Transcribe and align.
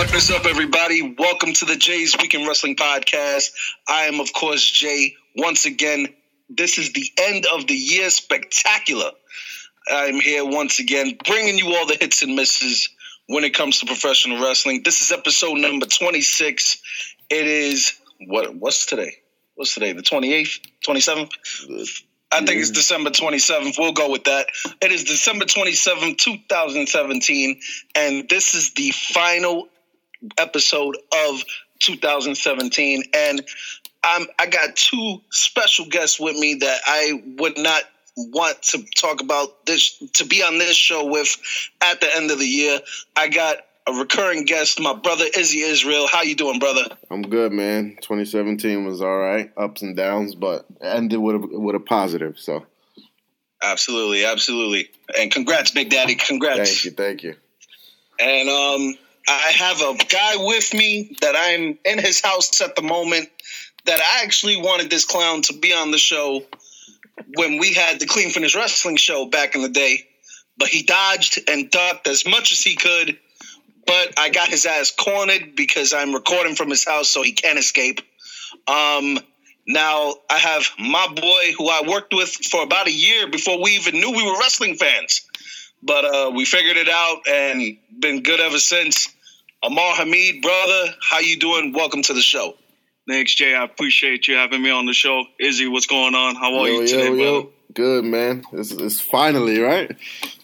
What 0.00 0.14
is 0.14 0.30
up, 0.30 0.46
everybody? 0.46 1.14
Welcome 1.18 1.52
to 1.52 1.66
the 1.66 1.76
Jay's 1.76 2.16
Weekend 2.18 2.48
Wrestling 2.48 2.74
Podcast. 2.74 3.50
I 3.86 4.04
am, 4.04 4.18
of 4.18 4.32
course, 4.32 4.66
Jay. 4.66 5.14
Once 5.36 5.66
again, 5.66 6.08
this 6.48 6.78
is 6.78 6.94
the 6.94 7.04
end 7.18 7.44
of 7.52 7.66
the 7.66 7.74
year 7.74 8.08
spectacular. 8.08 9.10
I'm 9.92 10.18
here 10.18 10.46
once 10.46 10.78
again, 10.78 11.18
bringing 11.26 11.58
you 11.58 11.76
all 11.76 11.84
the 11.86 11.98
hits 12.00 12.22
and 12.22 12.34
misses 12.34 12.88
when 13.26 13.44
it 13.44 13.52
comes 13.52 13.80
to 13.80 13.86
professional 13.86 14.42
wrestling. 14.42 14.80
This 14.86 15.02
is 15.02 15.12
episode 15.12 15.58
number 15.58 15.84
26. 15.84 16.78
It 17.28 17.46
is 17.46 17.92
what? 18.26 18.54
What's 18.54 18.86
today? 18.86 19.16
What's 19.56 19.74
today? 19.74 19.92
The 19.92 20.00
28th, 20.00 20.60
27th. 20.82 22.02
I 22.32 22.38
think 22.38 22.60
it's 22.60 22.70
December 22.70 23.10
27th. 23.10 23.74
We'll 23.78 23.92
go 23.92 24.10
with 24.10 24.24
that. 24.24 24.46
It 24.80 24.92
is 24.92 25.04
December 25.04 25.44
27th, 25.44 26.16
2017, 26.16 27.60
and 27.96 28.28
this 28.30 28.54
is 28.54 28.72
the 28.72 28.92
final 28.92 29.68
episode 30.38 30.96
of 31.28 31.44
2017 31.80 33.04
and 33.14 33.42
I'm 34.02 34.26
I 34.38 34.46
got 34.46 34.76
two 34.76 35.20
special 35.30 35.86
guests 35.86 36.18
with 36.18 36.36
me 36.36 36.54
that 36.60 36.80
I 36.86 37.22
would 37.38 37.58
not 37.58 37.82
want 38.16 38.62
to 38.62 38.84
talk 38.96 39.20
about 39.20 39.66
this 39.66 39.98
to 40.14 40.24
be 40.24 40.42
on 40.42 40.58
this 40.58 40.76
show 40.76 41.06
with 41.06 41.36
at 41.80 42.00
the 42.00 42.16
end 42.16 42.30
of 42.30 42.38
the 42.38 42.46
year. 42.46 42.80
I 43.16 43.28
got 43.28 43.58
a 43.86 43.92
recurring 43.92 44.44
guest, 44.44 44.80
my 44.80 44.94
brother 44.94 45.24
Izzy 45.36 45.60
Israel. 45.60 46.06
How 46.10 46.22
you 46.22 46.34
doing, 46.34 46.58
brother? 46.58 46.84
I'm 47.10 47.22
good, 47.22 47.52
man. 47.52 47.96
2017 48.00 48.84
was 48.84 49.00
all 49.00 49.18
right, 49.18 49.50
ups 49.56 49.82
and 49.82 49.96
downs, 49.96 50.34
but 50.34 50.66
ended 50.80 51.18
with 51.18 51.36
a, 51.36 51.38
with 51.38 51.76
a 51.76 51.80
positive. 51.80 52.38
So, 52.38 52.66
absolutely, 53.62 54.24
absolutely, 54.24 54.90
and 55.18 55.30
congrats, 55.30 55.70
Big 55.70 55.90
Daddy. 55.90 56.14
Congrats. 56.14 56.70
Thank 56.70 56.84
you, 56.84 56.90
thank 56.90 57.22
you. 57.22 57.36
And 58.18 58.48
um, 58.48 58.98
I 59.28 59.52
have 59.56 59.80
a 59.80 59.96
guy 59.96 60.36
with 60.36 60.74
me 60.74 61.16
that 61.20 61.34
I'm 61.36 61.78
in 61.84 61.98
his 61.98 62.20
house 62.20 62.60
at 62.60 62.76
the 62.76 62.82
moment. 62.82 63.28
That 63.86 64.00
I 64.00 64.24
actually 64.24 64.58
wanted 64.58 64.90
this 64.90 65.06
clown 65.06 65.42
to 65.42 65.54
be 65.54 65.72
on 65.72 65.90
the 65.90 65.98
show 65.98 66.44
when 67.34 67.58
we 67.58 67.72
had 67.72 67.98
the 67.98 68.06
Clean 68.06 68.30
Finish 68.30 68.54
Wrestling 68.54 68.96
show 68.96 69.26
back 69.26 69.54
in 69.54 69.62
the 69.62 69.70
day, 69.70 70.06
but 70.58 70.68
he 70.68 70.82
dodged 70.82 71.40
and 71.48 71.70
ducked 71.70 72.06
as 72.06 72.26
much 72.26 72.52
as 72.52 72.60
he 72.60 72.76
could 72.76 73.18
but 73.90 74.20
I 74.20 74.30
got 74.30 74.48
his 74.48 74.66
ass 74.66 74.92
cornered 74.96 75.56
because 75.56 75.92
I'm 75.92 76.14
recording 76.14 76.54
from 76.54 76.70
his 76.70 76.84
house, 76.84 77.08
so 77.08 77.22
he 77.22 77.32
can't 77.32 77.58
escape. 77.58 78.00
Um, 78.68 79.18
now 79.66 80.14
I 80.30 80.38
have 80.38 80.64
my 80.78 81.08
boy 81.08 81.52
who 81.58 81.68
I 81.68 81.82
worked 81.88 82.14
with 82.14 82.28
for 82.28 82.62
about 82.62 82.86
a 82.86 82.92
year 82.92 83.28
before 83.28 83.60
we 83.60 83.72
even 83.72 83.94
knew 83.94 84.12
we 84.12 84.24
were 84.24 84.38
wrestling 84.38 84.76
fans, 84.76 85.22
but 85.82 86.04
uh, 86.04 86.30
we 86.34 86.44
figured 86.44 86.76
it 86.76 86.88
out 86.88 87.22
and 87.28 87.76
been 87.98 88.22
good 88.22 88.40
ever 88.40 88.58
since. 88.58 89.08
Amar 89.62 89.94
Hamid, 89.94 90.42
brother, 90.42 90.94
how 91.02 91.18
you 91.18 91.38
doing? 91.38 91.72
Welcome 91.72 92.02
to 92.02 92.14
the 92.14 92.22
show. 92.22 92.54
Thanks, 93.08 93.34
Jay. 93.34 93.54
I 93.54 93.64
appreciate 93.64 94.28
you 94.28 94.36
having 94.36 94.62
me 94.62 94.70
on 94.70 94.86
the 94.86 94.92
show. 94.92 95.24
Izzy, 95.38 95.68
what's 95.68 95.86
going 95.86 96.14
on? 96.14 96.36
How 96.36 96.58
are 96.58 96.68
yo, 96.68 96.80
you 96.80 96.86
today, 96.86 97.04
yo, 97.04 97.16
brother? 97.16 97.24
Yo. 97.24 97.52
Good, 97.74 98.04
man. 98.04 98.44
It's, 98.52 98.72
it's 98.72 99.00
finally 99.00 99.60
right. 99.60 99.96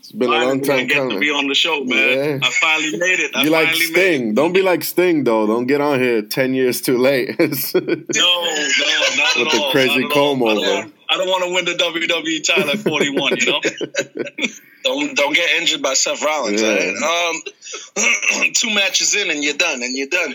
It's 0.09 0.13
been 0.13 0.29
finally 0.29 0.45
a 0.45 0.49
long 0.49 0.61
time 0.63 0.89
coming. 0.89 1.11
to 1.17 1.19
be 1.21 1.31
on 1.31 1.49
the 1.49 1.55
show, 1.55 1.83
man. 1.85 2.41
Yeah. 2.41 2.47
I 2.47 2.51
finally 2.51 2.97
made 2.97 3.19
it. 3.21 3.31
I 3.35 3.43
you 3.43 3.51
like 3.51 3.75
Sting? 3.75 4.35
Don't 4.35 4.53
be 4.53 4.63
like 4.63 4.85
Sting 4.85 5.25
though. 5.25 5.47
Don't 5.47 5.67
get 5.67 5.81
on 5.81 5.99
here 6.01 6.23
ten 6.23 6.55
years 6.55 6.81
too 6.81 6.97
late. 6.99 7.31
no, 7.39 7.45
no, 7.45 7.51
not 7.51 8.07
With 8.15 9.47
at 9.49 9.53
the 9.53 9.59
all. 9.61 9.71
crazy 9.73 10.01
not 10.01 10.11
at 10.13 10.17
all. 10.17 10.37
comb 10.37 10.43
I 10.45 10.55
don't 10.55 10.59
over. 10.65 10.75
want- 10.75 10.93
I 11.09 11.17
don't 11.19 11.29
want 11.29 11.45
to 11.45 11.55
win 11.55 11.65
the 11.65 11.75
WWE 11.75 12.43
title 12.45 12.69
at 12.71 12.79
41, 12.79 13.37
you 13.37 13.47
know? 13.47 13.61
Don't 14.83 15.17
don't 15.17 15.35
get 15.35 15.49
injured 15.61 15.81
by 15.83 15.95
Seth 15.95 16.21
Rollins. 16.23 16.61
Yeah. 16.63 16.75
right? 16.75 17.33
Um, 17.97 18.53
two 18.55 18.75
matches 18.75 19.15
in 19.15 19.31
and 19.31 19.43
you're 19.43 19.55
done, 19.57 19.83
and 19.83 19.97
you're 19.97 20.09
done. 20.09 20.35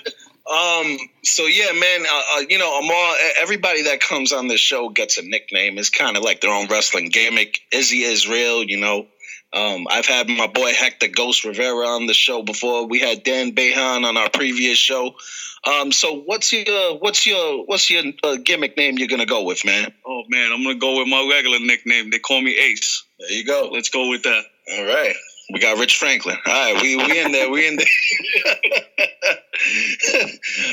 Um, 0.50 0.98
so 1.24 1.46
yeah, 1.46 1.72
man. 1.74 2.02
Uh, 2.10 2.22
uh, 2.38 2.42
you 2.50 2.58
know, 2.58 2.80
Amar. 2.80 3.16
Everybody 3.40 3.84
that 3.84 4.00
comes 4.02 4.32
on 4.34 4.48
this 4.48 4.60
show 4.60 4.90
gets 4.90 5.18
a 5.18 5.22
nickname. 5.24 5.78
It's 5.78 5.90
kind 5.90 6.18
of 6.18 6.24
like 6.24 6.42
their 6.42 6.52
own 6.54 6.68
wrestling 6.68 7.10
gimmick. 7.10 7.60
Izzy 7.72 8.04
Israel. 8.04 8.64
You 8.64 8.80
know. 8.80 9.08
Um, 9.54 9.88
I've 9.90 10.06
had 10.06 10.30
my 10.30 10.48
boy 10.48 10.74
Hector 10.74 11.10
Ghost 11.10 11.44
Rivera 11.44 11.88
on 11.88 12.08
the 12.08 12.14
show 12.14 12.42
before. 12.42 12.88
We 12.88 13.00
had 13.00 13.24
Dan 13.24 13.52
Behan 13.52 14.06
on 14.06 14.16
our 14.18 14.30
previous 14.30 14.78
show. 14.78 15.16
Um, 15.64 15.92
so 15.92 16.22
what's 16.22 16.52
your 16.52 16.98
what's 16.98 17.28
your 17.28 17.66
what's 17.66 17.90
your 17.90 18.04
uh, 18.24 18.38
gimmick 18.44 18.78
name 18.78 18.98
you're 18.98 19.08
gonna 19.08 19.26
go 19.26 19.44
with, 19.44 19.64
man? 19.66 19.94
Oh, 20.08 20.24
man, 20.30 20.52
I'm 20.52 20.64
going 20.64 20.76
to 20.76 20.80
go 20.80 20.98
with 20.98 21.08
my 21.08 21.28
regular 21.30 21.60
nickname. 21.60 22.10
They 22.10 22.20
call 22.20 22.42
me 22.42 22.58
Ace. 22.58 23.04
There 23.20 23.32
you 23.32 23.46
go. 23.46 23.70
Let's 23.72 23.90
go 23.90 24.10
with 24.10 24.24
that. 24.24 24.44
All 24.74 24.86
right. 24.86 25.16
We 25.52 25.60
got 25.60 25.78
Rich 25.78 25.98
Franklin. 25.98 26.38
All 26.46 26.74
right, 26.74 26.82
we 26.82 26.96
we 26.96 27.20
in 27.20 27.32
there. 27.32 27.50
We 27.50 27.68
in 27.68 27.76
there. 27.76 27.88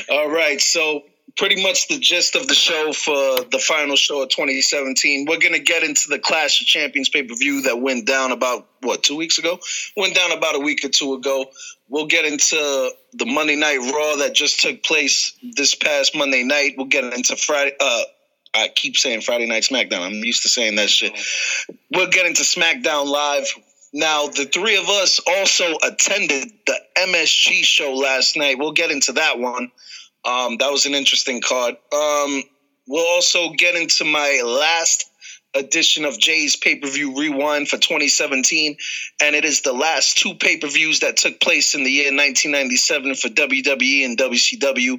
All 0.11 0.29
right. 0.29 0.61
So 0.61 1.03
pretty 1.39 1.63
much 1.63 1.87
the 1.87 1.97
gist 1.97 2.35
of 2.35 2.47
the 2.47 2.53
show 2.53 2.91
for 2.91 3.45
the 3.49 3.59
final 3.59 3.95
show 3.95 4.21
of 4.21 4.27
2017. 4.29 5.25
We're 5.25 5.39
gonna 5.39 5.57
get 5.59 5.83
into 5.83 6.09
the 6.09 6.19
Clash 6.19 6.59
of 6.59 6.67
Champions 6.67 7.07
pay 7.07 7.23
per 7.23 7.33
view 7.33 7.61
that 7.61 7.79
went 7.79 8.05
down 8.05 8.33
about 8.33 8.67
what 8.81 9.03
two 9.03 9.15
weeks 9.15 9.37
ago. 9.37 9.57
Went 9.95 10.13
down 10.15 10.33
about 10.33 10.55
a 10.55 10.59
week 10.59 10.83
or 10.83 10.89
two 10.89 11.13
ago. 11.13 11.45
We'll 11.87 12.07
get 12.07 12.25
into 12.25 12.91
the 13.13 13.25
Monday 13.25 13.55
Night 13.55 13.77
Raw 13.77 14.17
that 14.17 14.35
just 14.35 14.59
took 14.59 14.83
place 14.83 15.31
this 15.55 15.75
past 15.75 16.13
Monday 16.13 16.43
night. 16.43 16.73
We'll 16.77 16.87
get 16.87 17.05
into 17.05 17.37
Friday. 17.37 17.73
Uh, 17.79 18.01
I 18.53 18.67
keep 18.67 18.97
saying 18.97 19.21
Friday 19.21 19.47
Night 19.47 19.63
SmackDown. 19.63 20.01
I'm 20.01 20.13
used 20.15 20.43
to 20.43 20.49
saying 20.49 20.75
that 20.75 20.89
shit. 20.89 21.13
We'll 21.89 22.09
get 22.09 22.25
into 22.25 22.43
SmackDown 22.43 23.07
Live. 23.07 23.47
Now, 23.93 24.27
the 24.27 24.45
three 24.45 24.77
of 24.77 24.89
us 24.89 25.19
also 25.25 25.77
attended 25.83 26.51
the 26.67 26.79
MSG 26.97 27.63
show 27.63 27.93
last 27.93 28.35
night. 28.35 28.59
We'll 28.59 28.73
get 28.73 28.91
into 28.91 29.13
that 29.13 29.39
one. 29.39 29.71
Um, 30.25 30.57
that 30.57 30.71
was 30.71 30.85
an 30.85 30.95
interesting 30.95 31.41
card. 31.41 31.75
Um, 31.93 32.43
we'll 32.87 33.07
also 33.07 33.51
get 33.51 33.75
into 33.75 34.05
my 34.05 34.41
last 34.45 35.05
edition 35.55 36.05
of 36.05 36.19
Jay's 36.19 36.55
pay 36.55 36.75
per 36.75 36.87
view 36.87 37.17
rewind 37.17 37.67
for 37.67 37.77
2017, 37.77 38.77
and 39.21 39.35
it 39.35 39.45
is 39.45 39.61
the 39.61 39.73
last 39.73 40.17
two 40.17 40.35
pay 40.35 40.57
per 40.57 40.67
views 40.67 40.99
that 40.99 41.17
took 41.17 41.39
place 41.39 41.73
in 41.73 41.83
the 41.83 41.91
year 41.91 42.11
1997 42.11 43.15
for 43.15 43.29
WWE 43.29 44.05
and 44.05 44.17
WCW. 44.17 44.93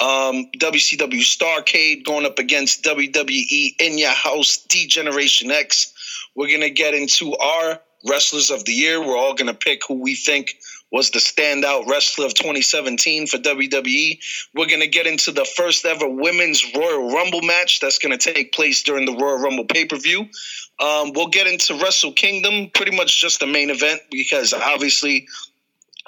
Um, 0.00 0.48
WCW 0.58 1.22
Starcade 1.22 2.04
going 2.04 2.26
up 2.26 2.38
against 2.38 2.84
WWE 2.84 3.74
In 3.80 3.98
Your 3.98 4.12
House 4.12 4.58
D 4.68 4.86
Generation 4.86 5.50
X. 5.50 5.92
We're 6.34 6.50
gonna 6.50 6.70
get 6.70 6.94
into 6.94 7.36
our 7.36 7.80
wrestlers 8.08 8.50
of 8.50 8.64
the 8.64 8.72
year. 8.72 9.00
We're 9.00 9.16
all 9.16 9.34
gonna 9.34 9.54
pick 9.54 9.82
who 9.86 9.94
we 9.94 10.14
think 10.14 10.58
was 10.90 11.10
the 11.10 11.18
standout 11.18 11.86
wrestler 11.86 12.26
of 12.26 12.34
2017 12.34 13.26
for 13.26 13.38
WWE. 13.38 14.18
We're 14.54 14.66
going 14.66 14.80
to 14.80 14.88
get 14.88 15.06
into 15.06 15.32
the 15.32 15.44
first 15.44 15.84
ever 15.84 16.08
women's 16.08 16.64
Royal 16.74 17.12
Rumble 17.12 17.42
match 17.42 17.80
that's 17.80 17.98
going 17.98 18.16
to 18.16 18.32
take 18.32 18.52
place 18.52 18.82
during 18.82 19.04
the 19.04 19.16
Royal 19.16 19.38
Rumble 19.38 19.66
pay 19.66 19.84
per 19.84 19.96
view. 19.96 20.28
Um, 20.80 21.12
we'll 21.14 21.28
get 21.28 21.46
into 21.46 21.78
Wrestle 21.82 22.12
Kingdom, 22.12 22.70
pretty 22.72 22.96
much 22.96 23.20
just 23.20 23.40
the 23.40 23.46
main 23.46 23.70
event 23.70 24.00
because 24.10 24.52
obviously 24.52 25.26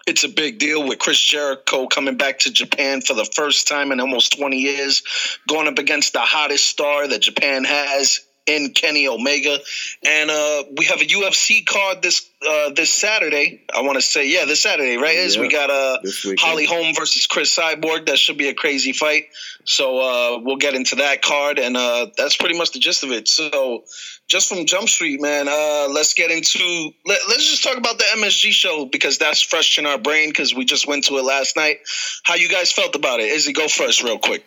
it's 0.06 0.24
a 0.24 0.28
big 0.28 0.58
deal 0.58 0.86
with 0.86 0.98
Chris 0.98 1.20
Jericho 1.20 1.86
coming 1.86 2.16
back 2.16 2.40
to 2.40 2.52
Japan 2.52 3.00
for 3.00 3.14
the 3.14 3.28
first 3.36 3.68
time 3.68 3.92
in 3.92 4.00
almost 4.00 4.36
20 4.38 4.56
years, 4.56 5.02
going 5.46 5.68
up 5.68 5.78
against 5.78 6.14
the 6.14 6.20
hottest 6.20 6.66
star 6.66 7.06
that 7.06 7.20
Japan 7.20 7.64
has 7.64 8.20
in 8.46 8.72
Kenny 8.72 9.08
Omega, 9.08 9.58
and 10.06 10.30
uh, 10.30 10.64
we 10.76 10.86
have 10.86 11.00
a 11.00 11.04
UFC 11.04 11.64
card 11.64 12.02
this 12.02 12.28
uh, 12.46 12.70
this 12.70 12.92
Saturday. 12.92 13.62
I 13.74 13.82
want 13.82 13.96
to 13.96 14.02
say, 14.02 14.28
yeah, 14.28 14.44
this 14.44 14.62
Saturday, 14.62 14.96
right? 14.96 15.16
Is 15.16 15.38
we 15.38 15.48
got 15.48 15.70
uh, 15.70 15.98
Holly 16.38 16.66
Holm 16.66 16.94
versus 16.94 17.26
Cris 17.26 17.56
Cyborg. 17.56 18.06
That 18.06 18.18
should 18.18 18.38
be 18.38 18.48
a 18.48 18.54
crazy 18.54 18.92
fight. 18.92 19.26
So 19.64 19.98
uh, 19.98 20.38
we'll 20.42 20.56
get 20.56 20.74
into 20.74 20.96
that 20.96 21.22
card, 21.22 21.58
and 21.58 21.76
uh, 21.76 22.06
that's 22.16 22.36
pretty 22.36 22.56
much 22.56 22.72
the 22.72 22.78
gist 22.78 23.04
of 23.04 23.10
it. 23.10 23.28
So 23.28 23.84
just 24.26 24.48
from 24.48 24.64
Jump 24.64 24.88
Street, 24.88 25.20
man, 25.20 25.48
uh, 25.48 25.88
let's 25.90 26.14
get 26.14 26.30
into 26.30 26.90
let, 27.04 27.20
us 27.22 27.50
just 27.50 27.62
talk 27.62 27.76
about 27.76 27.98
the 27.98 28.04
MSG 28.16 28.52
show 28.52 28.86
because 28.86 29.18
that's 29.18 29.42
fresh 29.42 29.78
in 29.78 29.86
our 29.86 29.98
brain 29.98 30.30
because 30.30 30.54
we 30.54 30.64
just 30.64 30.86
went 30.86 31.04
to 31.04 31.18
it 31.18 31.24
last 31.24 31.56
night. 31.56 31.80
How 32.22 32.36
you 32.36 32.48
guys 32.48 32.72
felt 32.72 32.94
about 32.94 33.20
it? 33.20 33.30
Izzy, 33.30 33.52
go 33.52 33.68
first, 33.68 34.02
real 34.02 34.18
quick. 34.18 34.44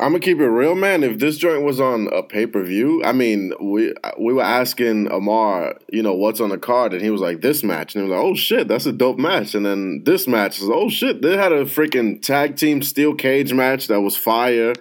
I'm 0.00 0.12
gonna 0.12 0.20
keep 0.20 0.38
it 0.38 0.46
real, 0.46 0.76
man. 0.76 1.02
If 1.02 1.18
this 1.18 1.38
joint 1.38 1.64
was 1.64 1.80
on 1.80 2.08
a 2.12 2.22
pay 2.22 2.46
per 2.46 2.62
view, 2.62 3.02
I 3.04 3.10
mean, 3.10 3.52
we 3.60 3.92
we 4.18 4.32
were 4.32 4.44
asking 4.44 5.10
Amar, 5.10 5.74
you 5.92 6.04
know, 6.04 6.14
what's 6.14 6.40
on 6.40 6.50
the 6.50 6.58
card, 6.58 6.92
and 6.92 7.02
he 7.02 7.10
was 7.10 7.20
like, 7.20 7.40
"This 7.40 7.64
match," 7.64 7.94
and 7.94 8.04
he 8.04 8.08
was 8.08 8.16
like, 8.16 8.24
"Oh 8.24 8.36
shit, 8.36 8.68
that's 8.68 8.86
a 8.86 8.92
dope 8.92 9.18
match." 9.18 9.56
And 9.56 9.66
then 9.66 10.04
this 10.04 10.28
match 10.28 10.60
is, 10.60 10.68
"Oh 10.70 10.88
shit, 10.88 11.20
they 11.20 11.36
had 11.36 11.50
a 11.50 11.64
freaking 11.64 12.22
tag 12.22 12.56
team 12.56 12.80
steel 12.82 13.12
cage 13.14 13.52
match 13.52 13.88
that 13.88 14.00
was 14.00 14.16
fire." 14.16 14.72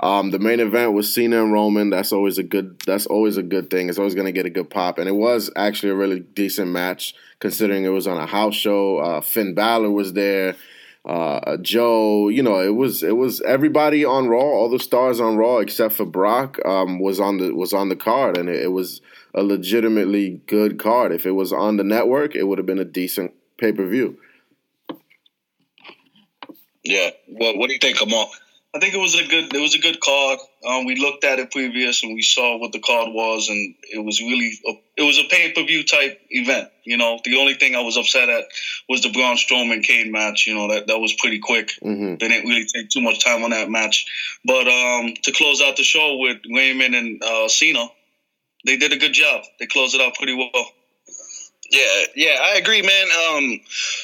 Um, 0.00 0.32
the 0.32 0.40
main 0.40 0.58
event 0.58 0.94
was 0.94 1.14
Cena 1.14 1.44
and 1.44 1.52
Roman. 1.52 1.90
That's 1.90 2.12
always 2.12 2.38
a 2.38 2.42
good. 2.42 2.80
That's 2.86 3.06
always 3.06 3.36
a 3.36 3.44
good 3.44 3.70
thing. 3.70 3.88
It's 3.88 3.98
always 3.98 4.16
gonna 4.16 4.32
get 4.32 4.46
a 4.46 4.50
good 4.50 4.68
pop, 4.68 4.98
and 4.98 5.08
it 5.08 5.14
was 5.14 5.48
actually 5.54 5.90
a 5.90 5.96
really 5.96 6.20
decent 6.20 6.72
match 6.72 7.14
considering 7.38 7.84
it 7.84 7.90
was 7.90 8.08
on 8.08 8.18
a 8.18 8.26
house 8.26 8.56
show. 8.56 8.98
Uh, 8.98 9.20
Finn 9.20 9.54
Balor 9.54 9.92
was 9.92 10.14
there 10.14 10.56
uh, 11.06 11.56
Joe. 11.58 12.28
You 12.28 12.42
know, 12.42 12.60
it 12.60 12.74
was 12.74 13.02
it 13.02 13.16
was 13.16 13.40
everybody 13.42 14.04
on 14.04 14.28
Raw, 14.28 14.40
all 14.40 14.68
the 14.68 14.78
stars 14.78 15.20
on 15.20 15.36
Raw 15.36 15.58
except 15.58 15.94
for 15.94 16.04
Brock 16.04 16.58
um, 16.66 16.98
was 16.98 17.20
on 17.20 17.38
the 17.38 17.54
was 17.54 17.72
on 17.72 17.88
the 17.88 17.96
card, 17.96 18.36
and 18.36 18.48
it, 18.48 18.64
it, 18.64 18.72
was 18.72 19.00
a 19.34 19.42
legitimately 19.42 20.42
good 20.46 20.78
card. 20.78 21.12
If 21.12 21.24
it 21.24 21.32
was 21.32 21.52
on 21.52 21.76
the 21.76 21.84
network, 21.84 22.34
it 22.34 22.44
would 22.44 22.58
have 22.58 22.66
been 22.66 22.78
a 22.78 22.84
decent 22.84 23.32
pay 23.56 23.72
per 23.72 23.86
view. 23.86 24.18
Yeah. 26.82 27.10
Well, 27.28 27.56
what 27.56 27.68
do 27.68 27.72
you 27.72 27.80
think, 27.80 27.98
Kamal? 27.98 28.30
I 28.76 28.78
think 28.78 28.92
it 28.92 28.98
was 28.98 29.14
a 29.14 29.26
good 29.26 29.54
it 29.54 29.60
was 29.60 29.74
a 29.74 29.78
good 29.78 30.00
card. 30.00 30.38
Um, 30.68 30.84
we 30.84 30.96
looked 30.96 31.24
at 31.24 31.38
it 31.38 31.50
previous 31.50 32.02
and 32.02 32.14
we 32.14 32.20
saw 32.20 32.58
what 32.58 32.72
the 32.72 32.78
card 32.78 33.08
was, 33.10 33.48
and 33.48 33.74
it 33.90 34.04
was 34.04 34.20
really 34.20 34.52
a, 34.66 34.72
it 34.98 35.02
was 35.02 35.18
a 35.18 35.24
pay 35.30 35.50
per 35.52 35.64
view 35.64 35.82
type 35.82 36.20
event. 36.28 36.68
You 36.84 36.98
know, 36.98 37.18
the 37.24 37.38
only 37.38 37.54
thing 37.54 37.74
I 37.74 37.80
was 37.80 37.96
upset 37.96 38.28
at 38.28 38.44
was 38.86 39.00
the 39.00 39.10
Braun 39.12 39.36
Strowman 39.36 39.82
Kane 39.82 40.12
match. 40.12 40.46
You 40.46 40.56
know 40.56 40.68
that 40.68 40.88
that 40.88 40.98
was 40.98 41.14
pretty 41.14 41.38
quick. 41.38 41.68
Mm-hmm. 41.82 42.16
They 42.16 42.28
didn't 42.28 42.48
really 42.50 42.66
take 42.66 42.90
too 42.90 43.00
much 43.00 43.24
time 43.24 43.44
on 43.44 43.50
that 43.50 43.70
match. 43.70 44.04
But 44.44 44.68
um, 44.68 45.14
to 45.22 45.32
close 45.32 45.62
out 45.62 45.78
the 45.78 45.82
show 45.82 46.18
with 46.18 46.42
Roman 46.54 46.92
and 46.92 47.22
uh, 47.24 47.48
Cena, 47.48 47.86
they 48.66 48.76
did 48.76 48.92
a 48.92 48.98
good 48.98 49.14
job. 49.14 49.44
They 49.58 49.66
closed 49.66 49.94
it 49.94 50.02
out 50.02 50.16
pretty 50.16 50.34
well. 50.34 50.66
Yeah, 51.70 52.04
yeah, 52.14 52.38
I 52.42 52.56
agree, 52.56 52.82
man. 52.82 53.06
Um, 53.28 53.60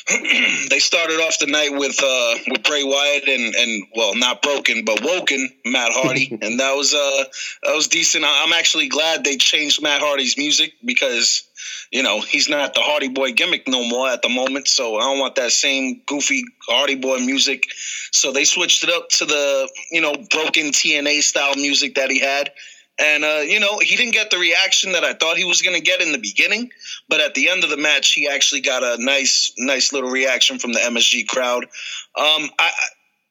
they 0.71 0.79
started 0.79 1.21
off 1.21 1.39
the 1.39 1.47
night 1.47 1.71
with 1.73 1.99
uh, 2.03 2.35
with 2.49 2.63
Bray 2.65 2.83
Wyatt 2.83 3.29
and 3.29 3.55
and 3.55 3.87
well, 3.95 4.15
not 4.15 4.43
broken 4.43 4.85
but 4.85 5.03
woken 5.03 5.49
Matt 5.65 5.93
Hardy, 5.93 6.29
and 6.43 6.61
that 6.61 6.75
was 6.75 6.95
uh 6.95 7.25
that 7.63 7.75
was 7.75 7.89
decent. 7.89 8.25
I'm 8.27 8.53
actually 8.53 8.89
glad 8.89 9.25
they 9.25 9.37
changed 9.37 9.83
Matt 9.83 10.01
Hardy's 10.01 10.37
music 10.37 10.75
because 10.85 11.45
you 11.93 12.03
know 12.03 12.21
he's 12.21 12.49
not 12.49 12.75
the 12.75 12.81
Hardy 12.81 13.09
Boy 13.09 13.33
gimmick 13.33 13.69
no 13.69 13.87
more 13.89 14.09
at 14.09 14.23
the 14.23 14.29
moment. 14.29 14.67
So 14.67 14.97
I 14.97 15.03
don't 15.03 15.21
want 15.21 15.37
that 15.37 15.53
same 15.53 16.03
goofy 16.07 16.45
Hardy 16.69 16.97
Boy 16.97 17.19
music. 17.19 17.67
So 18.11 18.33
they 18.33 18.45
switched 18.45 18.83
it 18.83 18.91
up 18.91 19.09
to 19.11 19.25
the 19.25 19.69
you 19.91 20.01
know 20.01 20.15
broken 20.31 20.73
TNA 20.73 21.23
style 21.23 21.55
music 21.55 21.95
that 21.95 22.11
he 22.11 22.19
had. 22.19 22.51
And 22.99 23.25
uh, 23.25 23.43
you 23.47 23.59
know, 23.59 23.79
he 23.79 23.97
didn't 23.97 24.13
get 24.13 24.31
the 24.31 24.39
reaction 24.39 24.93
that 24.93 25.05
I 25.05 25.15
thought 25.15 25.37
he 25.37 25.45
was 25.45 25.63
going 25.63 25.77
to 25.77 25.83
get 25.83 26.03
in 26.03 26.13
the 26.13 26.19
beginning, 26.19 26.71
but 27.09 27.21
at 27.21 27.35
the 27.35 27.49
end 27.49 27.65
of 27.65 27.71
the 27.71 27.77
match, 27.77 28.13
he 28.13 28.29
actually 28.29 28.61
got 28.61 28.83
a 28.83 29.03
nice, 29.03 29.53
nice 29.59 29.93
little 29.93 30.11
reaction 30.11 30.59
from 30.59 30.73
the 30.73 30.81
MSG 30.81 31.27
crowd. 31.27 31.65
Um, 31.65 32.51
I, 32.59 32.71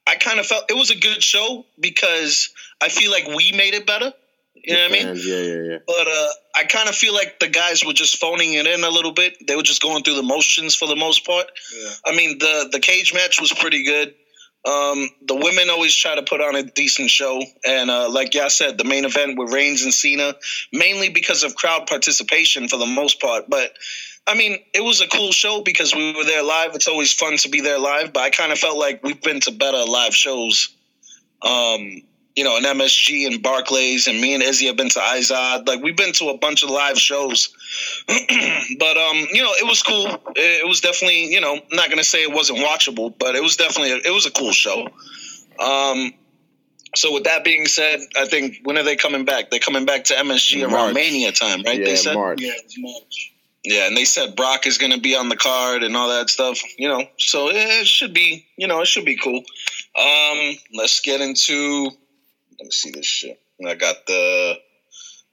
I 0.06 0.16
kind 0.16 0.40
of 0.40 0.46
felt 0.46 0.64
it 0.68 0.76
was 0.76 0.90
a 0.90 0.98
good 0.98 1.22
show 1.22 1.64
because 1.78 2.50
I 2.80 2.88
feel 2.88 3.10
like 3.10 3.28
we 3.28 3.52
made 3.52 3.74
it 3.74 3.86
better. 3.86 4.12
You 4.54 4.74
know 4.74 4.82
what 4.82 4.90
I 4.90 5.04
mean? 5.04 5.16
Yeah, 5.16 5.40
yeah, 5.40 5.62
yeah. 5.70 5.78
But 5.86 6.06
uh, 6.06 6.28
I 6.54 6.64
kind 6.64 6.88
of 6.88 6.94
feel 6.94 7.14
like 7.14 7.40
the 7.40 7.48
guys 7.48 7.84
were 7.84 7.92
just 7.92 8.18
phoning 8.18 8.54
it 8.54 8.66
in 8.66 8.84
a 8.84 8.90
little 8.90 9.12
bit. 9.12 9.46
They 9.46 9.56
were 9.56 9.62
just 9.62 9.82
going 9.82 10.04
through 10.04 10.16
the 10.16 10.22
motions 10.22 10.74
for 10.74 10.86
the 10.86 10.94
most 10.96 11.26
part. 11.26 11.46
Yeah. 11.76 11.90
I 12.06 12.16
mean, 12.16 12.38
the 12.38 12.68
the 12.70 12.78
cage 12.78 13.12
match 13.12 13.40
was 13.40 13.52
pretty 13.52 13.84
good. 13.84 14.14
Um, 14.64 15.08
the 15.26 15.34
women 15.34 15.70
always 15.70 15.94
try 15.94 16.14
to 16.14 16.22
put 16.22 16.40
on 16.40 16.54
a 16.54 16.62
decent 16.62 17.10
show, 17.10 17.42
and 17.66 17.90
uh, 17.90 18.08
like 18.10 18.34
y'all 18.34 18.48
said, 18.48 18.78
the 18.78 18.84
main 18.84 19.04
event 19.04 19.36
with 19.36 19.52
Reigns 19.52 19.82
and 19.82 19.92
Cena, 19.92 20.36
mainly 20.72 21.08
because 21.08 21.42
of 21.42 21.56
crowd 21.56 21.88
participation 21.88 22.68
for 22.68 22.76
the 22.76 22.86
most 22.86 23.20
part. 23.20 23.50
But 23.50 23.72
I 24.26 24.36
mean, 24.36 24.58
it 24.72 24.82
was 24.82 25.00
a 25.00 25.08
cool 25.08 25.32
show 25.32 25.62
because 25.62 25.94
we 25.94 26.14
were 26.14 26.24
there 26.24 26.44
live. 26.44 26.76
It's 26.76 26.86
always 26.86 27.12
fun 27.12 27.38
to 27.38 27.48
be 27.48 27.60
there 27.60 27.80
live, 27.80 28.12
but 28.12 28.22
I 28.22 28.30
kind 28.30 28.52
of 28.52 28.58
felt 28.58 28.78
like 28.78 29.02
we've 29.02 29.20
been 29.20 29.40
to 29.40 29.50
better 29.50 29.84
live 29.84 30.14
shows. 30.14 30.68
Um, 31.42 32.02
you 32.36 32.44
know, 32.44 32.56
an 32.56 32.64
MSG 32.64 33.26
and 33.26 33.42
Barclays, 33.42 34.06
and 34.06 34.20
me 34.20 34.34
and 34.34 34.42
Izzy 34.42 34.66
have 34.66 34.76
been 34.76 34.88
to 34.90 34.98
Izod. 34.98 35.66
Like 35.68 35.82
we've 35.82 35.96
been 35.96 36.12
to 36.14 36.28
a 36.30 36.38
bunch 36.38 36.62
of 36.62 36.70
live 36.70 36.98
shows, 36.98 37.54
but 38.06 38.96
um, 38.96 39.16
you 39.32 39.42
know, 39.42 39.52
it 39.60 39.66
was 39.66 39.82
cool. 39.82 40.06
It, 40.06 40.64
it 40.64 40.68
was 40.68 40.80
definitely, 40.80 41.32
you 41.32 41.40
know, 41.40 41.54
I'm 41.54 41.76
not 41.76 41.90
gonna 41.90 42.04
say 42.04 42.22
it 42.22 42.32
wasn't 42.32 42.60
watchable, 42.60 43.12
but 43.18 43.34
it 43.34 43.42
was 43.42 43.56
definitely, 43.56 43.92
a, 43.92 43.96
it 43.96 44.12
was 44.12 44.26
a 44.26 44.30
cool 44.30 44.52
show. 44.52 44.88
Um, 45.58 46.14
so 46.94 47.12
with 47.12 47.24
that 47.24 47.44
being 47.44 47.66
said, 47.66 48.00
I 48.16 48.26
think 48.26 48.60
when 48.64 48.76
are 48.76 48.82
they 48.82 48.96
coming 48.96 49.24
back? 49.24 49.50
They're 49.50 49.60
coming 49.60 49.86
back 49.86 50.04
to 50.04 50.14
MSG 50.14 50.68
around 50.68 50.94
Mania 50.94 51.32
time, 51.32 51.62
right? 51.64 51.78
Yeah, 51.78 51.84
they 51.84 51.96
said, 51.96 52.14
March. 52.14 52.40
Yeah, 52.40 52.52
it's 52.54 52.78
March. 52.78 53.32
Yeah, 53.64 53.86
and 53.86 53.96
they 53.96 54.04
said 54.04 54.34
Brock 54.34 54.66
is 54.66 54.76
going 54.76 54.92
to 54.92 55.00
be 55.00 55.14
on 55.14 55.28
the 55.28 55.36
card 55.36 55.84
and 55.84 55.96
all 55.96 56.08
that 56.08 56.28
stuff. 56.28 56.60
You 56.78 56.88
know, 56.88 57.04
so 57.16 57.48
it 57.50 57.86
should 57.86 58.12
be, 58.12 58.46
you 58.56 58.66
know, 58.66 58.80
it 58.80 58.88
should 58.88 59.04
be 59.04 59.16
cool. 59.16 59.42
Um, 59.98 60.56
let's 60.74 61.00
get 61.00 61.20
into 61.20 61.90
let 62.58 62.64
me 62.64 62.70
see 62.70 62.90
this 62.90 63.06
shit. 63.06 63.40
I 63.66 63.74
got 63.74 64.06
the 64.06 64.54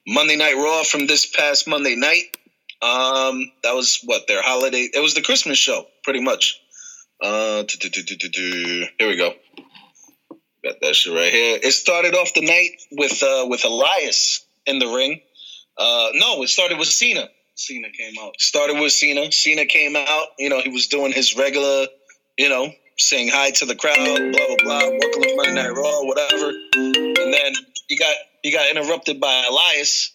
Monday 0.08 0.36
Night 0.36 0.56
Raw 0.56 0.84
from 0.84 1.08
this 1.08 1.26
past 1.26 1.68
Monday 1.68 1.96
night. 1.96 2.26
Um, 2.82 3.52
that 3.64 3.76
was 3.76 4.00
what 4.06 4.28
their 4.28 4.42
holiday. 4.42 4.88
It 4.94 5.02
was 5.02 5.14
the 5.14 5.22
Christmas 5.22 5.58
show, 5.58 5.86
pretty 6.04 6.22
much. 6.22 6.60
Uh, 7.22 7.64
here 7.68 8.88
we 9.00 9.18
go. 9.18 9.34
Got 10.64 10.82
that 10.82 10.96
shit 10.96 11.14
right 11.14 11.32
here. 11.32 11.60
It 11.62 11.72
started 11.72 12.16
off 12.16 12.34
the 12.34 12.46
night 12.46 12.72
with 12.92 13.22
uh, 13.24 13.48
with 13.48 13.66
Elias 13.66 14.46
in 14.66 14.80
the 14.80 14.88
ring. 14.88 15.22
Uh, 15.78 16.10
no, 16.14 16.44
it 16.44 16.50
started 16.50 16.78
with 16.78 16.88
Cena. 16.88 17.28
Cena 17.56 17.90
came 17.90 18.14
out. 18.22 18.40
Started 18.40 18.80
with 18.80 18.92
Cena. 18.92 19.32
Cena 19.32 19.66
came 19.66 19.96
out. 19.96 20.28
You 20.38 20.50
know, 20.50 20.62
he 20.62 20.70
was 20.70 20.88
doing 20.88 21.12
his 21.12 21.36
regular, 21.36 21.88
you 22.38 22.50
know, 22.50 22.72
saying 22.98 23.30
hi 23.30 23.52
to 23.52 23.66
the 23.66 23.76
crowd, 23.76 23.96
blah 23.96 24.48
blah 24.48 24.56
blah, 24.64 24.90
welcome 24.90 25.22
to 25.24 25.36
Monday 25.36 25.54
Night 25.54 25.70
Raw, 25.70 26.04
whatever. 26.04 26.99
And 27.46 27.56
then 27.56 27.64
he 27.88 27.98
got 27.98 28.16
he 28.44 28.52
got 28.52 28.70
interrupted 28.70 29.20
by 29.20 29.46
Elias. 29.50 30.14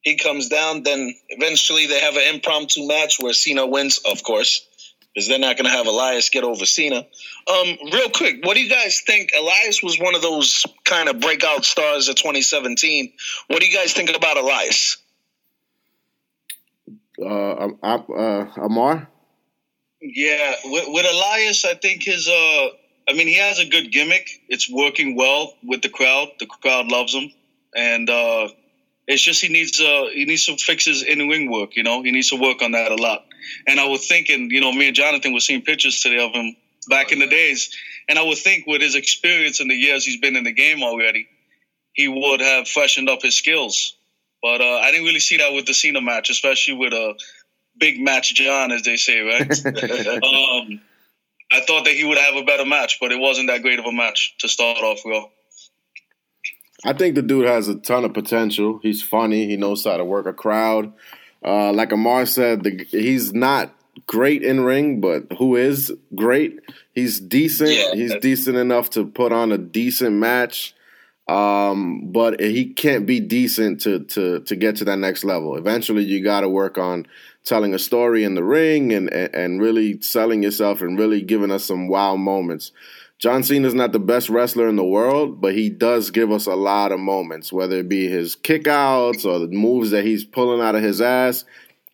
He 0.00 0.16
comes 0.16 0.48
down. 0.48 0.82
Then 0.82 1.14
eventually 1.28 1.86
they 1.86 2.00
have 2.00 2.16
an 2.16 2.34
impromptu 2.34 2.86
match 2.86 3.18
where 3.20 3.32
Cena 3.32 3.66
wins, 3.66 3.98
of 3.98 4.22
course, 4.22 4.66
because 5.14 5.28
they're 5.28 5.38
not 5.38 5.56
going 5.56 5.64
to 5.64 5.70
have 5.70 5.86
Elias 5.86 6.28
get 6.30 6.44
over 6.44 6.66
Cena. 6.66 6.96
Um, 6.96 7.78
real 7.92 8.10
quick, 8.10 8.44
what 8.44 8.54
do 8.54 8.62
you 8.62 8.70
guys 8.70 9.00
think? 9.06 9.30
Elias 9.38 9.82
was 9.82 9.98
one 9.98 10.14
of 10.14 10.22
those 10.22 10.64
kind 10.84 11.08
of 11.08 11.20
breakout 11.20 11.64
stars 11.64 12.08
of 12.08 12.16
2017. 12.16 13.12
What 13.48 13.60
do 13.60 13.66
you 13.66 13.74
guys 13.74 13.92
think 13.92 14.14
about 14.14 14.36
Elias? 14.36 14.98
Uh, 17.20 17.68
uh, 17.82 18.46
Amar. 18.56 19.08
Yeah, 20.00 20.54
with, 20.64 20.84
with 20.88 21.06
Elias, 21.10 21.64
I 21.64 21.74
think 21.74 22.02
his. 22.02 22.28
Uh, 22.28 22.68
I 23.08 23.12
mean, 23.12 23.26
he 23.26 23.38
has 23.38 23.58
a 23.58 23.66
good 23.66 23.92
gimmick. 23.92 24.28
It's 24.48 24.70
working 24.70 25.16
well 25.16 25.54
with 25.62 25.82
the 25.82 25.88
crowd. 25.88 26.28
The 26.38 26.46
crowd 26.46 26.86
loves 26.86 27.14
him, 27.14 27.30
and 27.74 28.08
uh, 28.08 28.48
it's 29.06 29.22
just 29.22 29.42
he 29.42 29.48
needs 29.48 29.80
uh, 29.80 30.06
he 30.12 30.24
needs 30.24 30.46
some 30.46 30.56
fixes 30.56 31.02
in 31.02 31.28
ring 31.28 31.50
work. 31.50 31.76
You 31.76 31.82
know, 31.82 32.02
he 32.02 32.12
needs 32.12 32.30
to 32.30 32.40
work 32.40 32.62
on 32.62 32.72
that 32.72 32.92
a 32.92 32.96
lot. 32.96 33.26
And 33.66 33.78
I 33.78 33.86
was 33.88 34.06
thinking, 34.06 34.50
you 34.50 34.60
know, 34.60 34.72
me 34.72 34.86
and 34.86 34.96
Jonathan 34.96 35.34
were 35.34 35.40
seeing 35.40 35.62
pictures 35.62 36.00
today 36.00 36.24
of 36.24 36.32
him 36.32 36.56
back 36.88 37.12
in 37.12 37.18
the 37.18 37.26
days, 37.26 37.76
and 38.08 38.18
I 38.18 38.22
would 38.22 38.38
think 38.38 38.66
with 38.66 38.80
his 38.80 38.94
experience 38.94 39.60
in 39.60 39.68
the 39.68 39.74
years 39.74 40.04
he's 40.04 40.20
been 40.20 40.36
in 40.36 40.44
the 40.44 40.52
game 40.52 40.82
already, 40.82 41.28
he 41.92 42.08
would 42.08 42.40
have 42.40 42.66
freshened 42.66 43.10
up 43.10 43.22
his 43.22 43.36
skills. 43.36 43.96
But 44.42 44.60
uh, 44.60 44.78
I 44.78 44.90
didn't 44.90 45.06
really 45.06 45.20
see 45.20 45.38
that 45.38 45.52
with 45.52 45.66
the 45.66 45.74
Cena 45.74 46.00
match, 46.00 46.30
especially 46.30 46.74
with 46.74 46.92
a 46.92 47.10
uh, 47.10 47.14
big 47.78 48.00
match 48.00 48.34
John, 48.34 48.72
as 48.72 48.82
they 48.82 48.96
say, 48.96 49.20
right? 49.20 49.66
um, 50.22 50.80
I 51.54 51.60
thought 51.60 51.84
that 51.84 51.94
he 51.94 52.04
would 52.04 52.18
have 52.18 52.34
a 52.34 52.42
better 52.42 52.64
match, 52.64 52.98
but 53.00 53.12
it 53.12 53.20
wasn't 53.20 53.48
that 53.48 53.62
great 53.62 53.78
of 53.78 53.84
a 53.84 53.92
match 53.92 54.34
to 54.40 54.48
start 54.48 54.78
off 54.78 55.00
with. 55.04 55.24
I 56.84 56.92
think 56.92 57.14
the 57.14 57.22
dude 57.22 57.46
has 57.46 57.68
a 57.68 57.76
ton 57.76 58.04
of 58.04 58.12
potential. 58.12 58.80
He's 58.82 59.02
funny. 59.02 59.46
He 59.46 59.56
knows 59.56 59.84
how 59.84 59.96
to 59.96 60.04
work 60.04 60.26
a 60.26 60.32
crowd. 60.32 60.92
Uh, 61.44 61.72
like 61.72 61.92
Amar 61.92 62.26
said, 62.26 62.64
the, 62.64 62.84
he's 62.90 63.32
not 63.32 63.74
great 64.06 64.42
in 64.42 64.60
ring, 64.64 65.00
but 65.00 65.24
who 65.38 65.56
is 65.56 65.92
great? 66.14 66.58
He's 66.92 67.20
decent. 67.20 67.70
Yeah, 67.70 67.94
he's 67.94 68.14
decent 68.16 68.56
enough 68.56 68.90
to 68.90 69.06
put 69.06 69.32
on 69.32 69.52
a 69.52 69.58
decent 69.58 70.16
match. 70.16 70.74
Um, 71.26 72.12
but 72.12 72.38
he 72.40 72.66
can't 72.66 73.06
be 73.06 73.18
decent 73.18 73.80
to 73.82 74.00
to 74.00 74.40
to 74.40 74.56
get 74.56 74.76
to 74.76 74.84
that 74.84 74.98
next 74.98 75.24
level. 75.24 75.56
Eventually, 75.56 76.04
you 76.04 76.22
got 76.22 76.42
to 76.42 76.50
work 76.50 76.76
on 76.76 77.06
telling 77.44 77.74
a 77.74 77.78
story 77.78 78.24
in 78.24 78.34
the 78.34 78.44
ring 78.44 78.92
and, 78.92 79.12
and 79.12 79.34
and 79.34 79.60
really 79.60 80.00
selling 80.00 80.42
yourself 80.42 80.80
and 80.80 80.98
really 80.98 81.22
giving 81.22 81.50
us 81.50 81.64
some 81.64 81.88
wow 81.88 82.16
moments. 82.16 82.72
John 83.18 83.42
Cena's 83.42 83.74
not 83.74 83.92
the 83.92 84.00
best 84.00 84.28
wrestler 84.28 84.68
in 84.68 84.76
the 84.76 84.84
world, 84.84 85.40
but 85.40 85.54
he 85.54 85.70
does 85.70 86.10
give 86.10 86.32
us 86.32 86.46
a 86.46 86.56
lot 86.56 86.92
of 86.92 87.00
moments, 87.00 87.52
whether 87.52 87.78
it 87.78 87.88
be 87.88 88.08
his 88.08 88.34
kickouts 88.36 89.24
or 89.24 89.38
the 89.38 89.48
moves 89.48 89.90
that 89.92 90.04
he's 90.04 90.24
pulling 90.24 90.60
out 90.60 90.74
of 90.74 90.82
his 90.82 91.00
ass. 91.00 91.44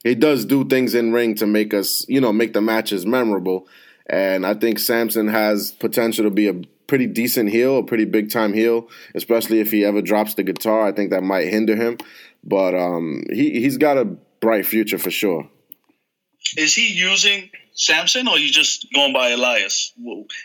He 0.02 0.14
does 0.14 0.44
do 0.46 0.64
things 0.64 0.94
in 0.94 1.12
ring 1.12 1.34
to 1.36 1.46
make 1.46 1.74
us, 1.74 2.06
you 2.08 2.20
know, 2.20 2.32
make 2.32 2.54
the 2.54 2.62
matches 2.62 3.04
memorable. 3.04 3.68
And 4.06 4.46
I 4.46 4.54
think 4.54 4.78
Samson 4.78 5.28
has 5.28 5.72
potential 5.72 6.24
to 6.24 6.30
be 6.30 6.48
a 6.48 6.54
pretty 6.86 7.06
decent 7.06 7.50
heel, 7.50 7.78
a 7.78 7.84
pretty 7.84 8.06
big 8.06 8.30
time 8.30 8.52
heel, 8.52 8.88
especially 9.14 9.60
if 9.60 9.70
he 9.70 9.84
ever 9.84 10.02
drops 10.02 10.34
the 10.34 10.42
guitar. 10.42 10.86
I 10.86 10.92
think 10.92 11.10
that 11.10 11.22
might 11.22 11.48
hinder 11.48 11.76
him. 11.76 11.98
But 12.42 12.74
um, 12.74 13.24
he 13.30 13.60
he's 13.60 13.76
got 13.76 13.98
a 13.98 14.16
bright 14.40 14.66
future 14.66 14.98
for 14.98 15.10
sure. 15.10 15.48
Is 16.56 16.74
he 16.74 16.88
using 16.92 17.50
Samson, 17.74 18.26
or 18.26 18.36
you 18.38 18.50
just 18.50 18.86
going 18.94 19.12
by 19.12 19.28
Elias? 19.30 19.92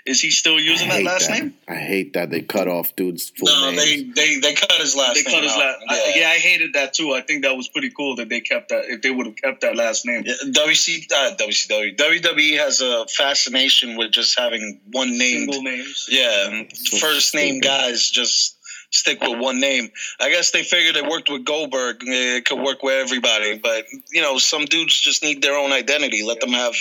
Is 0.06 0.22
he 0.22 0.30
still 0.30 0.60
using 0.60 0.90
that 0.90 1.04
last 1.04 1.30
that. 1.30 1.40
name? 1.42 1.54
I 1.68 1.76
hate 1.76 2.14
that 2.14 2.30
they 2.30 2.42
cut 2.42 2.68
off 2.68 2.96
dude's 2.96 3.32
full 3.32 3.48
no, 3.48 3.72
name. 3.72 3.76
they, 3.76 4.04
they 4.36 4.40
they 4.40 4.54
cut 4.54 4.74
his 4.74 4.96
last. 4.96 5.16
They 5.16 5.24
name 5.24 5.34
cut 5.34 5.44
his 5.44 5.54
out. 5.54 5.60
last. 5.60 5.78
Yeah. 5.90 5.96
I, 5.96 6.14
yeah, 6.20 6.28
I 6.30 6.38
hated 6.38 6.74
that 6.74 6.94
too. 6.94 7.14
I 7.14 7.22
think 7.22 7.44
that 7.44 7.56
was 7.56 7.70
pretty 7.70 7.90
cool 7.90 8.18
that 8.18 8.30
they 8.30 8.42
kept 8.42 8.70
that. 8.70 8.86
If 8.86 9.02
they 9.02 9.10
would 9.10 9.26
have 9.26 9.36
kept 9.38 9.62
that 9.62 9.76
last 9.76 10.06
name, 10.06 10.24
Yeah, 10.26 10.34
WC, 10.46 11.12
uh, 11.12 11.36
WCW, 11.38 11.96
WWE 11.98 12.58
has 12.60 12.82
a 12.82 13.06
fascination 13.08 13.98
with 13.98 14.12
just 14.12 14.38
having 14.38 14.82
one 14.92 15.18
name. 15.18 15.50
single 15.52 15.64
names. 15.64 16.06
Yeah, 16.10 16.64
So 16.74 16.98
first 16.98 17.34
name 17.34 17.56
stupid. 17.56 17.64
guys 17.64 18.10
just 18.12 18.55
stick 18.96 19.22
with 19.22 19.38
one 19.40 19.60
name. 19.60 19.90
I 20.20 20.30
guess 20.30 20.52
they 20.52 20.64
figured 20.64 20.96
it 20.96 21.10
worked 21.10 21.30
with 21.30 21.46
Goldberg. 21.46 21.98
It 22.02 22.46
could 22.46 22.60
work 22.60 22.82
with 22.82 22.94
everybody, 22.96 23.58
but 23.58 23.86
you 24.12 24.22
know, 24.22 24.38
some 24.38 24.66
dudes 24.66 25.00
just 25.00 25.22
need 25.24 25.42
their 25.42 25.58
own 25.58 25.72
identity. 25.72 26.24
Let 26.24 26.40
them 26.40 26.52
have, 26.52 26.76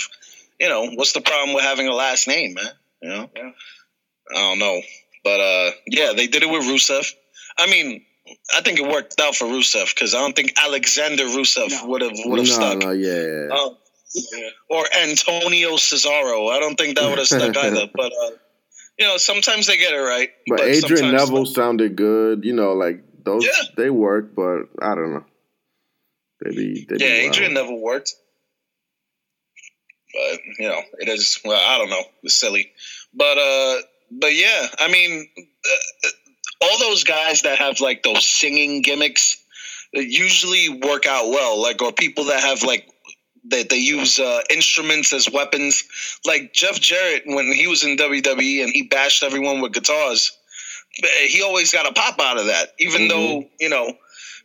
you 0.59 0.69
know, 0.69 0.89
what's 0.95 1.13
the 1.13 1.21
problem 1.21 1.53
with 1.53 1.63
having 1.63 1.87
a 1.87 1.93
last 1.93 2.27
name, 2.27 2.53
man? 2.55 2.65
You 3.01 3.09
know, 3.09 3.29
Yeah. 3.35 3.51
I 4.31 4.39
don't 4.39 4.59
know, 4.59 4.81
but 5.23 5.39
uh, 5.39 5.71
yeah, 5.87 6.13
they 6.15 6.27
did 6.27 6.41
it 6.43 6.49
with 6.49 6.63
Rusev. 6.63 7.13
I 7.57 7.67
mean. 7.67 8.05
I 8.57 8.61
think 8.61 8.79
it 8.79 8.87
worked 8.87 9.21
out 9.21 9.35
for 9.35 9.45
Rusev 9.45 9.93
because 9.93 10.15
I 10.15 10.17
don't 10.17 10.35
think 10.35 10.53
Alexander 10.59 11.25
Rusev 11.25 11.69
No. 11.69 11.85
would 11.85 12.01
have 12.01 12.13
would 12.25 12.39
have 12.39 12.47
no, 12.47 12.53
stuck. 12.55 12.77
no, 12.79 12.89
yeah. 12.89 13.49
Um, 13.55 13.77
Yeah. 14.15 14.49
or 14.67 14.83
Antonio 15.03 15.75
Cesaro. 15.75 16.49
I 16.51 16.59
don't 16.59 16.75
think 16.75 16.97
that 16.97 17.07
would 17.07 17.19
have 17.19 17.27
stuck 17.27 17.55
either. 17.65 17.87
But 17.93 18.11
uh, 18.13 18.31
you 18.97 19.05
know, 19.05 19.17
sometimes 19.17 19.67
they 19.67 19.77
get 19.77 19.93
it 19.93 19.97
right. 19.97 20.29
But 20.47 20.61
Adrian 20.61 20.97
sometimes- 20.97 21.29
Neville 21.29 21.45
sounded 21.45 21.95
good. 21.95 22.45
You 22.45 22.53
know, 22.53 22.73
like 22.73 23.01
those 23.23 23.45
Yeah. 23.45 23.51
they 23.75 23.89
work, 23.89 24.35
but 24.35 24.69
I 24.81 24.95
don't 24.95 25.13
know. 25.13 25.25
They 26.43 26.49
be 26.55 26.85
they 26.87 26.97
be 26.97 27.03
yeah, 27.03 27.21
wild. 27.23 27.33
Adrian 27.35 27.53
Neville 27.53 27.79
worked. 27.79 28.13
But 30.13 30.39
you 30.59 30.69
know, 30.69 30.81
it 30.99 31.09
is. 31.09 31.39
Well, 31.43 31.61
I 31.61 31.77
don't 31.77 31.89
know. 31.89 32.03
It's 32.23 32.35
silly, 32.39 32.71
but 33.13 33.37
uh, 33.37 33.81
but 34.11 34.33
yeah, 34.33 34.67
I 34.79 34.89
mean, 34.89 35.27
uh, 35.37 36.09
all 36.61 36.79
those 36.79 37.03
guys 37.03 37.41
that 37.41 37.57
have 37.59 37.81
like 37.81 38.03
those 38.03 38.25
singing 38.25 38.81
gimmicks 38.81 39.37
usually 39.91 40.69
work 40.69 41.05
out 41.05 41.29
well. 41.29 41.61
Like, 41.61 41.81
or 41.81 41.91
people 41.91 42.25
that 42.25 42.41
have 42.41 42.63
like 42.63 42.87
that 43.49 43.69
they 43.69 43.77
use 43.77 44.19
uh, 44.19 44.41
instruments 44.49 45.13
as 45.13 45.29
weapons. 45.29 45.83
Like 46.25 46.53
Jeff 46.53 46.79
Jarrett 46.79 47.23
when 47.25 47.51
he 47.51 47.67
was 47.67 47.83
in 47.83 47.97
WWE 47.97 48.63
and 48.63 48.71
he 48.71 48.83
bashed 48.83 49.23
everyone 49.23 49.61
with 49.61 49.73
guitars. 49.73 50.31
He 51.27 51.41
always 51.43 51.71
got 51.73 51.87
a 51.89 51.93
pop 51.93 52.19
out 52.21 52.39
of 52.39 52.45
that, 52.47 52.69
even 52.79 53.01
Mhm. 53.03 53.09
though 53.09 53.49
you 53.59 53.69
know 53.69 53.93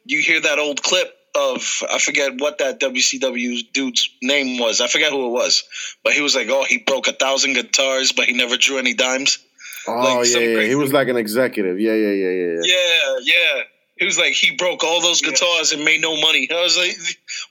you 0.05 0.21
hear 0.21 0.41
that 0.41 0.59
old 0.59 0.83
clip 0.83 1.15
of 1.37 1.83
I 1.89 1.99
forget 1.99 2.35
what 2.39 2.59
that 2.59 2.81
WCW 2.81 3.63
dude's 3.73 4.09
name 4.21 4.59
was. 4.59 4.81
I 4.81 4.89
forget 4.89 5.13
who 5.13 5.27
it 5.27 5.31
was, 5.31 5.63
but 6.03 6.13
he 6.13 6.21
was 6.23 6.35
like, 6.35 6.49
"Oh, 6.51 6.65
he 6.65 6.79
broke 6.79 7.07
a 7.07 7.13
thousand 7.13 7.53
guitars, 7.55 8.11
but 8.13 8.25
he 8.27 8.33
never 8.33 8.57
drew 8.57 8.79
any 8.79 8.95
dimes." 8.95 9.39
Oh 9.87 9.93
like 9.95 10.29
yeah, 10.29 10.41
yeah. 10.41 10.63
He 10.67 10.75
was 10.75 10.93
like 10.93 11.09
an 11.09 11.17
executive. 11.17 11.79
Yeah, 11.81 11.95
yeah, 11.95 12.11
yeah, 12.11 12.31
yeah. 12.31 12.61
yeah. 12.61 12.61
Yeah, 12.65 13.17
yeah. 13.23 13.63
He 14.01 14.07
was 14.07 14.19
like, 14.19 14.33
he 14.33 14.57
broke 14.57 14.83
all 14.83 15.03
those 15.03 15.21
guitars 15.21 15.73
and 15.73 15.85
made 15.85 16.01
no 16.01 16.19
money. 16.19 16.49
I 16.51 16.63
was 16.63 16.75
like, 16.79 16.97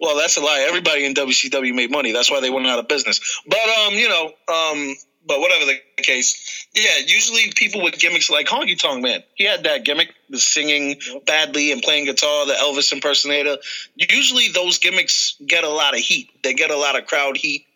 well, 0.02 0.18
that's 0.18 0.36
a 0.36 0.42
lie. 0.42 0.66
Everybody 0.68 1.06
in 1.06 1.14
WCW 1.14 1.76
made 1.76 1.92
money. 1.92 2.12
That's 2.12 2.32
why 2.32 2.42
they 2.42 2.50
went 2.50 2.66
out 2.66 2.80
of 2.80 2.88
business. 2.88 3.40
But 3.48 3.60
um, 3.60 3.94
you 3.94 4.10
know, 4.10 4.34
um, 4.52 4.96
but 5.28 5.42
whatever 5.42 5.66
the 5.66 5.78
case, 6.02 6.68
yeah. 6.74 7.06
Usually, 7.06 7.54
people 7.56 7.84
with 7.84 8.00
gimmicks 8.00 8.32
like 8.32 8.48
Honky 8.48 8.80
Tonk 8.80 9.04
Man, 9.04 9.22
he 9.36 9.44
had 9.44 9.66
that 9.66 9.86
gimmick, 9.86 10.12
the 10.32 10.40
singing 10.40 11.00
badly 11.28 11.72
and 11.72 11.84
playing 11.84 12.06
guitar, 12.06 12.48
the 12.48 12.54
Elvis 12.54 12.92
impersonator. 12.92 13.58
Usually, 13.96 14.48
those 14.48 14.80
gimmicks 14.80 15.36
get 15.46 15.64
a 15.64 15.70
lot 15.70 15.94
of 15.94 16.00
heat. 16.00 16.32
They 16.42 16.56
get 16.56 16.72
a 16.72 16.78
lot 16.78 16.98
of 16.98 17.06
crowd 17.06 17.38
heat. 17.38 17.68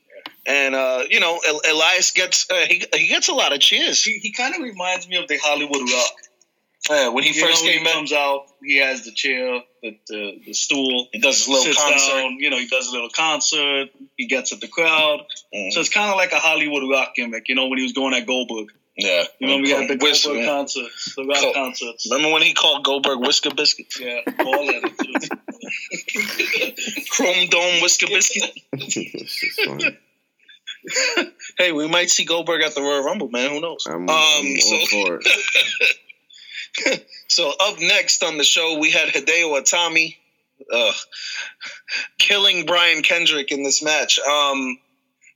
And 0.47 0.73
uh, 0.73 1.03
you 1.11 1.19
know, 1.19 1.39
Elias 1.69 2.09
gets 2.09 2.49
uh, 2.49 2.65
he 2.67 2.83
he 2.91 3.07
gets 3.07 3.29
a 3.29 3.33
lot 3.35 3.53
of 3.53 3.59
cheers. 3.59 4.03
He, 4.03 4.17
he 4.17 4.31
kind 4.31 4.55
of 4.55 4.63
reminds 4.63 5.07
me 5.07 5.17
of 5.17 5.27
the 5.27 5.37
Hollywood 5.37 5.87
Rock. 5.91 6.11
Yeah, 6.89 7.09
when 7.09 7.23
he 7.23 7.29
You 7.33 7.41
first 7.45 7.63
know, 7.63 7.69
when 7.69 7.77
came 7.77 7.85
he 7.85 7.89
in, 7.89 7.93
comes 7.95 8.11
out, 8.11 8.45
he 8.63 8.77
has 8.77 9.05
the 9.05 9.11
chair, 9.13 9.61
the 9.81 9.97
the, 10.07 10.41
the 10.47 10.53
stool. 10.53 11.07
he 11.13 11.19
does 11.19 11.37
his 11.39 11.47
little 11.47 11.73
concert. 11.73 12.11
down. 12.11 12.37
You 12.39 12.49
know, 12.49 12.57
he 12.57 12.67
does 12.67 12.89
a 12.89 12.91
little 12.91 13.09
concert. 13.09 13.89
He 14.17 14.27
gets 14.27 14.51
at 14.51 14.59
the 14.59 14.67
crowd. 14.67 15.21
Mhm. 15.55 15.71
So 15.71 15.79
it's 15.79 15.89
kind 15.89 16.09
of 16.11 16.17
like 16.17 16.33
a 16.33 16.39
Hollywood 16.39 16.83
Rock 16.89 17.15
gimmick. 17.15 17.47
You 17.47 17.55
know, 17.55 17.67
when 17.67 17.77
he 17.77 17.83
was 17.83 17.93
going 17.93 18.13
at 18.13 18.27
Goldberg. 18.27 18.73
Yeah, 18.95 19.23
You 19.39 19.47
know, 19.47 19.57
we 19.57 19.71
had 19.71 19.89
the 19.89 19.95
Whis- 19.95 20.23
Goldberg 20.23 20.43
yeah. 20.45 20.51
concerts, 20.51 21.15
the 21.15 21.23
rock 21.25 21.39
Cool. 21.39 21.53
concerts. 21.53 22.05
Remember 22.11 22.31
when 22.31 22.43
he 22.43 22.53
called 22.53 22.83
Goldberg 22.83 23.21
Whisker 23.21 23.49
Biscuit? 23.55 23.87
Yeah, 23.99 24.19
all 24.45 24.67
that. 24.67 24.83
Chrome 27.09 27.47
Dome 27.49 27.81
Whisker 27.81 28.05
Biscuit? 28.07 28.51
It's 28.73 29.39
just 29.39 29.61
funny. 29.61 29.97
hey, 31.57 31.71
we 31.71 31.87
might 31.87 32.09
see 32.11 32.25
Goldberg 32.25 32.61
at 32.61 32.75
the 32.75 32.81
Royal 32.81 33.03
Rumble, 33.03 33.29
man. 33.29 33.49
Who 33.51 33.61
knows? 33.61 33.85
I'm, 33.87 34.07
um, 34.07 34.09
I'm 34.09 34.59
so, 34.59 34.75
all 34.75 34.85
for 34.87 35.19
it. 35.21 35.27
so 37.27 37.51
up 37.59 37.79
next 37.79 38.23
on 38.23 38.37
the 38.37 38.43
show, 38.43 38.77
we 38.79 38.91
had 38.91 39.09
Hideo 39.09 39.59
Itami 39.59 40.15
uh, 40.71 40.91
killing 42.17 42.65
Brian 42.65 43.03
Kendrick 43.03 43.51
in 43.51 43.63
this 43.63 43.83
match. 43.83 44.19
Um, 44.19 44.77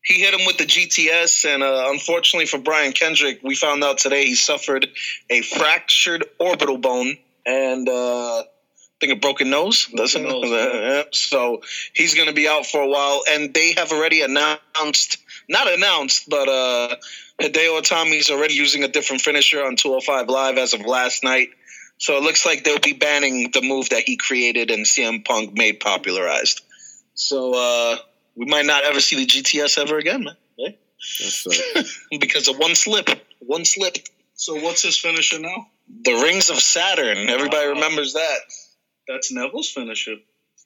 he 0.04 0.22
hit 0.22 0.34
him 0.34 0.46
with 0.46 0.58
the 0.58 0.66
GTS, 0.66 1.54
and 1.54 1.64
uh, 1.64 1.88
unfortunately 1.90 2.46
for 2.46 2.60
Brian 2.60 2.94
Kendrick, 2.94 3.40
we 3.44 3.56
found 3.56 3.84
out 3.84 3.98
today 3.98 4.26
he 4.26 4.36
suffered 4.36 4.88
a 5.30 5.42
fractured 5.42 6.24
orbital 6.40 6.78
bone 6.78 7.18
and 7.46 7.88
uh, 7.88 8.40
I 8.40 8.44
think 9.00 9.14
a 9.14 9.16
broken 9.16 9.50
nose. 9.50 9.88
Doesn't 9.94 10.24
nose, 10.24 10.50
yeah. 10.50 11.04
So 11.14 11.62
he's 11.94 12.16
going 12.16 12.28
to 12.28 12.34
be 12.34 12.48
out 12.48 12.66
for 12.66 12.82
a 12.82 12.88
while, 12.88 13.24
and 13.30 13.54
they 13.54 13.74
have 13.74 13.92
already 13.92 14.22
announced, 14.22 15.18
not 15.50 15.72
announced, 15.72 16.30
but 16.30 16.48
uh, 16.50 16.96
Hideo 17.42 17.80
Itami's 17.82 18.30
already 18.30 18.54
using 18.56 18.84
a 18.84 18.88
different 18.88 19.22
finisher 19.22 19.64
on 19.64 19.76
205 19.76 20.28
Live 20.30 20.58
as 20.58 20.74
of 20.74 20.82
last 20.82 21.24
night. 21.24 21.50
So 22.00 22.18
it 22.18 22.24
looks 22.24 22.46
like 22.46 22.64
they'll 22.64 22.80
be 22.80 22.94
banning 22.94 23.50
the 23.52 23.62
move 23.62 23.90
that 23.90 24.04
he 24.06 24.18
created 24.18 24.70
and 24.72 24.86
CM 24.86 25.26
Punk 25.26 25.54
made 25.54 25.80
popularized. 25.80 26.62
So 27.16 27.54
uh, 27.56 27.98
we 28.36 28.46
might 28.46 28.66
not 28.66 28.84
ever 28.84 29.00
see 29.00 29.16
the 29.16 29.26
GTS 29.26 29.78
ever 29.80 29.98
again, 29.98 30.24
man. 30.26 30.36
That's 31.20 32.00
because 32.20 32.48
of 32.48 32.58
one 32.58 32.76
slip. 32.76 33.10
One 33.40 33.66
slip. 33.66 33.98
so 34.36 34.56
what's 34.56 34.82
his 34.84 34.98
finisher 34.98 35.40
now? 35.40 35.68
The 36.04 36.14
Rings 36.14 36.50
of 36.50 36.58
Saturn. 36.58 37.30
Everybody 37.30 37.68
Wow. 37.68 37.74
remembers 37.74 38.14
that. 38.14 38.38
That's 39.08 39.32
Neville's 39.32 39.70
finisher. 39.72 40.16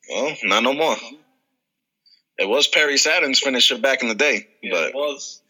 Well, 0.10 0.36
not 0.44 0.64
no 0.64 0.74
more. 0.74 0.96
It 2.42 2.50
was 2.50 2.68
Perry 2.68 2.98
Saturn's 2.98 3.40
finisher 3.40 3.78
back 3.78 4.02
in 4.02 4.10
the 4.10 4.16
day, 4.16 4.48
Yeah, 4.62 4.72
but 4.74 4.84
it 4.90 4.96
was. 4.96 5.42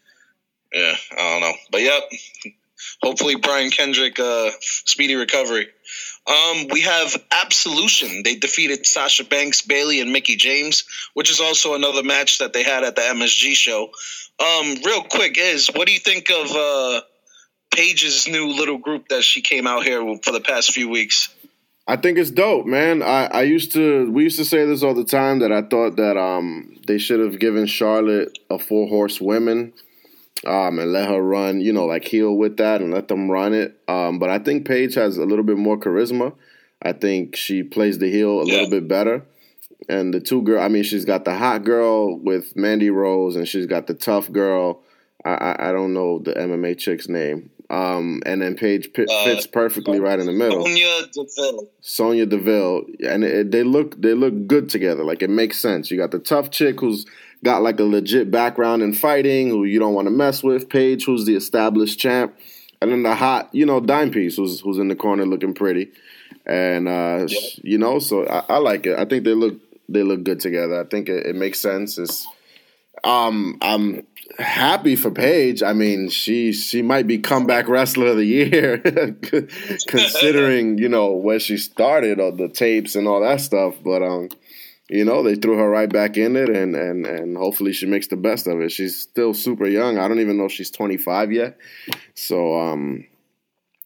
yeah, 0.72 0.94
I 1.12 1.16
don't 1.16 1.40
know. 1.40 1.54
But 1.70 1.80
yep, 1.82 2.02
hopefully 3.02 3.36
Brian 3.36 3.70
Kendrick, 3.70 4.18
uh, 4.20 4.50
speedy 4.60 5.14
recovery. 5.14 5.68
Um, 6.26 6.68
we 6.70 6.82
have 6.82 7.16
Absolution. 7.42 8.22
They 8.24 8.36
defeated 8.36 8.86
Sasha 8.86 9.24
Banks, 9.24 9.62
Bayley, 9.62 10.00
and 10.00 10.12
Mickie 10.12 10.36
James, 10.36 10.84
which 11.14 11.30
is 11.30 11.40
also 11.40 11.74
another 11.74 12.02
match 12.02 12.38
that 12.38 12.52
they 12.52 12.62
had 12.62 12.84
at 12.84 12.94
the 12.94 13.02
MSG 13.02 13.54
show. 13.54 13.90
Um, 14.38 14.76
real 14.84 15.02
quick, 15.02 15.36
is 15.38 15.68
what 15.68 15.86
do 15.86 15.92
you 15.92 15.98
think 15.98 16.30
of 16.30 16.50
uh, 16.54 17.00
Paige's 17.74 18.28
new 18.28 18.48
little 18.48 18.78
group 18.78 19.08
that 19.08 19.22
she 19.24 19.40
came 19.40 19.66
out 19.66 19.82
here 19.84 20.00
for 20.22 20.30
the 20.32 20.40
past 20.40 20.72
few 20.72 20.88
weeks? 20.88 21.28
I 21.86 21.96
think 21.96 22.16
it's 22.16 22.30
dope, 22.30 22.66
man. 22.66 23.02
I, 23.02 23.26
I 23.26 23.42
used 23.42 23.72
to 23.72 24.10
we 24.12 24.22
used 24.24 24.38
to 24.38 24.44
say 24.44 24.64
this 24.64 24.82
all 24.82 24.94
the 24.94 25.04
time 25.04 25.40
that 25.40 25.50
I 25.50 25.62
thought 25.62 25.96
that 25.96 26.16
um 26.16 26.76
they 26.86 26.98
should 26.98 27.20
have 27.20 27.38
given 27.40 27.66
Charlotte 27.66 28.38
a 28.50 28.58
four 28.58 28.86
horse 28.88 29.20
women 29.20 29.72
um 30.46 30.78
and 30.78 30.92
let 30.92 31.08
her 31.08 31.20
run, 31.20 31.60
you 31.60 31.72
know, 31.72 31.86
like 31.86 32.04
heel 32.04 32.34
with 32.36 32.56
that 32.58 32.80
and 32.80 32.92
let 32.92 33.08
them 33.08 33.30
run 33.30 33.52
it. 33.52 33.80
Um 33.88 34.18
but 34.18 34.30
I 34.30 34.38
think 34.38 34.66
Paige 34.66 34.94
has 34.94 35.16
a 35.18 35.24
little 35.24 35.44
bit 35.44 35.56
more 35.58 35.76
charisma. 35.78 36.34
I 36.82 36.92
think 36.92 37.36
she 37.36 37.62
plays 37.62 37.98
the 37.98 38.10
heel 38.10 38.40
a 38.40 38.46
Yeah. 38.46 38.52
little 38.54 38.70
bit 38.70 38.86
better. 38.88 39.24
And 39.88 40.14
the 40.14 40.20
two 40.20 40.42
girl 40.42 40.62
I 40.62 40.68
mean 40.68 40.84
she's 40.84 41.04
got 41.04 41.24
the 41.24 41.34
hot 41.36 41.64
girl 41.64 42.16
with 42.16 42.54
Mandy 42.56 42.90
Rose 42.90 43.34
and 43.34 43.48
she's 43.48 43.66
got 43.66 43.88
the 43.88 43.94
tough 43.94 44.30
girl. 44.30 44.82
I 45.24 45.30
I, 45.34 45.68
I 45.68 45.72
don't 45.72 45.94
know 45.94 46.20
the 46.20 46.38
MMA 46.38 46.74
chick's 46.76 47.08
name. 47.08 47.50
Um, 47.72 48.22
and 48.26 48.42
then 48.42 48.54
Paige 48.54 48.92
pi- 48.92 49.06
Uh, 49.08 49.24
fits 49.24 49.46
perfectly 49.46 49.98
right 49.98 50.20
in 50.20 50.26
the 50.26 50.32
middle. 50.32 50.62
Sonya 50.66 51.06
Deville. 51.14 51.68
Sonya 51.80 52.26
Deville, 52.26 52.82
and 53.02 53.24
it, 53.24 53.50
they 53.50 53.62
look 53.62 53.98
they 54.00 54.12
look 54.12 54.46
good 54.46 54.68
together. 54.68 55.02
Like 55.04 55.22
it 55.22 55.30
makes 55.30 55.58
sense. 55.58 55.90
You 55.90 55.96
got 55.96 56.10
the 56.10 56.18
tough 56.18 56.50
chick 56.50 56.80
who's 56.80 57.06
got 57.42 57.62
like 57.62 57.80
a 57.80 57.84
legit 57.84 58.30
background 58.30 58.82
in 58.82 58.92
fighting, 58.92 59.48
who 59.48 59.64
you 59.64 59.78
don't 59.78 59.94
want 59.94 60.06
to 60.06 60.10
mess 60.12 60.42
with. 60.42 60.68
Paige, 60.68 61.06
who's 61.06 61.24
the 61.24 61.34
established 61.34 61.98
champ, 61.98 62.36
and 62.82 62.92
then 62.92 63.04
the 63.04 63.14
hot, 63.14 63.48
you 63.52 63.64
know, 63.64 63.80
dime 63.80 64.10
piece 64.10 64.36
who's 64.36 64.60
who's 64.60 64.76
in 64.76 64.88
the 64.88 64.94
corner 64.94 65.24
looking 65.24 65.54
pretty, 65.54 65.92
and 66.44 66.86
uh, 66.88 67.26
you 67.62 67.78
know, 67.78 67.98
so 68.00 68.26
I, 68.26 68.44
I 68.50 68.56
like 68.58 68.84
it. 68.84 68.98
I 68.98 69.06
think 69.06 69.24
they 69.24 69.32
look 69.32 69.54
they 69.88 70.02
look 70.02 70.24
good 70.24 70.40
together. 70.40 70.78
I 70.78 70.84
think 70.84 71.08
it, 71.08 71.24
it 71.24 71.36
makes 71.36 71.58
sense. 71.58 71.96
It's 71.96 72.26
um, 73.02 73.56
I'm 73.62 74.06
happy 74.38 74.96
for 74.96 75.10
Paige. 75.10 75.62
I 75.62 75.72
mean, 75.72 76.08
she 76.08 76.52
she 76.52 76.82
might 76.82 77.06
be 77.06 77.18
comeback 77.18 77.68
wrestler 77.68 78.08
of 78.08 78.16
the 78.16 78.24
year, 78.24 78.78
considering 79.86 80.78
you 80.78 80.88
know 80.88 81.12
where 81.12 81.40
she 81.40 81.56
started 81.56 82.20
or 82.20 82.32
the 82.32 82.48
tapes 82.48 82.94
and 82.94 83.06
all 83.06 83.20
that 83.20 83.40
stuff. 83.40 83.76
But 83.82 84.02
um, 84.02 84.28
you 84.88 85.04
know, 85.04 85.22
they 85.22 85.34
threw 85.34 85.56
her 85.56 85.68
right 85.68 85.90
back 85.90 86.16
in 86.16 86.36
it, 86.36 86.48
and 86.48 86.74
and 86.74 87.06
and 87.06 87.36
hopefully 87.36 87.72
she 87.72 87.86
makes 87.86 88.08
the 88.08 88.16
best 88.16 88.46
of 88.46 88.60
it. 88.60 88.72
She's 88.72 88.98
still 88.98 89.34
super 89.34 89.66
young. 89.66 89.98
I 89.98 90.08
don't 90.08 90.20
even 90.20 90.38
know 90.38 90.46
if 90.46 90.52
she's 90.52 90.70
25 90.70 91.32
yet. 91.32 91.58
So 92.14 92.58
um. 92.58 93.06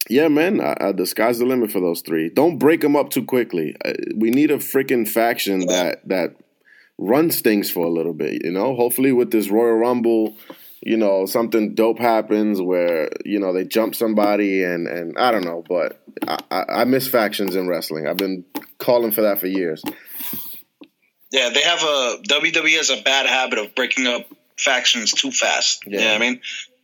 Yeah, 0.09 0.29
man, 0.29 0.61
uh, 0.61 0.77
uh, 0.81 0.93
the 0.93 1.05
sky's 1.05 1.41
the 1.41 1.47
limit 1.47 1.73
for 1.73 1.81
those 1.81 2.01
three. 2.01 2.29
Don't 2.29 2.59
break 2.59 2.81
them 2.81 2.95
up 2.95 3.11
too 3.11 3.25
quickly. 3.25 3.75
Uh, 3.85 3.93
we 4.15 4.31
need 4.31 4.53
a 4.53 4.59
freaking 4.59 5.09
faction 5.09 5.67
that 5.67 6.07
that 6.07 6.37
runs 6.99 7.41
things 7.41 7.71
for 7.71 7.85
a 7.85 7.91
little 7.91 8.15
bit. 8.15 8.45
You 8.45 8.53
know, 8.53 8.75
hopefully 8.75 9.13
with 9.13 9.31
this 9.31 9.49
Royal 9.49 9.77
Rumble, 9.77 10.37
you 10.81 10.97
know, 10.97 11.27
something 11.27 11.75
dope 11.75 11.99
happens 11.99 12.61
where 12.61 13.11
you 13.25 13.39
know 13.39 13.53
they 13.53 13.65
jump 13.65 13.95
somebody 13.95 14.63
and 14.63 14.87
and 14.87 15.19
I 15.19 15.31
don't 15.31 15.45
know, 15.45 15.65
but 15.69 16.01
I, 16.27 16.39
I, 16.51 16.65
I 16.81 16.85
miss 16.85 17.09
factions 17.09 17.57
in 17.57 17.69
wrestling. 17.69 18.07
I've 18.07 18.17
been 18.17 18.45
calling 18.79 19.13
for 19.13 19.23
that 19.23 19.41
for 19.41 19.47
years. 19.47 19.83
Yeah, 21.33 21.51
they 21.51 21.63
have 21.63 21.83
a 21.83 22.19
WWE 22.29 22.77
has 22.77 22.91
a 22.91 23.03
bad 23.03 23.27
habit 23.27 23.59
of 23.59 23.75
breaking 23.75 24.07
up 24.07 24.27
factions 24.57 25.13
too 25.13 25.31
fast. 25.31 25.83
Yeah. 25.87 26.01
Yeah, 26.01 26.15
I 26.15 26.19
mean, 26.19 26.41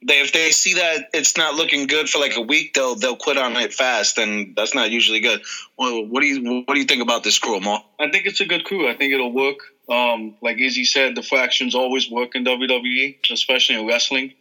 they 0.07 0.21
if 0.21 0.33
they 0.33 0.51
see 0.51 0.75
that 0.75 1.11
it's 1.15 1.37
not 1.37 1.55
looking 1.55 1.87
good 1.87 2.09
for 2.09 2.19
like 2.19 2.37
a 2.37 2.41
week, 2.41 2.75
they'll 2.75 2.97
they'll 2.97 3.17
quit 3.17 3.39
on 3.39 3.57
it 3.57 3.73
fast, 3.73 4.19
and 4.19 4.55
that's 4.57 4.75
not 4.75 4.91
usually 4.91 5.21
good. 5.21 5.43
Well, 5.79 6.05
what 6.07 6.21
do 6.21 6.27
you 6.27 6.65
what 6.67 6.75
do 6.75 6.81
you 6.81 6.87
think 6.87 7.03
about 7.03 7.23
this 7.23 7.39
crew, 7.39 7.61
Mo? 7.61 7.79
I 8.01 8.11
think 8.11 8.27
it's 8.27 8.41
a 8.41 8.47
good 8.47 8.65
crew. 8.65 8.89
I 8.89 8.95
think 8.97 9.13
it'll 9.13 9.33
work. 9.33 9.59
Um, 9.93 10.37
like 10.41 10.59
Izzy 10.59 10.85
said, 10.85 11.15
the 11.15 11.23
factions 11.23 11.75
always 11.75 12.11
work 12.11 12.35
in 12.35 12.47
WWE, 12.47 13.19
especially 13.31 13.79
in 13.79 13.87
wrestling. 13.87 14.33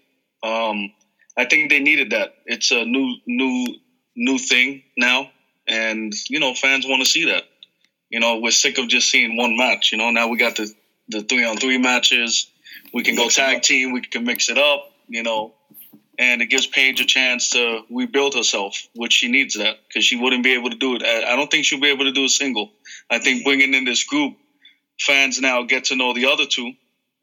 Um, 0.41 0.93
I 1.37 1.43
think 1.43 1.69
they 1.69 1.81
needed 1.81 2.11
that. 2.11 2.35
It's 2.45 2.71
a 2.71 2.85
new, 2.85 3.17
new, 3.27 3.65
new 4.15 4.37
thing 4.37 4.83
now, 4.95 5.29
and 5.67 6.13
you 6.29 6.39
know, 6.39 6.53
fans 6.53 6.85
want 6.87 7.03
to 7.03 7.09
see 7.09 7.25
that. 7.25 7.43
You 8.09 8.21
know, 8.21 8.39
we're 8.39 8.51
sick 8.51 8.77
of 8.77 8.87
just 8.87 9.11
seeing 9.11 9.35
one 9.35 9.57
match. 9.57 9.91
You 9.91 9.97
know, 9.97 10.11
now 10.11 10.29
we 10.29 10.37
got 10.37 10.55
the 10.55 10.73
the 11.09 11.21
three 11.21 11.43
on 11.43 11.57
three 11.57 11.77
matches. 11.77 12.49
We 12.93 13.03
can 13.03 13.15
go 13.15 13.27
tag 13.27 13.61
team. 13.61 13.91
We 13.91 14.01
can 14.01 14.23
mix 14.23 14.49
it 14.49 14.57
up. 14.57 14.85
You 15.09 15.23
know, 15.23 15.53
and 16.17 16.41
it 16.41 16.45
gives 16.45 16.65
Paige 16.65 17.01
a 17.01 17.05
chance 17.05 17.49
to 17.49 17.81
rebuild 17.89 18.35
herself, 18.35 18.87
which 18.95 19.11
she 19.11 19.29
needs 19.29 19.55
that 19.55 19.79
because 19.87 20.05
she 20.05 20.15
wouldn't 20.15 20.45
be 20.45 20.53
able 20.53 20.69
to 20.69 20.77
do 20.77 20.95
it. 20.95 21.03
I 21.03 21.33
I 21.33 21.35
don't 21.35 21.51
think 21.51 21.65
she'll 21.65 21.81
be 21.81 21.91
able 21.91 22.05
to 22.05 22.13
do 22.13 22.23
a 22.23 22.29
single. 22.29 22.71
I 23.09 23.19
think 23.19 23.43
bringing 23.43 23.73
in 23.73 23.83
this 23.83 24.05
group, 24.05 24.37
fans 25.05 25.39
now 25.41 25.63
get 25.63 25.85
to 25.85 25.95
know 25.95 26.13
the 26.13 26.27
other 26.27 26.45
two, 26.45 26.73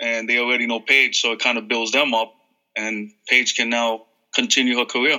and 0.00 0.28
they 0.28 0.38
already 0.38 0.66
know 0.66 0.80
Paige, 0.80 1.20
so 1.20 1.32
it 1.32 1.40
kind 1.40 1.58
of 1.58 1.68
builds 1.68 1.92
them 1.92 2.14
up, 2.14 2.32
and 2.76 3.10
Paige 3.28 3.54
can 3.54 3.70
now 3.70 4.02
continue 4.34 4.78
her 4.78 4.86
career. 4.86 5.18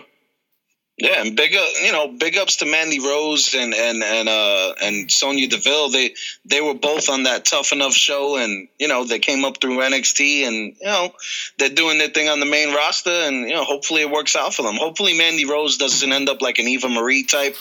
Yeah, 1.01 1.21
and 1.21 1.33
big 1.33 1.55
up, 1.55 1.67
you 1.81 1.93
know, 1.93 2.09
big 2.09 2.37
ups 2.37 2.57
to 2.57 2.65
Mandy 2.65 2.99
Rose 2.99 3.53
and 3.53 3.73
and 3.73 4.03
and 4.03 4.27
uh 4.27 4.73
and 4.81 5.09
Sonya 5.09 5.47
Deville. 5.47 5.89
They 5.91 6.13
they 6.43 6.59
were 6.59 6.73
both 6.73 7.09
on 7.09 7.23
that 7.23 7.45
Tough 7.45 7.71
Enough 7.71 7.93
show, 7.93 8.35
and 8.35 8.67
you 8.77 8.89
know 8.89 9.05
they 9.05 9.19
came 9.19 9.45
up 9.45 9.61
through 9.61 9.77
NXT, 9.77 10.45
and 10.45 10.75
you 10.77 10.85
know 10.85 11.13
they're 11.57 11.69
doing 11.69 11.99
their 11.99 12.09
thing 12.09 12.27
on 12.27 12.41
the 12.41 12.45
main 12.45 12.75
roster, 12.75 13.11
and 13.11 13.47
you 13.47 13.55
know 13.55 13.63
hopefully 13.63 14.01
it 14.01 14.11
works 14.11 14.35
out 14.35 14.53
for 14.53 14.63
them. 14.63 14.75
Hopefully 14.75 15.17
Mandy 15.17 15.45
Rose 15.45 15.77
doesn't 15.77 16.11
end 16.11 16.27
up 16.27 16.41
like 16.41 16.59
an 16.59 16.67
Eva 16.67 16.89
Marie 16.89 17.23
type. 17.23 17.55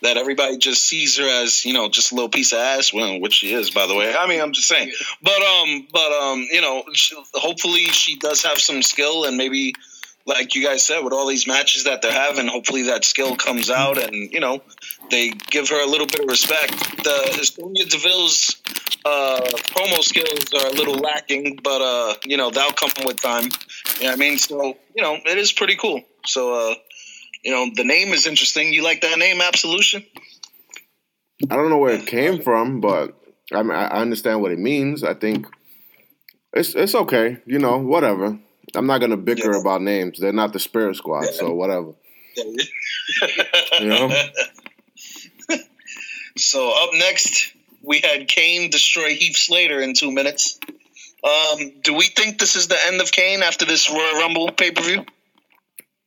That 0.00 0.16
everybody 0.16 0.58
just 0.58 0.86
sees 0.86 1.18
her 1.18 1.28
as 1.28 1.64
you 1.64 1.74
know 1.74 1.88
just 1.88 2.12
a 2.12 2.14
little 2.14 2.30
piece 2.30 2.52
of 2.52 2.60
ass, 2.60 2.94
well, 2.94 3.20
which 3.20 3.34
she 3.34 3.52
is, 3.52 3.70
by 3.70 3.86
the 3.86 3.96
way. 3.96 4.14
I 4.14 4.28
mean, 4.28 4.40
I'm 4.40 4.52
just 4.52 4.68
saying, 4.68 4.92
but 5.20 5.42
um, 5.42 5.88
but 5.92 6.12
um, 6.12 6.46
you 6.50 6.60
know, 6.60 6.84
she, 6.94 7.16
hopefully 7.34 7.86
she 7.86 8.16
does 8.16 8.44
have 8.44 8.58
some 8.58 8.80
skill, 8.80 9.24
and 9.24 9.36
maybe 9.36 9.74
like 10.28 10.54
you 10.54 10.62
guys 10.62 10.84
said, 10.84 11.00
with 11.02 11.12
all 11.12 11.26
these 11.26 11.46
matches 11.46 11.84
that 11.84 12.02
they're 12.02 12.12
having, 12.12 12.46
hopefully 12.46 12.84
that 12.84 13.04
skill 13.04 13.34
comes 13.34 13.70
out 13.70 13.96
and, 13.96 14.14
you 14.14 14.40
know, 14.40 14.60
they 15.10 15.30
give 15.30 15.70
her 15.70 15.82
a 15.82 15.86
little 15.86 16.06
bit 16.06 16.20
of 16.20 16.26
respect. 16.26 16.72
The 17.02 17.44
Sonya 17.44 17.86
Deville's 17.86 18.60
uh, 19.06 19.40
promo 19.72 20.02
skills 20.02 20.52
are 20.52 20.68
a 20.68 20.72
little 20.72 20.96
lacking, 20.96 21.58
but, 21.64 21.80
uh, 21.80 22.14
you 22.26 22.36
know, 22.36 22.50
that'll 22.50 22.74
come 22.74 22.90
with 23.06 23.20
time. 23.22 23.48
You 24.00 24.08
know 24.08 24.12
I 24.12 24.16
mean? 24.16 24.36
So, 24.36 24.76
you 24.94 25.02
know, 25.02 25.14
it 25.14 25.38
is 25.38 25.52
pretty 25.52 25.76
cool. 25.76 26.02
So, 26.26 26.72
uh, 26.72 26.74
you 27.42 27.52
know, 27.52 27.70
the 27.74 27.84
name 27.84 28.08
is 28.08 28.26
interesting. 28.26 28.74
You 28.74 28.84
like 28.84 29.00
that 29.00 29.18
name, 29.18 29.40
Absolution? 29.40 30.04
I 31.50 31.56
don't 31.56 31.70
know 31.70 31.78
where 31.78 31.94
it 31.94 32.06
came 32.06 32.42
from, 32.42 32.80
but 32.80 33.14
I 33.52 33.62
mean, 33.62 33.72
I 33.72 33.86
understand 33.86 34.42
what 34.42 34.52
it 34.52 34.58
means. 34.58 35.04
I 35.04 35.14
think 35.14 35.46
it's 36.52 36.74
it's 36.74 36.94
okay. 36.94 37.38
You 37.46 37.60
know, 37.60 37.78
whatever. 37.78 38.38
I'm 38.74 38.86
not 38.86 38.98
gonna 39.00 39.16
bicker 39.16 39.52
Yeah. 39.52 39.60
about 39.60 39.82
names. 39.82 40.18
They're 40.18 40.32
not 40.32 40.52
the 40.52 40.58
Spirit 40.58 40.96
Squad, 40.96 41.26
so 41.34 41.52
whatever. 41.54 41.92
You 42.36 43.86
know? 43.88 44.08
So 46.36 46.70
up 46.84 46.90
next, 46.94 47.52
we 47.82 47.98
had 47.98 48.28
Kane 48.28 48.70
destroy 48.70 49.08
Heath 49.14 49.36
Slater 49.36 49.80
in 49.80 49.92
two 49.94 50.12
minutes. 50.12 50.58
Um, 51.24 51.72
do 51.82 51.94
we 51.94 52.04
think 52.06 52.38
this 52.38 52.54
is 52.54 52.68
the 52.68 52.76
end 52.86 53.00
of 53.00 53.10
Kane 53.10 53.42
after 53.42 53.64
this 53.64 53.90
Royal 53.90 54.20
Rumble 54.20 54.52
pay 54.52 54.70
per 54.70 54.82
view? 54.82 55.04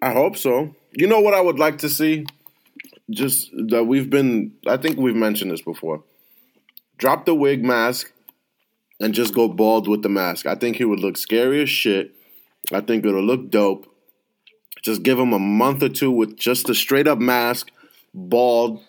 I 0.01 0.13
hope 0.13 0.37
so. 0.37 0.73
You 0.93 1.07
know 1.07 1.19
what 1.19 1.33
I 1.33 1.41
would 1.41 1.59
like 1.59 1.79
to 1.79 1.89
see? 1.89 2.25
Just 3.09 3.51
that 3.67 3.83
we've 3.83 4.09
been. 4.09 4.53
I 4.65 4.77
think 4.77 4.97
we've 4.97 5.15
mentioned 5.15 5.51
this 5.51 5.61
before. 5.61 6.01
Drop 6.97 7.25
the 7.25 7.35
wig 7.35 7.61
mask 7.61 8.13
and 9.01 9.13
just 9.13 9.33
go 9.33 9.49
bald 9.49 9.87
with 9.89 10.01
the 10.01 10.09
mask. 10.09 10.45
I 10.45 10.55
think 10.55 10.77
he 10.77 10.85
would 10.85 10.99
look 11.01 11.17
scary 11.17 11.61
as 11.61 11.69
shit. 11.69 12.15
I 12.71 12.81
think 12.81 13.05
it'll 13.05 13.23
look 13.23 13.49
dope. 13.49 13.87
Just 14.81 15.03
give 15.03 15.19
him 15.19 15.33
a 15.33 15.39
month 15.39 15.83
or 15.83 15.89
two 15.89 16.11
with 16.11 16.37
just 16.37 16.69
a 16.69 16.73
straight 16.75 17.07
up 17.07 17.19
mask, 17.19 17.69
bald, 18.13 18.81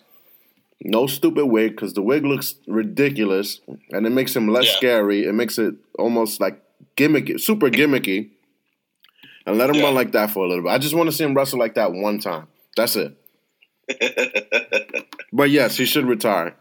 no 0.81 1.05
stupid 1.07 1.45
wig, 1.45 1.71
because 1.71 1.93
the 1.93 2.01
wig 2.01 2.25
looks 2.25 2.55
ridiculous 2.67 3.59
and 3.91 4.05
it 4.05 4.09
makes 4.09 4.35
him 4.35 4.47
less 4.47 4.65
Yeah. 4.65 4.75
scary. 4.77 5.23
It 5.25 5.33
makes 5.33 5.57
it 5.59 5.75
almost 5.99 6.39
like 6.41 6.61
gimmicky, 6.97 7.39
super 7.39 7.69
gimmicky. 7.69 8.29
And 9.45 9.57
let 9.57 9.69
him 9.69 9.75
Yeah. 9.77 9.83
run 9.83 9.95
like 9.95 10.13
that 10.13 10.31
for 10.31 10.45
a 10.45 10.47
little 10.47 10.63
bit. 10.63 10.71
I 10.71 10.77
just 10.77 10.95
want 10.95 11.09
to 11.09 11.15
see 11.15 11.23
him 11.23 11.33
wrestle 11.35 11.59
like 11.59 11.75
that 11.75 11.91
one 11.93 12.19
time. 12.19 12.47
That's 12.77 12.95
it. 12.95 13.15
but 15.33 15.49
yes, 15.49 15.75
he 15.77 15.85
should 15.85 16.05
retire. 16.05 16.55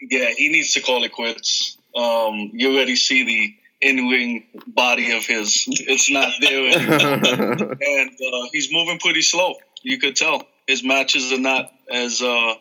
Yeah, 0.00 0.30
he 0.36 0.48
needs 0.48 0.74
to 0.74 0.80
call 0.80 1.02
it 1.04 1.12
quits. 1.12 1.78
Um, 1.94 2.50
you 2.52 2.74
already 2.74 2.96
see 2.96 3.24
the 3.24 3.54
in-ring 3.82 4.46
body 4.66 5.12
of 5.16 5.24
his; 5.26 5.64
it's 5.68 6.10
not 6.10 6.32
there 6.40 6.66
anymore. 6.68 7.76
and 7.80 8.10
uh, 8.10 8.48
he's 8.52 8.72
moving 8.72 8.98
pretty 8.98 9.22
slow. 9.22 9.54
You 9.82 9.98
could 9.98 10.16
tell 10.16 10.46
his 10.66 10.82
matches 10.84 11.32
are 11.32 11.38
not 11.40 11.70
as 11.90 12.22
uh, 12.22 12.54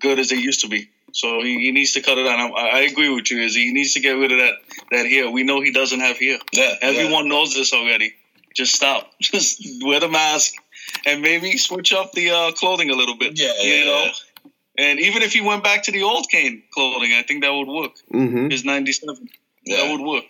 good 0.00 0.18
as 0.18 0.30
they 0.30 0.36
used 0.36 0.60
to 0.60 0.68
be. 0.68 0.88
So 1.12 1.42
he, 1.42 1.60
he 1.60 1.72
needs 1.72 1.92
to 1.92 2.00
cut 2.00 2.16
it 2.16 2.26
out. 2.26 2.38
I, 2.56 2.68
I 2.68 2.80
agree 2.90 3.14
with 3.14 3.30
you, 3.30 3.40
Izzy. 3.42 3.66
He 3.66 3.72
needs 3.74 3.92
to 3.94 4.00
get 4.00 4.12
rid 4.12 4.32
of 4.32 4.38
that 4.38 4.54
that 4.90 5.06
hair. 5.06 5.30
We 5.30 5.42
know 5.42 5.60
he 5.60 5.70
doesn't 5.70 6.00
have 6.00 6.18
hair. 6.18 6.38
Yeah, 6.52 6.74
Everyone 6.80 7.28
knows 7.28 7.54
this 7.54 7.72
already. 7.74 8.14
Just 8.54 8.74
stop. 8.74 9.10
Just 9.20 9.62
wear 9.84 10.00
the 10.00 10.08
mask 10.08 10.54
and 11.06 11.20
maybe 11.22 11.56
switch 11.58 11.92
up 11.92 12.12
the 12.12 12.30
uh, 12.30 12.52
clothing 12.52 12.90
a 12.90 12.94
little 12.94 13.16
bit. 13.16 13.38
Yeah, 13.38 13.52
you 13.62 13.70
yeah, 13.74 13.84
know. 13.84 14.04
yeah. 14.04 14.12
And 14.78 15.00
even 15.00 15.22
if 15.22 15.34
he 15.34 15.42
went 15.42 15.62
back 15.62 15.82
to 15.84 15.92
the 15.92 16.02
old 16.02 16.28
Kane 16.30 16.62
clothing, 16.72 17.12
I 17.12 17.22
think 17.22 17.42
that 17.42 17.50
would 17.52 17.68
work. 17.68 17.92
hmm 18.10 18.48
His 18.48 18.64
'97, 18.64 19.28
Yeah. 19.66 19.76
that 19.84 19.92
would 19.92 20.00
work. 20.00 20.24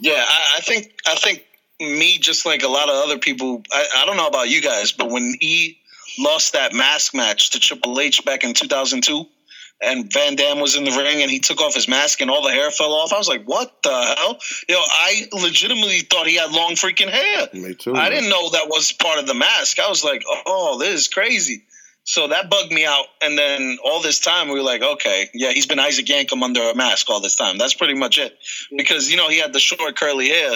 Yeah, 0.00 0.24
I, 0.26 0.56
I 0.58 0.60
think 0.60 0.92
I 1.06 1.14
think 1.14 1.44
me 1.80 2.18
just 2.18 2.46
like 2.46 2.62
a 2.62 2.68
lot 2.68 2.88
of 2.88 2.94
other 2.94 3.18
people. 3.18 3.62
I, 3.72 3.86
I 3.98 4.06
don't 4.06 4.16
know 4.16 4.28
about 4.28 4.48
you 4.48 4.62
guys, 4.62 4.92
but 4.92 5.10
when 5.10 5.34
he 5.40 5.78
lost 6.18 6.54
that 6.54 6.72
mask 6.72 7.14
match 7.14 7.50
to 7.50 7.60
Triple 7.60 8.00
H 8.00 8.24
back 8.24 8.44
in 8.44 8.54
2002, 8.54 9.26
and 9.80 10.10
Van 10.10 10.36
Dam 10.36 10.60
was 10.60 10.74
in 10.74 10.84
the 10.84 10.90
ring 10.90 11.20
and 11.20 11.30
he 11.30 11.38
took 11.38 11.60
off 11.60 11.74
his 11.74 11.86
mask 11.86 12.20
and 12.20 12.30
all 12.30 12.42
the 12.42 12.50
hair 12.50 12.70
fell 12.70 12.92
off, 12.92 13.12
I 13.12 13.18
was 13.18 13.28
like, 13.28 13.44
"What 13.44 13.82
the 13.82 13.90
hell?" 13.90 14.38
Yo, 14.68 14.76
I 14.78 15.28
legitimately 15.32 16.00
thought 16.00 16.26
he 16.26 16.36
had 16.36 16.50
long 16.50 16.72
freaking 16.72 17.10
hair. 17.10 17.48
Me 17.52 17.74
too. 17.74 17.94
I 17.94 18.08
didn't 18.08 18.30
know 18.30 18.50
that 18.50 18.68
was 18.68 18.92
part 18.92 19.18
of 19.18 19.26
the 19.26 19.34
mask. 19.34 19.78
I 19.78 19.88
was 19.88 20.02
like, 20.02 20.24
"Oh, 20.46 20.78
this 20.78 21.00
is 21.00 21.08
crazy." 21.08 21.64
So 22.06 22.28
that 22.28 22.48
bugged 22.48 22.70
me 22.70 22.86
out. 22.86 23.04
And 23.20 23.36
then 23.36 23.78
all 23.84 24.00
this 24.00 24.20
time, 24.20 24.48
we 24.48 24.54
were 24.54 24.62
like, 24.62 24.80
okay, 24.80 25.28
yeah, 25.34 25.50
he's 25.50 25.66
been 25.66 25.80
Isaac 25.80 26.06
Yankem 26.06 26.40
under 26.40 26.62
a 26.70 26.74
mask 26.74 27.10
all 27.10 27.20
this 27.20 27.34
time. 27.34 27.58
That's 27.58 27.74
pretty 27.74 27.94
much 27.94 28.16
it. 28.16 28.38
Because, 28.74 29.10
you 29.10 29.16
know, 29.16 29.28
he 29.28 29.40
had 29.40 29.52
the 29.52 29.58
short 29.58 29.96
curly 29.96 30.28
hair. 30.28 30.52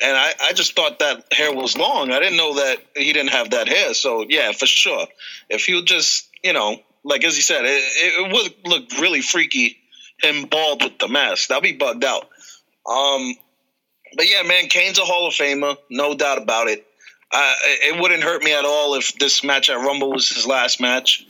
and 0.00 0.16
I, 0.16 0.32
I 0.40 0.52
just 0.54 0.74
thought 0.74 0.98
that 1.00 1.30
hair 1.32 1.54
was 1.54 1.76
long. 1.76 2.10
I 2.10 2.18
didn't 2.18 2.38
know 2.38 2.54
that 2.54 2.78
he 2.96 3.12
didn't 3.12 3.32
have 3.32 3.50
that 3.50 3.68
hair. 3.68 3.92
So 3.92 4.24
yeah, 4.26 4.52
for 4.52 4.64
sure. 4.64 5.06
If 5.50 5.66
he'll 5.66 5.84
just, 5.84 6.28
you 6.42 6.54
know, 6.54 6.78
like 7.04 7.24
as 7.24 7.36
he 7.36 7.42
said, 7.42 7.66
it, 7.66 7.68
it 7.68 8.32
would 8.32 8.70
look 8.70 8.90
really 8.98 9.20
freaky. 9.20 9.76
Him 10.22 10.46
bald 10.46 10.82
with 10.82 10.98
the 10.98 11.08
mask, 11.08 11.48
that'd 11.48 11.62
be 11.62 11.72
bugged 11.72 12.04
out. 12.04 12.28
Um, 12.86 13.34
but 14.16 14.30
yeah, 14.30 14.42
man, 14.42 14.68
Kane's 14.68 14.98
a 14.98 15.02
Hall 15.02 15.26
of 15.26 15.34
Famer, 15.34 15.76
no 15.90 16.14
doubt 16.14 16.42
about 16.42 16.68
it. 16.68 16.86
Uh, 17.32 17.54
it 17.62 18.00
wouldn't 18.00 18.22
hurt 18.22 18.42
me 18.42 18.52
at 18.52 18.64
all 18.64 18.94
if 18.94 19.16
this 19.18 19.44
match 19.44 19.70
at 19.70 19.78
Rumble 19.78 20.10
was 20.10 20.28
his 20.28 20.46
last 20.46 20.80
match. 20.80 21.26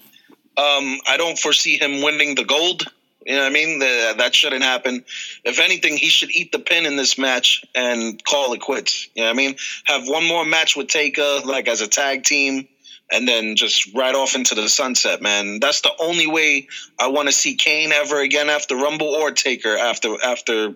Um, 0.57 0.99
I 1.07 1.17
don't 1.17 1.39
foresee 1.39 1.79
him 1.79 2.03
winning 2.03 2.35
the 2.35 2.45
gold. 2.45 2.85
You 3.27 3.35
know 3.35 3.43
what 3.43 3.51
I 3.51 3.53
mean? 3.53 3.79
The, 3.79 4.15
that 4.19 4.35
shouldn't 4.35 4.63
happen. 4.63 5.05
If 5.45 5.61
anything, 5.61 5.99
he 5.99 6.09
should 6.09 6.31
eat 6.31 6.53
the 6.53 6.59
pin 6.59 6.87
in 6.87 6.97
this 6.97 7.19
match 7.19 7.65
and 7.75 8.23
call 8.25 8.55
it 8.55 8.61
quits. 8.61 9.09
You 9.15 9.23
know 9.23 9.29
what 9.29 9.35
I 9.35 9.37
mean? 9.37 9.57
Have 9.85 10.09
one 10.09 10.27
more 10.27 10.45
match 10.45 10.75
with 10.75 10.89
Taker, 10.89 11.41
like 11.45 11.69
as 11.69 11.83
a 11.83 11.87
tag 11.87 12.25
team, 12.25 12.67
and 13.13 13.29
then 13.29 13.57
just 13.57 13.95
right 13.95 14.15
off 14.15 14.35
into 14.35 14.55
the 14.55 14.69
sunset, 14.69 15.21
man. 15.21 15.61
That's 15.61 15.83
the 15.83 15.93
only 16.01 16.27
way 16.27 16.69
I 16.99 17.09
want 17.09 17.29
to 17.29 17.33
see 17.33 17.57
Kane 17.57 17.93
ever 17.93 18.21
again 18.21 18.49
after 18.49 18.75
Rumble 18.75 19.09
or 19.09 19.33
Taker 19.33 19.77
after 19.77 20.17
after 20.25 20.75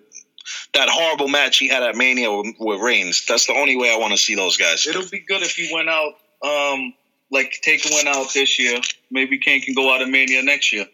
that 0.74 0.88
horrible 0.88 1.28
match 1.28 1.58
he 1.58 1.68
had 1.68 1.82
at 1.82 1.96
Mania 1.96 2.32
with, 2.32 2.54
with 2.58 2.80
Reigns. 2.80 3.24
That's 3.26 3.46
the 3.46 3.54
only 3.54 3.76
way 3.76 3.92
I 3.92 3.98
want 3.98 4.12
to 4.12 4.18
see 4.18 4.34
those 4.34 4.56
guys. 4.56 4.86
It'll 4.86 5.08
be 5.08 5.20
good 5.20 5.42
if 5.42 5.52
he 5.52 5.70
went 5.72 5.88
out, 5.88 6.14
um, 6.42 6.94
like 7.30 7.58
Taker 7.62 7.88
went 7.92 8.08
out 8.08 8.32
this 8.32 8.58
year. 8.58 8.80
Maybe 9.10 9.38
Kane 9.38 9.62
can 9.62 9.74
go 9.74 9.94
out 9.94 10.02
of 10.02 10.08
Mania 10.08 10.42
next 10.42 10.72
year, 10.72 10.86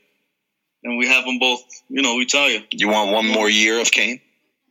and 0.84 0.98
we 0.98 1.08
have 1.08 1.24
them 1.24 1.38
both. 1.38 1.62
You 1.88 2.02
know, 2.02 2.16
we 2.16 2.26
tell 2.26 2.48
You 2.48 2.62
You 2.70 2.88
want 2.88 3.12
one 3.12 3.26
more 3.26 3.48
year 3.48 3.80
of 3.80 3.90
Kane? 3.90 4.20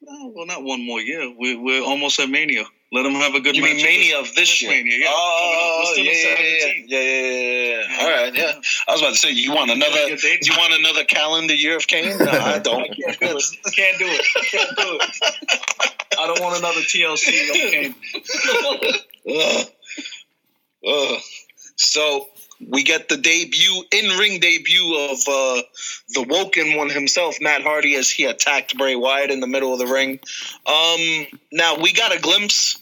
No, 0.02 0.32
well, 0.34 0.46
not 0.46 0.64
one 0.64 0.86
more 0.86 1.02
year. 1.02 1.34
We're, 1.38 1.60
we're 1.60 1.84
almost 1.84 2.20
at 2.20 2.30
Mania. 2.30 2.64
Let 2.92 3.06
him 3.06 3.14
have 3.14 3.36
a 3.36 3.40
good. 3.40 3.56
You 3.56 3.62
mean 3.64 3.78
Mania 3.78 4.18
of 4.20 4.26
this, 4.26 4.36
this 4.36 4.62
year? 4.64 4.72
Mania, 4.72 4.98
yeah. 4.98 5.06
Oh, 5.10 5.94
yeah, 5.96 6.04
yeah, 6.04 6.12
yeah, 6.12 6.74
yeah, 6.88 7.02
yeah, 7.02 7.88
yeah. 7.88 7.98
All 8.00 8.10
right, 8.10 8.36
yeah. 8.36 8.52
I 8.88 8.92
was 8.92 9.02
about 9.02 9.14
to 9.14 9.20
say, 9.20 9.30
you 9.30 9.54
want 9.54 9.70
another? 9.70 10.08
You 10.10 10.54
want 10.58 10.74
another 10.74 11.04
calendar 11.04 11.54
year 11.54 11.76
of 11.78 11.86
Kane? 11.86 12.18
No, 12.18 12.26
I 12.26 12.58
don't. 12.64 12.90
Can't 12.90 13.20
do 13.20 13.38
it. 13.38 13.44
Can't 13.76 14.00
do 14.00 14.06
it. 14.08 14.26
Can't 14.52 14.76
do 14.76 15.00
it. 15.00 15.90
I 16.20 16.26
don't 16.28 16.42
want 16.42 16.58
another 16.58 16.82
TLC 16.82 17.50
of 17.50 17.56
Kane. 17.72 17.96
Ugh. 19.30 19.68
Ugh. 20.88 21.22
So 21.76 22.30
we 22.68 22.84
get 22.84 23.10
the 23.10 23.18
debut, 23.18 23.84
in-ring 23.92 24.40
debut 24.40 24.96
of 25.10 25.18
uh, 25.28 25.62
the 26.10 26.26
Woken 26.28 26.76
one 26.76 26.90
himself, 26.90 27.38
Matt 27.42 27.62
Hardy, 27.62 27.96
as 27.96 28.10
he 28.10 28.26
attacked 28.26 28.78
Bray 28.78 28.96
Wyatt 28.96 29.32
in 29.32 29.40
the 29.40 29.48
middle 29.48 29.74
of 29.74 29.80
the 29.80 29.88
ring. 29.88 30.20
Um, 30.66 31.28
now 31.52 31.78
we 31.82 31.94
got 31.94 32.16
a 32.16 32.20
glimpse 32.20 32.80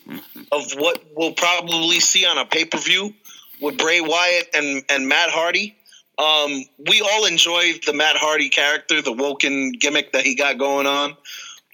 of 0.52 0.72
what 0.74 1.04
we'll 1.16 1.34
probably 1.34 2.00
see 2.00 2.26
on 2.26 2.38
a 2.38 2.46
pay-per-view 2.46 3.14
with 3.62 3.78
Bray 3.78 4.02
Wyatt 4.02 4.50
and 4.54 4.84
and 4.90 5.08
Matt 5.08 5.30
Hardy. 5.30 5.76
Um, 6.18 6.64
we 6.80 7.02
all 7.02 7.26
enjoy 7.26 7.74
the 7.86 7.94
Matt 7.94 8.18
Hardy 8.18 8.50
character, 8.50 9.02
the 9.02 9.14
Woken 9.14 9.74
gimmick 9.74 10.14
that 10.14 10.24
he 10.26 10.34
got 10.34 10.58
going 10.58 10.88
on. 10.88 11.12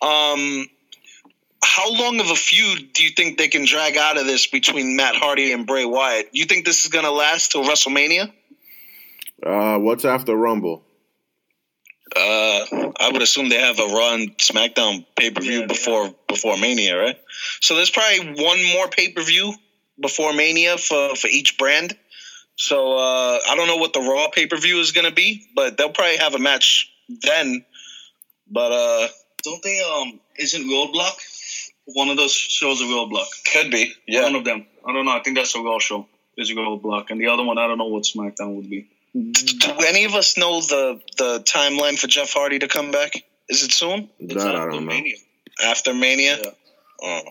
Um, 0.02 0.68
how 1.64 1.92
long 1.92 2.20
of 2.20 2.30
a 2.30 2.36
feud 2.36 2.94
do 2.94 3.04
you 3.04 3.12
think 3.12 3.38
they 3.38 3.48
can 3.48 3.66
drag 3.66 3.98
out 3.98 4.18
of 4.18 4.26
this 4.26 4.48
between 4.48 4.96
Matt 4.96 5.16
Hardy 5.16 5.54
and 5.54 5.66
Bray 5.66 5.86
Wyatt? 5.86 6.30
You 6.32 6.46
think 6.46 6.66
this 6.66 6.84
is 6.84 6.92
going 6.92 7.06
to 7.06 7.12
last 7.12 7.52
till 7.52 7.64
WrestleMania? 7.64 8.32
Uh, 9.42 9.80
what's 9.80 10.06
after 10.06 10.36
Rumble? 10.36 10.84
Uh, 12.16 12.66
I 13.00 13.10
would 13.12 13.22
assume 13.22 13.50
they 13.50 13.60
have 13.60 13.80
a 13.80 13.88
Raw 13.88 14.14
and 14.14 14.38
SmackDown 14.38 15.06
pay 15.16 15.32
per 15.32 15.42
view 15.42 15.62
Yeah, 15.62 15.66
before 15.68 16.14
before 16.28 16.58
Mania, 16.58 17.00
right? 17.00 17.18
So 17.62 17.76
there's 17.76 17.90
probably 17.90 18.44
one 18.44 18.64
more 18.74 18.88
pay 18.88 19.12
per 19.12 19.24
view 19.24 19.54
before 20.00 20.34
Mania 20.34 20.78
for 20.78 21.16
for 21.16 21.28
each 21.28 21.58
brand. 21.58 21.98
So 22.56 22.98
uh, 22.98 23.40
I 23.50 23.56
don't 23.56 23.68
know 23.68 23.78
what 23.78 23.94
the 23.94 24.02
Raw 24.02 24.28
pay 24.30 24.46
per 24.46 24.58
view 24.58 24.80
is 24.80 24.92
going 24.92 25.08
to 25.08 25.16
be, 25.16 25.48
but 25.56 25.78
they'll 25.78 25.90
probably 25.90 26.18
have 26.18 26.36
a 26.36 26.40
match 26.40 26.92
then. 27.10 27.66
But 28.48 28.72
uh, 28.72 29.08
Don't 29.44 29.64
they? 29.64 29.82
Um, 29.82 30.20
isn't 30.38 30.64
Roadblock 30.70 31.20
one 31.86 32.10
of 32.10 32.18
those 32.18 32.34
shows? 32.34 32.82
A 32.82 32.86
real 32.86 33.08
block. 33.08 33.28
could 33.52 33.72
be, 33.72 33.94
yeah. 34.08 34.24
One 34.24 34.36
of 34.36 34.46
them. 34.46 34.66
I 34.88 34.94
don't 34.94 35.06
know. 35.06 35.12
I 35.12 35.22
think 35.22 35.38
that's 35.38 35.56
a 35.56 35.60
Raw 35.62 35.80
show. 35.80 36.08
Is 36.36 36.50
a 36.50 36.56
real 36.56 36.78
block, 36.78 37.12
and 37.12 37.22
the 37.22 37.28
other 37.28 37.44
one 37.44 37.58
I 37.60 37.68
don't 37.68 37.78
know 37.78 37.86
what 37.86 38.04
SmackDown 38.04 38.56
would 38.56 38.68
be. 38.70 38.90
Do 39.14 39.72
any 39.88 40.06
of 40.06 40.16
us 40.16 40.36
know 40.38 40.62
the 40.62 41.00
the 41.18 41.40
timeline 41.42 42.00
for 42.00 42.08
Jeff 42.08 42.34
Hardy 42.34 42.58
to 42.60 42.68
come 42.68 42.90
back? 42.90 43.24
Is 43.50 43.62
it 43.64 43.72
soon? 43.72 44.10
It's 44.20 44.34
That 44.44 44.56
I 44.56 44.60
after 44.60 44.72
don't 44.72 44.86
know. 44.86 44.94
Mania. 44.94 45.16
after 45.64 45.94
Mania. 45.94 46.38
Yeah. 47.02 47.22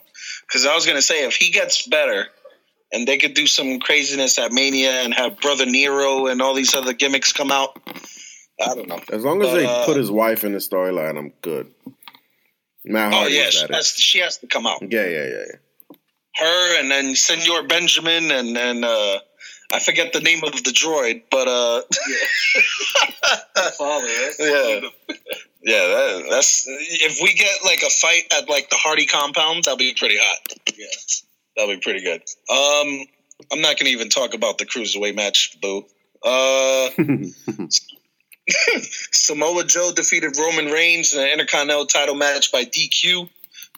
Because 0.46 0.66
I 0.66 0.74
was 0.76 0.86
gonna 0.86 1.02
say 1.02 1.24
if 1.24 1.34
he 1.34 1.50
gets 1.50 1.84
better, 1.88 2.26
and 2.92 3.08
they 3.08 3.18
could 3.18 3.34
do 3.34 3.48
some 3.48 3.80
craziness 3.80 4.38
at 4.38 4.52
Mania 4.52 4.92
and 5.02 5.12
have 5.14 5.40
Brother 5.40 5.66
Nero 5.66 6.28
and 6.28 6.40
all 6.40 6.54
these 6.54 6.74
other 6.74 6.92
gimmicks 6.92 7.32
come 7.32 7.50
out. 7.50 7.76
I 8.64 8.74
don't 8.76 8.86
know. 8.86 9.00
As 9.10 9.24
long 9.24 9.42
as 9.42 9.48
But, 9.48 9.54
they 9.56 9.66
uh, 9.66 9.84
put 9.86 9.96
his 9.96 10.10
wife 10.12 10.44
in 10.44 10.52
the 10.52 10.58
storyline, 10.58 11.18
I'm 11.18 11.32
good. 11.42 11.72
Matt 12.84 13.12
Oh 13.12 13.16
Hardy 13.16 13.34
yeah, 13.34 13.50
she 13.50 13.66
has, 13.72 13.88
she 13.88 14.18
has 14.20 14.38
to 14.38 14.46
come 14.46 14.66
out. 14.66 14.82
Yeah, 14.82 15.06
yeah, 15.06 15.26
yeah, 15.26 15.44
yeah. 15.46 15.96
Her 16.36 16.80
and 16.80 16.90
then 16.90 17.14
Senor 17.14 17.64
Benjamin 17.64 18.30
and 18.30 18.56
then 18.56 18.84
uh, 18.84 19.18
I 19.72 19.78
forget 19.80 20.12
the 20.12 20.20
name 20.20 20.42
of 20.44 20.52
the 20.52 20.70
droid, 20.70 21.22
but 21.30 21.48
uh, 21.48 21.82
Father, 23.78 24.06
right? 24.06 24.34
Yeah. 24.38 24.80
yeah, 25.62 25.86
that, 25.86 26.26
that's 26.30 26.64
if 26.66 27.20
we 27.22 27.32
get 27.34 27.64
like 27.64 27.82
a 27.82 27.90
fight 27.90 28.32
at 28.32 28.48
like 28.48 28.68
the 28.70 28.76
Hardy 28.76 29.06
compound, 29.06 29.64
that'll 29.64 29.76
be 29.76 29.94
pretty 29.94 30.18
hot. 30.18 30.38
Yeah. 30.76 30.86
That'll 31.56 31.74
be 31.74 31.80
pretty 31.80 32.02
good. 32.02 32.22
Um, 32.50 33.06
I'm 33.52 33.60
not 33.60 33.78
gonna 33.78 33.90
even 33.90 34.08
talk 34.08 34.34
about 34.34 34.58
the 34.58 34.66
cruiserweight 34.66 35.16
match, 35.16 35.58
boo. 35.60 35.84
Uh, 36.24 36.90
Samoa 39.12 39.64
Joe 39.64 39.92
defeated 39.94 40.36
Roman 40.38 40.66
Reigns 40.66 41.14
in 41.14 41.20
an 41.20 41.28
Intercontinental 41.30 41.86
title 41.86 42.14
match 42.14 42.52
by 42.52 42.64
DQ 42.64 43.28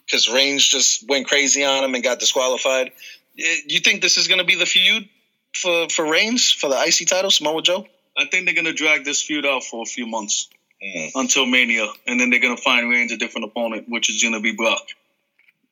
because 0.05 0.29
Reigns 0.29 0.67
just 0.67 1.07
went 1.07 1.27
crazy 1.27 1.63
on 1.63 1.83
him 1.83 1.95
and 1.95 2.03
got 2.03 2.19
disqualified. 2.19 2.91
You 3.35 3.79
think 3.79 4.01
this 4.01 4.17
is 4.17 4.27
gonna 4.27 4.43
be 4.45 4.55
the 4.55 4.65
feud 4.65 5.07
for 5.55 5.89
for 5.89 6.09
Reigns 6.09 6.51
for 6.51 6.69
the 6.69 6.75
IC 6.81 7.07
title, 7.07 7.31
Samoa 7.31 7.61
Joe? 7.61 7.87
I 8.17 8.25
think 8.25 8.45
they're 8.45 8.55
gonna 8.55 8.73
drag 8.73 9.03
this 9.03 9.21
feud 9.21 9.45
out 9.45 9.63
for 9.63 9.81
a 9.81 9.85
few 9.85 10.05
months 10.07 10.49
Mm. 10.83 11.11
until 11.15 11.45
Mania, 11.45 11.87
and 12.05 12.19
then 12.19 12.29
they're 12.29 12.41
gonna 12.41 12.57
find 12.57 12.89
Reigns 12.89 13.11
a 13.13 13.17
different 13.17 13.45
opponent, 13.45 13.87
which 13.87 14.09
is 14.09 14.21
gonna 14.21 14.41
be 14.41 14.51
Brock. 14.51 14.85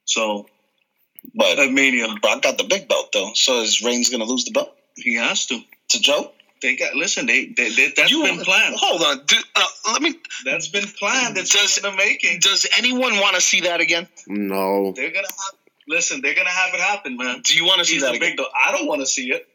So 0.05 0.47
But 1.35 1.59
at 1.59 1.71
Mania, 1.71 2.07
Brock 2.21 2.41
got 2.41 2.57
the 2.57 2.63
big 2.63 2.87
belt 2.87 3.11
though, 3.11 3.31
so 3.33 3.61
is 3.61 3.81
Reigns 3.81 4.09
gonna 4.09 4.23
lose 4.25 4.45
the 4.45 4.51
belt 4.51 4.75
he 4.95 5.15
has 5.15 5.45
to. 5.47 5.61
to 5.89 5.99
Joe? 5.99 6.31
They 6.63 6.75
got 6.75 6.95
listen. 6.95 7.27
They, 7.27 7.45
they, 7.45 7.69
they 7.69 7.93
that's 7.95 8.09
You- 8.09 8.23
been 8.23 8.39
planned. 8.39 8.75
Hold 8.77 9.03
on, 9.03 9.25
do, 9.27 9.35
uh, 9.55 9.63
let 9.91 10.01
me. 10.01 10.15
That's 10.45 10.67
been 10.69 10.87
planned. 10.87 11.37
It's 11.37 11.51
Does- 11.51 11.61
just 11.61 11.77
in 11.77 11.83
the 11.91 11.95
making. 11.95 12.39
Does 12.39 12.65
anyone 12.77 13.17
want 13.19 13.35
to 13.35 13.41
see 13.41 13.61
that 13.61 13.79
again? 13.81 14.07
no. 14.27 14.93
They're 14.95 15.11
gonna 15.11 15.27
have. 15.27 15.59
Listen, 15.87 16.21
they're 16.21 16.33
gonna 16.33 16.49
have 16.49 16.73
it 16.73 16.79
happen, 16.79 17.17
man. 17.17 17.41
Do 17.43 17.55
you 17.55 17.65
want 17.65 17.79
to 17.79 17.85
see 17.85 17.99
that 17.99 18.11
the 18.11 18.17
again? 18.17 18.29
big 18.31 18.37
dog. 18.37 18.47
I 18.65 18.71
don't 18.71 18.87
want 18.87 19.01
to 19.01 19.05
see 19.05 19.31
it, 19.31 19.45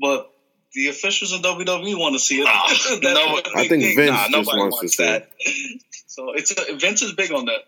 but 0.00 0.30
the 0.72 0.88
officials 0.88 1.32
in 1.34 1.42
WWE 1.42 1.96
want 1.98 2.14
to 2.14 2.18
see 2.18 2.40
it. 2.40 2.44
That's 2.68 3.02
no, 3.02 3.40
I 3.54 3.62
they 3.62 3.68
think 3.68 3.82
Vince 3.94 4.10
Nah, 4.10 4.16
just 4.16 4.30
nobody 4.32 4.58
wants, 4.58 4.76
wants 4.78 4.96
to 4.96 5.02
see. 5.02 5.04
that. 5.04 5.28
So 6.06 6.32
it's 6.32 6.50
a, 6.52 6.76
Vince 6.76 7.02
is 7.02 7.12
big 7.12 7.30
on 7.32 7.44
that. 7.44 7.60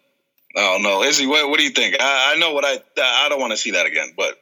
Oh 0.56 0.78
no, 0.80 1.02
Izzy, 1.02 1.26
what, 1.26 1.50
what 1.50 1.59
do 1.59 1.64
you 1.64 1.70
think? 1.70 1.96
I, 2.00 2.35
I 2.35 2.38
know 2.38 2.54
what 2.54 2.64
I 2.64 2.78
I 3.00 3.28
don't 3.28 3.38
want 3.40 3.50
to 3.52 3.56
see 3.59 3.72
that 3.72 3.85
again, 3.85 4.14
but 4.16 4.35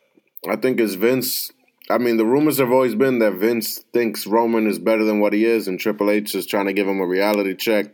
I 0.48 0.54
think 0.56 0.78
it's 0.78 0.94
Vince. 0.94 1.50
I 1.90 1.99
mean, 1.99 2.16
the 2.16 2.25
rumors 2.25 2.59
have 2.59 2.73
always 2.73 2.94
been 2.94 3.18
that 3.18 3.35
Vince 3.35 3.79
thinks 3.92 4.27
Roman 4.27 4.66
is 4.66 4.79
better 4.79 5.05
than 5.05 5.20
what 5.20 5.35
he 5.35 5.44
is, 5.44 5.68
and 5.68 5.79
Triple 5.79 6.11
H 6.11 6.35
is 6.35 6.47
trying 6.47 6.66
to 6.66 6.73
give 6.73 6.88
him 6.88 7.01
a 7.01 7.07
reality 7.07 7.55
check. 7.55 7.87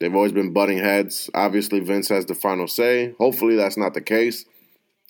They've 0.00 0.14
always 0.14 0.32
been 0.32 0.52
butting 0.52 0.78
heads. 0.78 1.30
Obviously, 1.32 1.80
Vince 1.80 2.08
has 2.08 2.26
the 2.26 2.34
final 2.34 2.66
say. 2.66 3.14
Hopefully, 3.18 3.56
that's 3.56 3.76
not 3.76 3.94
the 3.94 4.00
case. 4.00 4.44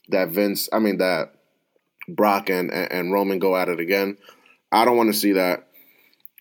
That 0.08 0.28
Vince, 0.28 0.68
I 0.72 0.78
mean, 0.78 0.98
that 0.98 1.34
Brock 2.08 2.48
and, 2.50 2.70
and, 2.72 2.92
and 2.92 3.12
Roman 3.12 3.38
go 3.38 3.56
at 3.56 3.68
it 3.68 3.80
again. 3.80 4.18
I 4.70 4.84
don't 4.84 4.96
want 4.96 5.12
to 5.12 5.18
see 5.18 5.32
that. 5.32 5.68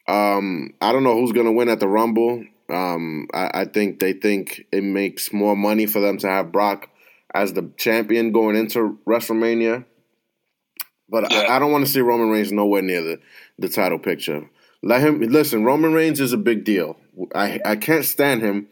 Um, 0.07 0.73
I 0.81 0.91
don't 0.91 1.03
know 1.03 1.15
who's 1.15 1.31
going 1.31 1.45
to 1.45 1.51
win 1.51 1.69
at 1.69 1.79
the 1.79 1.87
Rumble. 1.87 2.43
Um, 2.69 3.27
I, 3.33 3.51
I 3.53 3.65
think 3.65 3.99
they 3.99 4.13
think 4.13 4.65
it 4.71 4.83
makes 4.83 5.33
more 5.33 5.55
money 5.55 5.85
for 5.85 5.99
them 5.99 6.17
to 6.19 6.27
have 6.27 6.51
Brock 6.51 6.89
as 7.33 7.53
the 7.53 7.71
champion 7.77 8.31
going 8.31 8.55
into 8.55 8.99
WrestleMania. 9.07 9.85
But 11.11 11.29
Yeah. 11.29 11.39
I, 11.39 11.57
I 11.57 11.59
don't 11.59 11.71
want 11.71 11.85
to 11.85 11.91
see 11.91 11.99
Roman 11.99 12.29
Reigns 12.29 12.51
nowhere 12.51 12.81
near 12.81 13.03
the, 13.03 13.19
the 13.59 13.69
title 13.69 13.99
picture. 13.99 14.49
Let 14.81 15.01
him 15.01 15.19
listen. 15.19 15.63
Roman 15.63 15.93
Reigns 15.93 16.19
is 16.19 16.33
a 16.33 16.37
big 16.37 16.63
deal. 16.63 16.97
I 17.35 17.59
I 17.63 17.75
can't 17.75 18.05
stand 18.05 18.41
him, 18.41 18.67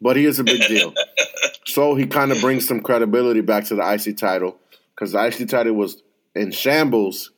but 0.00 0.16
he 0.16 0.24
is 0.24 0.38
a 0.38 0.44
big 0.44 0.66
deal. 0.66 0.94
so 1.66 1.94
he 1.94 2.06
kind 2.06 2.32
of 2.32 2.40
brings 2.40 2.66
some 2.66 2.80
credibility 2.80 3.42
back 3.42 3.64
to 3.64 3.74
the 3.74 3.92
IC 3.92 4.16
title 4.16 4.56
because 4.94 5.12
the 5.12 5.22
IC 5.22 5.48
title 5.48 5.74
was 5.74 6.02
in 6.34 6.50
shambles. 6.50 7.32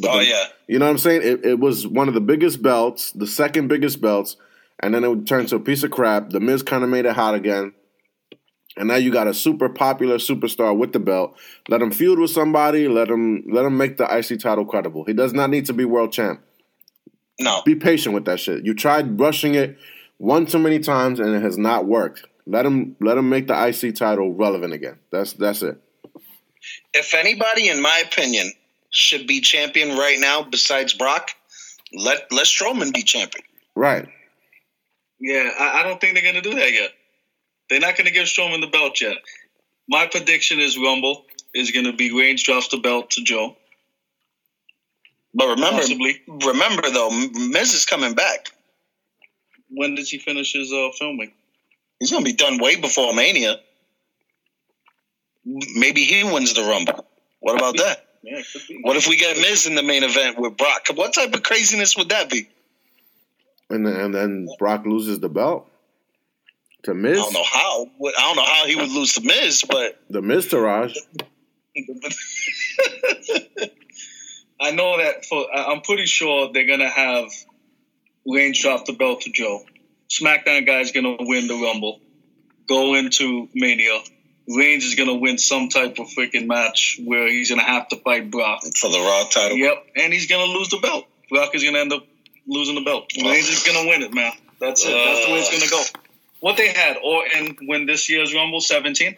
But 0.00 0.10
oh 0.10 0.20
yeah, 0.20 0.46
you 0.66 0.80
know 0.80 0.86
what 0.86 0.92
I'm 0.92 0.98
saying? 0.98 1.22
It, 1.22 1.44
it 1.44 1.60
was 1.60 1.86
one 1.86 2.08
of 2.08 2.14
the 2.14 2.20
biggest 2.20 2.60
belts, 2.60 3.12
the 3.12 3.26
second 3.26 3.68
biggest 3.68 4.00
belts, 4.00 4.36
and 4.80 4.92
then 4.92 5.04
it 5.04 5.08
would 5.08 5.26
turn 5.26 5.46
to 5.46 5.56
a 5.56 5.60
piece 5.60 5.84
of 5.84 5.92
crap. 5.92 6.30
The 6.30 6.40
Miz 6.40 6.64
kind 6.64 6.82
of 6.82 6.90
made 6.90 7.06
it 7.06 7.14
hot 7.14 7.34
again. 7.34 7.72
And 8.78 8.88
now 8.88 8.96
you 8.96 9.10
got 9.10 9.26
a 9.26 9.34
super 9.34 9.68
popular 9.68 10.16
superstar 10.16 10.76
with 10.76 10.92
the 10.92 10.98
belt. 11.00 11.36
Let 11.68 11.82
him 11.82 11.90
feud 11.90 12.18
with 12.18 12.30
somebody. 12.30 12.88
Let 12.88 13.08
him 13.08 13.44
let 13.50 13.64
him 13.64 13.76
make 13.76 13.96
the 13.96 14.04
IC 14.04 14.40
title 14.40 14.64
credible. 14.64 15.04
He 15.04 15.12
does 15.12 15.32
not 15.32 15.50
need 15.50 15.66
to 15.66 15.72
be 15.72 15.84
world 15.84 16.12
champ. 16.12 16.40
No, 17.40 17.62
Be 17.64 17.76
patient 17.76 18.14
with 18.14 18.24
that 18.24 18.40
shit. 18.40 18.64
You 18.64 18.74
tried 18.74 19.20
rushing 19.20 19.54
it 19.54 19.78
one 20.16 20.46
too 20.46 20.58
many 20.58 20.80
times, 20.80 21.20
and 21.20 21.34
it 21.34 21.42
has 21.42 21.56
not 21.56 21.86
worked. 21.86 22.26
Let 22.46 22.66
him 22.66 22.96
let 23.00 23.16
him 23.16 23.28
make 23.28 23.46
the 23.46 23.54
IC 23.68 23.94
title 23.94 24.32
relevant 24.32 24.72
again. 24.72 24.98
That's 25.12 25.34
that's 25.34 25.62
it. 25.62 25.80
if 26.94 27.14
anybody, 27.14 27.68
in 27.68 27.80
my 27.80 28.02
opinion, 28.06 28.50
should 28.90 29.26
be 29.26 29.40
champion 29.40 29.96
right 29.96 30.18
now 30.18 30.42
besides 30.42 30.94
Brock, 30.94 31.30
let 31.92 32.30
let 32.32 32.46
Strowman 32.46 32.92
be 32.92 33.02
champion. 33.02 33.44
Right. 33.76 34.08
Yeah, 35.20 35.50
I, 35.58 35.80
I 35.80 35.82
don't 35.82 36.00
think 36.00 36.14
they're 36.14 36.24
gonna 36.24 36.42
do 36.42 36.54
that 36.54 36.72
yet. 36.72 36.90
They're 37.68 37.80
not 37.80 37.96
gonna 37.96 38.10
give 38.10 38.26
Strowman 38.26 38.60
the 38.60 38.66
belt 38.68 39.00
yet. 39.00 39.16
My 39.88 40.06
prediction 40.06 40.58
is 40.60 40.78
Rumble 40.78 41.24
is 41.54 41.70
gonna 41.70 41.92
be 41.92 42.16
Reigns 42.16 42.42
drops 42.42 42.68
the 42.68 42.78
belt 42.78 43.10
to 43.10 43.22
Joe. 43.24 43.56
But 45.34 45.48
remember, 45.48 45.80
Possibly. 45.80 46.22
remember 46.26 46.90
though, 46.90 47.10
Miz 47.10 47.74
is 47.74 47.84
coming 47.86 48.14
back. 48.14 48.48
When 49.70 49.94
does 49.94 50.08
he 50.10 50.18
finish 50.18 50.52
his 50.52 50.72
uh, 50.72 50.88
filming? 50.98 51.32
He's 52.00 52.10
gonna 52.10 52.24
be 52.24 52.32
done 52.32 52.58
way 52.58 52.76
before 52.76 53.14
Mania. 53.14 53.56
Maybe 55.44 56.04
he 56.04 56.24
wins 56.24 56.54
the 56.54 56.62
Rumble. 56.62 57.04
What 57.40 57.56
about 57.56 57.76
that? 57.76 58.04
Yeah, 58.22 58.42
could 58.52 58.62
be. 58.68 58.80
What 58.82 58.96
if 58.96 59.06
we 59.06 59.16
get 59.16 59.36
Miz 59.36 59.66
in 59.66 59.74
the 59.74 59.82
main 59.82 60.02
event 60.04 60.38
with 60.38 60.56
Brock? 60.56 60.86
What 60.94 61.12
type 61.14 61.32
of 61.34 61.42
craziness 61.42 61.96
would 61.96 62.08
that 62.10 62.30
be? 62.30 62.48
And 63.70 63.86
then, 63.86 63.94
and 63.96 64.14
then 64.14 64.48
Brock 64.58 64.84
loses 64.86 65.20
the 65.20 65.28
belt 65.28 65.70
to 66.84 66.94
Miz 66.94 67.18
I 67.18 67.22
don't 67.22 67.32
know 67.32 67.42
how. 67.44 67.86
I 67.86 68.20
don't 68.20 68.36
know 68.36 68.44
how 68.44 68.66
he 68.66 68.76
would 68.76 68.90
lose 68.90 69.14
to 69.14 69.22
Miz, 69.22 69.64
but 69.68 70.00
The 70.10 70.20
Miztourage. 70.20 70.96
I 74.60 74.72
know 74.72 74.98
that 74.98 75.24
for 75.24 75.46
I- 75.54 75.66
I'm 75.72 75.82
pretty 75.82 76.06
sure 76.06 76.50
they're 76.52 76.66
gonna 76.66 76.88
have 76.88 77.28
Reigns 78.26 78.60
drop 78.60 78.84
the 78.84 78.92
belt 78.92 79.22
to 79.22 79.30
Joe. 79.30 79.64
SmackDown 80.10 80.66
guy's 80.66 80.92
gonna 80.92 81.16
win 81.20 81.46
the 81.46 81.54
Rumble. 81.54 82.00
Go 82.68 82.94
into 82.94 83.48
Mania. 83.54 84.00
Reigns 84.48 84.84
is 84.84 84.94
gonna 84.96 85.14
win 85.14 85.38
some 85.38 85.68
type 85.68 85.98
of 85.98 86.08
freaking 86.08 86.46
match 86.46 86.98
where 87.04 87.28
he's 87.28 87.50
gonna 87.50 87.62
have 87.62 87.88
to 87.88 87.96
fight 87.96 88.30
Brock. 88.30 88.60
for 88.80 88.90
the 88.90 88.98
Raw 88.98 89.24
title. 89.30 89.56
Yep, 89.56 89.86
and 89.96 90.12
he's 90.12 90.26
gonna 90.26 90.52
lose 90.52 90.68
the 90.68 90.78
belt. 90.78 91.06
Brock 91.30 91.54
is 91.54 91.62
gonna 91.64 91.78
end 91.78 91.92
up 91.92 92.04
losing 92.46 92.74
the 92.74 92.80
belt. 92.82 93.10
Reigns 93.22 93.48
is 93.48 93.62
gonna 93.62 93.88
win 93.88 94.02
it, 94.02 94.12
man. 94.14 94.32
That's 94.60 94.84
it. 94.84 94.90
That's 94.92 95.26
the 95.26 95.32
way 95.32 95.38
it's 95.40 95.50
gonna 95.50 95.70
go. 95.70 95.84
What 96.40 96.56
they 96.56 96.68
had, 96.68 96.96
or 97.02 97.24
and 97.34 97.56
when 97.66 97.86
this 97.86 98.08
year's 98.08 98.34
Rumble, 98.34 98.60
seventeen. 98.60 99.16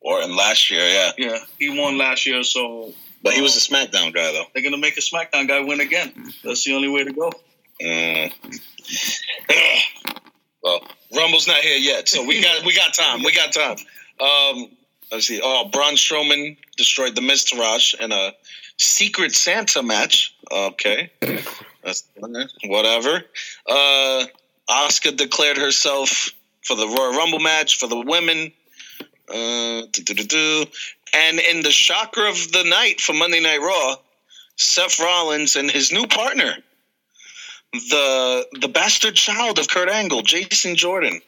Or 0.00 0.20
in 0.20 0.34
last 0.34 0.70
year, 0.70 0.84
yeah. 0.84 1.12
Yeah, 1.16 1.38
he 1.58 1.68
won 1.78 1.96
last 1.96 2.26
year, 2.26 2.42
so 2.42 2.92
But 3.22 3.34
he 3.34 3.40
was 3.40 3.56
a 3.56 3.60
SmackDown 3.60 4.12
guy 4.12 4.32
though. 4.32 4.46
they're 4.52 4.62
gonna 4.62 4.76
make 4.76 4.96
a 4.96 5.00
SmackDown 5.00 5.46
guy 5.46 5.60
win 5.60 5.80
again. 5.80 6.32
That's 6.42 6.64
the 6.64 6.74
only 6.74 6.88
way 6.88 7.04
to 7.04 7.12
go. 7.12 7.32
Mm. 7.80 8.32
well, 10.62 10.82
Rumble's 11.14 11.46
not 11.46 11.58
here 11.58 11.76
yet, 11.78 12.08
so 12.08 12.24
we 12.26 12.42
got 12.42 12.64
we 12.64 12.74
got 12.74 12.94
time. 12.94 13.22
We 13.22 13.32
got 13.32 13.52
time. 13.52 13.76
Um, 14.20 14.68
let's 15.10 15.26
see. 15.26 15.40
Oh, 15.42 15.68
Braun 15.72 15.94
Strowman 15.94 16.56
destroyed 16.76 17.14
the 17.14 17.20
Miztourage 17.20 17.94
in 18.00 18.12
a 18.12 18.32
Secret 18.78 19.32
Santa 19.32 19.82
match. 19.82 20.34
Okay, 20.50 21.10
that's 21.84 22.04
whatever. 22.64 23.22
Uh, 23.66 24.24
Asuka 24.70 25.16
declared 25.16 25.56
herself 25.58 26.30
for 26.64 26.76
the 26.76 26.86
Royal 26.86 27.12
Rumble 27.12 27.40
match 27.40 27.78
for 27.78 27.86
the 27.88 28.00
women. 28.00 28.52
Uh, 29.28 29.82
and 31.14 31.38
in 31.40 31.62
the 31.62 31.70
shocker 31.70 32.26
of 32.26 32.36
the 32.52 32.64
night 32.64 33.00
for 33.00 33.12
Monday 33.12 33.40
Night 33.40 33.60
Raw, 33.60 33.96
Seth 34.56 34.98
Rollins 35.00 35.56
and 35.56 35.70
his 35.70 35.92
new 35.92 36.06
partner, 36.06 36.56
the 37.72 38.46
the 38.60 38.68
bastard 38.68 39.14
child 39.14 39.58
of 39.58 39.68
Kurt 39.68 39.88
Angle, 39.88 40.22
Jason 40.22 40.76
Jordan, 40.76 41.20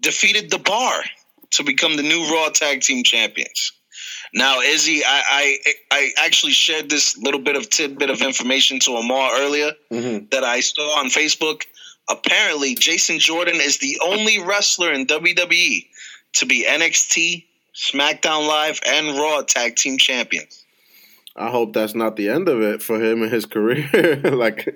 defeated 0.00 0.50
the 0.50 0.58
Bar 0.58 1.02
to 1.50 1.62
become 1.64 1.96
the 1.96 2.02
new 2.02 2.28
Raw 2.32 2.48
Tag 2.48 2.80
Team 2.80 3.04
Champions. 3.04 3.72
Now, 4.34 4.60
Izzy, 4.60 5.02
I, 5.04 5.22
I 5.30 5.74
I 5.90 6.10
actually 6.24 6.52
shared 6.52 6.88
this 6.88 7.16
little 7.18 7.40
bit 7.40 7.54
of 7.54 7.68
tidbit 7.70 8.10
of 8.10 8.22
information 8.22 8.80
to 8.80 8.92
Amar 8.96 9.30
earlier 9.40 9.72
Mhm. 9.92 10.30
that 10.30 10.42
I 10.42 10.60
saw 10.60 10.98
on 10.98 11.10
Facebook. 11.10 11.62
Apparently, 12.10 12.74
Jason 12.74 13.18
Jordan 13.18 13.56
is 13.56 13.78
the 13.78 13.98
only 14.04 14.42
wrestler 14.42 14.92
in 14.92 15.06
WWE 15.06 15.86
to 16.34 16.46
be 16.46 16.66
NXT, 16.68 17.44
SmackDown 17.74 18.46
Live, 18.48 18.80
and 18.86 19.16
Raw 19.16 19.42
Tag 19.42 19.76
Team 19.76 19.98
Champions. 19.98 20.64
I 21.36 21.50
hope 21.50 21.72
that's 21.72 21.94
not 21.94 22.16
the 22.16 22.28
end 22.28 22.48
of 22.48 22.60
it 22.60 22.82
for 22.82 23.02
him 23.02 23.22
and 23.22 23.32
his 23.32 23.46
career. 23.46 24.20
like, 24.24 24.68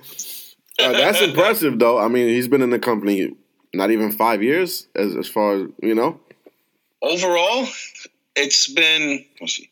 uh, 0.78 0.92
that's 0.92 1.20
impressive, 1.20 1.78
though. 1.78 1.98
I 1.98 2.08
mean, 2.08 2.28
he's 2.28 2.48
been 2.48 2.62
in 2.62 2.70
the 2.70 2.78
company 2.78 3.32
not 3.74 3.90
even 3.90 4.10
five 4.12 4.42
years, 4.42 4.86
as 4.94 5.14
as 5.14 5.28
far 5.28 5.56
as 5.56 5.68
you 5.82 5.94
know. 5.94 6.20
Overall, 7.02 7.68
it's 8.34 8.72
been 8.72 9.24
let's 9.40 9.56
see. 9.56 9.70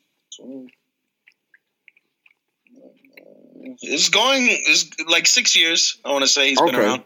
It's 3.81 4.09
going 4.11 4.47
it's 4.51 4.91
like 5.09 5.27
six 5.27 5.57
years. 5.57 5.99
I 6.05 6.13
want 6.13 6.23
to 6.23 6.29
say 6.29 6.51
he's 6.51 6.61
been 6.61 6.75
around. 6.75 7.03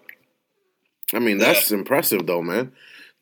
I 1.14 1.18
mean, 1.21 1.38
that's 1.38 1.71
impressive, 1.73 2.27
though, 2.27 2.42
man. 2.42 2.73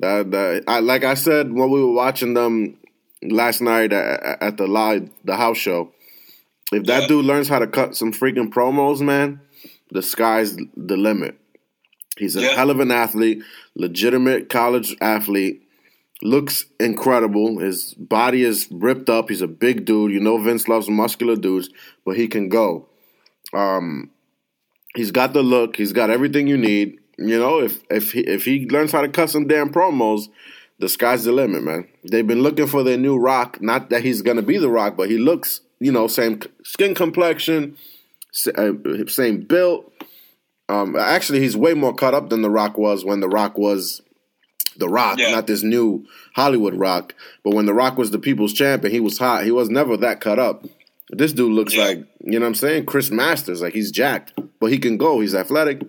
That, 0.00 0.30
that 0.32 0.64
I, 0.68 0.80
like 0.80 1.04
I 1.04 1.14
said 1.14 1.52
when 1.52 1.70
we 1.70 1.80
were 1.82 1.92
watching 1.92 2.34
them 2.34 2.76
last 3.22 3.60
night 3.62 3.92
at, 3.92 4.42
at 4.42 4.56
the 4.58 4.66
live 4.66 5.08
the 5.24 5.36
house 5.36 5.56
show. 5.56 5.92
If 6.72 6.84
that 6.84 7.02
Yeah. 7.02 7.08
dude 7.08 7.24
learns 7.24 7.48
how 7.48 7.60
to 7.60 7.66
cut 7.66 7.96
some 7.96 8.12
freaking 8.12 8.50
promos, 8.52 9.00
man, 9.00 9.40
the 9.90 10.02
sky's 10.02 10.56
the 10.76 10.96
limit. 10.96 11.38
He's 12.18 12.36
a 12.36 12.42
Yeah. 12.42 12.56
hell 12.56 12.70
of 12.70 12.80
an 12.80 12.90
athlete, 12.90 13.42
legitimate 13.74 14.48
college 14.48 14.96
athlete. 15.00 15.62
Looks 16.22 16.64
incredible. 16.80 17.58
His 17.58 17.94
body 17.94 18.42
is 18.42 18.68
ripped 18.70 19.08
up. 19.08 19.28
He's 19.28 19.42
a 19.42 19.46
big 19.48 19.84
dude. 19.84 20.12
You 20.12 20.20
know 20.20 20.38
Vince 20.38 20.66
loves 20.66 20.88
muscular 20.90 21.36
dudes, 21.36 21.68
but 22.04 22.16
he 22.16 22.26
can 22.26 22.48
go. 22.48 22.88
Um, 23.52 24.10
he's 24.94 25.10
got 25.10 25.32
the 25.34 25.42
look. 25.42 25.76
He's 25.76 25.92
got 25.92 26.10
everything 26.10 26.46
you 26.48 26.56
need. 26.58 26.98
You 27.18 27.38
know, 27.38 27.60
if 27.60 27.80
if 27.90 28.12
he, 28.12 28.20
if 28.20 28.44
he 28.44 28.66
learns 28.68 28.92
how 28.92 29.00
to 29.00 29.08
cut 29.08 29.30
some 29.30 29.46
damn 29.46 29.72
promos, 29.72 30.28
the 30.78 30.88
sky's 30.88 31.24
the 31.24 31.32
limit, 31.32 31.62
man. 31.62 31.88
They've 32.10 32.26
been 32.26 32.42
looking 32.42 32.66
for 32.66 32.82
their 32.82 32.98
new 32.98 33.16
Rock. 33.16 33.60
Not 33.62 33.90
that 33.90 34.02
he's 34.04 34.22
gonna 34.22 34.42
be 34.42 34.58
the 34.58 34.68
Rock, 34.68 34.96
but 34.96 35.08
he 35.10 35.16
looks, 35.18 35.60
you 35.80 35.90
know, 35.92 36.06
same 36.08 36.40
skin 36.62 36.94
complexion, 36.94 37.76
uh, 38.56 38.72
same 39.08 39.40
build. 39.42 39.90
Um, 40.68 40.96
actually, 40.96 41.40
he's 41.40 41.56
way 41.56 41.74
more 41.74 41.94
cut 41.94 42.12
up 42.12 42.28
than 42.28 42.42
the 42.42 42.50
Rock 42.50 42.76
was 42.76 43.04
when 43.04 43.20
the 43.20 43.28
Rock 43.28 43.56
was 43.56 44.02
the 44.76 44.88
Rock, 44.88 45.18
Yeah. 45.18 45.30
not 45.30 45.46
this 45.46 45.62
new 45.62 46.04
Hollywood 46.34 46.74
Rock. 46.74 47.14
But 47.44 47.54
when 47.54 47.64
the 47.66 47.72
Rock 47.72 47.96
was 47.96 48.10
the 48.10 48.18
People's 48.18 48.52
Champion, 48.52 48.92
he 48.92 49.00
was 49.00 49.16
hot. 49.16 49.44
He 49.44 49.52
was 49.52 49.70
never 49.70 49.96
that 49.96 50.20
cut 50.20 50.38
up. 50.38 50.66
This 51.08 51.32
dude 51.32 51.52
looks 51.52 51.74
Yeah. 51.74 51.84
like, 51.84 51.98
you 52.22 52.32
know 52.32 52.40
what 52.40 52.48
I'm 52.48 52.54
saying? 52.56 52.84
Chris 52.84 53.10
Masters, 53.10 53.62
like 53.62 53.72
he's 53.72 53.90
jacked, 53.90 54.34
but 54.60 54.70
he 54.72 54.76
can 54.78 54.98
go. 54.98 55.20
He's 55.20 55.34
athletic. 55.34 55.80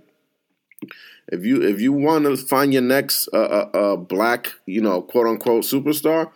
If 1.30 1.46
you 1.46 1.62
if 1.62 1.82
you 1.82 1.92
want 1.92 2.26
to 2.26 2.38
find 2.38 2.74
your 2.74 2.82
next 2.82 3.28
uh, 3.34 3.38
uh, 3.38 3.70
uh, 3.74 3.96
black, 3.98 4.54
you 4.66 4.82
know, 4.82 5.02
quote 5.02 5.28
unquote 5.28 5.64
superstar, 5.64 6.32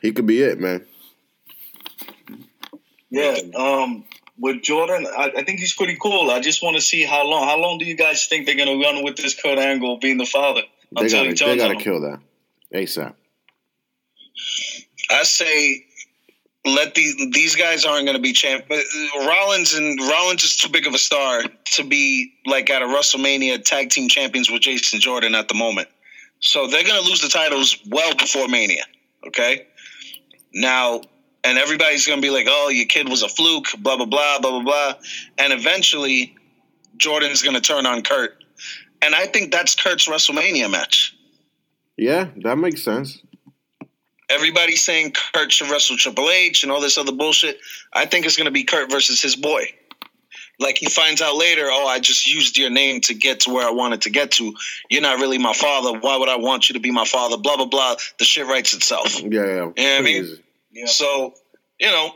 he 0.00 0.12
could 0.12 0.26
be 0.26 0.42
it, 0.42 0.60
man. 0.60 0.86
Yeah. 3.10 3.36
Um, 3.56 4.04
with 4.38 4.62
Jordan, 4.62 5.06
I, 5.06 5.32
I 5.36 5.44
think 5.44 5.60
he's 5.60 5.74
pretty 5.74 5.96
cool. 6.00 6.30
I 6.30 6.40
just 6.40 6.62
want 6.62 6.76
to 6.76 6.82
see 6.82 7.04
how 7.04 7.26
long. 7.26 7.46
How 7.46 7.58
long 7.58 7.78
do 7.78 7.84
you 7.84 7.96
guys 7.96 8.26
think 8.26 8.46
they're 8.46 8.56
gonna 8.56 8.78
run 8.78 9.04
with 9.04 9.16
this 9.16 9.40
Kurt 9.40 9.58
Angle 9.58 9.98
being 9.98 10.18
the 10.18 10.26
father? 10.26 10.62
They 10.92 11.04
Until 11.04 11.18
gotta 11.24 11.28
he 11.28 11.56
they 11.56 11.56
gotta 11.56 11.76
kill 11.76 12.00
that 12.00 12.20
ASAP. 12.72 13.14
I 15.10 15.22
say 15.24 15.84
let 16.64 16.94
these 16.94 17.16
these 17.32 17.56
guys 17.56 17.84
aren't 17.84 18.04
going 18.06 18.16
to 18.16 18.22
be 18.22 18.32
champ. 18.32 18.64
Rollins 19.18 19.74
and 19.74 19.98
Rollins 20.00 20.44
is 20.44 20.56
too 20.56 20.68
big 20.68 20.86
of 20.86 20.94
a 20.94 20.98
star 20.98 21.42
to 21.64 21.84
be 21.84 22.34
like 22.46 22.70
at 22.70 22.82
a 22.82 22.86
WrestleMania 22.86 23.64
tag 23.64 23.90
team 23.90 24.08
champions 24.08 24.50
with 24.50 24.62
Jason 24.62 25.00
Jordan 25.00 25.34
at 25.34 25.48
the 25.48 25.54
moment. 25.54 25.88
So 26.40 26.66
they're 26.66 26.84
going 26.84 27.02
to 27.02 27.08
lose 27.08 27.20
the 27.20 27.28
titles 27.28 27.78
well 27.88 28.14
before 28.14 28.48
Mania. 28.48 28.84
Okay, 29.26 29.66
now 30.54 31.00
and 31.44 31.58
everybody's 31.58 32.06
going 32.06 32.20
to 32.20 32.26
be 32.26 32.30
like, 32.30 32.46
"Oh, 32.48 32.68
your 32.68 32.86
kid 32.86 33.08
was 33.08 33.22
a 33.22 33.28
fluke," 33.28 33.66
blah 33.78 33.96
blah 33.96 34.06
blah 34.06 34.38
blah 34.38 34.50
blah 34.50 34.62
blah, 34.62 34.94
and 35.38 35.52
eventually 35.52 36.36
Jordan's 36.96 37.42
going 37.42 37.54
to 37.54 37.60
turn 37.60 37.86
on 37.86 38.02
Kurt, 38.02 38.44
and 39.00 39.14
I 39.14 39.26
think 39.26 39.50
that's 39.50 39.74
Kurt's 39.74 40.08
WrestleMania 40.08 40.70
match. 40.70 41.16
Yeah, 41.96 42.28
that 42.42 42.56
makes 42.56 42.82
sense. 42.82 43.20
Everybody's 44.32 44.82
saying 44.82 45.12
Kurt 45.34 45.52
should 45.52 45.70
wrestle 45.70 45.96
Triple 45.96 46.30
H 46.30 46.62
and 46.62 46.72
all 46.72 46.80
this 46.80 46.96
other 46.96 47.12
bullshit. 47.12 47.60
I 47.92 48.06
think 48.06 48.24
it's 48.24 48.36
going 48.36 48.46
to 48.46 48.50
be 48.50 48.64
Kurt 48.64 48.90
versus 48.90 49.20
his 49.20 49.36
boy. 49.36 49.64
like 50.58 50.78
he 50.78 50.86
finds 50.86 51.20
out 51.20 51.36
later, 51.36 51.68
oh, 51.70 51.86
I 51.86 51.98
just 52.00 52.26
used 52.26 52.56
your 52.56 52.70
name 52.70 53.00
to 53.02 53.14
get 53.14 53.40
to 53.40 53.50
where 53.50 53.66
I 53.66 53.70
wanted 53.70 54.02
to 54.02 54.10
get 54.10 54.30
to. 54.32 54.54
You're 54.90 55.02
not 55.02 55.18
really 55.18 55.38
my 55.38 55.52
father. 55.52 55.98
Why 55.98 56.16
would 56.16 56.28
I 56.28 56.36
want 56.36 56.68
you 56.68 56.74
to 56.74 56.80
be 56.80 56.90
my 56.90 57.04
father? 57.04 57.36
Blah 57.36 57.56
blah 57.56 57.66
blah. 57.66 57.96
The 58.18 58.24
shit 58.24 58.46
writes 58.46 58.74
itself. 58.74 59.20
Yeah, 59.20 59.28
yeah. 59.28 59.40
You 59.40 59.54
know 59.54 59.66
what 59.66 59.78
I 59.78 60.00
mean? 60.00 60.38
Yeah. 60.72 60.86
So, 60.86 61.34
you 61.78 61.90
know, 61.90 62.12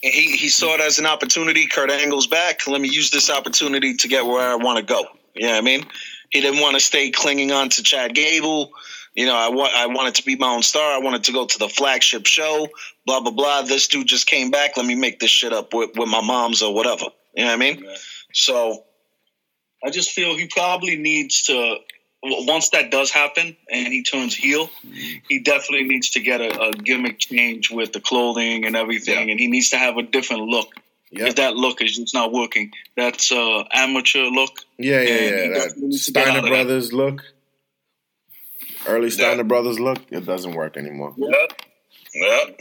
he 0.00 0.36
he 0.36 0.48
saw 0.48 0.74
it 0.74 0.80
as 0.80 0.98
an 0.98 1.06
opportunity. 1.06 1.66
Kurt 1.66 1.90
Angle's 1.90 2.26
back. 2.26 2.66
Let 2.66 2.80
me 2.80 2.88
use 2.88 3.10
this 3.10 3.30
opportunity 3.30 3.94
to 3.96 4.08
get 4.08 4.24
where 4.24 4.48
I 4.48 4.56
want 4.56 4.78
to 4.78 4.84
go. 4.84 5.04
You 5.34 5.46
know 5.46 5.52
what 5.52 5.58
I 5.58 5.62
mean? 5.62 5.84
He 6.30 6.40
didn't 6.40 6.60
want 6.60 6.74
to 6.74 6.80
stay 6.80 7.10
clinging 7.10 7.52
on 7.52 7.68
to 7.70 7.82
Chad 7.82 8.14
Gable. 8.14 8.70
You 9.14 9.26
know, 9.26 9.36
I 9.36 9.48
want 9.48 9.72
I 9.74 9.86
wanted 9.86 10.16
to 10.16 10.24
be 10.24 10.36
my 10.36 10.48
own 10.48 10.62
star. 10.62 10.92
I 10.92 10.98
wanted 10.98 11.24
to 11.24 11.32
go 11.32 11.46
to 11.46 11.58
the 11.58 11.68
flagship 11.68 12.26
show. 12.26 12.68
Blah 13.06 13.20
blah 13.20 13.30
blah. 13.30 13.62
This 13.62 13.86
dude 13.86 14.06
just 14.06 14.26
came 14.26 14.50
back. 14.50 14.76
Let 14.76 14.86
me 14.86 14.96
make 14.96 15.20
this 15.20 15.30
shit 15.30 15.52
up 15.52 15.72
with, 15.72 15.90
with 15.96 16.08
my 16.08 16.20
mom's 16.20 16.62
or 16.62 16.74
whatever. 16.74 17.06
You 17.36 17.44
know 17.44 17.50
what 17.50 17.54
I 17.54 17.56
mean? 17.56 17.84
Yeah. 17.84 17.94
So 18.32 18.84
I 19.84 19.90
just 19.90 20.10
feel 20.10 20.36
he 20.36 20.48
probably 20.48 20.96
needs 20.96 21.44
to. 21.44 21.76
Once 22.26 22.70
that 22.70 22.90
does 22.90 23.10
happen 23.10 23.54
and 23.70 23.92
he 23.92 24.02
turns 24.02 24.34
heel, 24.34 24.70
he 25.28 25.40
definitely 25.40 25.86
needs 25.86 26.08
to 26.10 26.20
get 26.20 26.40
a, 26.40 26.58
a 26.58 26.72
gimmick 26.72 27.18
change 27.18 27.70
with 27.70 27.92
the 27.92 28.00
clothing 28.00 28.64
and 28.64 28.74
everything, 28.74 29.30
and 29.30 29.38
he 29.38 29.46
needs 29.46 29.70
to 29.70 29.76
have 29.76 29.98
a 29.98 30.02
different 30.02 30.44
look. 30.44 30.68
Yep. 31.10 31.28
If 31.28 31.36
that 31.36 31.54
look 31.54 31.82
is 31.82 31.96
just 31.96 32.14
not 32.14 32.32
working, 32.32 32.72
that's 32.96 33.30
uh, 33.30 33.64
amateur 33.72 34.22
look. 34.22 34.52
Yeah, 34.78 35.02
yeah, 35.02 35.20
yeah. 35.20 35.48
That 35.58 35.76
needs 35.76 36.06
to 36.06 36.12
get 36.12 36.26
out 36.26 36.30
Steiner. 36.32 36.48
Brothers 36.48 36.92
look, 36.94 37.22
early 38.86 39.10
Steiner 39.10 39.44
Brothers 39.44 39.80
look, 39.80 39.98
it 40.10 40.24
doesn't 40.24 40.54
work 40.54 40.76
anymore. 40.76 41.14
Yep. 41.16 41.62
Yep. 42.14 42.60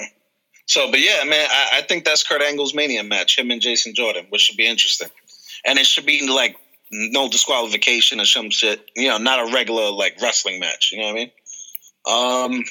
So, 0.66 0.90
but 0.90 1.00
yeah, 1.00 1.24
man, 1.26 1.48
I, 1.52 1.80
I 1.80 1.82
think 1.82 2.06
that's 2.06 2.28
Kurt 2.28 2.42
Angle's 2.42 2.74
Mania 2.74 3.04
match, 3.04 3.38
him 3.38 3.52
and 3.52 3.62
Jason 3.62 3.94
Jordan, 3.94 4.26
which 4.30 4.42
should 4.42 4.58
be 4.58 4.68
interesting. 4.68 5.10
And 5.66 5.78
it 5.78 5.86
should 5.86 6.06
be 6.06 6.28
like 6.28 6.58
no 6.92 7.30
disqualification 7.30 8.20
or 8.20 8.26
some 8.26 8.50
shit. 8.50 8.90
You 8.96 9.10
know, 9.10 9.18
not 9.18 9.48
a 9.48 9.54
regular 9.54 9.92
like 9.92 10.22
wrestling 10.22 10.60
match. 10.60 10.92
You 10.92 11.00
know 11.00 11.14
what 11.14 11.30
I 12.08 12.46
mean? 12.46 12.56
Um. 12.58 12.64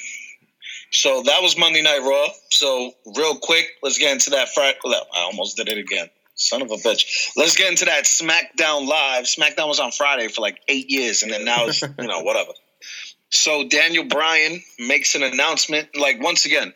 So 0.91 1.23
that 1.23 1.41
was 1.41 1.57
Monday 1.57 1.81
Night 1.81 2.01
Raw. 2.03 2.27
So 2.51 2.91
real 3.17 3.37
quick, 3.37 3.65
let's 3.81 3.97
get 3.97 4.11
into 4.11 4.29
that 4.31 4.49
Friday. 4.49 4.77
I 4.85 5.21
almost 5.21 5.57
did 5.57 5.67
it 5.67 5.79
again. 5.79 6.07
Son 6.35 6.61
of 6.61 6.71
a 6.71 6.75
bitch. 6.75 7.29
Let's 7.35 7.55
get 7.55 7.69
into 7.69 7.85
that 7.85 8.05
SmackDown 8.05 8.87
Live. 8.87 9.25
SmackDown 9.25 9.67
was 9.67 9.79
on 9.79 9.91
Friday 9.91 10.27
for 10.27 10.41
like 10.41 10.59
eight 10.67 10.89
years, 10.89 11.23
and 11.23 11.31
then 11.31 11.45
now 11.45 11.65
it's 11.67 11.81
you 11.99 12.07
know 12.07 12.21
whatever. 12.21 12.51
So 13.33 13.67
Daniel 13.67 14.05
Bryan 14.05 14.61
makes 14.77 15.15
an 15.15 15.23
announcement. 15.23 15.97
Like 15.97 16.21
once 16.21 16.45
again, 16.45 16.71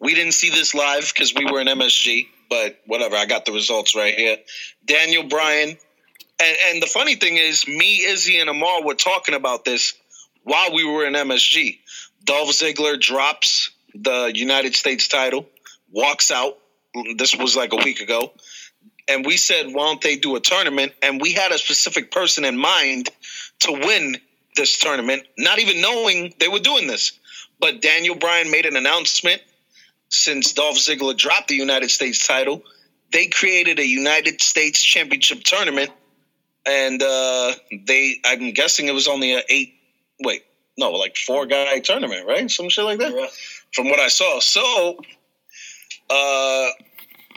we 0.00 0.14
didn't 0.14 0.32
see 0.32 0.50
this 0.50 0.74
live 0.74 1.10
because 1.14 1.34
we 1.34 1.46
were 1.46 1.60
in 1.60 1.68
MSG, 1.68 2.26
but 2.50 2.80
whatever. 2.86 3.16
I 3.16 3.26
got 3.26 3.44
the 3.44 3.52
results 3.52 3.94
right 3.94 4.14
here. 4.14 4.36
Daniel 4.84 5.22
Bryan, 5.22 5.70
and, 5.70 6.56
and 6.68 6.82
the 6.82 6.86
funny 6.86 7.14
thing 7.14 7.36
is, 7.36 7.66
me, 7.68 8.04
Izzy, 8.04 8.40
and 8.40 8.50
Amar 8.50 8.84
were 8.84 8.94
talking 8.94 9.36
about 9.36 9.64
this 9.64 9.94
while 10.42 10.74
we 10.74 10.84
were 10.84 11.06
in 11.06 11.14
MSG. 11.14 11.78
Dolph 12.24 12.50
Ziggler 12.50 13.00
drops 13.00 13.70
the 13.94 14.32
United 14.34 14.74
States 14.74 15.06
title, 15.06 15.46
walks 15.92 16.32
out. 16.32 16.58
This 17.16 17.36
was 17.36 17.56
like 17.56 17.72
a 17.72 17.76
week 17.76 18.00
ago. 18.00 18.32
And 19.06 19.24
we 19.24 19.36
said, 19.36 19.66
why 19.66 19.86
don't 19.86 20.00
they 20.00 20.16
do 20.16 20.34
a 20.34 20.40
tournament? 20.40 20.92
And 21.02 21.20
we 21.20 21.32
had 21.32 21.52
a 21.52 21.58
specific 21.58 22.10
person 22.10 22.44
in 22.44 22.56
mind 22.56 23.10
to 23.60 23.72
win 23.72 24.16
this 24.56 24.78
tournament, 24.78 25.22
not 25.38 25.58
even 25.58 25.80
knowing 25.80 26.34
they 26.38 26.48
were 26.48 26.58
doing 26.60 26.86
this. 26.86 27.18
But 27.60 27.80
Daniel 27.82 28.14
Bryan 28.14 28.50
made 28.50 28.66
an 28.66 28.76
announcement 28.76 29.40
since 30.08 30.52
Dolph 30.52 30.76
Ziggler 30.76 31.16
dropped 31.16 31.48
the 31.48 31.54
United 31.56 31.90
States 31.90 32.26
title. 32.26 32.62
They 33.12 33.26
created 33.28 33.78
a 33.78 33.86
United 33.86 34.40
States 34.40 34.82
Championship 34.82 35.42
tournament, 35.44 35.90
and 36.66 37.02
uh, 37.02 37.52
they 37.86 38.16
I'm 38.24 38.52
guessing 38.52 38.88
it 38.88 38.94
was 38.94 39.08
only 39.08 39.34
a 39.34 39.42
eight 39.48 39.74
wait 40.20 40.44
no 40.76 40.90
like 40.92 41.16
four 41.16 41.46
guy 41.46 41.78
tournament 41.80 42.26
right 42.26 42.50
some 42.50 42.68
shit 42.68 42.84
like 42.84 42.98
that 42.98 43.12
Yeah. 43.14 43.26
from 43.72 43.88
what 43.88 44.00
I 44.00 44.08
saw. 44.08 44.40
So 44.40 44.98
uh, 46.10 46.68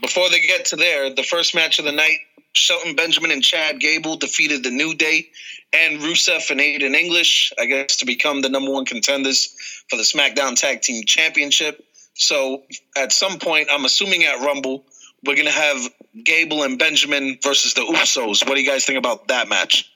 before 0.01 0.29
they 0.29 0.41
get 0.41 0.65
to 0.65 0.75
there, 0.75 1.13
the 1.13 1.23
first 1.23 1.55
match 1.55 1.79
of 1.79 1.85
the 1.85 1.91
night, 1.91 2.17
Shelton 2.57 2.95
Benjamin 2.95 3.31
and 3.31 3.43
Chad 3.43 3.79
Gable 3.79 4.17
defeated 4.17 4.63
the 4.63 4.71
New 4.71 4.95
Day 4.95 5.29
and 5.73 5.99
Rusev 5.99 6.49
and 6.49 6.59
Aiden 6.59 6.95
English, 6.95 7.53
I 7.59 7.65
guess, 7.65 7.97
to 7.97 8.05
become 8.05 8.41
the 8.41 8.49
number 8.49 8.71
one 8.71 8.85
contenders 8.85 9.55
for 9.89 9.97
the 9.97 10.03
SmackDown 10.03 10.55
Tag 10.55 10.81
Team 10.81 11.03
Championship. 11.05 11.83
So 12.13 12.63
at 12.95 13.11
some 13.11 13.39
point, 13.39 13.69
I'm 13.71 13.85
assuming 13.85 14.23
at 14.23 14.39
Rumble, 14.39 14.85
we're 15.23 15.35
going 15.35 15.47
to 15.47 15.51
have 15.51 15.89
Gable 16.23 16.63
and 16.63 16.79
Benjamin 16.79 17.37
versus 17.43 17.73
the 17.73 17.81
Usos. 17.81 18.47
What 18.47 18.55
do 18.55 18.61
you 18.61 18.69
guys 18.69 18.85
think 18.85 18.97
about 18.97 19.27
that 19.27 19.47
match? 19.49 19.91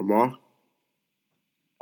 Amar? 0.00 0.34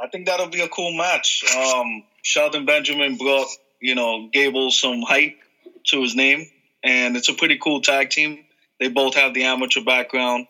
I 0.00 0.08
think 0.08 0.26
that'll 0.26 0.48
be 0.48 0.60
a 0.60 0.68
cool 0.68 0.96
match. 0.96 1.44
Um, 1.56 2.04
Shelton 2.22 2.66
Benjamin 2.66 3.16
brought, 3.16 3.48
you 3.80 3.94
know, 3.94 4.28
Gable 4.32 4.70
some 4.70 5.02
height 5.02 5.36
to 5.86 6.02
his 6.02 6.14
name, 6.14 6.46
and 6.82 7.16
it's 7.16 7.28
a 7.28 7.34
pretty 7.34 7.58
cool 7.58 7.80
tag 7.80 8.10
team. 8.10 8.44
They 8.80 8.88
both 8.88 9.14
have 9.14 9.34
the 9.34 9.44
amateur 9.44 9.82
background. 9.82 10.46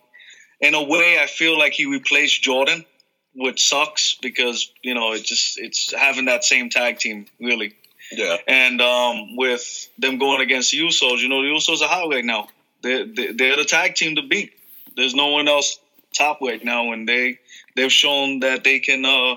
In 0.60 0.74
a 0.74 0.82
way, 0.82 1.18
I 1.20 1.26
feel 1.26 1.58
like 1.58 1.72
he 1.74 1.86
replaced 1.86 2.42
Jordan, 2.42 2.84
which 3.34 3.68
sucks 3.68 4.16
because 4.20 4.72
you 4.82 4.94
know 4.94 5.12
it 5.12 5.24
just 5.24 5.58
it's 5.58 5.92
having 5.92 6.26
that 6.26 6.44
same 6.44 6.70
tag 6.70 6.98
team 6.98 7.26
really. 7.40 7.74
Yeah. 8.12 8.36
And 8.46 8.80
um, 8.80 9.36
with 9.36 9.88
them 9.98 10.18
going 10.18 10.40
against 10.40 10.70
the 10.70 10.78
Usos, 10.78 11.20
you 11.20 11.28
know 11.28 11.42
the 11.42 11.48
Usos 11.48 11.82
are 11.82 11.88
hot 11.88 12.08
right 12.08 12.24
now. 12.24 12.48
They're, 12.82 13.04
they're 13.04 13.32
they're 13.32 13.56
the 13.56 13.64
tag 13.64 13.94
team 13.94 14.16
to 14.16 14.22
beat. 14.22 14.52
There's 14.96 15.14
no 15.14 15.28
one 15.28 15.48
else 15.48 15.78
top 16.16 16.38
right 16.40 16.64
now, 16.64 16.92
and 16.92 17.08
they 17.08 17.38
they've 17.74 17.92
shown 17.92 18.40
that 18.40 18.64
they 18.64 18.78
can 18.78 19.04
uh, 19.04 19.36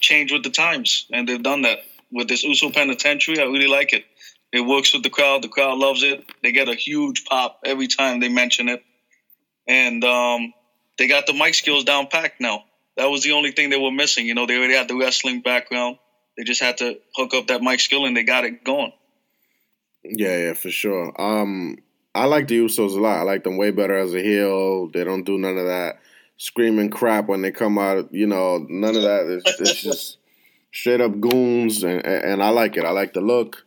change 0.00 0.32
with 0.32 0.44
the 0.44 0.50
times, 0.50 1.06
and 1.12 1.28
they've 1.28 1.42
done 1.42 1.62
that 1.62 1.80
with 2.12 2.28
this 2.28 2.44
Uso 2.44 2.70
Penitentiary. 2.70 3.40
I 3.40 3.44
really 3.44 3.68
like 3.68 3.92
it. 3.92 4.04
It 4.52 4.62
works 4.62 4.92
with 4.92 5.02
the 5.02 5.10
crowd. 5.10 5.42
The 5.42 5.48
crowd 5.48 5.78
loves 5.78 6.02
it. 6.02 6.24
They 6.42 6.52
get 6.52 6.68
a 6.68 6.74
huge 6.74 7.24
pop 7.24 7.60
every 7.64 7.86
time 7.86 8.20
they 8.20 8.28
mention 8.28 8.68
it, 8.68 8.82
and 9.66 10.02
um, 10.04 10.52
they 10.98 11.06
got 11.06 11.26
the 11.26 11.34
mic 11.34 11.54
skills 11.54 11.84
down 11.84 12.08
packed 12.08 12.40
now. 12.40 12.64
That 12.96 13.06
was 13.06 13.22
the 13.22 13.32
only 13.32 13.52
thing 13.52 13.70
they 13.70 13.78
were 13.78 13.92
missing. 13.92 14.26
You 14.26 14.34
know, 14.34 14.46
they 14.46 14.56
already 14.56 14.74
had 14.74 14.88
the 14.88 14.96
wrestling 14.96 15.40
background. 15.40 15.98
They 16.36 16.44
just 16.44 16.60
had 16.60 16.78
to 16.78 16.98
hook 17.14 17.34
up 17.34 17.46
that 17.46 17.62
mic 17.62 17.80
skill, 17.80 18.06
and 18.06 18.16
they 18.16 18.24
got 18.24 18.44
it 18.44 18.64
going. 18.64 18.92
Yeah, 20.02 20.36
yeah, 20.36 20.52
for 20.54 20.70
sure. 20.70 21.12
Um, 21.20 21.78
I 22.14 22.24
like 22.24 22.48
the 22.48 22.58
Usos 22.58 22.96
a 22.96 23.00
lot. 23.00 23.18
I 23.18 23.22
like 23.22 23.44
them 23.44 23.56
way 23.56 23.70
better 23.70 23.96
as 23.96 24.14
a 24.14 24.22
heel. 24.22 24.88
They 24.88 25.04
don't 25.04 25.24
do 25.24 25.38
none 25.38 25.58
of 25.58 25.66
that 25.66 26.00
screaming 26.38 26.90
crap 26.90 27.26
when 27.28 27.42
they 27.42 27.52
come 27.52 27.78
out. 27.78 28.12
You 28.12 28.26
know, 28.26 28.66
none 28.68 28.96
of 28.96 29.02
that. 29.02 29.26
It's, 29.26 29.60
it's 29.60 29.82
just 29.82 30.18
straight 30.72 31.00
up 31.00 31.20
goons, 31.20 31.84
and, 31.84 32.04
and 32.04 32.42
I 32.42 32.48
like 32.48 32.76
it. 32.76 32.84
I 32.84 32.90
like 32.90 33.12
the 33.12 33.20
look. 33.20 33.64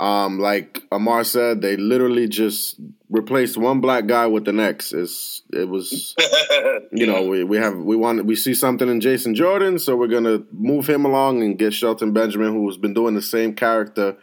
Um, 0.00 0.40
like 0.40 0.82
Amar 0.90 1.22
said, 1.24 1.60
they 1.62 1.76
literally 1.76 2.26
just 2.28 2.76
replaced 3.10 3.56
one 3.56 3.80
black 3.80 4.06
guy 4.06 4.26
with 4.26 4.44
the 4.44 4.52
next. 4.52 4.92
It's 4.92 5.42
it 5.52 5.68
was 5.68 6.16
you 6.92 7.06
know 7.06 7.22
we, 7.28 7.44
we 7.44 7.58
have 7.58 7.76
we 7.76 7.94
want 7.94 8.24
we 8.26 8.34
see 8.34 8.54
something 8.54 8.88
in 8.88 9.00
Jason 9.00 9.34
Jordan, 9.36 9.78
so 9.78 9.94
we're 9.96 10.08
gonna 10.08 10.42
move 10.52 10.88
him 10.88 11.04
along 11.04 11.42
and 11.42 11.58
get 11.58 11.72
Shelton 11.72 12.12
Benjamin, 12.12 12.52
who's 12.52 12.76
been 12.76 12.92
doing 12.94 13.14
the 13.14 13.22
same 13.22 13.54
character, 13.54 14.16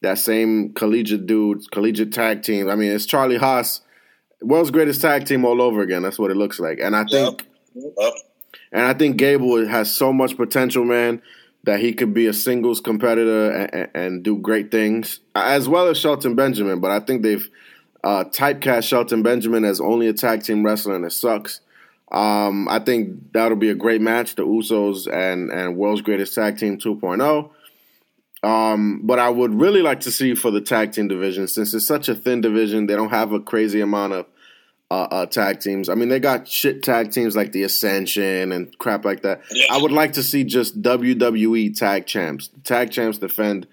that 0.00 0.16
same 0.18 0.72
collegiate 0.72 1.26
dude, 1.26 1.70
collegiate 1.70 2.12
tag 2.12 2.42
team. 2.42 2.70
I 2.70 2.74
mean, 2.74 2.90
it's 2.90 3.04
Charlie 3.04 3.36
Haas, 3.36 3.82
world's 4.40 4.70
greatest 4.70 5.02
tag 5.02 5.26
team 5.26 5.44
all 5.44 5.60
over 5.60 5.82
again. 5.82 6.02
That's 6.02 6.18
what 6.18 6.30
it 6.30 6.36
looks 6.38 6.58
like, 6.58 6.78
and 6.80 6.96
I 6.96 7.04
think 7.04 7.46
Yep. 7.74 8.14
and 8.72 8.82
I 8.82 8.94
think 8.94 9.18
Gable 9.18 9.66
has 9.66 9.94
so 9.94 10.10
much 10.12 10.36
potential, 10.38 10.84
man, 10.84 11.20
that 11.64 11.80
he 11.80 11.92
could 11.92 12.12
be 12.12 12.26
a 12.26 12.32
singles 12.32 12.80
competitor 12.80 13.50
and, 13.50 13.90
and 13.94 14.22
do 14.22 14.36
great 14.36 14.70
things, 14.70 15.20
as 15.34 15.68
well 15.68 15.88
as 15.88 15.98
Shelton 15.98 16.34
Benjamin. 16.34 16.80
But 16.80 16.90
I 16.90 17.00
think 17.00 17.22
they've 17.22 17.48
uh, 18.04 18.24
typecast 18.24 18.84
Shelton 18.84 19.22
Benjamin 19.22 19.64
as 19.64 19.80
only 19.80 20.08
a 20.08 20.12
tag 20.12 20.42
team 20.42 20.64
wrestler, 20.64 20.96
and 20.96 21.04
it 21.04 21.12
sucks. 21.12 21.60
Um, 22.10 22.68
I 22.68 22.78
think 22.78 23.32
that'll 23.32 23.56
be 23.56 23.70
a 23.70 23.74
great 23.74 24.00
match, 24.00 24.34
the 24.34 24.44
Usos 24.44 25.10
and, 25.10 25.50
and 25.50 25.76
World's 25.76 26.02
Greatest 26.02 26.34
Tag 26.34 26.58
Team 26.58 26.76
2.0. 26.76 27.50
Um, 28.42 29.00
but 29.04 29.18
I 29.18 29.30
would 29.30 29.54
really 29.54 29.82
like 29.82 30.00
to 30.00 30.10
see 30.10 30.34
for 30.34 30.50
the 30.50 30.60
tag 30.60 30.92
team 30.92 31.08
division, 31.08 31.46
since 31.46 31.72
it's 31.72 31.86
such 31.86 32.08
a 32.08 32.14
thin 32.14 32.40
division, 32.40 32.86
they 32.86 32.96
don't 32.96 33.10
have 33.10 33.32
a 33.32 33.40
crazy 33.40 33.80
amount 33.80 34.12
of 34.14 34.26
uh, 34.92 35.08
uh, 35.16 35.26
tag 35.26 35.60
teams. 35.60 35.88
I 35.88 35.94
mean, 35.94 36.08
they 36.10 36.20
got 36.20 36.46
shit 36.46 36.82
tag 36.82 37.10
teams 37.12 37.34
like 37.34 37.52
the 37.52 37.62
Ascension 37.62 38.52
and 38.52 38.76
crap 38.78 39.04
like 39.04 39.22
that. 39.22 39.40
Yeah. 39.50 39.66
I 39.74 39.78
would 39.82 39.92
like 39.92 40.12
to 40.14 40.22
see 40.22 40.44
just 40.44 40.82
WWE 40.82 41.74
tag 41.76 42.06
champs. 42.06 42.48
The 42.48 42.60
tag 42.60 42.90
champs 42.90 43.18
defend 43.18 43.66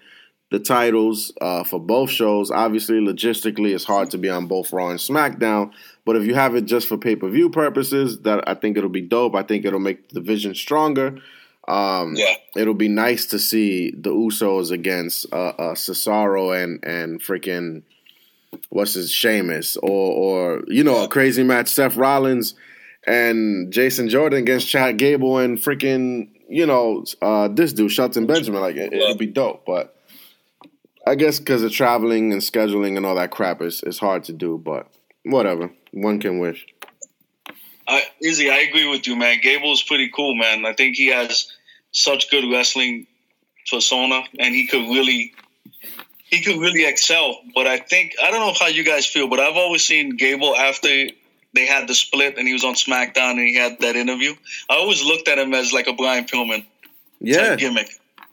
the 0.50 0.58
titles 0.58 1.32
uh, 1.40 1.62
for 1.64 1.78
both 1.78 2.10
shows. 2.10 2.50
Obviously, 2.50 2.98
logistically, 3.00 3.74
it's 3.74 3.84
hard 3.84 4.10
to 4.12 4.18
be 4.18 4.28
on 4.30 4.46
both 4.46 4.72
Raw 4.72 4.88
and 4.88 4.98
SmackDown. 4.98 5.72
But 6.06 6.16
if 6.16 6.24
you 6.24 6.34
have 6.34 6.56
it 6.56 6.64
just 6.64 6.88
for 6.88 6.96
pay 6.98 7.16
per 7.16 7.28
view 7.28 7.50
purposes, 7.50 8.20
that 8.22 8.48
I 8.48 8.54
think 8.54 8.76
it'll 8.78 8.88
be 8.90 9.02
dope. 9.02 9.34
I 9.36 9.42
think 9.42 9.64
it'll 9.64 9.78
make 9.78 10.08
the 10.08 10.20
division 10.20 10.54
stronger. 10.54 11.18
Um, 11.68 12.14
Yeah. 12.16 12.34
it'll 12.56 12.74
be 12.74 12.88
nice 12.88 13.26
to 13.26 13.38
see 13.38 13.90
the 13.92 14.10
Usos 14.10 14.70
against 14.72 15.32
uh, 15.32 15.52
uh, 15.64 15.74
Cesaro 15.74 16.44
and 16.60 16.82
and 16.84 17.20
freaking 17.22 17.82
what's 18.70 18.94
his 18.94 19.10
Sheamus 19.10 19.76
or 19.76 19.88
or 19.90 20.64
you 20.66 20.84
know 20.84 21.04
a 21.04 21.08
crazy 21.08 21.42
match 21.42 21.68
Seth 21.68 21.96
Rollins 21.96 22.54
and 23.06 23.72
Jason 23.72 24.08
Jordan 24.08 24.40
against 24.40 24.68
Chad 24.68 24.98
Gable 24.98 25.38
and 25.38 25.58
freaking 25.58 26.28
you 26.48 26.66
know 26.66 27.04
uh, 27.22 27.48
this 27.48 27.72
dude 27.72 27.92
Shelton 27.92 28.26
Benjamin 28.26 28.60
like 28.60 28.76
it, 28.76 28.92
it'd 28.92 29.18
be 29.18 29.26
dope, 29.26 29.64
but 29.64 29.96
I 31.06 31.14
guess 31.14 31.38
because 31.38 31.62
of 31.62 31.72
traveling 31.72 32.32
and 32.32 32.42
scheduling 32.42 32.96
and 32.96 33.06
all 33.06 33.14
that 33.14 33.30
crap 33.30 33.62
is 33.62 33.82
it's 33.84 33.98
hard 33.98 34.24
to 34.24 34.32
do, 34.32 34.58
but 34.58 34.88
whatever 35.24 35.70
one 35.92 36.20
can 36.20 36.38
wish. 36.38 36.66
I, 37.88 38.04
Izzy, 38.22 38.50
I 38.50 38.58
agree 38.58 38.88
with 38.88 39.06
you, 39.06 39.16
man. 39.16 39.40
Gable's 39.42 39.82
pretty 39.82 40.10
cool, 40.14 40.36
man. 40.36 40.64
I 40.64 40.72
think 40.72 40.96
he 40.96 41.08
has 41.08 41.50
such 41.90 42.30
good 42.30 42.44
wrestling 42.50 43.06
persona, 43.68 44.22
and 44.38 44.54
he 44.54 44.66
could 44.66 44.82
really 44.82 45.32
he 46.30 46.42
could 46.42 46.58
really 46.58 46.86
excel. 46.86 47.40
But 47.54 47.66
I 47.66 47.78
think 47.78 48.14
I 48.22 48.30
don't 48.30 48.40
know 48.40 48.54
how 48.58 48.68
you 48.68 48.84
guys 48.84 49.06
feel, 49.06 49.28
but 49.28 49.40
I've 49.40 49.56
always 49.56 49.84
seen 49.84 50.16
Gable 50.16 50.56
after 50.56 50.88
they 51.52 51.66
had 51.66 51.88
the 51.88 51.94
split 51.94 52.38
and 52.38 52.46
he 52.46 52.52
was 52.52 52.64
on 52.64 52.74
SmackDown 52.74 53.32
and 53.32 53.40
he 53.40 53.56
had 53.56 53.80
that 53.80 53.96
interview. 53.96 54.34
I 54.68 54.76
always 54.76 55.04
looked 55.04 55.28
at 55.28 55.38
him 55.38 55.52
as 55.52 55.72
like 55.72 55.88
a 55.88 55.92
Brian 55.92 56.24
Pillman 56.24 56.64
yeah. 57.20 57.56
gimmick. 57.56 57.88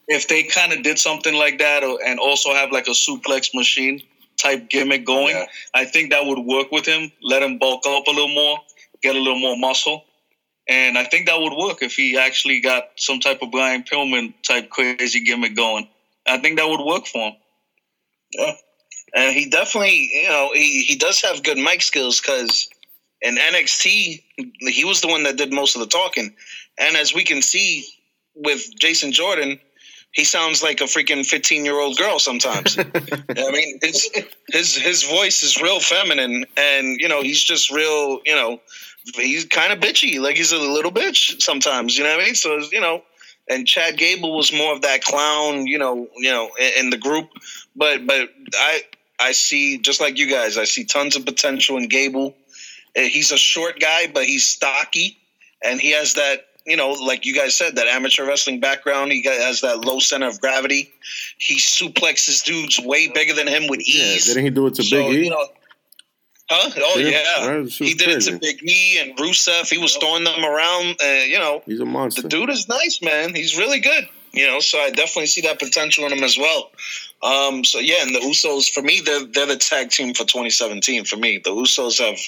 If 0.07 0.27
they 0.27 0.43
kind 0.43 0.71
of 0.71 0.83
did 0.83 0.99
something 0.99 1.35
like 1.35 1.57
that, 1.59 1.83
or, 1.83 1.99
and 2.05 2.19
also 2.19 2.53
have 2.53 2.71
like 2.71 2.87
a 2.87 2.91
suplex 2.91 3.53
machine 3.53 4.01
type 4.37 4.69
gimmick 4.69 5.05
going, 5.05 5.35
yeah. 5.35 5.45
I 5.73 5.83
think 5.85 6.11
that 6.11 6.25
would 6.25 6.39
work 6.39 6.71
with 6.71 6.85
him. 6.85 7.11
Let 7.21 7.43
him 7.43 7.57
bulk 7.57 7.85
up 7.85 8.07
a 8.07 8.11
little 8.11 8.33
more, 8.33 8.59
get 9.01 9.15
a 9.15 9.19
little 9.19 9.39
more 9.39 9.57
muscle. 9.57 10.05
And 10.69 10.97
I 10.97 11.05
think 11.05 11.27
that 11.27 11.39
would 11.39 11.53
work 11.53 11.81
if 11.81 11.93
he 11.93 12.17
actually 12.17 12.61
got 12.61 12.89
some 12.95 13.19
type 13.19 13.41
of 13.41 13.51
Brian 13.51 13.83
Pillman 13.83 14.33
type 14.47 14.69
crazy 14.69 15.23
gimmick 15.23 15.55
going. 15.55 15.89
I 16.25 16.37
think 16.37 16.57
that 16.57 16.67
would 16.67 16.85
work 16.85 17.05
for 17.07 17.29
him. 17.29 17.33
Yeah. 18.31 18.53
And 19.15 19.35
he 19.35 19.49
definitely, 19.49 20.09
you 20.13 20.29
know, 20.29 20.51
he, 20.53 20.83
he 20.83 20.95
does 20.95 21.21
have 21.21 21.43
good 21.43 21.57
mic 21.57 21.81
skills 21.81 22.19
because 22.19 22.67
in 23.21 23.35
NXT, 23.35 24.23
he 24.59 24.85
was 24.85 25.01
the 25.01 25.07
one 25.07 25.23
that 25.23 25.37
did 25.37 25.51
most 25.51 25.75
of 25.75 25.81
the 25.81 25.87
talking. 25.87 26.35
And 26.77 26.95
as 26.97 27.13
we 27.13 27.23
can 27.23 27.41
see 27.41 27.85
with 28.35 28.67
Jason 28.77 29.11
Jordan, 29.11 29.59
he 30.11 30.23
sounds 30.23 30.63
like 30.63 30.81
a 30.81 30.85
freaking 30.85 31.25
15 31.25 31.65
year 31.65 31.79
old 31.79 31.97
girl 31.97 32.19
sometimes. 32.19 32.77
I 32.79 33.51
mean, 33.51 33.79
his, 33.81 34.09
his, 34.49 34.75
his 34.75 35.03
voice 35.03 35.43
is 35.43 35.61
real 35.61 35.79
feminine 35.79 36.45
and, 36.57 36.99
you 36.99 37.07
know, 37.07 37.21
he's 37.21 37.43
just 37.43 37.71
real, 37.71 38.19
you 38.25 38.35
know, 38.35 38.59
he's 39.15 39.45
kind 39.45 39.71
of 39.71 39.79
bitchy. 39.79 40.19
Like 40.19 40.35
he's 40.35 40.51
a 40.51 40.57
little 40.57 40.91
bitch 40.91 41.41
sometimes, 41.41 41.97
you 41.97 42.03
know 42.03 42.11
what 42.11 42.21
I 42.21 42.25
mean? 42.25 42.35
So, 42.35 42.59
you 42.71 42.81
know, 42.81 43.03
and 43.49 43.67
Chad 43.67 43.97
Gable 43.97 44.35
was 44.35 44.51
more 44.53 44.73
of 44.73 44.81
that 44.81 45.03
clown, 45.03 45.67
you 45.67 45.77
know, 45.77 46.07
you 46.17 46.31
know, 46.31 46.49
in, 46.59 46.85
in 46.85 46.89
the 46.89 46.97
group. 46.97 47.29
But, 47.75 48.05
but 48.05 48.29
I, 48.55 48.81
I 49.19 49.31
see, 49.31 49.77
just 49.77 50.01
like 50.01 50.17
you 50.17 50.29
guys, 50.29 50.57
I 50.57 50.65
see 50.65 50.83
tons 50.83 51.15
of 51.15 51.25
potential 51.25 51.77
in 51.77 51.87
Gable. 51.87 52.35
Uh, 52.97 53.01
he's 53.01 53.31
a 53.31 53.37
short 53.37 53.79
guy, 53.79 54.07
but 54.07 54.25
he's 54.25 54.47
stocky, 54.47 55.17
and 55.63 55.79
he 55.79 55.91
has 55.91 56.13
that 56.13 56.47
you 56.67 56.75
know, 56.75 56.91
like 56.91 57.25
you 57.25 57.33
guys 57.33 57.55
said, 57.55 57.77
that 57.77 57.87
amateur 57.87 58.27
wrestling 58.27 58.59
background. 58.59 59.13
He 59.13 59.23
has 59.23 59.61
that 59.61 59.85
low 59.85 59.99
center 59.99 60.27
of 60.27 60.41
gravity. 60.41 60.91
He 61.37 61.55
suplexes 61.55 62.43
dudes 62.43 62.77
way 62.77 63.07
bigger 63.07 63.33
than 63.33 63.47
him 63.47 63.67
with 63.67 63.79
ease. 63.79 64.27
Yeah, 64.27 64.33
didn't 64.33 64.43
he 64.43 64.49
do 64.49 64.67
it 64.67 64.75
to 64.75 64.83
so, 64.83 64.97
Big 64.97 65.13
E? 65.13 65.23
You 65.23 65.29
know, 65.29 65.47
huh? 66.49 66.71
Oh 66.77 66.99
yeah, 66.99 67.63
he 67.63 67.93
did 67.93 68.05
crazy. 68.05 68.31
it 68.31 68.33
to 68.33 68.39
Big 68.39 68.63
E 68.63 68.99
and 68.99 69.17
Rusev. 69.17 69.69
He 69.69 69.77
was 69.77 69.95
throwing 69.95 70.23
them 70.23 70.43
around. 70.43 70.95
Uh, 71.01 71.23
you 71.25 71.39
know, 71.39 71.61
he's 71.65 71.79
a 71.79 71.85
monster. 71.85 72.23
The 72.23 72.29
dude 72.29 72.49
is 72.49 72.67
nice, 72.67 73.01
man. 73.01 73.33
He's 73.35 73.57
really 73.57 73.79
good. 73.79 74.07
You 74.33 74.45
know, 74.47 74.59
so 74.59 74.77
I 74.77 74.91
definitely 74.91 75.27
see 75.27 75.41
that 75.41 75.59
potential 75.59 76.05
in 76.05 76.11
him 76.11 76.23
as 76.23 76.37
well. 76.37 76.69
Um, 77.23 77.63
so 77.63 77.79
yeah, 77.79 78.03
and 78.03 78.13
the 78.13 78.19
Usos 78.19 78.69
for 78.69 78.81
me, 78.81 79.01
they're 79.03 79.25
they're 79.25 79.45
the 79.47 79.57
tag 79.57 79.89
team 79.89 80.13
for 80.13 80.23
2017. 80.23 81.05
For 81.05 81.17
me, 81.17 81.39
the 81.43 81.49
Usos 81.49 81.99
have 81.99 82.19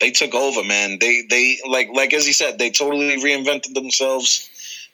they 0.00 0.10
took 0.10 0.34
over, 0.34 0.64
man. 0.64 0.98
They 1.00 1.24
they 1.28 1.58
like 1.68 1.90
like 1.92 2.14
as 2.14 2.24
he 2.24 2.32
said, 2.32 2.58
they 2.58 2.70
totally 2.70 3.16
reinvented 3.18 3.74
themselves. 3.74 4.48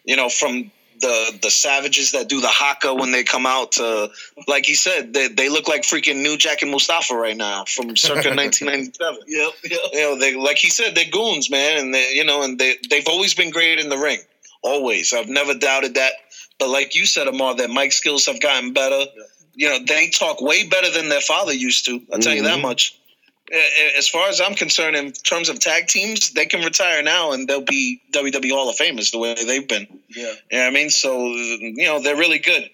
You 0.04 0.16
know, 0.16 0.28
from 0.28 0.70
the 1.00 1.38
the 1.42 1.50
savages 1.50 2.12
that 2.12 2.28
do 2.28 2.40
the 2.40 2.48
haka 2.48 2.94
when 2.94 3.10
they 3.10 3.24
come 3.24 3.46
out 3.46 3.72
to 3.72 4.10
like 4.46 4.66
he 4.66 4.74
said, 4.74 5.12
they 5.12 5.28
they 5.28 5.48
look 5.48 5.68
like 5.68 5.82
freaking 5.82 6.22
New 6.22 6.36
Jack 6.36 6.62
and 6.62 6.70
Mustafa 6.70 7.14
right 7.14 7.36
now 7.36 7.64
from 7.64 7.96
circa 7.96 8.28
1997. 8.34 9.18
Yep, 9.26 9.52
yep. 9.64 9.80
You 9.92 10.00
know, 10.00 10.18
they 10.18 10.34
like 10.36 10.58
he 10.58 10.70
said, 10.70 10.94
they're 10.94 11.10
goons, 11.10 11.50
man, 11.50 11.78
and 11.78 11.94
they 11.94 12.12
you 12.12 12.24
know, 12.24 12.42
and 12.42 12.58
they 12.58 12.76
they've 12.90 13.08
always 13.08 13.34
been 13.34 13.50
great 13.50 13.78
in 13.78 13.88
the 13.88 13.98
ring. 13.98 14.18
Always, 14.62 15.12
I've 15.12 15.28
never 15.28 15.54
doubted 15.54 15.94
that. 15.94 16.12
But 16.58 16.68
like 16.68 16.96
you 16.96 17.06
said, 17.06 17.28
Amar, 17.28 17.54
that 17.56 17.70
mic 17.70 17.92
skills 17.92 18.26
have 18.26 18.40
gotten 18.40 18.72
better. 18.72 18.98
Yeah. 18.98 19.22
You 19.54 19.68
know, 19.70 19.84
they 19.86 20.08
talk 20.10 20.40
way 20.40 20.68
better 20.68 20.90
than 20.90 21.08
their 21.08 21.20
father 21.20 21.52
used 21.52 21.84
to. 21.86 22.00
I'll 22.12 22.18
tell 22.18 22.32
mm-hmm. 22.32 22.36
you 22.36 22.42
that 22.44 22.54
mm-hmm. 22.54 22.62
much. 22.62 22.98
As 23.96 24.08
far 24.08 24.28
as 24.28 24.40
I'm 24.40 24.54
concerned, 24.54 24.96
in 24.96 25.12
terms 25.12 25.48
of 25.48 25.58
tag 25.58 25.86
teams, 25.86 26.32
they 26.32 26.46
can 26.46 26.64
retire 26.64 27.02
now 27.02 27.32
and 27.32 27.48
they'll 27.48 27.62
be 27.62 28.00
WWE 28.12 28.50
Hall 28.50 28.68
of 28.68 28.76
Famers 28.76 29.10
the 29.10 29.18
way 29.18 29.34
they've 29.34 29.66
been. 29.66 29.86
Yeah. 30.08 30.32
You 30.50 30.58
know 30.58 30.66
I 30.66 30.70
mean? 30.70 30.90
So, 30.90 31.26
you 31.28 31.86
know, 31.86 32.00
they're 32.00 32.16
really 32.16 32.38
good. 32.38 32.68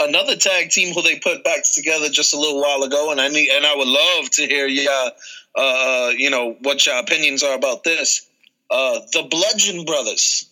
Another 0.00 0.36
tag 0.36 0.70
team 0.70 0.92
who 0.92 1.02
they 1.02 1.18
put 1.18 1.44
back 1.44 1.62
together 1.72 2.08
just 2.08 2.34
a 2.34 2.38
little 2.38 2.60
while 2.60 2.82
ago, 2.82 3.10
and 3.10 3.20
I 3.20 3.28
need, 3.28 3.48
and 3.48 3.64
I 3.64 3.74
would 3.76 3.88
love 3.88 4.30
to 4.30 4.42
hear, 4.42 4.66
yeah, 4.66 5.10
uh, 5.54 6.10
you 6.16 6.30
know, 6.30 6.56
what 6.60 6.84
your 6.84 6.98
opinions 6.98 7.42
are 7.42 7.54
about 7.54 7.84
this. 7.84 8.28
Uh, 8.70 9.00
the 9.12 9.22
Bludgeon 9.30 9.84
Brothers 9.84 10.50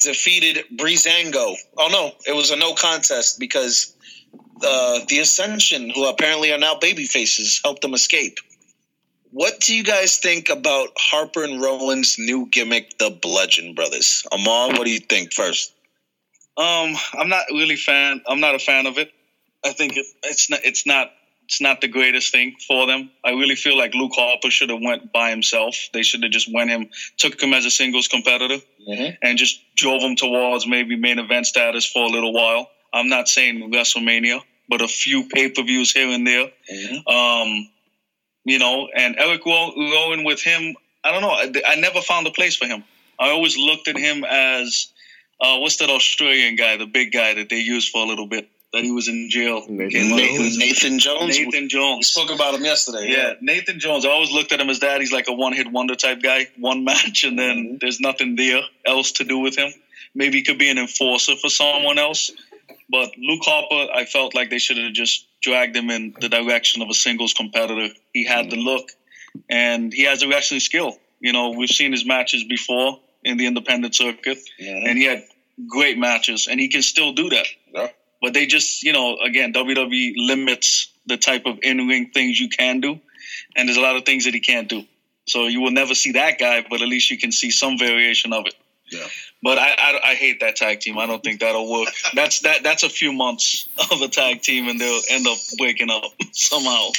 defeated 0.00 0.64
Breezango. 0.76 1.54
Oh 1.76 1.88
no, 1.90 2.12
it 2.26 2.34
was 2.34 2.50
a 2.50 2.56
no 2.56 2.74
contest 2.74 3.38
because 3.38 3.94
uh, 4.64 5.00
the 5.08 5.18
Ascension, 5.18 5.90
who 5.90 6.06
apparently 6.06 6.52
are 6.52 6.58
now 6.58 6.76
baby 6.78 7.04
faces, 7.04 7.60
helped 7.62 7.82
them 7.82 7.94
escape. 7.94 8.38
What 9.30 9.60
do 9.60 9.74
you 9.74 9.84
guys 9.84 10.16
think 10.16 10.48
about 10.48 10.88
Harper 10.96 11.44
and 11.44 11.60
Rowan's 11.60 12.16
new 12.18 12.46
gimmick, 12.46 12.96
the 12.98 13.10
Bludgeon 13.10 13.74
Brothers? 13.74 14.24
Amar, 14.32 14.68
what 14.68 14.84
do 14.84 14.90
you 14.90 15.00
think 15.00 15.32
first? 15.32 15.74
Um, 16.56 16.96
I'm 17.12 17.28
not 17.28 17.44
really 17.50 17.76
fan. 17.76 18.22
I'm 18.26 18.40
not 18.40 18.54
a 18.54 18.58
fan 18.58 18.86
of 18.86 18.96
it. 18.96 19.12
I 19.64 19.72
think 19.72 19.96
it, 19.96 20.06
it's 20.22 20.48
not. 20.48 20.60
It's 20.64 20.86
not. 20.86 21.10
It's 21.44 21.60
not 21.60 21.80
the 21.80 21.88
greatest 21.88 22.32
thing 22.32 22.56
for 22.66 22.86
them. 22.86 23.10
I 23.24 23.30
really 23.30 23.54
feel 23.54 23.76
like 23.78 23.94
Luke 23.94 24.12
Harper 24.14 24.50
should 24.50 24.70
have 24.70 24.80
went 24.82 25.12
by 25.12 25.30
himself. 25.30 25.76
They 25.92 26.02
should 26.02 26.24
have 26.24 26.32
just 26.32 26.52
went 26.52 26.70
him, 26.70 26.88
took 27.18 27.40
him 27.40 27.52
as 27.52 27.64
a 27.64 27.70
singles 27.70 28.08
competitor, 28.08 28.56
mm-hmm. 28.88 29.14
and 29.22 29.38
just 29.38 29.60
drove 29.76 30.02
him 30.02 30.16
towards 30.16 30.66
maybe 30.66 30.96
main 30.96 31.20
event 31.20 31.46
status 31.46 31.86
for 31.86 32.04
a 32.04 32.08
little 32.08 32.32
while. 32.32 32.68
I'm 32.92 33.08
not 33.08 33.28
saying 33.28 33.70
WrestleMania, 33.72 34.40
but 34.68 34.80
a 34.80 34.88
few 34.88 35.28
pay 35.28 35.50
per 35.50 35.62
views 35.62 35.92
here 35.92 36.08
and 36.08 36.26
there. 36.26 36.50
Mm-hmm. 36.72 37.08
Um, 37.08 37.68
you 38.44 38.58
know, 38.58 38.88
and 38.96 39.16
Eric 39.18 39.44
Rowan 39.44 40.24
with 40.24 40.40
him, 40.42 40.76
I 41.04 41.12
don't 41.12 41.22
know. 41.22 41.30
I, 41.30 41.52
I, 41.66 41.76
never 41.76 42.00
found 42.00 42.26
a 42.26 42.30
place 42.30 42.56
for 42.56 42.66
him. 42.66 42.84
I 43.18 43.30
always 43.30 43.56
looked 43.56 43.88
at 43.88 43.96
him 43.96 44.24
as 44.24 44.88
uh, 45.40 45.58
what's 45.58 45.76
that 45.78 45.90
Australian 45.90 46.56
guy, 46.56 46.76
the 46.76 46.86
big 46.86 47.12
guy 47.12 47.34
that 47.34 47.48
they 47.48 47.58
used 47.58 47.90
for 47.90 48.04
a 48.04 48.06
little 48.06 48.26
bit 48.26 48.48
that 48.72 48.84
he 48.84 48.90
was 48.90 49.08
in 49.08 49.28
jail. 49.30 49.64
Nathan, 49.68 50.16
Nathan, 50.16 50.58
Nathan 50.58 50.98
Jones. 50.98 51.38
Nathan 51.38 51.68
Jones. 51.68 51.98
We 51.98 52.02
spoke 52.22 52.34
about 52.34 52.54
him 52.54 52.64
yesterday. 52.64 53.08
Yeah, 53.08 53.16
yeah, 53.16 53.32
Nathan 53.40 53.80
Jones. 53.80 54.04
I 54.04 54.10
always 54.10 54.30
looked 54.30 54.52
at 54.52 54.60
him 54.60 54.68
as 54.68 54.80
that. 54.80 55.00
He's 55.00 55.12
like 55.12 55.28
a 55.28 55.32
one 55.32 55.52
hit 55.52 55.70
wonder 55.70 55.94
type 55.94 56.22
guy. 56.22 56.48
One 56.58 56.84
match, 56.90 57.24
and 57.24 57.38
then 57.38 57.56
mm-hmm. 57.56 57.76
there's 57.80 58.00
nothing 58.00 58.36
there 58.36 58.60
else 58.84 59.12
to 59.12 59.24
do 59.24 59.38
with 59.38 59.56
him. 59.56 59.72
Maybe 60.14 60.38
he 60.38 60.44
could 60.44 60.58
be 60.58 60.70
an 60.70 60.78
enforcer 60.78 61.36
for 61.36 61.48
someone 61.48 61.98
else. 61.98 62.30
But 62.88 63.10
Luke 63.18 63.42
Harper, 63.42 63.92
I 63.92 64.04
felt 64.04 64.34
like 64.34 64.50
they 64.50 64.58
should 64.58 64.76
have 64.78 64.92
just 64.92 65.26
dragged 65.42 65.76
him 65.76 65.90
in 65.90 66.14
the 66.20 66.28
direction 66.28 66.82
of 66.82 66.88
a 66.88 66.94
singles 66.94 67.34
competitor. 67.34 67.92
He 68.12 68.24
had 68.24 68.50
the 68.50 68.56
look, 68.56 68.90
and 69.50 69.92
he 69.92 70.04
has 70.04 70.20
the 70.20 70.28
wrestling 70.28 70.60
skill. 70.60 70.96
You 71.20 71.32
know, 71.32 71.50
we've 71.50 71.68
seen 71.68 71.92
his 71.92 72.06
matches 72.06 72.44
before 72.44 73.00
in 73.24 73.38
the 73.38 73.46
independent 73.46 73.94
circuit, 73.94 74.38
mm-hmm. 74.60 74.86
and 74.86 74.98
he 74.98 75.04
had 75.04 75.24
great 75.68 75.98
matches, 75.98 76.46
and 76.48 76.60
he 76.60 76.68
can 76.68 76.82
still 76.82 77.12
do 77.12 77.28
that. 77.30 77.46
Yeah. 77.74 77.88
But 78.22 78.34
they 78.34 78.46
just, 78.46 78.82
you 78.82 78.92
know, 78.92 79.18
again, 79.18 79.52
WWE 79.52 80.14
limits 80.16 80.92
the 81.06 81.16
type 81.16 81.42
of 81.46 81.58
in 81.62 81.88
ring 81.88 82.10
things 82.12 82.38
you 82.38 82.48
can 82.48 82.80
do, 82.80 83.00
and 83.56 83.68
there's 83.68 83.78
a 83.78 83.82
lot 83.82 83.96
of 83.96 84.04
things 84.04 84.24
that 84.24 84.34
he 84.34 84.40
can't 84.40 84.68
do. 84.68 84.84
So 85.26 85.48
you 85.48 85.60
will 85.60 85.72
never 85.72 85.94
see 85.94 86.12
that 86.12 86.38
guy, 86.38 86.64
but 86.68 86.82
at 86.82 86.88
least 86.88 87.10
you 87.10 87.18
can 87.18 87.32
see 87.32 87.50
some 87.50 87.78
variation 87.78 88.32
of 88.32 88.46
it. 88.46 88.54
Yeah. 88.90 89.06
But 89.42 89.58
I, 89.58 89.74
I, 89.78 90.00
I 90.10 90.14
hate 90.14 90.40
that 90.40 90.56
tag 90.56 90.80
team. 90.80 90.98
I 90.98 91.06
don't 91.06 91.22
think 91.22 91.40
that'll 91.40 91.70
work. 91.70 91.88
That's 92.14 92.40
that 92.40 92.62
that's 92.62 92.82
a 92.82 92.88
few 92.88 93.12
months 93.12 93.68
of 93.90 94.00
a 94.00 94.08
tag 94.08 94.42
team, 94.42 94.68
and 94.68 94.80
they'll 94.80 95.00
end 95.10 95.26
up 95.26 95.38
waking 95.58 95.90
up 95.90 96.04
somehow. 96.32 96.90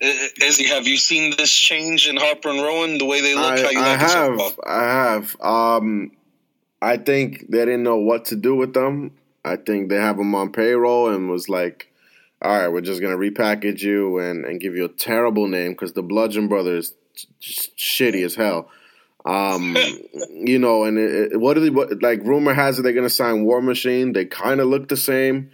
Izzy, 0.00 0.66
have 0.68 0.86
you 0.86 0.96
seen 0.96 1.34
this 1.36 1.52
change 1.52 2.08
in 2.08 2.16
Harper 2.16 2.50
and 2.50 2.62
Rowan? 2.62 2.98
The 2.98 3.04
way 3.04 3.20
they 3.20 3.34
look? 3.34 3.58
I, 3.58 3.62
How 3.62 3.70
you 3.70 3.80
I 3.80 3.96
have. 3.96 4.60
I 4.64 4.82
have. 4.82 5.40
Um, 5.40 6.12
I 6.80 6.96
think 6.98 7.50
they 7.50 7.64
didn't 7.64 7.82
know 7.82 7.96
what 7.96 8.26
to 8.26 8.36
do 8.36 8.54
with 8.54 8.74
them. 8.74 9.12
I 9.44 9.56
think 9.56 9.88
they 9.88 9.96
have 9.96 10.16
them 10.16 10.34
on 10.34 10.52
payroll 10.52 11.08
and 11.08 11.28
was 11.28 11.48
like, 11.48 11.92
"All 12.42 12.56
right, 12.56 12.68
we're 12.68 12.80
just 12.80 13.00
gonna 13.00 13.16
repackage 13.16 13.82
you 13.82 14.18
and, 14.18 14.44
and 14.44 14.60
give 14.60 14.76
you 14.76 14.84
a 14.84 14.88
terrible 14.88 15.48
name 15.48 15.72
because 15.72 15.94
the 15.94 16.02
Bludgeon 16.02 16.48
Brothers 16.48 16.94
shitty 17.40 18.24
as 18.24 18.36
hell." 18.36 18.70
Um, 19.24 19.76
you 20.30 20.58
know, 20.58 20.84
and 20.84 20.96
it, 20.98 21.32
it, 21.32 21.40
what 21.40 21.56
are 21.56 21.60
they? 21.60 21.70
What, 21.70 22.02
like 22.02 22.22
rumor 22.22 22.54
has 22.54 22.78
it 22.78 22.82
they're 22.82 22.92
gonna 22.92 23.10
sign 23.10 23.44
War 23.44 23.60
Machine. 23.60 24.12
They 24.12 24.24
kind 24.24 24.60
of 24.60 24.68
look 24.68 24.88
the 24.88 24.96
same. 24.96 25.50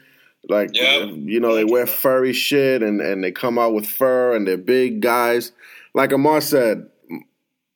Like 0.48 0.70
Yeah. 0.74 1.04
you 1.04 1.40
know, 1.40 1.54
they 1.54 1.64
wear 1.64 1.86
furry 1.86 2.32
shit 2.32 2.82
and 2.82 3.00
and 3.00 3.24
they 3.24 3.32
come 3.32 3.58
out 3.58 3.74
with 3.74 3.86
fur 3.86 4.36
and 4.36 4.46
they're 4.46 4.56
big 4.58 5.00
guys. 5.00 5.52
Like 5.94 6.12
Amar 6.12 6.40
said, 6.40 6.88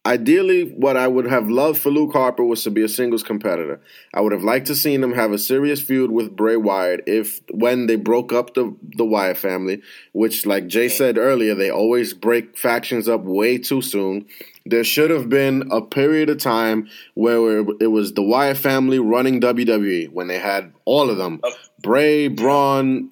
ideally, 0.05 0.65
what 0.71 0.97
I 0.97 1.07
would 1.07 1.27
have 1.27 1.49
loved 1.49 1.79
for 1.81 1.91
Luke 1.91 2.13
Harper 2.13 2.45
was 2.45 2.63
to 2.65 2.71
be 2.71 2.83
a 2.83 2.89
singles 2.89 3.23
competitor. 3.23 3.81
I 4.15 4.21
would 4.21 4.33
have 4.33 4.43
liked 4.45 4.67
to 4.69 4.75
seen 4.75 5.03
him 5.03 5.13
have 5.13 5.33
a 5.33 5.39
serious 5.39 5.81
feud 5.81 6.11
with 6.11 6.35
Bray 6.37 6.57
Wyatt 6.57 7.05
if 7.07 7.41
when 7.51 7.87
they 7.87 7.97
broke 7.97 8.33
up 8.33 8.55
the 8.55 8.75
the 8.97 9.05
Wyatt 9.05 9.39
family, 9.39 9.83
which, 10.13 10.47
like 10.47 10.67
Jay 10.67 10.89
said 10.89 11.19
earlier, 11.19 11.55
they 11.55 11.71
always 11.71 12.13
break 12.15 12.57
factions 12.59 13.09
up 13.09 13.23
way 13.23 13.59
too 13.59 13.83
soon. 13.83 14.27
There 14.71 14.85
should 14.85 15.11
have 15.11 15.29
been 15.29 15.69
a 15.71 15.81
period 15.81 16.31
of 16.31 16.39
time 16.39 16.89
where 17.15 17.61
it 17.81 17.91
was 17.91 18.13
the 18.13 18.23
Wyatt 18.23 18.57
family 18.57 18.99
running 18.99 19.41
WWE 19.41 20.11
when 20.13 20.29
they 20.29 20.39
had 20.39 20.73
all 20.85 21.11
of 21.11 21.17
them. 21.17 21.41
Bray, 21.83 22.29
Braun, 22.29 23.11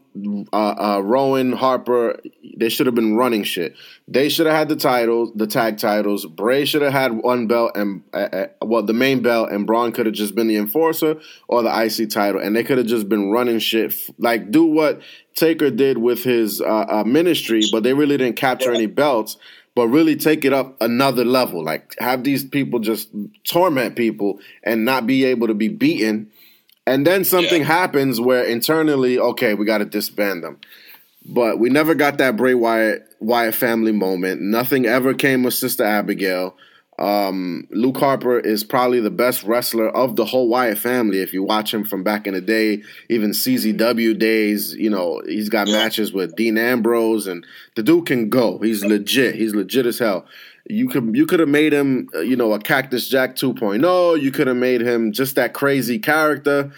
uh, 0.53 0.57
uh, 0.97 1.01
Rowan, 1.05 1.53
Harper, 1.53 2.21
they 2.57 2.69
should 2.69 2.87
have 2.87 2.95
been 2.95 3.17
running 3.17 3.45
shit. 3.45 3.77
They 4.09 4.29
should 4.29 4.47
have 4.47 4.57
had 4.57 4.69
the 4.69 4.77
titles, 4.77 5.31
the 5.35 5.47
tag 5.47 5.79
titles. 5.79 6.25
Bray 6.27 6.65
should 6.65 6.83
have 6.83 6.93
had 6.93 7.13
one 7.13 7.47
belt 7.47 7.73
and 7.77 8.03
uh, 8.13 8.17
uh, 8.33 8.47
well, 8.63 8.83
the 8.83 8.93
main 8.95 9.21
belt, 9.23 9.51
and 9.51 9.67
Braun 9.67 9.93
could 9.93 10.07
have 10.07 10.15
just 10.15 10.35
been 10.35 10.49
the 10.49 10.57
enforcer 10.57 11.21
or 11.49 11.63
the 11.63 11.71
IC 11.85 12.11
title, 12.11 12.41
and 12.41 12.57
they 12.57 12.65
could 12.65 12.79
have 12.79 12.87
just 12.87 13.09
been 13.09 13.31
running 13.31 13.59
shit. 13.59 13.93
f- 13.93 14.11
Like 14.19 14.51
do 14.51 14.65
what 14.65 15.01
Taker 15.35 15.71
did 15.71 15.99
with 15.99 16.25
his 16.25 16.61
uh, 16.61 16.87
uh, 16.89 17.05
ministry, 17.05 17.63
but 17.71 17.83
they 17.83 17.93
really 17.93 18.17
didn't 18.17 18.37
capture 18.37 18.73
any 18.73 18.87
belts. 18.87 19.37
But 19.77 19.89
really 19.89 20.17
take 20.17 20.45
it 20.45 20.53
up 20.53 20.77
another 20.81 21.25
level. 21.25 21.63
Like 21.63 21.95
have 22.01 22.25
these 22.25 22.43
people 22.43 22.81
just 22.81 23.11
torment 23.45 23.95
people 23.95 24.41
and 24.65 24.85
not 24.85 25.07
be 25.07 25.25
able 25.25 25.47
to 25.47 25.55
be 25.55 25.69
beaten. 25.69 26.33
And 26.87 27.07
then 27.07 27.25
something 27.25 27.63
happens 27.63 28.21
where 28.21 28.43
internally, 28.43 29.19
okay, 29.19 29.55
we 29.55 29.65
got 29.65 29.79
to 29.79 29.85
disband 29.85 30.43
them. 30.43 30.59
But 31.25 31.59
we 31.59 31.69
never 31.69 31.95
got 31.95 32.19
that 32.19 32.37
Bray 32.37 32.55
Wyatt 32.55 33.07
Wyatt 33.21 33.55
family 33.55 33.93
moment. 33.93 34.41
Nothing 34.41 34.87
ever 34.87 35.15
came 35.15 35.43
with 35.45 35.55
Sister 35.55 35.85
Abigail. 35.85 36.57
Um, 36.99 37.67
Luke 37.71 37.99
Harper 37.99 38.39
is 38.39 38.65
probably 38.65 39.01
the 39.01 39.11
best 39.11 39.43
wrestler 39.43 39.89
of 39.89 40.17
the 40.17 40.25
whole 40.25 40.49
Wyatt 40.49 40.79
family. 40.79 41.21
If 41.21 41.33
you 41.35 41.43
watch 41.43 41.73
him 41.73 41.85
from 41.85 42.03
back 42.03 42.27
in 42.27 42.33
the 42.33 42.41
day, 42.41 42.83
even 43.11 43.31
CZW 43.31 44.19
days, 44.19 44.75
you 44.75 44.89
know 44.89 45.21
he's 45.27 45.49
got 45.49 45.69
matches 45.69 46.13
with 46.13 46.37
Dean 46.37 46.57
Ambrose, 46.57 47.27
and 47.27 47.47
the 47.75 47.83
dude 47.83 48.07
can 48.07 48.31
go. 48.31 48.59
He's 48.59 48.85
legit. 48.85 49.35
He's 49.35 49.55
legit 49.55 49.87
as 49.87 49.99
hell. 49.99 50.27
You 50.69 50.89
could 50.89 51.15
you 51.15 51.27
could 51.27 51.41
have 51.41 51.51
made 51.51 51.73
him, 51.73 52.09
uh, 52.15 52.21
you 52.21 52.35
know, 52.35 52.53
a 52.55 52.59
Cactus 52.59 53.09
Jack 53.09 53.37
2.0. 53.37 54.21
You 54.21 54.33
could 54.33 54.47
have 54.47 54.57
made 54.57 54.81
him 54.81 55.13
just 55.13 55.37
that 55.37 55.53
crazy 55.53 55.99
character. 55.99 56.73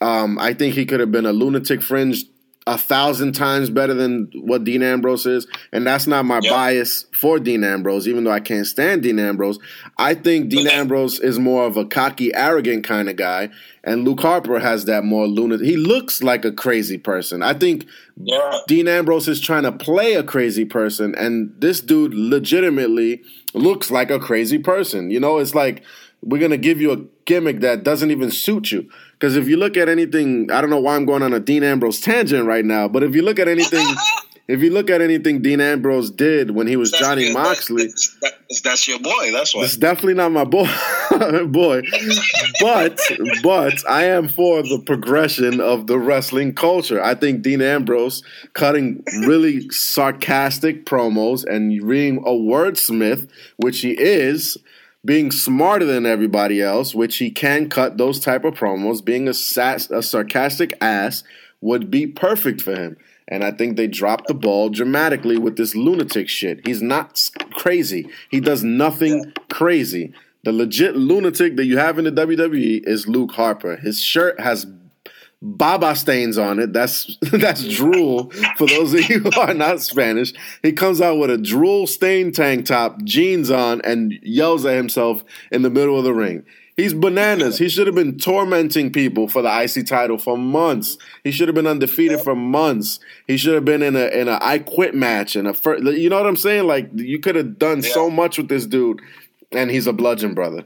Um, 0.00 0.38
I 0.38 0.54
think 0.54 0.74
he 0.74 0.86
could 0.86 1.00
have 1.00 1.10
been 1.10 1.26
a 1.26 1.32
lunatic 1.32 1.82
fringe 1.82 2.24
a 2.68 2.76
thousand 2.76 3.32
times 3.32 3.70
better 3.70 3.94
than 3.94 4.30
what 4.34 4.62
Dean 4.62 4.82
Ambrose 4.82 5.24
is. 5.24 5.46
And 5.72 5.86
that's 5.86 6.06
not 6.06 6.26
my 6.26 6.40
bias 6.40 7.06
for 7.14 7.38
Dean 7.38 7.64
Ambrose, 7.64 8.06
even 8.06 8.24
though 8.24 8.30
I 8.30 8.40
can't 8.40 8.66
stand 8.66 9.02
Dean 9.02 9.18
Ambrose. 9.18 9.58
I 9.96 10.12
think 10.12 10.50
Dean 10.50 10.68
Ambrose 10.68 11.18
is 11.18 11.38
more 11.38 11.64
of 11.64 11.78
a 11.78 11.86
cocky, 11.86 12.32
arrogant 12.34 12.84
kind 12.84 13.08
of 13.08 13.16
guy. 13.16 13.48
And 13.84 14.04
Luke 14.04 14.20
Harper 14.20 14.58
has 14.58 14.84
that 14.84 15.02
more 15.02 15.26
lunatic. 15.26 15.66
He 15.66 15.78
looks 15.78 16.22
like 16.22 16.44
a 16.44 16.52
crazy 16.52 16.98
person. 16.98 17.42
I 17.42 17.54
think 17.54 17.86
Dean 18.66 18.86
Ambrose 18.86 19.28
is 19.28 19.40
trying 19.40 19.62
to 19.62 19.72
play 19.72 20.12
a 20.12 20.22
crazy 20.22 20.66
person. 20.66 21.14
And 21.14 21.54
this 21.58 21.80
dude 21.80 22.12
legitimately 22.12 23.22
looks 23.54 23.90
like 23.90 24.10
a 24.10 24.18
crazy 24.18 24.58
person. 24.58 25.10
You 25.10 25.20
know, 25.20 25.38
it's 25.38 25.54
like 25.54 25.82
we're 26.20 26.38
going 26.38 26.50
to 26.50 26.58
give 26.58 26.82
you 26.82 26.92
a 26.92 27.04
gimmick 27.24 27.60
that 27.60 27.82
doesn't 27.82 28.10
even 28.10 28.30
suit 28.30 28.72
you. 28.72 28.90
Because 29.18 29.36
if 29.36 29.48
you 29.48 29.56
look 29.56 29.76
at 29.76 29.88
anything, 29.88 30.48
I 30.52 30.60
don't 30.60 30.70
know 30.70 30.78
why 30.78 30.94
I'm 30.94 31.04
going 31.04 31.24
on 31.24 31.32
a 31.32 31.40
Dean 31.40 31.64
Ambrose 31.64 32.00
tangent 32.00 32.46
right 32.46 32.64
now, 32.64 32.86
but 32.86 33.02
if 33.02 33.16
you 33.16 33.22
look 33.22 33.40
at 33.40 33.48
anything, 33.48 33.84
if 34.48 34.62
you 34.62 34.70
look 34.70 34.90
at 34.90 35.00
anything 35.00 35.42
Dean 35.42 35.60
Ambrose 35.60 36.08
did 36.08 36.52
when 36.52 36.68
he 36.68 36.76
was 36.76 36.92
That's 36.92 37.02
Johnny 37.02 37.32
Moxley, 37.32 37.86
That's, 37.86 38.16
that's, 38.22 38.60
that's 38.60 38.88
your 38.88 39.00
boy. 39.00 39.32
That's 39.32 39.56
why. 39.56 39.64
it's 39.64 39.76
definitely 39.76 40.14
not 40.14 40.30
my 40.30 40.44
boy, 40.44 40.68
boy. 41.48 41.82
But 42.60 43.00
but 43.42 43.74
I 43.90 44.04
am 44.04 44.28
for 44.28 44.62
the 44.62 44.80
progression 44.86 45.60
of 45.60 45.88
the 45.88 45.98
wrestling 45.98 46.54
culture. 46.54 47.02
I 47.02 47.16
think 47.16 47.42
Dean 47.42 47.60
Ambrose 47.60 48.22
cutting 48.52 49.02
really 49.26 49.68
sarcastic 49.70 50.86
promos 50.86 51.44
and 51.44 51.70
being 51.88 52.18
a 52.18 52.30
wordsmith, 52.30 53.28
which 53.56 53.80
he 53.80 54.00
is, 54.00 54.56
being 55.04 55.30
smarter 55.30 55.84
than 55.84 56.06
everybody 56.06 56.60
else, 56.60 56.94
which 56.94 57.18
he 57.18 57.30
can 57.30 57.68
cut 57.68 57.98
those 57.98 58.20
type 58.20 58.44
of 58.44 58.54
promos, 58.54 59.04
being 59.04 59.28
a, 59.28 59.34
sass, 59.34 59.90
a 59.90 60.02
sarcastic 60.02 60.72
ass 60.80 61.24
would 61.60 61.90
be 61.90 62.06
perfect 62.06 62.60
for 62.60 62.74
him. 62.74 62.96
And 63.28 63.44
I 63.44 63.50
think 63.52 63.76
they 63.76 63.86
dropped 63.86 64.26
the 64.26 64.34
ball 64.34 64.70
dramatically 64.70 65.38
with 65.38 65.56
this 65.56 65.74
lunatic 65.74 66.28
shit. 66.28 66.66
He's 66.66 66.80
not 66.80 67.30
crazy. 67.52 68.08
He 68.30 68.40
does 68.40 68.64
nothing 68.64 69.32
crazy. 69.50 70.12
The 70.44 70.52
legit 70.52 70.96
lunatic 70.96 71.56
that 71.56 71.66
you 71.66 71.76
have 71.78 71.98
in 71.98 72.04
the 72.04 72.12
WWE 72.12 72.86
is 72.86 73.06
Luke 73.06 73.32
Harper. 73.32 73.76
His 73.76 74.00
shirt 74.00 74.40
has 74.40 74.64
baba 75.40 75.94
stains 75.94 76.38
on 76.38 76.58
it. 76.58 76.72
That's 76.72 77.16
that's 77.32 77.66
drool 77.68 78.30
for 78.56 78.66
those 78.66 78.94
of 78.94 79.08
you 79.08 79.20
who 79.20 79.40
are 79.40 79.54
not 79.54 79.80
Spanish. 79.80 80.32
He 80.62 80.72
comes 80.72 81.00
out 81.00 81.18
with 81.18 81.30
a 81.30 81.38
drool 81.38 81.86
stained 81.86 82.34
tank 82.34 82.66
top, 82.66 83.02
jeans 83.04 83.50
on, 83.50 83.80
and 83.82 84.18
yells 84.22 84.64
at 84.64 84.76
himself 84.76 85.24
in 85.50 85.62
the 85.62 85.70
middle 85.70 85.98
of 85.98 86.04
the 86.04 86.14
ring. 86.14 86.44
He's 86.76 86.94
bananas. 86.94 87.58
He 87.58 87.68
should 87.68 87.88
have 87.88 87.96
been 87.96 88.18
tormenting 88.18 88.92
people 88.92 89.26
for 89.26 89.42
the 89.42 89.62
IC 89.62 89.84
title 89.86 90.16
for 90.16 90.38
months. 90.38 90.96
He 91.24 91.32
should 91.32 91.48
have 91.48 91.56
been 91.56 91.66
undefeated 91.66 92.20
for 92.20 92.36
months. 92.36 93.00
He 93.26 93.36
should 93.36 93.54
have 93.54 93.64
been 93.64 93.82
in 93.82 93.96
a 93.96 94.06
in 94.06 94.28
a 94.28 94.38
I 94.40 94.60
quit 94.60 94.94
match 94.94 95.34
and 95.34 95.48
a 95.48 95.54
first, 95.54 95.82
you 95.82 96.08
know 96.08 96.18
what 96.18 96.28
I'm 96.28 96.36
saying? 96.36 96.68
Like 96.68 96.88
you 96.94 97.18
could 97.18 97.34
have 97.34 97.58
done 97.58 97.82
so 97.82 98.08
much 98.08 98.38
with 98.38 98.48
this 98.48 98.64
dude, 98.64 99.02
and 99.50 99.72
he's 99.72 99.88
a 99.88 99.92
bludgeon 99.92 100.34
brother. 100.34 100.64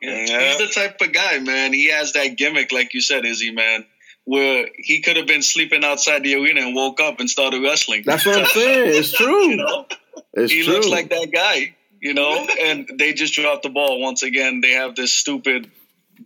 He's 0.00 0.58
the 0.58 0.70
type 0.72 1.00
of 1.00 1.12
guy, 1.12 1.38
man. 1.40 1.72
He 1.72 1.90
has 1.90 2.14
that 2.14 2.36
gimmick, 2.36 2.72
like 2.72 2.94
you 2.94 3.00
said, 3.00 3.24
Izzy, 3.24 3.52
man, 3.52 3.84
where 4.24 4.66
he 4.76 5.00
could 5.00 5.16
have 5.16 5.26
been 5.26 5.42
sleeping 5.42 5.84
outside 5.84 6.22
the 6.22 6.34
arena 6.34 6.62
and 6.62 6.74
woke 6.74 7.00
up 7.00 7.20
and 7.20 7.28
started 7.28 7.62
wrestling. 7.62 8.02
That's 8.06 8.24
what 8.24 8.38
I'm 8.38 8.46
saying. 8.46 8.98
It's 8.98 9.12
true. 9.12 9.50
You 9.50 9.56
know? 9.56 9.86
It's 10.34 10.52
he 10.52 10.64
true. 10.64 10.74
looks 10.74 10.88
like 10.88 11.10
that 11.10 11.30
guy, 11.32 11.74
you 12.00 12.14
know. 12.14 12.46
and 12.62 12.88
they 12.98 13.12
just 13.12 13.34
dropped 13.34 13.62
the 13.62 13.68
ball 13.68 14.00
once 14.00 14.22
again. 14.22 14.60
They 14.60 14.72
have 14.72 14.94
this 14.96 15.12
stupid 15.12 15.70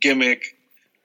gimmick 0.01 0.57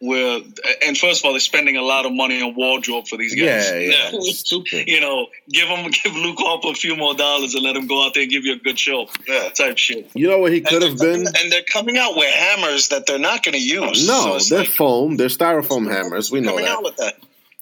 where, 0.02 0.40
and 0.86 0.98
first 0.98 1.22
of 1.22 1.26
all, 1.26 1.34
they're 1.34 1.40
spending 1.42 1.76
a 1.76 1.82
lot 1.82 2.06
of 2.06 2.14
money 2.14 2.42
on 2.42 2.56
wardrobe 2.56 3.08
for 3.08 3.18
these 3.18 3.36
guys. 3.36 3.70
Yeah, 3.70 3.78
yeah. 3.78 4.10
It's 4.14 4.40
stupid. 4.40 4.88
You 4.88 5.02
know, 5.02 5.28
give 5.50 5.68
them 5.68 5.92
give 6.04 6.16
Luke 6.16 6.38
Harper 6.40 6.70
a 6.70 6.74
few 6.74 6.96
more 6.96 7.14
dollars 7.16 7.54
and 7.54 7.64
let 7.64 7.76
him 7.76 7.88
go 7.88 8.06
out 8.06 8.14
there 8.14 8.24
and 8.24 8.32
give 8.32 8.46
you 8.46 8.54
a 8.54 8.60
good 8.60 8.80
show. 8.80 9.08
Yeah. 9.28 9.50
type 9.50 9.78
shit. 9.78 10.10
You 10.16 10.30
know 10.30 10.40
what 10.40 10.54
he 10.54 10.62
could 10.62 10.82
have 10.84 10.98
been? 10.98 11.28
And 11.28 11.52
they're 11.52 11.64
coming 11.64 11.98
out 11.98 12.16
with 12.16 12.34
hammers 12.34 12.88
that 12.90 13.06
they're 13.06 13.20
not 13.20 13.44
going 13.44 13.54
to 13.54 13.62
use. 13.62 14.08
No, 14.08 14.38
So 14.38 14.56
they're 14.56 14.64
like, 14.66 14.74
foam. 14.74 15.18
They're 15.18 15.28
styrofoam 15.28 15.92
hammers. 15.92 16.32
We 16.32 16.40
know 16.42 16.58
that. 16.58 16.94
that. 16.98 17.16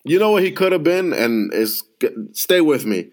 You 0.04 0.20
know 0.20 0.32
what 0.32 0.44
he 0.44 0.52
could 0.52 0.72
have 0.72 0.84
been, 0.84 1.12
and 1.14 1.54
is 1.54 1.84
stay 2.34 2.62
with 2.62 2.86
me. 2.86 3.10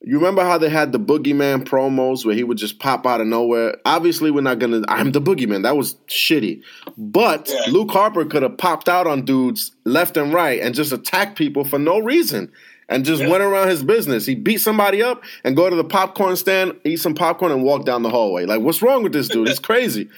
You 0.00 0.16
remember 0.16 0.42
how 0.44 0.58
they 0.58 0.68
had 0.68 0.92
the 0.92 1.00
boogeyman 1.00 1.64
promos 1.64 2.24
where 2.24 2.34
he 2.34 2.44
would 2.44 2.56
just 2.56 2.78
pop 2.78 3.04
out 3.04 3.20
of 3.20 3.26
nowhere? 3.26 3.76
Obviously, 3.84 4.30
we're 4.30 4.42
not 4.42 4.60
gonna. 4.60 4.82
I'm 4.86 5.10
the 5.10 5.20
boogeyman. 5.20 5.64
That 5.64 5.76
was 5.76 5.94
shitty. 6.06 6.62
But 6.96 7.50
Yeah. 7.52 7.72
Luke 7.72 7.90
Harper 7.90 8.24
could 8.24 8.42
have 8.44 8.56
popped 8.58 8.88
out 8.88 9.06
on 9.08 9.24
dudes 9.24 9.72
left 9.84 10.16
and 10.16 10.32
right 10.32 10.60
and 10.60 10.74
just 10.74 10.92
attacked 10.92 11.36
people 11.36 11.64
for 11.64 11.78
no 11.78 11.98
reason. 11.98 12.52
And 12.90 13.04
just 13.04 13.22
went 13.26 13.42
around 13.42 13.68
his 13.68 13.82
business. 13.82 14.24
He 14.24 14.34
beat 14.34 14.62
somebody 14.62 15.02
up 15.02 15.22
and 15.44 15.54
go 15.54 15.68
to 15.68 15.76
the 15.76 15.84
popcorn 15.84 16.36
stand, 16.36 16.74
eat 16.84 16.96
some 16.96 17.14
popcorn, 17.14 17.52
and 17.52 17.62
walk 17.62 17.84
down 17.84 18.02
the 18.02 18.08
hallway. 18.08 18.46
Like, 18.46 18.62
what's 18.62 18.80
wrong 18.80 19.02
with 19.02 19.12
this 19.12 19.28
dude? 19.28 19.46
He's 19.46 19.58
crazy. 19.58 20.08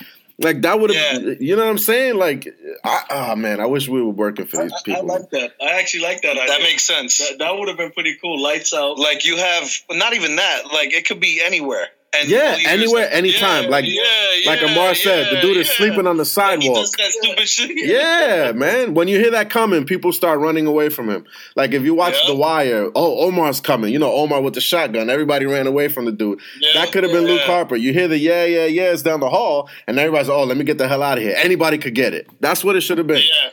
Like 0.40 0.62
that 0.62 0.80
would 0.80 0.94
have, 0.94 1.22
Yeah. 1.22 1.34
you 1.38 1.54
know 1.54 1.64
what 1.64 1.70
I'm 1.70 1.78
saying? 1.78 2.16
Like, 2.16 2.48
I, 2.82 3.02
oh 3.10 3.36
man, 3.36 3.60
I 3.60 3.66
wish 3.66 3.88
we 3.88 4.02
were 4.02 4.08
working 4.10 4.46
for 4.46 4.62
these 4.62 4.72
I 4.72 4.76
people. 4.84 5.12
I 5.12 5.18
like 5.18 5.30
that. 5.30 5.52
I 5.60 5.78
actually 5.78 6.02
like 6.02 6.22
that. 6.22 6.34
That 6.34 6.62
makes 6.62 6.82
sense. 6.84 7.18
That, 7.18 7.38
that 7.38 7.58
would 7.58 7.68
have 7.68 7.76
been 7.76 7.92
pretty 7.92 8.16
cool. 8.22 8.40
Lights 8.40 8.72
out. 8.72 8.98
Like 8.98 9.26
you 9.26 9.36
have, 9.36 9.70
not 9.90 10.14
even 10.14 10.36
that. 10.36 10.62
Like 10.72 10.92
it 10.94 11.06
could 11.06 11.20
be 11.20 11.42
anywhere. 11.44 11.88
And 12.12 12.28
Yeah, 12.28 12.38
all 12.38 12.44
you 12.44 12.56
hear 12.56 12.58
is 12.58 12.66
anywhere, 12.82 13.04
like, 13.04 13.12
anytime. 13.14 13.62
yeah, 13.64 13.68
like 13.70 13.84
yeah, 13.86 14.50
like 14.50 14.60
yeah, 14.62 14.72
Amar 14.72 14.94
said, 14.96 15.30
the 15.30 15.36
yeah, 15.36 15.40
dude 15.42 15.56
is 15.58 15.70
sleeping 15.70 16.08
on 16.08 16.16
the 16.16 16.24
He 16.24 16.28
sidewalk. 16.30 16.74
does 16.74 16.90
that 16.92 17.10
stupid 17.12 17.48
shit. 17.48 17.70
Yeah, 17.86 18.50
man. 18.52 18.94
When 18.94 19.06
you 19.06 19.20
hear 19.20 19.30
that 19.30 19.48
coming, 19.48 19.84
people 19.86 20.12
start 20.12 20.40
running 20.40 20.66
away 20.66 20.88
from 20.88 21.08
him. 21.08 21.24
Like 21.54 21.70
if 21.72 21.82
you 21.84 21.94
watch 21.94 22.14
Yeah. 22.22 22.32
The 22.32 22.34
Wire, 22.34 22.90
oh 22.96 23.26
Omar's 23.28 23.60
coming. 23.60 23.92
You 23.92 24.00
know 24.00 24.12
Omar 24.12 24.40
with 24.42 24.54
the 24.54 24.60
shotgun. 24.60 25.08
Everybody 25.08 25.46
ran 25.46 25.68
away 25.68 25.86
from 25.86 26.04
the 26.04 26.12
dude. 26.12 26.40
Yeah, 26.60 26.80
that 26.82 26.90
could 26.92 27.04
have 27.04 27.12
been 27.12 27.26
Luke 27.26 27.42
yeah. 27.42 27.46
Harper. 27.46 27.76
You 27.76 27.92
hear 27.92 28.08
the 28.08 28.18
yeah, 28.18 28.44
yeah, 28.44 28.64
yeahs 28.66 29.02
down 29.04 29.20
the 29.20 29.30
hall, 29.30 29.68
and 29.86 29.96
everybody's 29.98 30.28
oh, 30.28 30.42
let 30.42 30.56
me 30.56 30.64
get 30.64 30.78
the 30.78 30.88
hell 30.88 31.04
out 31.04 31.18
of 31.18 31.22
here. 31.22 31.36
Anybody 31.38 31.78
could 31.78 31.94
get 31.94 32.12
it. 32.12 32.28
That's 32.40 32.64
what 32.64 32.74
it 32.74 32.80
should 32.80 32.98
have 32.98 33.06
been. 33.06 33.18
Yeah. 33.22 33.50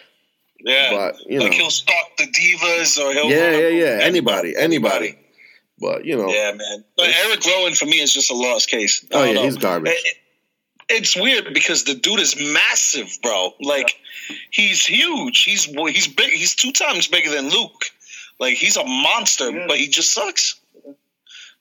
Yeah. 0.61 0.89
But, 1.11 1.15
you 1.29 1.39
like 1.39 1.51
know. 1.51 1.57
he'll 1.57 1.69
stalk 1.69 2.17
the 2.17 2.23
divas 2.25 2.97
or 2.97 3.13
he'll 3.13 3.29
Yeah, 3.29 3.51
yeah, 3.55 3.67
yeah. 3.67 3.95
on 3.97 4.01
Anybody, 4.01 4.55
anybody. 4.57 5.15
But 5.79 6.05
you 6.05 6.17
know, 6.17 6.29
Yeah, 6.29 6.53
man. 6.53 6.83
But 6.95 7.07
Eric 7.25 7.45
Rowan 7.45 7.73
for 7.75 7.85
me 7.85 7.99
is 7.99 8.11
just 8.13 8.31
a 8.31 8.35
lost 8.35 8.69
case. 8.69 9.05
Oh, 9.11 9.23
yeah, 9.23 9.33
know. 9.33 9.43
he's 9.43 9.57
garbage. 9.57 9.91
Eh, 9.93 10.09
it's 10.89 11.15
weird 11.15 11.53
because 11.53 11.83
the 11.83 11.93
dude 11.93 12.19
is 12.19 12.35
massive, 12.39 13.17
bro. 13.21 13.53
Like 13.59 13.93
he's 14.51 14.85
huge. 14.85 15.43
He's 15.43 15.65
he's 15.65 16.07
big. 16.07 16.31
He's 16.31 16.55
two 16.55 16.71
times 16.71 17.07
bigger 17.07 17.29
than 17.29 17.49
Luke. 17.49 17.85
Like 18.39 18.55
he's 18.55 18.77
a 18.77 18.85
monster, 18.85 19.51
Yeah. 19.51 19.65
but 19.67 19.77
he 19.77 19.87
just 19.87 20.13
sucks. 20.13 20.59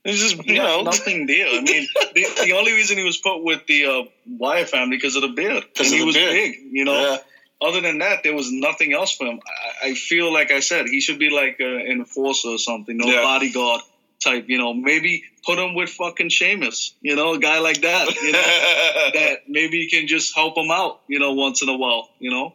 He's 0.04 0.20
just 0.22 0.46
you 0.46 0.60
has 0.60 0.70
know 0.70 0.82
nothing 0.82 1.26
there. 1.26 1.48
I 1.48 1.60
mean, 1.60 1.88
the, 2.14 2.26
the 2.44 2.52
only 2.52 2.72
reason 2.72 2.96
he 2.96 3.04
was 3.04 3.16
put 3.18 3.42
with 3.42 3.66
the 3.66 3.86
uh, 3.86 4.02
Wyatt 4.26 4.68
family 4.70 4.96
because 4.96 5.16
of 5.16 5.22
the 5.22 5.28
beard, 5.28 5.64
'Cause 5.74 5.86
and 5.90 5.94
of 5.94 5.98
he 6.00 6.04
was 6.04 6.14
beard. 6.14 6.30
big. 6.32 6.54
You 6.70 6.84
know, 6.84 6.92
Yeah. 7.00 7.68
other 7.68 7.80
than 7.80 7.98
that, 7.98 8.22
there 8.22 8.34
was 8.34 8.52
nothing 8.52 8.92
else 8.92 9.10
for 9.16 9.26
him. 9.26 9.40
I, 9.82 9.88
I 9.88 9.94
feel 9.94 10.32
like 10.32 10.52
I 10.52 10.60
said 10.60 10.86
he 10.86 11.00
should 11.00 11.18
be 11.18 11.30
like 11.30 11.56
an 11.58 11.80
enforcer 11.90 12.48
or 12.50 12.58
something, 12.58 12.96
no 12.96 13.06
Yeah. 13.08 13.22
bodyguard 13.22 13.80
type. 14.26 14.46
You 14.48 14.58
know, 14.58 14.74
maybe 14.74 15.24
put 15.44 15.58
him 15.58 15.74
with 15.74 15.90
fucking 15.90 16.28
Sheamus. 16.28 16.94
You 17.00 17.16
know, 17.16 17.34
a 17.34 17.38
guy 17.38 17.60
like 17.60 17.80
that. 17.82 18.14
You 18.14 18.32
know, 18.32 18.38
that 19.14 19.48
maybe 19.48 19.82
he 19.82 19.90
can 19.90 20.06
just 20.06 20.34
help 20.34 20.56
him 20.56 20.70
out. 20.70 21.00
You 21.08 21.18
know, 21.18 21.32
once 21.32 21.62
in 21.62 21.68
a 21.68 21.76
while. 21.76 22.08
You 22.18 22.30
know, 22.30 22.54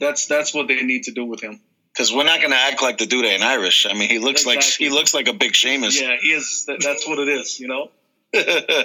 that's 0.00 0.26
that's 0.26 0.54
what 0.54 0.68
they 0.68 0.82
need 0.82 1.04
to 1.04 1.12
do 1.12 1.24
with 1.24 1.42
him. 1.42 1.60
Because 1.92 2.12
we're 2.12 2.24
not 2.24 2.42
gonna 2.42 2.56
act 2.56 2.82
like 2.82 2.98
the 2.98 3.06
dude 3.06 3.24
ain't 3.24 3.42
Irish. 3.42 3.86
I 3.88 3.94
mean, 3.94 4.10
he 4.10 4.18
looks 4.18 4.46
like 4.46 4.62
he 4.62 4.90
looks 4.90 5.14
like 5.14 5.28
a 5.28 5.32
big 5.32 5.54
Sheamus. 5.54 6.00
Yeah, 6.00 6.16
he 6.20 6.32
is. 6.32 6.66
That's 6.66 7.08
what 7.08 7.18
it 7.18 7.28
is. 7.28 7.58
You 7.60 7.68
know. 7.68 7.90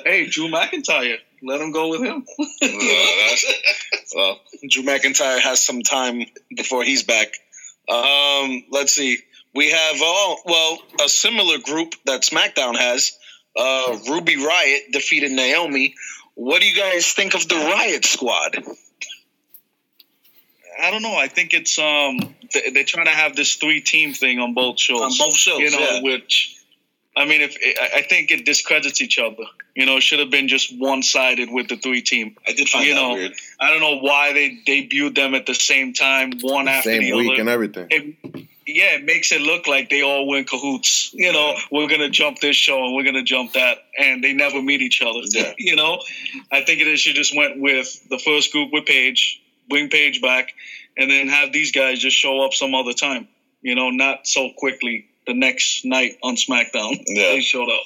Hey, 0.06 0.28
Drew 0.28 0.49
McIntyre, 0.49 1.18
let 1.43 1.60
him 1.60 1.72
go 1.72 1.89
with 1.89 2.02
him. 2.02 2.26
well, 4.16 4.39
Drew 4.70 4.84
McIntyre 4.84 5.39
has 5.39 5.62
some 5.62 5.82
time 5.82 6.26
before 6.56 6.84
he's 6.84 7.04
back. 7.04 7.34
Um, 7.89 8.64
let's 8.72 8.93
see. 8.93 9.20
We 9.54 9.70
have 9.72 9.95
oh 9.99 10.38
well 10.45 10.78
a 11.06 11.10
similar 11.10 11.58
group 11.60 11.93
that 12.06 12.22
SmackDown 12.22 12.78
has. 12.78 13.12
Uh, 13.56 13.97
Ruby 14.10 14.38
Riot 14.38 14.84
defeated 14.91 15.32
Naomi. 15.32 15.93
What 16.36 16.62
do 16.62 16.68
you 16.68 16.76
guys 16.80 17.12
think 17.12 17.34
of 17.36 17.47
the 17.49 17.56
Riot 17.56 18.06
Squad? 18.06 18.58
I 20.82 20.89
don't 20.89 21.02
know. 21.02 21.16
I 21.16 21.28
think 21.28 21.54
it's 21.54 21.78
um 21.78 22.18
they- 22.54 22.70
they're 22.72 22.84
trying 22.84 23.06
to 23.06 23.12
have 23.12 23.36
this 23.36 23.56
three 23.56 23.82
team 23.82 24.14
thing 24.14 24.39
on 24.39 24.54
both 24.54 24.80
shows. 24.80 25.02
On 25.02 25.12
both 25.28 25.36
shows, 25.36 25.60
you 25.60 25.72
know, 25.72 25.80
yeah. 25.80 26.02
which 26.02 26.56
I 27.16 27.26
mean, 27.26 27.41
if 27.41 27.58
I 27.62 27.99
I 27.99 28.02
think 28.04 28.32
it 28.32 28.45
discredits 28.45 29.02
each 29.02 29.20
other. 29.20 29.43
You 29.76 29.86
know, 29.86 29.97
it 29.97 30.02
should 30.04 30.20
have 30.20 30.30
been 30.30 30.47
just 30.49 30.78
one 30.78 31.02
sided 31.02 31.49
with 31.49 31.70
the 31.70 31.78
three 31.78 32.02
team. 32.02 32.36
I 32.47 32.52
did 32.54 32.68
find 32.68 32.86
You 32.86 32.93
that 32.93 33.02
know, 33.02 33.14
weird. 33.14 33.34
I 33.60 33.70
don't 33.70 33.80
know 33.80 33.97
why 33.99 34.34
they 34.34 34.49
debuted 34.68 35.16
them 35.16 35.34
at 35.34 35.45
the 35.45 35.54
same 35.54 35.93
time, 35.93 36.34
one 36.41 36.68
after 36.68 36.89
Same 36.89 37.04
the 37.04 37.14
week 37.14 37.32
other. 37.32 37.39
and 37.41 37.49
everything. 37.49 37.88
it, 37.89 38.47
yeah, 38.76 38.96
it 38.96 39.04
makes 39.04 39.32
it 39.32 39.42
look 39.42 39.68
like 39.68 39.90
they 39.90 40.02
all 40.02 40.28
win 40.28 40.46
cahoots. 40.46 41.12
You 41.14 41.32
know, 41.32 41.56
we're 41.72 41.88
gonna 41.88 42.10
jump 42.10 42.40
this 42.40 42.56
show 42.56 42.86
and 42.86 42.96
we're 42.96 43.04
gonna 43.04 43.24
jump 43.24 43.54
that, 43.54 43.80
and 43.98 44.24
they 44.24 44.34
never 44.34 44.62
meet 44.62 44.82
each 44.82 45.02
other. 45.02 45.22
Yeah. 45.26 45.54
you 45.58 45.76
know, 45.76 46.02
I 46.52 46.64
think 46.64 46.82
it 46.82 46.98
should 46.98 47.16
just 47.16 47.36
went 47.36 47.60
with 47.60 48.10
the 48.10 48.20
first 48.20 48.52
group 48.52 48.72
with 48.72 48.86
Paige, 48.86 49.42
bring 49.70 49.90
Paige 49.90 50.22
back, 50.22 50.54
and 50.98 51.10
then 51.10 51.28
have 51.28 51.52
these 51.52 51.72
guys 51.72 52.00
just 52.00 52.18
show 52.18 52.42
up 52.42 52.54
some 52.54 52.74
other 52.74 52.94
time. 52.94 53.28
You 53.62 53.76
know, 53.76 53.90
not 53.90 54.28
so 54.28 54.50
quickly 54.58 55.08
the 55.28 55.34
next 55.34 55.86
night 55.86 56.18
on 56.24 56.36
SmackDown. 56.36 57.04
Yeah. 57.08 57.32
they 57.32 57.42
showed 57.42 57.70
up. 57.70 57.84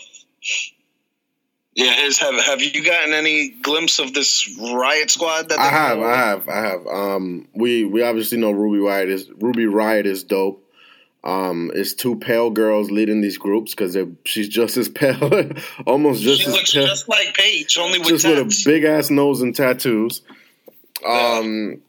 Yeah, 1.76 2.06
is 2.06 2.18
have 2.20 2.36
have 2.36 2.62
you 2.62 2.86
gotten 2.86 3.14
any 3.14 3.50
glimpse 3.50 4.00
of 4.00 4.14
this 4.14 4.50
Riot 4.58 5.12
Squad? 5.12 5.50
That 5.50 5.60
I 5.60 5.68
have, 5.68 6.00
I 6.00 6.16
have, 6.16 6.50
I 6.50 6.60
have. 6.62 6.88
Um, 6.88 7.50
we 7.54 7.84
we 7.84 8.02
obviously 8.02 8.38
know 8.38 8.52
Ruby 8.52 8.80
Riot 8.80 9.10
is 9.10 9.30
Ruby 9.30 9.66
Riot 9.66 10.06
is 10.06 10.24
dope. 10.24 10.65
Um, 11.26 11.72
it's 11.74 11.94
two 11.94 12.18
pale 12.18 12.52
girls 12.52 12.92
leading 12.92 13.22
these 13.22 13.40
groups 13.40 13.74
because 13.74 13.98
she's 14.26 14.48
just 14.48 14.78
as 14.78 14.88
pale, 15.02 15.52
almost 15.86 16.22
just 16.22 16.42
She 16.42 16.48
as 16.48 16.54
looks 16.54 16.74
pale, 16.74 16.86
just 16.86 17.10
like 17.10 17.34
Paige, 17.34 17.78
only 17.80 17.98
with 18.00 18.10
just 18.10 18.28
with 18.28 18.38
a 18.38 18.64
big 18.64 18.84
ass 18.84 19.10
nose 19.10 19.42
and 19.42 19.56
tattoos. 19.56 20.22
Um, 21.06 21.82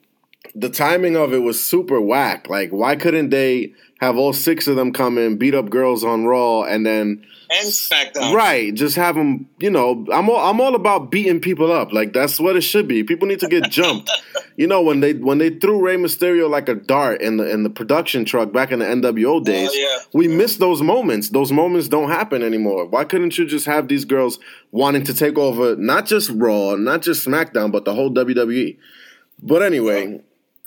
the 0.55 0.71
timing 0.71 1.17
of 1.17 1.35
it 1.35 1.41
was 1.41 1.63
super 1.63 2.01
whack. 2.01 2.49
Like, 2.49 2.71
why 2.71 2.97
couldn't 2.97 3.29
they 3.29 3.75
have 4.01 4.17
all 4.17 4.33
six 4.33 4.67
of 4.67 4.77
them 4.77 4.93
come 4.93 5.19
in, 5.19 5.37
beat 5.37 5.55
up 5.55 5.69
girls 5.69 6.03
on 6.03 6.25
Raw, 6.25 6.63
and 6.63 6.87
then 6.87 7.25
and 7.59 7.69
SmackDown. 7.69 8.35
Right, 8.35 8.75
just 8.75 8.97
have 8.97 9.15
them. 9.15 9.49
You 9.59 9.71
know, 9.71 10.07
I'm 10.13 10.29
all 10.29 10.37
I'm 10.37 10.61
all 10.61 10.75
about 10.75 11.11
beating 11.11 11.41
people 11.41 11.73
up. 11.73 11.93
Like 11.93 12.13
that's 12.13 12.39
what 12.39 12.57
it 12.57 12.63
should 12.63 12.89
be. 12.89 13.03
People 13.05 13.29
need 13.29 13.41
to 13.41 13.49
get 13.49 13.71
jumped. 13.71 14.11
you 14.57 14.67
know, 14.67 14.83
when 14.83 15.01
they 15.01 15.15
when 15.15 15.39
they 15.39 15.51
threw 15.51 15.81
Rey 15.81 15.97
Mysterio 15.97 16.49
like 16.49 16.69
a 16.69 16.75
dart 16.75 17.21
in 17.21 17.37
the 17.37 17.51
in 17.51 17.63
the 17.63 17.71
production 17.71 18.25
truck 18.25 18.53
back 18.53 18.71
in 18.73 18.79
the 18.81 18.85
NWO 18.85 19.27
oh, 19.27 19.41
days, 19.41 19.71
yeah. 19.73 19.99
we 20.13 20.29
miss 20.29 20.57
those 20.57 20.83
moments. 20.83 21.31
Those 21.31 21.53
moments 21.53 21.89
don't 21.89 22.11
happen 22.11 22.43
anymore. 22.43 22.87
Why 22.87 23.05
couldn't 23.05 23.39
you 23.39 23.47
just 23.47 23.67
have 23.67 23.89
these 23.89 24.05
girls 24.05 24.39
wanting 24.71 25.05
to 25.05 25.15
take 25.15 25.39
over 25.39 25.77
not 25.77 26.07
just 26.07 26.31
Raw, 26.31 26.75
not 26.77 27.03
just 27.03 27.27
SmackDown, 27.27 27.73
but 27.73 27.85
the 27.85 27.95
whole 27.95 28.11
WWE? 28.11 28.77
But 29.43 29.63
anyway, 29.63 30.23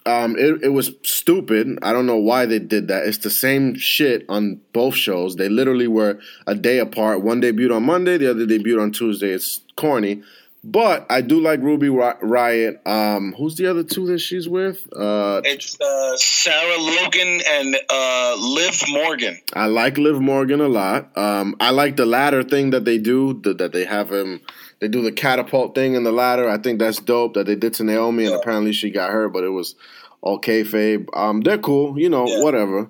um, 0.10 0.36
it, 0.38 0.64
it 0.64 0.70
was 0.70 0.92
stupid. 1.04 1.78
I 1.82 1.94
don't 1.94 2.06
know 2.06 2.18
why 2.18 2.46
they 2.46 2.60
did 2.60 2.88
that. 2.88 3.06
It's 3.06 3.20
the 3.20 3.30
same 3.30 3.76
shit 3.76 4.26
on 4.28 4.60
both 4.74 4.96
shows. 4.96 5.36
They 5.36 5.50
literally 5.50 5.88
were 5.88 6.20
a 6.48 6.56
day 6.56 6.80
apart. 6.80 7.22
One 7.22 7.42
debuted 7.42 7.76
on 7.76 7.84
Monday, 7.84 8.18
the 8.18 8.32
other 8.32 8.46
debuted 8.46 8.82
on 8.82 8.92
Tuesday. 8.92 9.30
It's 9.30 9.62
corny. 9.76 10.24
But 10.62 11.06
I 11.10 11.22
do 11.22 11.40
like 11.40 11.62
Ruby 11.62 11.88
Riot. 11.88 12.82
Um, 12.86 13.34
who's 13.38 13.56
the 13.56 13.68
other 13.68 13.84
two 13.84 14.08
that 14.08 14.20
she's 14.20 14.50
with? 14.50 14.86
Uh, 14.94 15.42
It's 15.46 15.80
uh, 15.80 16.18
Sarah 16.18 16.78
Logan 16.78 17.42
and 17.50 17.78
uh, 17.90 18.36
Liv 18.38 18.84
Morgan. 18.90 19.40
I 19.54 19.68
like 19.68 19.98
Liv 19.98 20.20
Morgan 20.20 20.60
a 20.60 20.68
lot. 20.68 21.18
Um, 21.18 21.56
I 21.62 21.70
like 21.70 21.96
the 21.96 22.06
ladder 22.06 22.44
thing 22.44 22.72
that 22.72 22.84
they 22.84 22.98
do. 22.98 23.40
The, 23.42 23.54
that 23.54 23.72
they 23.72 23.86
have 23.86 24.12
him. 24.12 24.42
They 24.80 24.90
do 24.90 25.02
the 25.02 25.14
catapult 25.14 25.76
thing 25.76 25.94
in 25.94 26.04
the 26.04 26.12
ladder. 26.12 26.50
I 26.50 26.58
think 26.58 26.80
that's 26.80 27.00
dope. 27.00 27.36
That 27.36 27.46
they 27.46 27.56
did 27.56 27.74
to 27.76 27.84
Naomi, 27.86 28.26
and 28.26 28.36
apparently 28.36 28.74
she 28.74 28.92
got 28.92 29.12
hurt, 29.12 29.30
but 29.30 29.46
it 29.46 29.50
was 29.50 29.76
all 30.22 30.40
kayfabe. 30.40 31.08
Um, 31.14 31.42
they're 31.42 31.58
cool. 31.58 32.00
You 32.00 32.10
know, 32.10 32.28
Yeah. 32.28 32.42
whatever. 32.44 32.90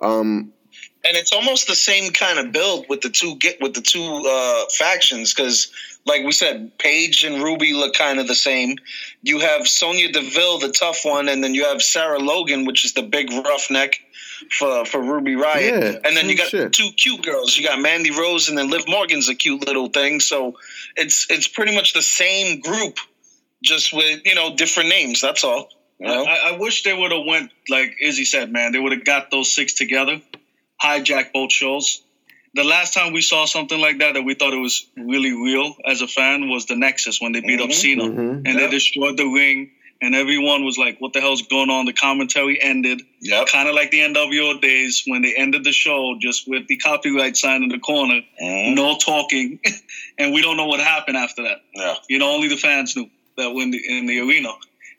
Um, 0.00 0.52
and 1.06 1.16
it's 1.16 1.32
almost 1.32 1.66
the 1.68 1.74
same 1.76 2.12
kind 2.12 2.38
of 2.38 2.50
build 2.52 2.86
with 2.88 3.02
the 3.02 3.10
two 3.10 3.36
get 3.36 3.60
with 3.60 3.74
the 3.74 3.80
two 3.82 4.02
uh, 4.26 4.64
factions 4.78 5.34
because, 5.34 5.70
like 6.06 6.24
we 6.24 6.32
said, 6.32 6.76
Paige 6.78 7.24
and 7.24 7.42
Ruby 7.42 7.74
look 7.74 7.94
kind 7.94 8.18
of 8.18 8.26
the 8.26 8.34
same. 8.34 8.76
You 9.22 9.38
have 9.40 9.68
Sonya 9.68 10.12
Deville, 10.12 10.58
the 10.58 10.72
tough 10.72 11.04
one, 11.04 11.28
and 11.28 11.44
then 11.44 11.54
you 11.54 11.64
have 11.66 11.82
Sarah 11.82 12.18
Logan, 12.18 12.64
which 12.64 12.84
is 12.84 12.94
the 12.94 13.02
big 13.02 13.30
roughneck 13.32 14.00
for 14.58 14.84
for 14.86 15.00
Ruby 15.00 15.36
Riot. 15.36 15.74
Yeah, 15.82 16.00
and 16.08 16.16
then 16.16 16.28
you 16.28 16.36
got 16.36 16.48
shit. 16.48 16.72
two 16.72 16.90
cute 16.96 17.22
girls. 17.22 17.56
You 17.56 17.66
got 17.68 17.78
Mandy 17.80 18.10
Rose, 18.10 18.48
and 18.48 18.56
then 18.56 18.70
Liv 18.70 18.88
Morgan's 18.88 19.28
a 19.28 19.34
cute 19.34 19.66
little 19.66 19.88
thing. 19.88 20.20
So 20.20 20.56
it's 20.96 21.26
it's 21.30 21.48
pretty 21.48 21.74
much 21.74 21.92
the 21.92 22.02
same 22.02 22.60
group, 22.60 22.98
just 23.62 23.92
with 23.92 24.22
you 24.24 24.34
know 24.34 24.56
different 24.56 24.88
names. 24.88 25.20
That's 25.20 25.44
all. 25.44 25.68
You 26.08 26.14
know? 26.14 26.24
I, 26.24 26.50
I 26.52 26.58
wish 26.58 26.82
they 26.82 26.92
would 26.92 27.12
have 27.12 27.24
went 27.26 27.50
like 27.68 27.96
Izzy 28.00 28.24
said, 28.24 28.50
man. 28.52 28.72
They 28.72 28.78
would 28.78 28.92
have 28.92 29.04
got 29.04 29.30
those 29.30 29.54
six 29.54 29.74
together, 29.74 30.20
hijacked 30.82 31.32
both 31.32 31.52
shows. 31.52 32.02
The 32.54 32.64
last 32.64 32.94
time 32.94 33.12
we 33.12 33.20
saw 33.20 33.46
something 33.46 33.80
like 33.80 33.98
that 33.98 34.14
that 34.14 34.22
we 34.22 34.34
thought 34.34 34.52
it 34.52 34.58
was 34.58 34.86
really 34.96 35.32
real 35.32 35.74
as 35.84 36.02
a 36.02 36.06
fan 36.06 36.48
was 36.48 36.66
the 36.66 36.76
Nexus 36.76 37.20
when 37.20 37.32
they 37.32 37.40
beat 37.40 37.60
up 37.60 37.72
Cena 37.72 38.04
Mhm. 38.04 38.42
and 38.46 38.58
they 38.58 38.68
destroyed 38.70 39.16
the 39.16 39.24
ring 39.26 39.72
and 40.00 40.14
everyone 40.14 40.64
was 40.64 40.76
like, 40.78 41.00
"What 41.00 41.14
the 41.14 41.20
hell's 41.20 41.42
going 41.42 41.70
on?" 41.70 41.86
The 41.86 41.92
commentary 41.94 42.60
ended, 42.62 43.02
Yep. 43.20 43.46
kind 43.48 43.68
of 43.68 43.74
like 43.74 43.90
the 43.90 44.00
NWO 44.02 44.60
days 44.60 45.02
when 45.06 45.22
they 45.22 45.34
ended 45.34 45.64
the 45.64 45.72
show 45.72 46.16
just 46.20 46.46
with 46.46 46.68
the 46.68 46.76
copyright 46.76 47.36
sign 47.36 47.62
in 47.64 47.70
the 47.70 47.78
corner, 47.78 48.20
Mhm. 48.40 48.74
no 48.74 48.98
talking, 48.98 49.58
and 50.18 50.32
we 50.34 50.42
don't 50.42 50.56
know 50.56 50.66
what 50.66 50.78
happened 50.80 51.16
after 51.16 51.42
that. 51.44 51.62
Yeah. 51.74 51.94
You 52.08 52.18
know, 52.18 52.30
only 52.30 52.48
the 52.48 52.56
fans 52.56 52.94
knew 52.94 53.08
that 53.36 53.52
were 53.52 53.62
in 53.62 53.70
the, 53.72 53.80
in 53.98 54.06
the 54.06 54.20
arena. 54.20 54.50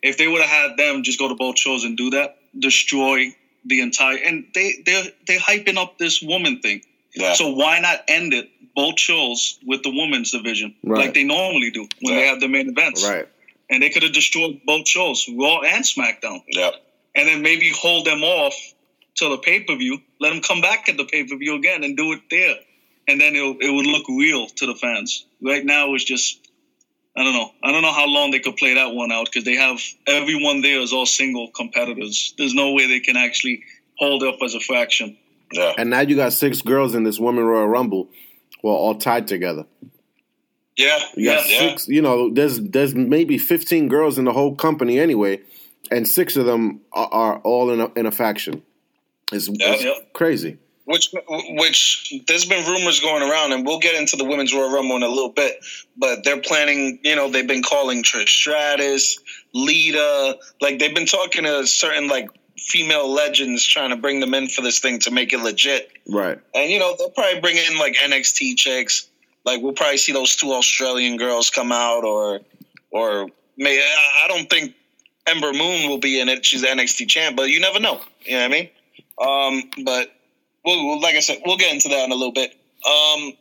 If 0.02 0.18
they 0.18 0.28
would 0.28 0.40
have 0.42 0.50
had 0.50 0.76
them 0.76 1.02
just 1.02 1.18
go 1.18 1.28
to 1.28 1.34
both 1.34 1.58
shows 1.58 1.84
and 1.84 1.96
do 1.96 2.10
that, 2.10 2.38
destroy 2.58 3.34
the 3.64 3.80
entire 3.80 4.16
and 4.18 4.46
they 4.54 4.82
they're 4.86 5.04
they're 5.26 5.40
hyping 5.40 5.76
up 5.76 5.98
this 5.98 6.22
woman 6.22 6.60
thing. 6.60 6.82
Yeah. 7.14 7.34
So 7.34 7.50
why 7.50 7.80
not 7.80 8.00
end 8.08 8.32
it 8.34 8.48
both 8.74 8.98
shows 9.00 9.58
with 9.66 9.82
the 9.82 9.90
women's 9.90 10.30
division 10.32 10.74
Right. 10.84 11.06
like 11.06 11.14
they 11.14 11.24
normally 11.24 11.70
do 11.70 11.88
when 12.00 12.14
they 12.14 12.26
have 12.26 12.40
the 12.40 12.48
main 12.48 12.68
events? 12.68 13.08
right. 13.08 13.26
And 13.68 13.82
they 13.82 13.90
could 13.90 14.04
have 14.04 14.12
destroyed 14.12 14.60
both 14.64 14.86
shows, 14.86 15.26
Raw 15.28 15.60
and 15.62 15.82
SmackDown, 15.84 16.42
Yep. 16.48 16.74
and 17.16 17.26
then 17.28 17.42
maybe 17.42 17.70
hold 17.74 18.06
them 18.06 18.22
off 18.22 18.54
till 19.16 19.30
the 19.30 19.38
pay 19.38 19.60
per 19.60 19.74
view. 19.74 19.98
Let 20.20 20.30
them 20.30 20.42
come 20.42 20.60
back 20.60 20.88
at 20.88 20.96
the 20.96 21.04
pay 21.04 21.24
per 21.24 21.36
view 21.36 21.56
again 21.56 21.82
and 21.82 21.96
do 21.96 22.12
it 22.12 22.20
there, 22.30 22.56
and 23.08 23.20
then 23.20 23.34
it 23.34 23.56
it 23.60 23.70
would 23.72 23.86
look 23.86 24.06
real 24.08 24.46
to 24.46 24.66
the 24.66 24.74
fans. 24.76 25.24
Right 25.42 25.64
now, 25.64 25.94
it's 25.94 26.04
just 26.04 26.45
I 27.16 27.24
don't 27.24 27.32
know. 27.32 27.50
I 27.62 27.72
don't 27.72 27.82
know 27.82 27.92
how 27.92 28.06
long 28.06 28.30
they 28.30 28.40
could 28.40 28.56
play 28.56 28.74
that 28.74 28.92
one 28.92 29.10
out 29.10 29.26
because 29.26 29.44
they 29.44 29.56
have 29.56 29.80
everyone 30.06 30.60
there 30.60 30.80
is 30.80 30.92
all 30.92 31.06
single 31.06 31.48
competitors. 31.50 32.34
There's 32.36 32.54
no 32.54 32.72
way 32.72 32.86
they 32.86 33.00
can 33.00 33.16
actually 33.16 33.64
hold 33.98 34.22
up 34.22 34.36
as 34.44 34.54
a 34.54 34.60
fraction. 34.60 35.16
Yeah. 35.52 35.72
And 35.78 35.90
now 35.90 36.00
you 36.00 36.14
got 36.16 36.34
six 36.34 36.60
girls 36.60 36.94
in 36.94 37.04
this 37.04 37.18
Women 37.18 37.44
Royal 37.44 37.68
Rumble, 37.68 38.08
who 38.60 38.68
are 38.68 38.76
all 38.76 38.96
tied 38.96 39.28
together. 39.28 39.64
Yeah. 40.76 40.98
You 41.14 41.30
got 41.30 41.48
yeah. 41.48 41.58
six. 41.58 41.88
You 41.88 42.02
know, 42.02 42.30
there's 42.30 42.60
there's 42.60 42.94
maybe 42.94 43.38
15 43.38 43.88
girls 43.88 44.18
in 44.18 44.26
the 44.26 44.32
whole 44.32 44.54
company 44.54 44.98
anyway, 44.98 45.40
and 45.90 46.06
six 46.06 46.36
of 46.36 46.44
them 46.44 46.82
are, 46.92 47.08
are 47.10 47.38
all 47.38 47.70
in 47.70 47.80
a, 47.80 47.90
in 47.94 48.04
a 48.04 48.12
faction. 48.12 48.62
It's, 49.32 49.48
it's 49.48 49.84
yep. 49.84 50.12
crazy. 50.12 50.58
Which, 50.86 51.12
which 51.28 52.14
there's 52.28 52.44
been 52.44 52.64
rumors 52.64 53.00
going 53.00 53.28
around, 53.28 53.52
and 53.52 53.66
we'll 53.66 53.80
get 53.80 53.96
into 53.96 54.16
the 54.16 54.24
women's 54.24 54.54
Royal 54.54 54.72
Rumble 54.72 54.94
in 54.94 55.02
a 55.02 55.08
little 55.08 55.32
bit. 55.32 55.56
But 55.96 56.22
they're 56.22 56.40
planning, 56.40 57.00
you 57.02 57.16
know, 57.16 57.28
they've 57.28 57.46
been 57.46 57.64
calling 57.64 58.04
Trish 58.04 58.28
Stratus, 58.28 59.18
Lita, 59.52 60.38
like 60.60 60.78
they've 60.78 60.94
been 60.94 61.06
talking 61.06 61.42
to 61.42 61.66
certain 61.66 62.06
like 62.06 62.28
female 62.56 63.10
legends, 63.10 63.64
trying 63.64 63.90
to 63.90 63.96
bring 63.96 64.20
them 64.20 64.34
in 64.34 64.48
for 64.48 64.62
this 64.62 64.78
thing 64.78 64.98
to 65.00 65.10
make 65.10 65.32
it 65.32 65.40
legit. 65.40 65.90
Right. 66.08 66.38
And 66.54 66.70
you 66.70 66.78
know, 66.78 66.94
they'll 66.96 67.10
probably 67.10 67.40
bring 67.40 67.56
in 67.56 67.78
like 67.78 67.96
NXT 67.96 68.56
chicks. 68.56 69.08
Like 69.44 69.62
we'll 69.62 69.72
probably 69.72 69.98
see 69.98 70.12
those 70.12 70.36
two 70.36 70.52
Australian 70.52 71.16
girls 71.16 71.50
come 71.50 71.72
out, 71.72 72.04
or, 72.04 72.40
or 72.90 73.28
may 73.56 73.80
I 74.22 74.28
don't 74.28 74.50
think 74.50 74.74
Ember 75.26 75.52
Moon 75.52 75.88
will 75.88 75.98
be 75.98 76.20
in 76.20 76.28
it. 76.28 76.44
She's 76.44 76.62
the 76.62 76.68
NXT 76.68 77.08
champ, 77.08 77.36
but 77.36 77.48
you 77.48 77.60
never 77.60 77.80
know. 77.80 78.00
You 78.22 78.32
know 78.32 78.42
what 78.42 78.44
I 78.44 78.48
mean? 78.48 78.68
Um, 79.18 79.84
but 79.84 80.12
we'll, 80.66 81.00
like 81.00 81.14
I 81.14 81.20
said, 81.20 81.38
we'll 81.46 81.56
get 81.56 81.72
into 81.72 81.88
that 81.90 82.04
in 82.04 82.12
a 82.12 82.14
little 82.14 82.32
bit. 82.32 82.54
Um, 82.84 83.32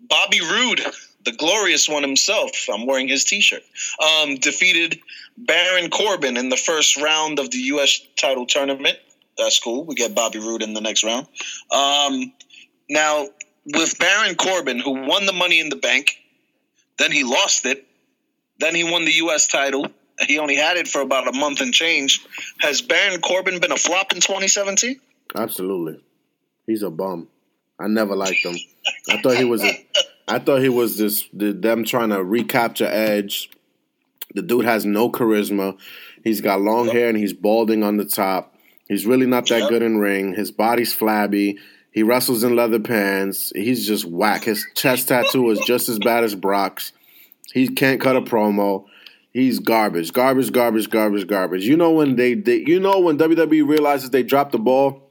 Bobby 0.00 0.40
Roode, 0.40 0.80
the 1.24 1.32
glorious 1.32 1.88
one 1.88 2.02
himself, 2.02 2.68
I'm 2.72 2.86
wearing 2.86 3.08
his 3.08 3.24
T-shirt, 3.24 3.62
um, 4.02 4.36
defeated 4.36 5.00
Baron 5.36 5.90
Corbin 5.90 6.36
in 6.36 6.48
the 6.48 6.56
first 6.56 7.00
round 7.00 7.38
of 7.38 7.50
the 7.50 7.58
U.S. 7.58 8.00
title 8.16 8.46
tournament. 8.46 8.98
That's 9.36 9.58
cool. 9.58 9.84
We 9.84 9.94
get 9.94 10.14
Bobby 10.14 10.38
Roode 10.38 10.62
in 10.62 10.74
the 10.74 10.80
next 10.80 11.02
round. 11.02 11.26
Um, 11.72 12.32
now, 12.88 13.26
with 13.66 13.98
Baron 13.98 14.36
Corbin, 14.36 14.78
who 14.78 15.06
won 15.06 15.26
the 15.26 15.32
Money 15.32 15.60
in 15.60 15.70
the 15.70 15.76
Bank, 15.76 16.16
then 16.98 17.10
he 17.10 17.24
lost 17.24 17.66
it, 17.66 17.84
then 18.58 18.74
he 18.74 18.84
won 18.84 19.04
the 19.04 19.12
U.S. 19.12 19.48
title. 19.48 19.88
He 20.20 20.38
only 20.38 20.54
had 20.54 20.76
it 20.76 20.86
for 20.86 21.00
about 21.00 21.26
a 21.26 21.32
month 21.32 21.60
and 21.60 21.74
change. 21.74 22.24
Has 22.60 22.82
Baron 22.82 23.20
Corbin 23.20 23.58
been 23.58 23.72
a 23.72 23.76
flop 23.76 24.12
in 24.12 24.20
2017? 24.20 25.00
Absolutely. 25.34 26.00
He's 26.66 26.82
a 26.82 26.90
bum. 26.90 27.28
I 27.78 27.88
never 27.88 28.14
liked 28.14 28.44
him. 28.44 28.56
I 29.10 29.20
thought 29.20 29.36
he 29.36 29.44
was 29.44 29.62
a, 29.62 29.86
I 30.28 30.38
thought 30.38 30.62
he 30.62 30.68
was 30.68 30.96
this 30.96 31.28
the, 31.32 31.52
them 31.52 31.84
trying 31.84 32.10
to 32.10 32.22
recapture 32.22 32.86
Edge. 32.86 33.50
The 34.34 34.42
dude 34.42 34.64
has 34.64 34.84
no 34.84 35.10
charisma. 35.10 35.78
He's 36.22 36.40
got 36.40 36.60
long 36.60 36.88
hair 36.88 37.08
and 37.08 37.18
he's 37.18 37.32
balding 37.32 37.82
on 37.82 37.96
the 37.98 38.04
top. 38.04 38.54
He's 38.88 39.06
really 39.06 39.26
not 39.26 39.48
that 39.48 39.68
good 39.68 39.82
in 39.82 39.98
ring. 39.98 40.34
His 40.34 40.50
body's 40.50 40.92
flabby. 40.92 41.58
He 41.92 42.02
wrestles 42.02 42.42
in 42.42 42.56
leather 42.56 42.80
pants. 42.80 43.52
He's 43.54 43.86
just 43.86 44.04
whack. 44.04 44.44
His 44.44 44.66
chest 44.74 45.08
tattoo 45.08 45.50
is 45.50 45.60
just 45.60 45.88
as 45.88 45.98
bad 45.98 46.24
as 46.24 46.34
Brock's. 46.34 46.92
He 47.52 47.68
can't 47.68 48.00
cut 48.00 48.16
a 48.16 48.20
promo. 48.20 48.86
He's 49.32 49.58
garbage, 49.58 50.12
garbage, 50.12 50.52
garbage, 50.52 50.90
garbage, 50.90 51.26
garbage. 51.26 51.64
You 51.64 51.76
know 51.76 51.92
when 51.92 52.16
they, 52.16 52.34
they 52.34 52.64
you 52.66 52.80
know 52.80 53.00
when 53.00 53.18
WWE 53.18 53.68
realizes 53.68 54.10
they 54.10 54.22
dropped 54.22 54.52
the 54.52 54.58
ball 54.58 55.03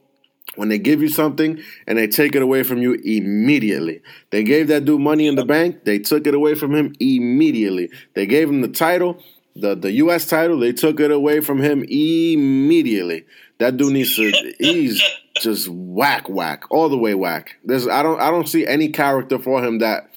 when 0.56 0.68
they 0.68 0.78
give 0.78 1.02
you 1.02 1.08
something 1.08 1.60
and 1.86 1.98
they 1.98 2.06
take 2.06 2.34
it 2.34 2.42
away 2.42 2.62
from 2.62 2.78
you 2.78 2.94
immediately. 3.04 4.00
They 4.30 4.44
gave 4.44 4.68
that 4.68 4.84
dude 4.84 5.00
money 5.00 5.26
in 5.26 5.36
the 5.36 5.44
bank, 5.44 5.84
they 5.84 5.98
took 5.98 6.26
it 6.26 6.34
away 6.34 6.54
from 6.54 6.74
him 6.74 6.94
immediately. 7.00 7.90
They 8.14 8.26
gave 8.26 8.48
him 8.48 8.60
the 8.60 8.68
title, 8.68 9.22
the, 9.56 9.74
the 9.74 9.92
US 9.92 10.26
title, 10.26 10.58
they 10.58 10.72
took 10.72 11.00
it 11.00 11.10
away 11.10 11.40
from 11.40 11.60
him 11.60 11.84
immediately. 11.88 13.24
That 13.58 13.76
dude 13.76 13.92
needs 13.92 14.14
to 14.16 14.32
he's 14.58 15.02
just 15.40 15.68
whack 15.68 16.28
whack, 16.28 16.64
all 16.70 16.88
the 16.88 16.98
way 16.98 17.14
whack. 17.14 17.56
There's 17.64 17.86
I 17.86 18.02
don't 18.02 18.20
I 18.20 18.30
don't 18.30 18.48
see 18.48 18.66
any 18.66 18.88
character 18.88 19.38
for 19.38 19.64
him 19.64 19.78
that 19.78 20.10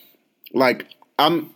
like 0.54 0.88
I'm 1.20 1.54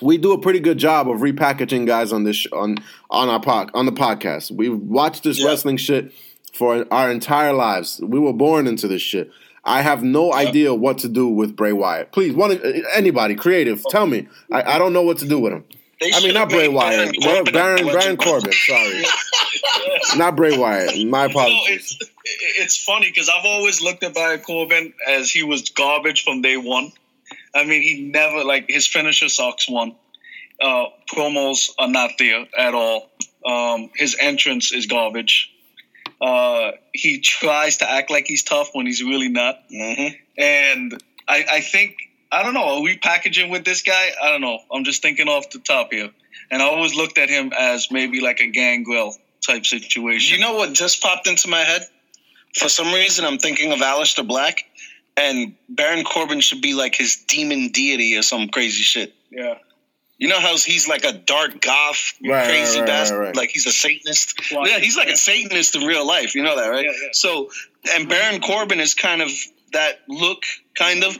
we 0.00 0.18
do 0.18 0.32
a 0.32 0.38
pretty 0.38 0.58
good 0.58 0.78
job 0.78 1.08
of 1.08 1.20
repackaging 1.20 1.86
guys 1.86 2.12
on 2.12 2.24
this 2.24 2.44
on 2.52 2.76
on 3.08 3.28
our 3.28 3.40
pod, 3.40 3.70
on 3.72 3.86
the 3.86 3.92
podcast. 3.92 4.50
We've 4.50 4.76
watched 4.76 5.22
this 5.22 5.44
wrestling 5.44 5.76
shit 5.76 6.12
for 6.52 6.86
our 6.90 7.10
entire 7.10 7.52
lives. 7.52 8.00
We 8.02 8.18
were 8.18 8.32
born 8.32 8.66
into 8.66 8.88
this 8.88 9.02
shit. 9.02 9.30
I 9.64 9.82
have 9.82 10.02
no 10.02 10.32
idea 10.32 10.74
what 10.74 10.98
to 10.98 11.08
do 11.08 11.28
with 11.28 11.54
Bray 11.54 11.72
Wyatt. 11.72 12.10
Please, 12.12 12.34
one 12.34 12.60
anybody 12.94 13.34
creative, 13.36 13.82
tell 13.90 14.06
me. 14.06 14.26
I, 14.50 14.74
I 14.74 14.78
don't 14.78 14.92
know 14.92 15.02
what 15.02 15.18
to 15.18 15.28
do 15.28 15.38
with 15.38 15.52
him. 15.52 15.64
I 16.02 16.20
mean, 16.20 16.34
not 16.34 16.48
Bray 16.48 16.66
Wyatt, 16.66 17.14
Baron 17.20 17.44
Corbin. 17.44 17.52
Baron, 17.52 17.86
Baron 17.86 18.16
Corbin. 18.16 18.52
Sorry, 18.52 19.04
not 20.16 20.34
Bray 20.34 20.58
Wyatt. 20.58 21.06
My 21.06 21.26
apologies. 21.26 21.68
No, 21.68 21.74
it's, 21.74 21.98
it's 22.58 22.84
funny 22.84 23.08
because 23.08 23.28
I've 23.28 23.44
always 23.44 23.80
looked 23.80 24.02
at 24.02 24.14
Baron 24.14 24.40
Corbin 24.40 24.92
as 25.08 25.30
he 25.30 25.44
was 25.44 25.70
garbage 25.70 26.24
from 26.24 26.42
day 26.42 26.56
one. 26.56 26.90
I 27.54 27.64
mean, 27.64 27.82
he 27.82 28.10
never 28.10 28.44
like 28.44 28.66
his 28.68 28.88
finisher 28.88 29.28
sucks 29.28 29.68
one. 29.68 29.94
Uh, 30.60 30.86
promos 31.12 31.70
are 31.78 31.88
not 31.88 32.12
there 32.18 32.46
at 32.58 32.74
all. 32.74 33.10
Um, 33.44 33.90
his 33.94 34.16
entrance 34.20 34.72
is 34.72 34.86
garbage. 34.86 35.51
Uh, 36.22 36.72
he 36.92 37.18
tries 37.18 37.78
to 37.78 37.90
act 37.90 38.10
like 38.10 38.26
he's 38.26 38.44
tough 38.44 38.70
when 38.74 38.86
he's 38.86 39.02
really 39.02 39.28
not. 39.28 39.68
Mm-hmm. 39.68 40.16
And 40.38 41.02
I, 41.26 41.44
I 41.50 41.60
think 41.60 41.96
I 42.30 42.42
don't 42.42 42.54
know. 42.54 42.76
Are 42.76 42.82
we 42.82 42.96
packaging 42.96 43.50
with 43.50 43.64
this 43.64 43.82
guy? 43.82 44.10
I 44.22 44.30
don't 44.30 44.40
know. 44.40 44.60
I'm 44.72 44.84
just 44.84 45.02
thinking 45.02 45.28
off 45.28 45.50
the 45.50 45.58
top 45.58 45.92
here. 45.92 46.10
And 46.50 46.62
I 46.62 46.64
always 46.64 46.94
looked 46.94 47.18
at 47.18 47.28
him 47.28 47.52
as 47.58 47.90
maybe 47.90 48.20
like 48.20 48.40
a 48.40 48.46
Gangrel 48.46 49.14
type 49.46 49.66
situation. 49.66 50.38
You 50.38 50.40
know 50.40 50.54
what 50.54 50.72
just 50.72 51.02
popped 51.02 51.26
into 51.26 51.48
my 51.48 51.60
head? 51.60 51.82
For 52.54 52.68
some 52.68 52.92
reason, 52.92 53.24
I'm 53.24 53.38
thinking 53.38 53.72
of 53.72 53.80
Aleister 53.80 54.26
Black, 54.26 54.64
and 55.16 55.54
Baron 55.68 56.04
Corbin 56.04 56.40
should 56.40 56.60
be 56.60 56.74
like 56.74 56.94
his 56.94 57.16
demon 57.16 57.68
deity 57.68 58.16
or 58.16 58.22
some 58.22 58.48
crazy 58.48 58.82
shit. 58.82 59.14
Yeah. 59.30 59.58
You 60.22 60.28
know 60.28 60.38
how 60.38 60.56
he's 60.56 60.86
like 60.86 61.04
a 61.04 61.12
dark 61.12 61.60
goth, 61.60 62.14
Right, 62.24 62.44
crazy 62.44 62.78
right, 62.78 62.80
right, 62.82 62.86
bastard, 62.86 63.18
right, 63.18 63.26
right. 63.26 63.36
like 63.36 63.50
he's 63.50 63.66
a 63.66 63.72
Satanist. 63.72 64.52
Right. 64.52 64.70
Yeah, 64.70 64.78
he's 64.78 64.96
like 64.96 65.08
a 65.08 65.16
Satanist 65.16 65.74
in 65.74 65.82
real 65.82 66.06
life. 66.06 66.36
You 66.36 66.44
know 66.44 66.54
that, 66.54 66.68
right? 66.68 66.84
Yeah, 66.84 66.92
yeah. 66.92 67.08
So, 67.10 67.50
and 67.92 68.08
Baron 68.08 68.40
Corbin 68.40 68.78
is 68.78 68.94
kind 68.94 69.20
of 69.20 69.32
that 69.72 69.98
look, 70.06 70.44
kind 70.76 71.02
of. 71.02 71.18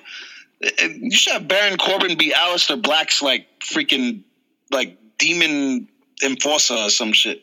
You 0.78 1.11
should 1.11 1.32
have 1.32 1.48
Baron 1.48 1.78
Corbin 1.78 2.16
be 2.16 2.30
Aleister 2.30 2.80
Black's 2.80 3.20
like 3.22 3.48
freaking 3.59 4.22
like 4.70 4.96
demon 5.18 5.88
enforcer 6.24 6.74
or 6.74 6.88
some 6.88 7.12
shit. 7.12 7.42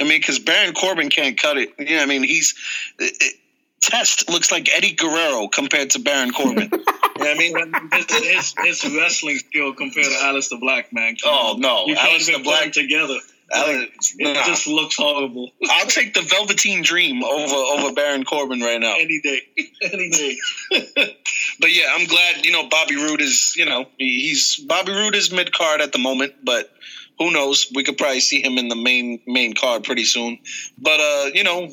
I 0.00 0.02
mean, 0.02 0.18
because 0.18 0.40
Baron 0.40 0.74
Corbin 0.74 1.10
can't 1.10 1.40
cut 1.40 1.58
it. 1.58 1.74
You 1.78 1.90
know, 1.90 1.94
what 1.98 2.02
I 2.02 2.06
mean, 2.06 2.24
he's 2.24 2.56
it, 2.98 3.14
it, 3.20 3.34
Test 3.80 4.28
looks 4.28 4.50
like 4.50 4.68
Eddie 4.76 4.94
Guerrero 4.94 5.46
compared 5.46 5.90
to 5.90 6.00
Baron 6.00 6.32
Corbin. 6.32 6.72
you 7.36 7.52
know 7.52 7.60
what 7.60 7.74
I 7.74 7.80
mean? 7.80 7.90
his, 7.92 8.54
his, 8.62 8.82
his 8.82 8.96
wrestling 8.96 9.38
skill 9.38 9.72
compared 9.74 10.06
to 10.06 10.12
Aleister 10.12 10.60
Black, 10.60 10.92
man. 10.92 11.16
Oh, 11.24 11.56
no. 11.58 11.86
you 11.86 11.96
can't 11.96 12.28
even 12.28 12.42
Black- 12.42 12.72
together. 12.72 13.18
Ale- 13.50 13.86
It 14.18 14.34
nah. 14.34 14.44
just 14.44 14.66
looks 14.66 14.96
horrible. 14.96 15.50
I'll 15.70 15.86
take 15.86 16.12
the 16.12 16.20
Velveteen 16.20 16.82
Dream 16.82 17.24
over 17.24 17.54
over 17.54 17.94
Baron 17.94 18.24
Corbin 18.24 18.60
right 18.60 18.78
now. 18.78 18.94
Any 18.98 19.20
day, 19.22 19.40
any 19.82 20.10
day. 20.10 20.36
But 21.60 21.74
yeah, 21.74 21.86
I'm 21.94 22.06
glad 22.06 22.44
you 22.44 22.52
know 22.52 22.68
Bobby 22.68 22.96
Roode 22.96 23.22
is 23.22 23.54
you 23.56 23.64
know 23.64 23.86
he's 23.96 24.56
Bobby 24.58 24.92
Roode 24.92 25.14
is 25.14 25.32
mid 25.32 25.50
card 25.52 25.80
at 25.80 25.92
the 25.92 25.98
moment, 25.98 26.34
but 26.44 26.70
who 27.18 27.30
knows? 27.32 27.72
We 27.74 27.84
could 27.84 27.96
probably 27.96 28.20
see 28.20 28.42
him 28.42 28.58
in 28.58 28.68
the 28.68 28.76
main 28.76 29.20
main 29.26 29.54
card 29.54 29.82
pretty 29.84 30.04
soon. 30.04 30.38
But 30.76 31.00
uh, 31.00 31.30
you 31.32 31.42
know, 31.42 31.70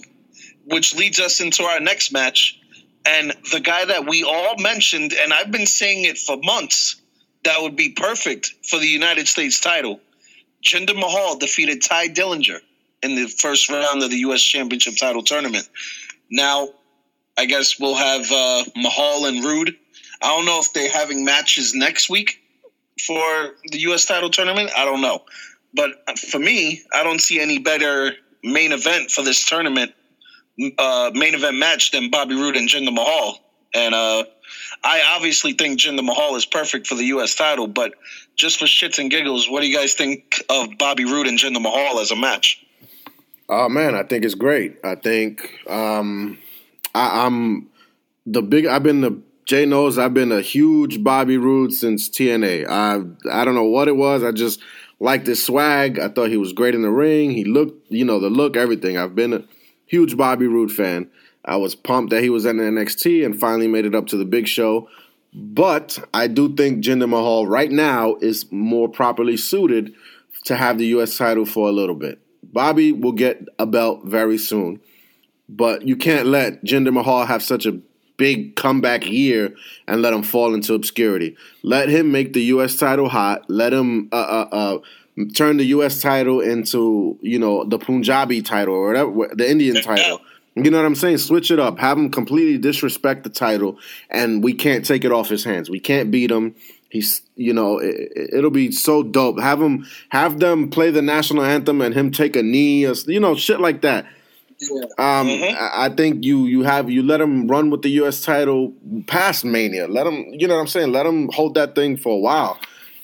which 0.68 0.96
leads 0.96 1.20
us 1.20 1.42
into 1.42 1.64
our 1.64 1.82
next 1.82 2.14
match, 2.14 2.58
and 3.06 3.34
the 3.52 3.60
guy 3.60 3.86
that 3.86 4.08
we 4.08 4.24
all 4.24 4.58
mentioned, 4.58 5.14
and 5.14 5.34
I've 5.34 5.52
been 5.52 5.66
saying 5.66 6.06
it 6.06 6.18
for 6.18 6.38
months, 6.44 6.96
that 7.44 7.62
would 7.62 7.76
be 7.76 7.90
perfect 7.90 8.56
for 8.68 8.80
the 8.80 8.88
United 8.88 9.28
States 9.28 9.60
title. 9.60 10.00
Jinder 10.64 10.96
Mahal 10.96 11.38
defeated 11.38 11.84
Tye 11.84 12.10
Dillinger 12.10 12.60
in 13.04 13.16
the 13.16 13.28
first 13.28 13.70
round 13.70 14.02
of 14.02 14.10
the 14.10 14.18
U.S. 14.18 14.42
Championship 14.42 14.98
title 14.98 15.22
tournament. 15.22 15.70
Now, 16.32 16.70
I 17.38 17.46
guess 17.46 17.80
we'll 17.80 17.96
have 17.96 18.32
uh, 18.32 18.64
Mahal 18.76 19.26
and 19.26 19.44
Roode. 19.44 19.76
I 20.22 20.36
don't 20.36 20.46
know 20.46 20.60
if 20.60 20.74
they're 20.74 20.92
having 20.92 21.24
matches 21.24 21.76
next 21.76 22.10
week 22.10 22.42
for 23.06 23.56
the 23.72 23.80
U.S. 23.80 24.06
title 24.06 24.30
tournament. 24.30 24.72
I 24.76 24.86
don't 24.86 25.02
know. 25.02 25.24
But 25.74 26.18
for 26.18 26.40
me, 26.40 26.82
I 26.94 27.04
don't 27.04 27.20
see 27.20 27.40
any 27.40 27.60
better 27.60 28.14
main 28.44 28.72
event 28.72 29.12
for 29.12 29.22
this 29.22 29.46
tournament, 29.46 29.94
uh, 30.78 31.12
main 31.14 31.36
event 31.36 31.58
match 31.58 31.92
than 31.92 32.10
Bobby 32.10 32.36
Roode 32.36 32.56
and 32.56 32.70
Jinder 32.70 32.94
Mahal. 32.94 33.40
And 33.74 33.94
uh, 33.94 34.24
I 34.84 35.02
obviously 35.16 35.54
think 35.54 35.80
Jinder 35.80 36.04
Mahal 36.04 36.36
is 36.36 36.46
perfect 36.46 36.88
for 36.88 36.96
the 36.96 37.06
U.S. 37.06 37.36
title, 37.36 37.68
but 37.68 37.94
just 38.36 38.60
for 38.60 38.66
shits 38.66 39.00
and 39.00 39.12
giggles, 39.12 39.50
what 39.50 39.62
do 39.62 39.68
you 39.68 39.76
guys 39.76 39.94
think 39.94 40.44
of 40.50 40.78
Bobby 40.78 41.06
Roode 41.06 41.28
and 41.28 41.38
Jinder 41.38 41.62
Mahal 41.62 42.00
as 42.00 42.12
a 42.12 42.16
match? 42.16 42.66
Oh 43.48 43.70
man, 43.70 43.96
I 43.96 44.04
think 44.04 44.26
it's 44.26 44.36
great. 44.36 44.78
I 44.84 44.96
think 44.96 45.62
um, 45.70 46.40
I, 46.96 47.26
I'm 47.26 47.70
the 48.26 48.42
big. 48.42 48.66
I've 48.66 48.82
been 48.82 49.02
the 49.02 49.22
Jay 49.46 49.66
knows 49.66 50.00
I've 50.00 50.16
been 50.16 50.32
a 50.32 50.42
huge 50.42 51.04
Bobby 51.04 51.38
Roode 51.38 51.72
since 51.72 52.10
TNA. 52.10 52.68
I 52.68 52.96
I 53.32 53.46
don't 53.46 53.54
know 53.54 53.66
what 53.66 53.88
it 53.88 53.96
was. 53.96 54.24
I 54.24 54.32
just 54.32 54.62
liked 55.00 55.28
his 55.28 55.46
swag. 55.46 56.00
I 56.00 56.08
thought 56.08 56.30
he 56.30 56.38
was 56.38 56.54
great 56.54 56.74
in 56.74 56.82
the 56.82 56.90
ring. 56.90 57.32
He 57.32 57.44
looked, 57.44 57.92
you 57.92 58.06
know, 58.06 58.20
the 58.20 58.30
look, 58.30 58.58
everything. 58.58 58.98
I've 58.98 59.14
been 59.14 59.48
huge 59.86 60.18
Bobby 60.18 60.48
Roode 60.48 60.72
fan. 60.72 61.10
I 61.44 61.58
was 61.58 61.76
pumped 61.76 62.10
that 62.10 62.24
he 62.24 62.30
was 62.30 62.46
in 62.46 62.58
NXT 62.58 63.26
and 63.26 63.40
finally 63.40 63.68
made 63.68 63.86
it 63.86 63.96
up 63.96 64.08
to 64.08 64.18
the 64.18 64.26
big 64.26 64.48
show. 64.48 64.90
But 65.34 66.00
I 66.14 66.28
do 66.28 66.56
think 66.56 66.84
Jinder 66.84 67.10
Mahal 67.10 67.46
right 67.46 67.70
now 67.70 68.16
is 68.22 68.52
more 68.52 68.88
properly 68.88 69.38
suited 69.38 69.94
to 70.46 70.56
have 70.56 70.78
the 70.78 70.88
U.S. 70.88 71.18
title 71.18 71.46
for 71.46 71.68
a 71.68 71.72
little 71.72 71.96
bit. 71.96 72.20
Bobby 72.42 72.92
will 72.92 73.12
get 73.12 73.46
a 73.60 73.66
belt 73.66 74.06
very 74.06 74.38
soon, 74.38 74.80
but 75.50 75.82
you 75.82 75.98
can't 75.98 76.28
let 76.28 76.64
Jinder 76.64 76.94
Mahal 76.94 77.26
have 77.26 77.44
such 77.44 77.66
a 77.66 77.80
big 78.18 78.56
comeback 78.56 79.06
year 79.06 79.54
and 79.88 80.02
let 80.02 80.14
him 80.14 80.24
fall 80.24 80.54
into 80.54 80.74
obscurity. 80.74 81.36
Let 81.64 81.90
him 81.90 82.12
make 82.12 82.34
the 82.34 82.44
U.S. 82.44 82.78
title 82.78 83.10
hot. 83.10 83.50
Let 83.50 83.74
him 83.74 84.08
uh, 84.14 84.16
uh, 84.16 84.48
uh, 84.52 84.78
turn 85.34 85.58
the 85.58 85.66
U.S. 85.66 86.02
title 86.02 86.42
into 86.42 87.18
you 87.22 87.40
know 87.40 87.64
the 87.64 87.78
Punjabi 87.78 88.42
title 88.42 88.76
or 88.76 88.88
whatever, 88.88 89.36
the 89.36 89.50
Indian 89.50 89.82
title. 89.82 90.22
You 90.56 90.72
know 90.72 90.78
what 90.78 90.86
I'm 90.86 90.96
saying? 90.96 91.18
Switch 91.18 91.52
it 91.52 91.60
up. 91.60 91.80
Have 91.80 91.98
him 91.98 92.10
completely 92.10 92.58
disrespect 92.58 93.24
the 93.24 93.30
title, 93.30 93.78
and 94.10 94.42
we 94.42 94.54
can't 94.54 94.86
take 94.86 95.04
it 95.04 95.12
off 95.12 95.28
his 95.28 95.44
hands. 95.44 95.70
We 95.70 95.82
can't 95.82 96.12
beat 96.12 96.32
him. 96.32 96.56
He's, 96.90 97.24
you 97.36 97.54
know, 97.54 97.78
it, 97.82 98.42
will 98.42 98.52
be 98.52 98.72
so 98.72 99.04
dope. 99.04 99.38
Have 99.42 99.62
him, 99.62 99.86
have 100.10 100.40
them 100.40 100.70
play 100.70 100.92
the 100.92 101.02
national 101.02 101.44
anthem, 101.44 101.82
and 101.82 101.94
him 101.94 102.10
take 102.10 102.38
a 102.38 102.44
knee, 102.44 102.86
or, 102.86 102.94
you 103.08 103.20
know, 103.20 103.36
shit 103.36 103.60
like 103.60 103.82
that. 103.82 104.06
Yeah. 104.60 104.82
Um, 104.98 105.28
mm-hmm. 105.28 105.58
I 105.60 105.90
think 105.90 106.24
you 106.24 106.46
you 106.46 106.64
have 106.64 106.90
you 106.90 107.04
let 107.04 107.20
him 107.20 107.50
run 107.50 107.70
with 107.70 107.82
the 107.82 107.90
U.S. 107.90 108.22
title 108.22 108.74
past 109.08 109.44
Mania. 109.44 109.88
Let 109.88 110.08
him, 110.08 110.26
you 110.32 110.48
know 110.48 110.56
what 110.56 110.62
I'm 110.62 110.68
saying? 110.68 110.94
Let 110.94 111.06
him 111.06 111.30
hold 111.34 111.56
that 111.56 111.76
thing 111.76 111.98
for 111.98 112.14
a 112.14 112.20
while, 112.20 112.58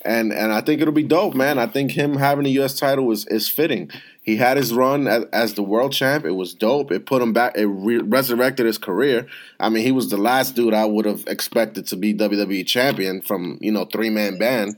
and 0.06 0.32
and 0.32 0.52
I 0.52 0.62
think 0.62 0.82
it'll 0.82 0.94
be 0.94 1.04
dope, 1.04 1.34
man. 1.34 1.58
I 1.58 1.68
think 1.68 1.92
him 1.92 2.16
having 2.16 2.46
the 2.46 2.52
U.S. 2.52 2.76
title 2.76 3.12
is 3.12 3.26
is 3.28 3.50
fitting. 3.50 3.90
He 4.24 4.36
had 4.36 4.58
his 4.58 4.74
run 4.74 5.08
as, 5.08 5.26
as, 5.34 5.54
the 5.56 5.64
world 5.64 5.94
champ. 5.94 6.26
It 6.26 6.32
was 6.32 6.54
dope. 6.54 6.92
It 6.92 7.08
put 7.08 7.24
him 7.24 7.34
back. 7.34 7.58
It 7.58 7.66
re- 7.66 7.98
resurrected 7.98 8.68
his 8.68 8.78
career. 8.78 9.26
I 9.60 9.70
mean, 9.70 9.84
he 9.84 9.92
was 9.92 10.10
the 10.10 10.18
last 10.18 10.56
dude 10.56 10.76
I 10.76 10.86
would 10.86 11.06
have 11.06 11.26
expected 11.26 11.88
to 11.88 11.96
be 11.96 12.14
WWE 12.14 12.66
champion 12.68 13.22
from 13.22 13.58
you 13.62 13.72
know 13.72 13.86
three 13.86 14.10
man 14.10 14.38
band. 14.38 14.76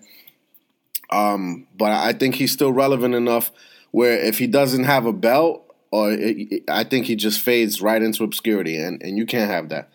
Um, 1.09 1.67
but 1.77 1.91
I 1.91 2.13
think 2.13 2.35
he's 2.35 2.51
still 2.51 2.71
relevant 2.71 3.15
enough 3.15 3.51
where 3.91 4.17
if 4.17 4.39
he 4.39 4.47
doesn't 4.47 4.85
have 4.85 5.05
a 5.05 5.13
belt, 5.13 5.71
or 5.91 6.11
it, 6.11 6.37
it, 6.51 6.63
I 6.67 6.83
think 6.83 7.05
he 7.05 7.15
just 7.15 7.41
fades 7.41 7.81
right 7.81 8.01
into 8.01 8.23
obscurity, 8.23 8.77
and 8.77 9.01
and 9.03 9.17
you 9.17 9.25
can't 9.25 9.51
have 9.51 9.69
that. 9.69 9.89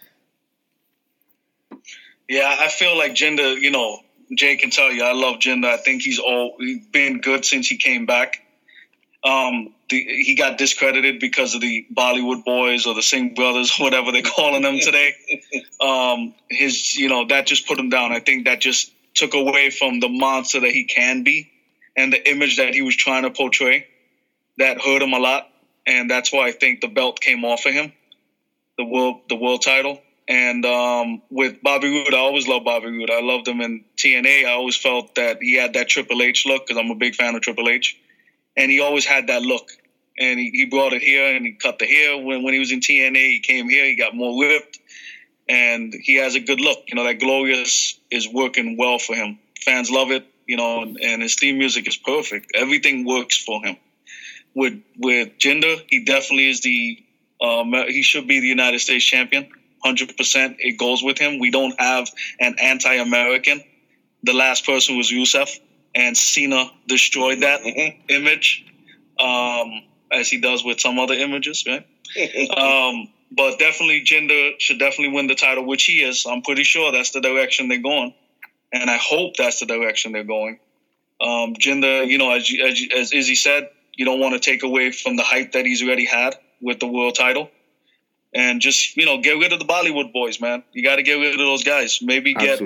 Yeah, 2.28 2.56
I 2.60 2.68
feel 2.68 2.96
like 2.96 3.12
Jinder. 3.12 3.58
You 3.58 3.70
know, 3.70 4.00
Jay 4.34 4.56
can 4.56 4.70
tell 4.70 4.92
you, 4.92 5.04
I 5.04 5.12
love 5.12 5.36
Jinder. 5.36 5.66
I 5.66 5.76
think 5.76 6.02
he's 6.02 6.18
all 6.18 6.56
he's 6.58 6.86
been 6.86 7.20
good 7.20 7.44
since 7.44 7.68
he 7.68 7.76
came 7.76 8.06
back. 8.06 8.42
Um, 9.24 9.74
the, 9.88 10.00
he 10.00 10.34
got 10.36 10.58
discredited 10.58 11.18
because 11.18 11.54
of 11.54 11.60
the 11.60 11.86
Bollywood 11.92 12.44
boys 12.44 12.86
or 12.86 12.94
the 12.94 13.02
Singh 13.02 13.34
brothers, 13.34 13.76
whatever 13.78 14.12
they're 14.12 14.22
calling 14.22 14.62
them 14.62 14.78
today. 14.80 15.14
Um, 15.80 16.34
his, 16.50 16.96
you 16.96 17.08
know, 17.08 17.28
that 17.28 17.46
just 17.46 17.68
put 17.68 17.78
him 17.78 17.88
down. 17.88 18.10
I 18.10 18.18
think 18.18 18.46
that 18.46 18.60
just 18.60 18.90
took 19.14 19.34
away 19.34 19.70
from 19.70 20.00
the 20.00 20.08
monster 20.08 20.58
that 20.58 20.72
he 20.72 20.86
can 20.86 21.22
be 21.22 21.52
and 21.96 22.12
the 22.12 22.30
image 22.30 22.56
that 22.56 22.74
he 22.74 22.82
was 22.82 22.96
trying 22.96 23.22
to 23.22 23.30
portray. 23.30 23.86
That 24.58 24.80
hurt 24.80 25.02
him 25.02 25.12
a 25.12 25.20
lot, 25.20 25.48
and 25.86 26.10
that's 26.10 26.32
why 26.32 26.48
I 26.48 26.50
think 26.50 26.80
the 26.80 26.88
belt 26.88 27.20
came 27.20 27.44
off 27.44 27.64
of 27.64 27.72
him, 27.72 27.92
the 28.76 28.84
world, 28.84 29.20
the 29.28 29.36
world 29.36 29.62
title. 29.62 30.00
And 30.28 30.64
um, 30.66 31.22
with 31.30 31.62
Bobby 31.62 31.88
Roode, 31.88 32.12
I 32.12 32.18
always 32.18 32.46
loved 32.46 32.66
Bobby 32.66 32.90
Roode. 32.90 33.10
I 33.10 33.22
loved 33.22 33.48
him 33.48 33.62
in 33.62 33.84
TNA. 33.96 34.44
I 34.44 34.52
always 34.52 34.76
felt 34.76 35.14
that 35.14 35.38
he 35.40 35.54
had 35.54 35.72
that 35.72 35.88
Triple 35.88 36.20
H 36.20 36.44
look 36.44 36.66
because 36.66 36.78
I'm 36.78 36.90
a 36.90 36.94
big 36.94 37.14
fan 37.14 37.34
of 37.34 37.40
Triple 37.40 37.68
H 37.68 37.98
and 38.58 38.70
he 38.72 38.80
always 38.80 39.06
had 39.06 39.28
that 39.28 39.42
look. 39.42 39.70
And 40.18 40.38
he, 40.38 40.50
he 40.50 40.64
brought 40.66 40.92
it 40.92 41.00
here 41.00 41.34
and 41.34 41.46
he 41.46 41.52
cut 41.52 41.78
the 41.78 41.86
hair. 41.86 42.18
When, 42.18 42.42
when 42.42 42.52
he 42.52 42.58
was 42.58 42.72
in 42.72 42.80
TNA, 42.80 43.14
he 43.14 43.40
came 43.40 43.68
here, 43.68 43.84
he 43.84 43.94
got 43.94 44.14
more 44.14 44.42
ripped, 44.42 44.80
and 45.48 45.94
he 45.94 46.16
has 46.16 46.34
a 46.34 46.40
good 46.40 46.60
look. 46.60 46.80
You 46.88 46.96
know, 46.96 47.04
that 47.04 47.20
Glorious 47.20 47.98
is 48.10 48.28
working 48.28 48.76
well 48.76 48.98
for 48.98 49.14
him. 49.14 49.38
Fans 49.64 49.90
love 49.92 50.10
it, 50.10 50.26
you 50.44 50.56
know, 50.56 50.82
and, 50.82 50.98
and 51.00 51.22
his 51.22 51.36
theme 51.36 51.56
music 51.58 51.86
is 51.86 51.96
perfect. 51.96 52.50
Everything 52.54 53.06
works 53.06 53.38
for 53.38 53.64
him. 53.64 53.76
With 54.54 54.82
with 54.98 55.38
Jinder, 55.38 55.80
he 55.86 56.04
definitely 56.04 56.50
is 56.50 56.62
the 56.62 57.04
um, 57.40 57.72
he 57.86 58.02
should 58.02 58.26
be 58.26 58.40
the 58.40 58.48
United 58.48 58.80
States 58.80 59.04
champion. 59.04 59.48
Hundred 59.82 60.16
percent, 60.16 60.56
it 60.58 60.76
goes 60.76 61.02
with 61.02 61.18
him. 61.18 61.38
We 61.38 61.50
don't 61.50 61.78
have 61.80 62.08
an 62.40 62.56
anti-American. 62.60 63.62
The 64.24 64.32
last 64.32 64.66
person 64.66 64.96
was 64.96 65.12
Rusev 65.12 65.48
and 65.94 66.16
Cena 66.16 66.70
destroyed 66.86 67.42
that 67.42 67.60
mm-hmm. 67.62 68.10
image, 68.10 68.66
um, 69.18 69.82
as 70.12 70.28
he 70.28 70.40
does 70.40 70.64
with 70.64 70.80
some 70.80 70.98
other 70.98 71.14
images, 71.14 71.64
right? 71.66 71.86
um, 72.56 73.08
but 73.30 73.58
definitely, 73.58 74.02
Jinder 74.04 74.54
should 74.58 74.78
definitely 74.78 75.14
win 75.14 75.26
the 75.26 75.34
title, 75.34 75.64
which 75.64 75.84
he 75.84 76.02
is. 76.02 76.26
I'm 76.28 76.42
pretty 76.42 76.64
sure 76.64 76.92
that's 76.92 77.10
the 77.10 77.20
direction 77.20 77.68
they're 77.68 77.82
going, 77.82 78.14
and 78.72 78.90
I 78.90 78.96
hope 78.96 79.36
that's 79.36 79.60
the 79.60 79.66
direction 79.66 80.12
they're 80.12 80.24
going. 80.24 80.58
Um, 81.20 81.54
Jinder, 81.54 82.06
you 82.06 82.18
know, 82.18 82.32
as, 82.32 82.50
as 82.64 82.80
as 82.96 83.12
Izzy 83.12 83.34
said, 83.34 83.68
you 83.94 84.04
don't 84.04 84.20
want 84.20 84.34
to 84.34 84.40
take 84.40 84.62
away 84.62 84.92
from 84.92 85.16
the 85.16 85.24
hype 85.24 85.52
that 85.52 85.66
he's 85.66 85.82
already 85.82 86.06
had 86.06 86.36
with 86.60 86.80
the 86.80 86.86
world 86.86 87.14
title 87.14 87.50
and 88.34 88.60
just 88.60 88.96
you 88.96 89.06
know 89.06 89.20
get 89.20 89.38
rid 89.38 89.52
of 89.52 89.58
the 89.58 89.64
Bollywood 89.64 90.12
boys, 90.12 90.40
man. 90.40 90.62
You 90.72 90.82
got 90.82 90.96
to 90.96 91.02
get 91.02 91.14
rid 91.14 91.32
of 91.32 91.38
those 91.38 91.64
guys. 91.64 92.00
Maybe 92.02 92.34
get 92.34 92.60
uh, 92.60 92.64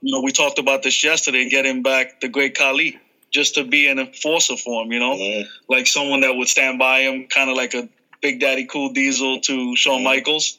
you 0.00 0.12
know 0.12 0.20
we 0.22 0.32
talked 0.32 0.58
about 0.58 0.82
this 0.82 1.02
yesterday. 1.02 1.48
getting 1.48 1.82
back 1.82 2.20
the 2.20 2.28
great 2.28 2.56
Khali 2.56 2.98
just 3.30 3.56
to 3.56 3.64
be 3.64 3.88
an 3.88 3.98
enforcer 3.98 4.56
for 4.56 4.84
him. 4.84 4.92
You 4.92 5.00
know, 5.00 5.14
mm-hmm. 5.14 5.48
like 5.68 5.86
someone 5.86 6.20
that 6.20 6.34
would 6.34 6.48
stand 6.48 6.78
by 6.78 7.00
him, 7.00 7.26
kind 7.28 7.50
of 7.50 7.56
like 7.56 7.74
a 7.74 7.88
Big 8.22 8.40
Daddy 8.40 8.66
Cool 8.66 8.92
Diesel 8.92 9.40
to 9.40 9.76
Shawn 9.76 9.96
mm-hmm. 9.96 10.04
Michaels. 10.04 10.58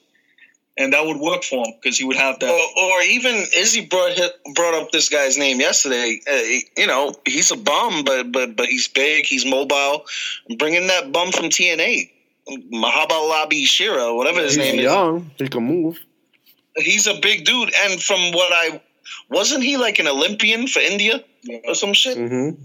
And 0.79 0.93
that 0.93 1.03
would 1.03 1.17
work 1.17 1.43
for 1.43 1.65
him 1.65 1.73
because 1.81 1.97
he 1.97 2.05
would 2.05 2.17
have 2.17 2.37
that. 2.37 2.51
Or, 2.51 2.83
or 2.83 3.01
even 3.01 3.33
Izzy 3.57 3.87
brought 3.87 4.15
brought 4.53 4.75
up 4.75 4.91
this 4.91 5.09
guy's 5.09 5.35
name 5.35 5.59
yesterday. 5.59 6.19
Uh, 6.31 6.59
you 6.77 6.85
know, 6.85 7.15
he's 7.25 7.49
a 7.49 7.57
bum, 7.57 8.03
but 8.03 8.31
but 8.31 8.55
but 8.55 8.67
he's 8.67 8.87
big. 8.87 9.25
He's 9.25 9.43
mobile. 9.43 10.05
Bringing 10.59 10.85
that 10.85 11.11
bum 11.11 11.31
from 11.31 11.45
TNA 11.45 12.11
Mahabalabi 12.49 13.65
Shera, 13.65 14.13
whatever 14.13 14.41
his 14.41 14.55
he's 14.55 14.73
name 14.73 14.79
young. 14.79 15.17
is. 15.17 15.23
Young, 15.23 15.31
he 15.37 15.47
can 15.47 15.63
move. 15.63 15.99
He's 16.77 17.07
a 17.07 17.19
big 17.19 17.45
dude, 17.45 17.73
and 17.83 18.01
from 18.01 18.31
what 18.31 18.51
I 18.53 18.81
wasn't 19.29 19.63
he 19.63 19.77
like 19.77 19.99
an 19.99 20.07
Olympian 20.07 20.67
for 20.67 20.79
India 20.79 21.23
or 21.65 21.75
some 21.75 21.93
shit. 21.93 22.17
Mm-hmm. 22.17 22.61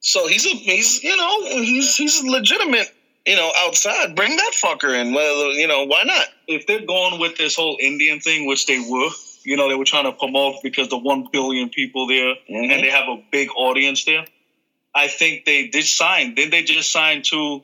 So 0.00 0.26
he's 0.26 0.46
a 0.46 0.50
he's 0.50 1.02
you 1.04 1.16
know 1.16 1.44
he's 1.44 1.96
he's 1.96 2.22
legitimate. 2.24 2.92
You 3.26 3.36
know, 3.36 3.52
outside, 3.58 4.16
bring 4.16 4.34
that 4.34 4.52
fucker 4.54 4.98
in. 4.98 5.12
Well, 5.12 5.52
you 5.52 5.68
know, 5.68 5.84
why 5.84 6.04
not? 6.04 6.26
If 6.48 6.66
they're 6.66 6.86
going 6.86 7.20
with 7.20 7.36
this 7.36 7.54
whole 7.54 7.76
Indian 7.78 8.18
thing, 8.18 8.46
which 8.46 8.64
they 8.64 8.78
were, 8.78 9.10
you 9.44 9.58
know, 9.58 9.68
they 9.68 9.74
were 9.74 9.84
trying 9.84 10.04
to 10.04 10.12
promote 10.12 10.62
because 10.62 10.88
the 10.88 10.96
one 10.96 11.28
billion 11.30 11.68
people 11.68 12.06
there, 12.06 12.34
mm-hmm. 12.34 12.70
and 12.70 12.82
they 12.82 12.88
have 12.88 13.08
a 13.08 13.22
big 13.30 13.50
audience 13.54 14.06
there. 14.06 14.24
I 14.94 15.08
think 15.08 15.44
they 15.44 15.68
did 15.68 15.84
sign. 15.84 16.34
Did 16.34 16.50
they 16.50 16.62
just 16.62 16.90
sign 16.90 17.20
two 17.22 17.62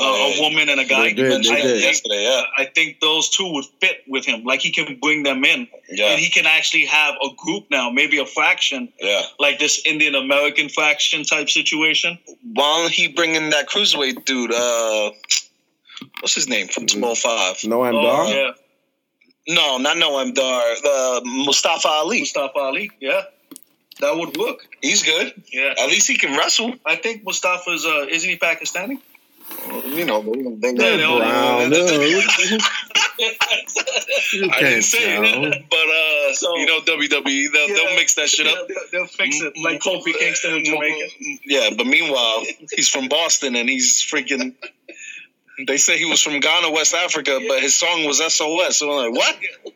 uh, 0.00 0.04
a 0.04 0.40
woman 0.40 0.68
and 0.68 0.80
a 0.80 0.84
guy. 0.84 1.04
They 1.04 1.14
did, 1.14 1.44
they 1.44 1.50
I, 1.50 1.60
did. 1.60 1.82
Yesterday, 1.82 2.24
yeah. 2.24 2.42
I 2.56 2.64
think 2.66 3.00
those 3.00 3.28
two 3.30 3.52
would 3.52 3.64
fit 3.80 4.02
with 4.06 4.24
him. 4.24 4.44
Like 4.44 4.60
he 4.60 4.70
can 4.70 4.98
bring 5.00 5.22
them 5.22 5.44
in, 5.44 5.68
yeah. 5.88 6.10
and 6.10 6.20
he 6.20 6.30
can 6.30 6.46
actually 6.46 6.86
have 6.86 7.14
a 7.22 7.28
group 7.36 7.66
now, 7.70 7.90
maybe 7.90 8.18
a 8.18 8.26
faction, 8.26 8.92
yeah, 9.00 9.22
like 9.38 9.58
this 9.58 9.84
Indian 9.86 10.14
American 10.14 10.68
faction 10.68 11.24
type 11.24 11.50
situation. 11.50 12.18
Why 12.52 12.82
don't 12.82 12.92
he 12.92 13.08
bring 13.08 13.34
in 13.34 13.50
that 13.50 13.68
cruiserweight 13.68 14.24
dude? 14.24 14.52
Uh, 14.52 15.10
what's 16.20 16.34
his 16.34 16.48
name 16.48 16.68
from 16.68 16.86
Two 16.86 17.00
Five? 17.14 17.56
Noam 17.58 17.94
oh, 17.94 18.02
Dar. 18.02 18.28
Yeah. 18.28 18.50
No, 19.48 19.78
not 19.78 19.96
Noam 19.96 20.34
Dar. 20.34 20.62
The 20.82 21.22
Mustafa 21.24 21.88
Ali. 21.88 22.20
Mustafa 22.20 22.58
Ali. 22.58 22.90
Yeah. 23.00 23.22
That 24.00 24.16
would 24.16 24.36
work. 24.36 24.64
He's 24.80 25.02
good. 25.02 25.32
Yeah. 25.52 25.74
At 25.76 25.88
least 25.88 26.06
he 26.06 26.16
can 26.16 26.36
wrestle. 26.36 26.74
I 26.86 26.96
think 26.96 27.24
Mustafa's 27.24 27.84
uh 27.84 28.06
isn't 28.08 28.30
he 28.30 28.36
Pakistani? 28.36 29.00
You 29.84 30.04
know, 30.04 30.22
they, 30.22 30.72
they, 30.72 30.72
they 30.72 30.96
brown. 30.96 31.70
No. 31.70 31.86
you 34.32 34.50
I 34.52 34.60
didn't 34.60 34.82
say 34.82 35.18
it, 35.18 35.64
but 35.70 35.78
uh, 35.78 36.34
so, 36.34 36.56
you 36.56 36.66
know, 36.66 36.80
WWE 36.80 37.52
they'll, 37.52 37.68
yeah, 37.68 37.74
they'll 37.74 37.96
mix 37.96 38.14
that 38.14 38.28
shit 38.28 38.46
up. 38.46 38.68
They'll, 38.68 38.76
they'll 38.92 39.06
fix 39.06 39.40
it 39.40 39.54
like 39.62 39.80
Kofi 39.80 40.14
Kingston 40.16 40.56
in 40.56 40.64
Jamaica. 40.64 41.08
Yeah, 41.44 41.70
but 41.76 41.86
meanwhile, 41.86 42.44
he's 42.72 42.88
from 42.88 43.08
Boston 43.08 43.56
and 43.56 43.68
he's 43.68 44.02
freaking. 44.02 44.54
They 45.66 45.76
say 45.76 45.98
he 45.98 46.04
was 46.04 46.22
from 46.22 46.38
Ghana, 46.38 46.70
West 46.70 46.94
Africa, 46.94 47.40
but 47.48 47.60
his 47.60 47.74
song 47.74 48.04
was 48.04 48.18
SOS. 48.18 48.76
So 48.78 48.90
I'm 48.90 49.12
like, 49.12 49.18
what? 49.18 49.74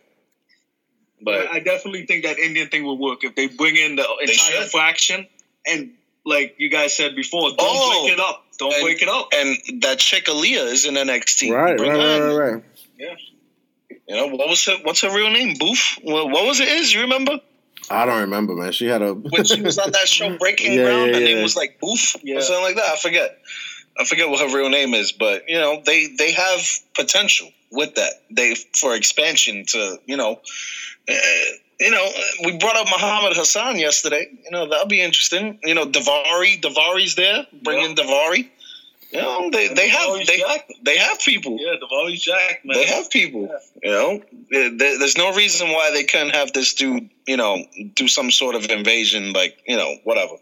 But 1.24 1.48
I 1.50 1.60
definitely 1.60 2.06
think 2.06 2.24
that 2.24 2.38
Indian 2.38 2.68
thing 2.68 2.84
will 2.84 2.98
work 2.98 3.24
if 3.24 3.34
they 3.34 3.48
bring 3.48 3.76
in 3.76 3.96
the 3.96 4.06
entire 4.20 4.66
fraction 4.66 5.26
and 5.66 5.92
like 6.24 6.54
you 6.58 6.70
guys 6.70 6.96
said 6.96 7.16
before, 7.16 7.50
don't 7.50 7.56
oh, 7.60 8.02
break 8.02 8.14
it 8.14 8.20
up. 8.20 8.44
Don't 8.62 8.74
and, 8.74 8.82
break 8.82 9.02
it 9.02 9.08
up. 9.08 9.28
And 9.34 9.82
that 9.82 9.98
chick 9.98 10.26
Aliyah 10.26 10.72
is 10.72 10.86
in 10.86 10.94
NXT. 10.94 11.52
Right, 11.52 11.78
right, 11.78 11.88
right, 11.88 12.20
right, 12.20 12.52
right. 12.52 12.64
Yeah. 12.98 13.16
You 14.08 14.16
know 14.16 14.26
what 14.28 14.48
was 14.48 14.64
her? 14.66 14.76
What's 14.82 15.00
her 15.02 15.14
real 15.14 15.30
name? 15.30 15.56
Boof. 15.58 15.98
What, 16.02 16.30
what 16.30 16.44
was 16.44 16.60
it? 16.60 16.68
Is 16.68 16.92
you 16.92 17.02
remember? 17.02 17.40
I 17.90 18.06
don't 18.06 18.22
remember, 18.22 18.54
man. 18.54 18.72
She 18.72 18.86
had 18.86 19.02
a 19.02 19.14
when 19.14 19.44
she 19.44 19.60
was 19.60 19.78
on 19.78 19.90
that 19.92 20.08
show 20.08 20.36
Breaking 20.38 20.72
yeah, 20.72 20.84
Ground. 20.84 21.08
Yeah, 21.08 21.14
her 21.14 21.20
yeah. 21.20 21.34
name 21.34 21.42
was 21.42 21.56
like 21.56 21.80
Boof 21.80 22.16
yeah. 22.22 22.36
or 22.36 22.40
something 22.40 22.64
like 22.64 22.76
that. 22.76 22.86
I 22.86 22.96
forget. 22.96 23.38
I 23.98 24.04
forget 24.04 24.28
what 24.28 24.40
her 24.40 24.56
real 24.56 24.70
name 24.70 24.94
is, 24.94 25.12
but 25.12 25.48
you 25.48 25.58
know 25.58 25.82
they 25.84 26.14
they 26.16 26.32
have 26.32 26.60
potential 26.94 27.48
with 27.70 27.96
that. 27.96 28.12
They 28.30 28.54
for 28.54 28.94
expansion 28.94 29.64
to 29.68 30.00
you 30.06 30.16
know. 30.16 30.40
Uh, 31.08 31.14
you 31.82 31.90
know, 31.90 32.08
we 32.44 32.56
brought 32.58 32.76
up 32.76 32.86
Muhammad 32.90 33.36
Hassan 33.36 33.78
yesterday. 33.78 34.26
You 34.44 34.50
know, 34.50 34.68
that'll 34.68 34.86
be 34.86 35.00
interesting. 35.00 35.58
You 35.64 35.74
know, 35.74 35.86
Daivari, 35.86 36.60
Daivari's 36.60 37.14
there. 37.14 37.46
Bring 37.62 37.84
in 37.84 37.94
Daivari. 37.94 38.48
You 39.12 39.20
know, 39.20 39.50
they 39.50 39.68
they 39.68 39.90
have 39.90 40.26
they, 40.26 40.42
they 40.82 40.96
have 40.96 41.20
people. 41.20 41.58
Yeah, 41.60 41.74
Daivari 41.82 42.18
Jack, 42.18 42.64
man. 42.64 42.76
They 42.76 42.86
have 42.86 43.10
people. 43.10 43.42
You 43.82 43.90
know, 43.90 44.22
there, 44.50 44.98
there's 44.98 45.18
no 45.18 45.34
reason 45.34 45.68
why 45.68 45.90
they 45.92 46.04
couldn't 46.04 46.34
have 46.34 46.52
this 46.54 46.72
dude. 46.72 47.10
You 47.26 47.36
know, 47.36 47.62
do 47.94 48.08
some 48.08 48.30
sort 48.30 48.54
of 48.54 48.70
invasion, 48.70 49.34
like 49.34 49.58
you 49.66 49.76
know, 49.76 49.96
whatever. 50.04 50.36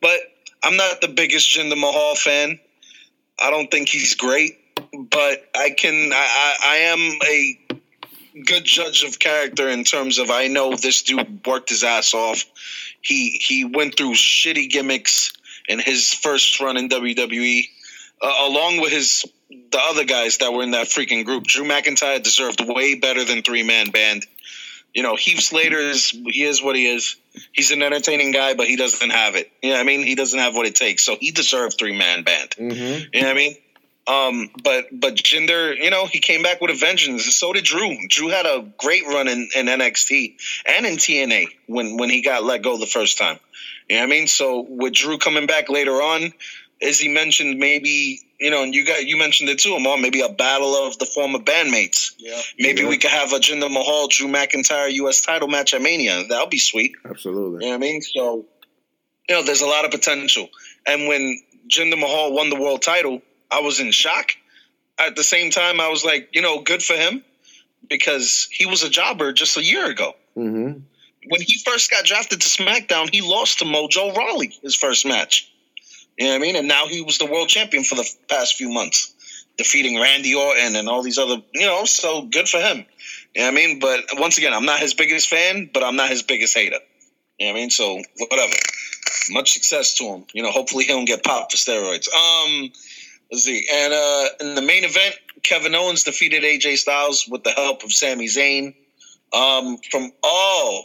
But 0.00 0.20
I'm 0.62 0.76
not 0.76 1.00
the 1.00 1.08
biggest 1.08 1.48
Jinder 1.56 1.78
Mahal 1.78 2.14
fan. 2.14 2.60
I 3.40 3.50
don't 3.50 3.70
think 3.70 3.88
he's 3.88 4.14
great, 4.14 4.56
but 4.92 5.44
I 5.56 5.70
can. 5.70 6.12
I, 6.12 6.16
I, 6.16 6.56
I 6.64 6.76
am 6.76 7.00
a 7.26 7.58
good 8.42 8.64
judge 8.64 9.04
of 9.04 9.18
character 9.18 9.68
in 9.68 9.84
terms 9.84 10.18
of 10.18 10.30
I 10.30 10.48
know 10.48 10.74
this 10.74 11.02
dude 11.02 11.46
worked 11.46 11.70
his 11.70 11.84
ass 11.84 12.14
off. 12.14 12.44
He 13.00 13.30
he 13.30 13.64
went 13.64 13.96
through 13.96 14.12
shitty 14.12 14.70
gimmicks 14.70 15.32
in 15.68 15.78
his 15.78 16.12
first 16.12 16.60
run 16.60 16.76
in 16.76 16.88
WWE, 16.88 17.68
uh, 18.20 18.34
along 18.48 18.80
with 18.80 18.92
his 18.92 19.24
the 19.50 19.80
other 19.90 20.04
guys 20.04 20.38
that 20.38 20.52
were 20.52 20.62
in 20.62 20.72
that 20.72 20.86
freaking 20.86 21.24
group. 21.24 21.44
Drew 21.44 21.64
McIntyre 21.64 22.22
deserved 22.22 22.62
way 22.66 22.94
better 22.94 23.24
than 23.24 23.42
three 23.42 23.62
man 23.62 23.90
band. 23.90 24.26
You 24.94 25.02
know, 25.02 25.16
Heath 25.16 25.40
Slater 25.40 25.78
is 25.78 26.10
he 26.10 26.44
is 26.44 26.62
what 26.62 26.76
he 26.76 26.86
is. 26.86 27.16
He's 27.52 27.70
an 27.70 27.82
entertaining 27.82 28.30
guy, 28.30 28.54
but 28.54 28.66
he 28.66 28.76
doesn't 28.76 29.10
have 29.10 29.36
it. 29.36 29.50
You 29.62 29.70
know 29.70 29.76
what 29.76 29.80
I 29.80 29.84
mean? 29.84 30.06
He 30.06 30.14
doesn't 30.14 30.38
have 30.38 30.54
what 30.54 30.66
it 30.66 30.74
takes. 30.74 31.02
So 31.02 31.16
he 31.18 31.30
deserved 31.30 31.78
three 31.78 31.96
man 31.96 32.24
band. 32.24 32.50
Mm-hmm. 32.50 33.04
You 33.12 33.22
know 33.22 33.28
what 33.28 33.32
I 33.32 33.34
mean? 33.34 33.56
Um, 34.06 34.50
but 34.64 34.86
but 34.92 35.14
Jinder, 35.14 35.76
you 35.76 35.90
know, 35.90 36.06
he 36.06 36.18
came 36.18 36.42
back 36.42 36.60
with 36.60 36.70
a 36.72 36.74
vengeance. 36.74 37.24
So 37.36 37.52
did 37.52 37.64
Drew. 37.64 37.96
Drew 38.08 38.28
had 38.28 38.46
a 38.46 38.66
great 38.78 39.04
run 39.06 39.28
in, 39.28 39.48
in 39.54 39.66
NXT 39.66 40.34
and 40.66 40.86
in 40.86 40.96
TNA 40.96 41.46
when 41.66 41.96
when 41.98 42.10
he 42.10 42.20
got 42.22 42.42
let 42.42 42.62
go 42.62 42.76
the 42.78 42.86
first 42.86 43.16
time. 43.18 43.38
You 43.88 43.96
know 43.96 44.02
what 44.02 44.06
I 44.06 44.10
mean? 44.10 44.26
So 44.26 44.66
with 44.68 44.94
Drew 44.94 45.18
coming 45.18 45.46
back 45.46 45.68
later 45.68 45.92
on, 46.02 46.32
as 46.80 46.98
he 46.98 47.08
mentioned, 47.08 47.58
maybe 47.60 48.20
you 48.40 48.50
know, 48.50 48.64
and 48.64 48.74
you 48.74 48.84
got 48.84 49.06
you 49.06 49.16
mentioned 49.18 49.50
it 49.50 49.60
too, 49.60 49.74
Amar. 49.74 49.96
Maybe 49.98 50.20
a 50.22 50.28
battle 50.28 50.74
of 50.74 50.98
the 50.98 51.06
former 51.06 51.38
bandmates. 51.38 52.10
Yeah. 52.18 52.40
Maybe 52.58 52.82
Yeah. 52.82 52.88
we 52.88 52.98
could 52.98 53.10
have 53.12 53.32
a 53.32 53.38
Jinder 53.38 53.70
Mahal, 53.70 54.08
Drew 54.08 54.26
McIntyre 54.26 54.92
U.S. 54.94 55.22
title 55.22 55.46
match 55.46 55.74
at 55.74 55.80
Mania. 55.82 56.24
That'll 56.28 56.48
be 56.48 56.58
sweet. 56.58 56.96
Absolutely. 57.08 57.64
You 57.66 57.70
know 57.72 57.78
what 57.78 57.86
I 57.86 57.88
mean? 57.88 58.02
So, 58.02 58.46
you 59.28 59.36
know, 59.36 59.44
there's 59.44 59.60
a 59.62 59.66
lot 59.66 59.84
of 59.84 59.92
potential. 59.92 60.48
And 60.84 61.06
when 61.06 61.40
Jinder 61.68 61.96
Mahal 62.00 62.32
won 62.32 62.50
the 62.50 62.56
world 62.56 62.82
title, 62.82 63.22
I 63.52 63.60
was 63.60 63.80
in 63.80 63.90
shock. 63.92 64.32
At 64.98 65.16
the 65.16 65.24
same 65.24 65.50
time, 65.50 65.80
I 65.80 65.88
was 65.88 66.04
like, 66.04 66.30
you 66.32 66.42
know, 66.42 66.62
good 66.62 66.82
for 66.82 66.94
him 66.94 67.24
because 67.88 68.48
he 68.50 68.66
was 68.66 68.82
a 68.82 68.90
jobber 68.90 69.32
just 69.32 69.56
a 69.56 69.64
year 69.64 69.90
ago. 69.90 70.14
Mm-hmm. 70.36 70.80
When 71.28 71.40
he 71.40 71.58
first 71.64 71.90
got 71.90 72.04
drafted 72.04 72.40
to 72.40 72.48
SmackDown, 72.48 73.12
he 73.12 73.20
lost 73.20 73.60
to 73.60 73.64
Mojo 73.64 74.14
Rawley 74.14 74.52
his 74.62 74.74
first 74.74 75.06
match. 75.06 75.50
You 76.18 76.26
know 76.26 76.32
what 76.32 76.36
I 76.36 76.40
mean? 76.40 76.56
And 76.56 76.68
now 76.68 76.86
he 76.86 77.02
was 77.02 77.18
the 77.18 77.26
world 77.26 77.48
champion 77.48 77.84
for 77.84 77.94
the 77.94 78.08
past 78.28 78.56
few 78.56 78.68
months, 78.68 79.14
defeating 79.56 80.00
Randy 80.00 80.34
Orton 80.34 80.76
and 80.76 80.88
all 80.88 81.02
these 81.02 81.18
other, 81.18 81.42
you 81.54 81.66
know, 81.66 81.84
so 81.84 82.22
good 82.22 82.48
for 82.48 82.58
him. 82.58 82.84
You 83.34 83.42
know 83.42 83.46
what 83.46 83.52
I 83.52 83.54
mean? 83.54 83.78
But 83.78 84.00
once 84.14 84.38
again, 84.38 84.52
I'm 84.52 84.66
not 84.66 84.80
his 84.80 84.94
biggest 84.94 85.28
fan, 85.28 85.70
but 85.72 85.82
I'm 85.82 85.96
not 85.96 86.10
his 86.10 86.22
biggest 86.22 86.54
hater. 86.54 86.78
You 87.38 87.46
know 87.46 87.52
what 87.52 87.58
I 87.58 87.60
mean? 87.60 87.70
So 87.70 88.02
whatever. 88.18 88.52
Much 89.30 89.52
success 89.52 89.94
to 89.98 90.04
him. 90.04 90.24
You 90.32 90.42
know, 90.42 90.50
hopefully 90.50 90.84
he 90.84 90.92
don't 90.92 91.04
get 91.04 91.22
popped 91.22 91.52
for 91.52 91.58
steroids. 91.58 92.08
Um, 92.12 92.72
let's 93.32 93.44
see. 93.44 93.66
And 93.72 93.92
uh, 93.94 94.28
in 94.40 94.54
the 94.54 94.62
main 94.62 94.84
event, 94.84 95.16
Kevin 95.42 95.74
Owens 95.74 96.04
defeated 96.04 96.44
AJ 96.44 96.76
Styles 96.76 97.26
with 97.28 97.42
the 97.42 97.50
help 97.50 97.82
of 97.82 97.92
Sami 97.92 98.26
Zayn. 98.26 98.74
Um, 99.32 99.78
from 99.90 100.12
oh, 100.22 100.84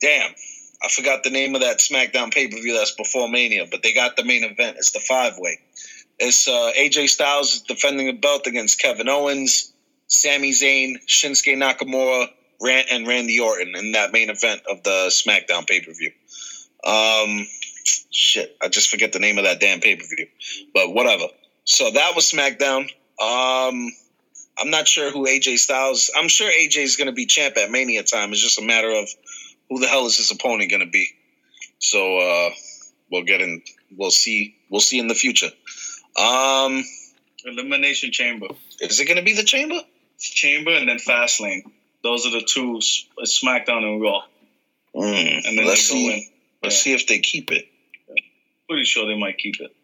damn, 0.00 0.30
I 0.82 0.88
forgot 0.88 1.22
the 1.22 1.30
name 1.30 1.54
of 1.54 1.60
that 1.60 1.78
SmackDown 1.78 2.32
pay 2.32 2.48
per 2.48 2.56
view 2.56 2.74
that's 2.74 2.92
before 2.92 3.28
Mania, 3.28 3.66
but 3.70 3.82
they 3.82 3.92
got 3.92 4.16
the 4.16 4.24
main 4.24 4.42
event. 4.42 4.78
It's 4.78 4.92
the 4.92 5.00
five 5.00 5.34
way. 5.38 5.60
It's 6.18 6.48
uh, 6.48 6.72
AJ 6.76 7.10
Styles 7.10 7.60
defending 7.60 8.06
the 8.06 8.12
belt 8.14 8.46
against 8.46 8.80
Kevin 8.80 9.08
Owens, 9.08 9.72
Sami 10.08 10.50
Zayn, 10.50 10.96
Shinsuke 11.06 11.56
Nakamura, 11.56 12.28
Ran- 12.60 12.86
and 12.90 13.06
Randy 13.06 13.38
Orton 13.38 13.76
in 13.76 13.92
that 13.92 14.12
main 14.12 14.30
event 14.30 14.62
of 14.68 14.82
the 14.82 15.08
SmackDown 15.10 15.68
pay 15.68 15.80
per 15.80 15.92
view. 15.92 16.10
Um, 16.82 17.46
shit, 18.10 18.56
I 18.62 18.68
just 18.68 18.90
forget 18.90 19.12
the 19.12 19.18
name 19.18 19.38
of 19.38 19.44
that 19.44 19.60
damn 19.60 19.80
pay 19.80 19.96
per 19.96 20.04
view, 20.04 20.26
but 20.74 20.92
whatever. 20.94 21.24
So 21.64 21.90
that 21.90 22.12
was 22.14 22.30
SmackDown. 22.30 22.82
Um, 23.20 23.90
I'm 24.58 24.70
not 24.70 24.88
sure 24.88 25.10
who 25.10 25.26
AJ 25.26 25.58
Styles. 25.58 26.10
I'm 26.16 26.28
sure 26.28 26.50
AJ 26.50 26.78
is 26.78 26.96
going 26.96 27.06
to 27.06 27.12
be 27.12 27.26
champ 27.26 27.56
at 27.56 27.70
Mania 27.70 28.02
time. 28.02 28.32
It's 28.32 28.40
just 28.42 28.58
a 28.58 28.62
matter 28.64 28.90
of 28.90 29.08
who 29.68 29.78
the 29.80 29.86
hell 29.86 30.06
is 30.06 30.16
his 30.16 30.30
opponent 30.30 30.70
going 30.70 30.80
to 30.84 30.90
be. 30.90 31.06
So 31.78 32.18
uh, 32.18 32.50
we'll 33.10 33.24
get 33.24 33.40
in. 33.40 33.62
We'll 33.96 34.10
see. 34.10 34.56
We'll 34.70 34.80
see 34.80 34.98
in 34.98 35.08
the 35.08 35.14
future. 35.14 35.50
Um, 36.18 36.84
Elimination 37.44 38.10
Chamber. 38.12 38.48
is 38.80 38.98
it 39.00 39.04
going 39.06 39.16
to 39.18 39.22
be 39.22 39.34
the 39.34 39.44
Chamber? 39.44 39.76
Chamber 40.18 40.72
and 40.72 40.88
then 40.88 40.98
Fastlane. 40.98 41.62
Those 42.02 42.26
are 42.26 42.30
the 42.30 42.42
two, 42.42 42.80
SmackDown 43.24 43.84
and 43.84 44.00
Raw. 44.02 44.22
Mm, 44.94 45.46
And 45.46 45.58
then 45.58 45.66
let's 45.66 45.82
see. 45.82 46.30
Let's 46.62 46.76
Yeah. 46.76 46.82
see 46.82 46.92
if 46.94 47.06
they 47.06 47.18
keep 47.20 47.52
it. 47.52 47.68
Pretty 48.68 48.84
sure 48.84 49.06
they 49.06 49.18
might 49.18 49.38
keep 49.38 49.56
it. 49.60 49.74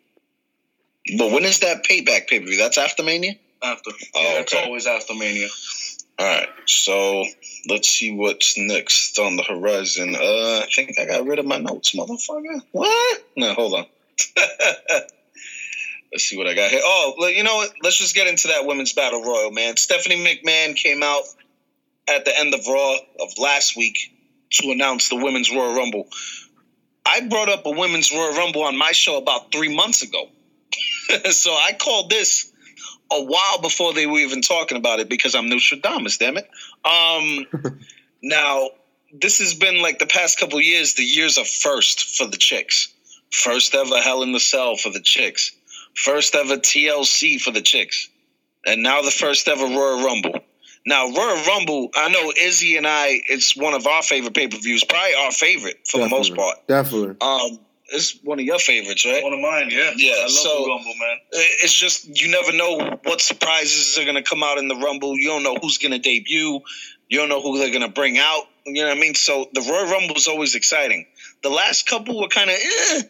But 1.19 1.33
when 1.33 1.45
is 1.45 1.61
that 1.61 1.85
payback 1.85 2.29
pay 2.29 2.41
per 2.41 2.47
view? 2.47 2.57
That's 2.57 2.79
after 2.79 3.03
Mania. 3.03 3.35
After. 3.63 3.91
Oh, 4.15 4.21
yeah, 4.21 4.41
it's 4.41 4.55
always 4.55 4.87
after 4.87 5.15
Mania. 5.15 5.49
All 6.17 6.27
right, 6.27 6.49
so 6.67 7.25
let's 7.69 7.89
see 7.89 8.13
what's 8.13 8.57
next 8.57 9.19
on 9.19 9.37
the 9.37 9.43
horizon. 9.43 10.15
Uh, 10.15 10.19
I 10.21 10.67
think 10.73 10.99
I 11.01 11.07
got 11.07 11.27
rid 11.27 11.41
of 11.41 11.47
my 11.47 11.59
notes, 11.59 11.93
motherfucker. 11.93 12.63
What? 12.71 13.25
No, 13.37 13.53
hold 13.53 13.75
on. 13.75 13.87
let's 16.13 16.25
see 16.25 16.37
what 16.37 16.47
I 16.47 16.55
got 16.55 16.71
here. 16.71 16.83
Oh, 16.85 17.15
well, 17.19 17.31
you 17.31 17.43
know 17.43 17.57
what? 17.57 17.73
Let's 17.83 17.99
just 17.99 18.15
get 18.15 18.29
into 18.29 18.49
that 18.49 18.65
women's 18.65 18.93
battle 18.93 19.25
royal, 19.25 19.51
man. 19.51 19.77
Stephanie 19.77 20.25
McMahon 20.25 20.77
came 20.77 21.03
out 21.03 21.25
at 22.09 22.25
the 22.25 22.39
end 22.39 22.55
of 22.55 22.65
Raw 22.67 22.97
of 23.21 23.37
last 23.39 23.77
week 23.77 24.15
to 24.51 24.71
announce 24.71 25.09
the 25.09 25.17
women's 25.17 25.51
Royal 25.51 25.75
Rumble. 25.75 26.09
I 27.07 27.21
brought 27.29 27.49
up 27.49 27.67
a 27.67 27.71
women's 27.71 28.13
Royal 28.13 28.35
Rumble 28.35 28.63
on 28.63 28.77
my 28.77 28.93
show 28.93 29.19
about 29.19 29.53
three 29.53 29.75
months 29.75 30.03
ago. 30.03 30.29
so 31.31 31.53
I 31.53 31.73
called 31.79 32.11
this 32.11 32.53
a 33.11 33.23
while 33.23 33.61
before 33.61 33.93
they 33.93 34.07
were 34.07 34.19
even 34.19 34.41
talking 34.41 34.79
about 34.79 35.01
it 35.01 35.09
because 35.09 35.35
I'm 35.35 35.49
Nostradamus, 35.49 36.19
damn 36.19 36.37
it. 36.37 36.49
Um, 36.85 37.79
now, 38.23 38.71
this 39.13 39.39
has 39.39 39.55
been 39.55 39.81
like 39.83 39.99
the 39.99 40.07
past 40.07 40.39
couple 40.39 40.61
years, 40.61 40.95
the 40.95 41.05
years 41.05 41.39
of 41.39 41.47
first 41.47 42.17
for 42.17 42.27
the 42.27 42.37
chicks. 42.37 42.93
First 43.31 43.75
ever 43.75 44.01
Hell 44.01 44.23
in 44.23 44.33
the 44.33 44.41
Cell 44.41 44.77
for 44.77 44.91
the 44.91 45.01
chicks. 45.01 45.53
First 45.95 46.35
ever 46.35 46.57
TLC 46.57 47.41
for 47.41 47.51
the 47.51 47.61
chicks. 47.61 48.09
And 48.67 48.83
now 48.83 49.03
the 49.03 49.11
first 49.11 49.47
ever 49.49 49.65
Royal 49.65 50.05
Rumble. 50.05 50.41
Now, 50.87 51.09
Royal 51.09 51.43
Rumble, 51.45 51.91
I 51.97 52.09
know 52.11 52.33
Izzy 52.37 52.77
and 52.77 52.87
I, 52.87 53.21
it's 53.29 53.57
one 53.57 53.73
of 53.75 53.87
our 53.87 54.03
favorite 54.03 54.35
pay 54.35 54.49
per 54.49 54.59
views, 54.59 54.85
probably 54.85 55.15
our 55.15 55.33
favorite 55.33 55.81
for 55.89 55.99
the 55.99 56.09
most 56.09 56.35
part. 56.37 56.57
Definitely. 56.69 57.17
Um, 57.23 57.59
it's 57.89 58.19
one 58.23 58.39
of 58.39 58.45
your 58.45 58.59
favorites, 58.59 59.05
right? 59.05 59.23
One 59.23 59.33
of 59.33 59.41
mine, 59.41 59.69
yeah. 59.71 59.93
Yeah, 59.97 60.13
I 60.19 60.23
love 60.23 60.31
so- 60.31 60.63
the 60.65 60.69
Rumble, 60.71 60.95
man. 61.01 61.17
it's 61.33 61.73
just 61.75 62.21
you 62.21 62.29
never 62.31 62.53
know 62.53 62.99
what 63.05 63.21
surprises 63.21 63.99
are 63.99 64.05
going 64.05 64.17
to 64.17 64.23
come 64.23 64.43
out 64.43 64.59
in 64.59 64.69
the 64.69 64.75
rumble 64.77 65.17
you 65.19 65.29
don't 65.29 65.43
know 65.43 65.57
who's 65.61 65.79
going 65.79 65.93
to 65.93 65.99
debut 65.99 66.61
you 67.09 67.19
don't 67.19 67.29
know 67.29 67.41
who 67.43 67.59
they're 67.59 67.69
going 67.71 67.83
to 67.83 67.89
bring 67.89 68.19
out 68.19 68.45
you 68.65 68.83
know 68.83 68.89
what 68.89 68.97
i 68.97 69.01
mean 69.01 69.15
so 69.15 69.47
the 69.53 69.61
royal 69.61 69.91
rumble 69.91 70.17
is 70.17 70.27
always 70.27 70.55
exciting 70.55 71.07
the 71.43 71.51
last 71.51 71.87
couple 71.87 72.19
were 72.21 72.29
kind 72.29 72.49
of 72.51 72.57
eh, 72.57 73.03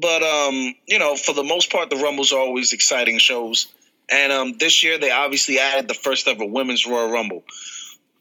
but 0.00 0.22
um 0.22 0.74
you 0.86 0.98
know 0.98 1.16
for 1.16 1.32
the 1.34 1.42
most 1.42 1.70
part 1.72 1.88
the 1.90 1.96
rumbles 1.96 2.32
are 2.32 2.38
always 2.40 2.72
exciting 2.74 3.18
shows 3.18 3.68
and 4.10 4.32
um 4.32 4.56
this 4.58 4.82
year 4.82 4.98
they 4.98 5.10
obviously 5.10 5.58
added 5.58 5.88
the 5.88 5.94
first 5.94 6.28
ever 6.28 6.44
women's 6.44 6.86
royal 6.86 7.10
rumble 7.10 7.42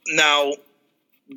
now 0.07 0.51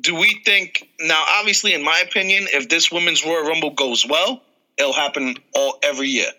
do 0.01 0.15
we 0.15 0.41
think 0.45 0.87
now 0.99 1.23
obviously 1.39 1.73
in 1.73 1.83
my 1.83 2.03
opinion 2.05 2.45
if 2.53 2.69
this 2.69 2.91
women's 2.91 3.25
royal 3.25 3.43
rumble 3.43 3.71
goes 3.71 4.05
well 4.05 4.41
it'll 4.77 4.93
happen 4.93 5.35
all 5.55 5.77
every 5.83 6.07
year 6.07 6.31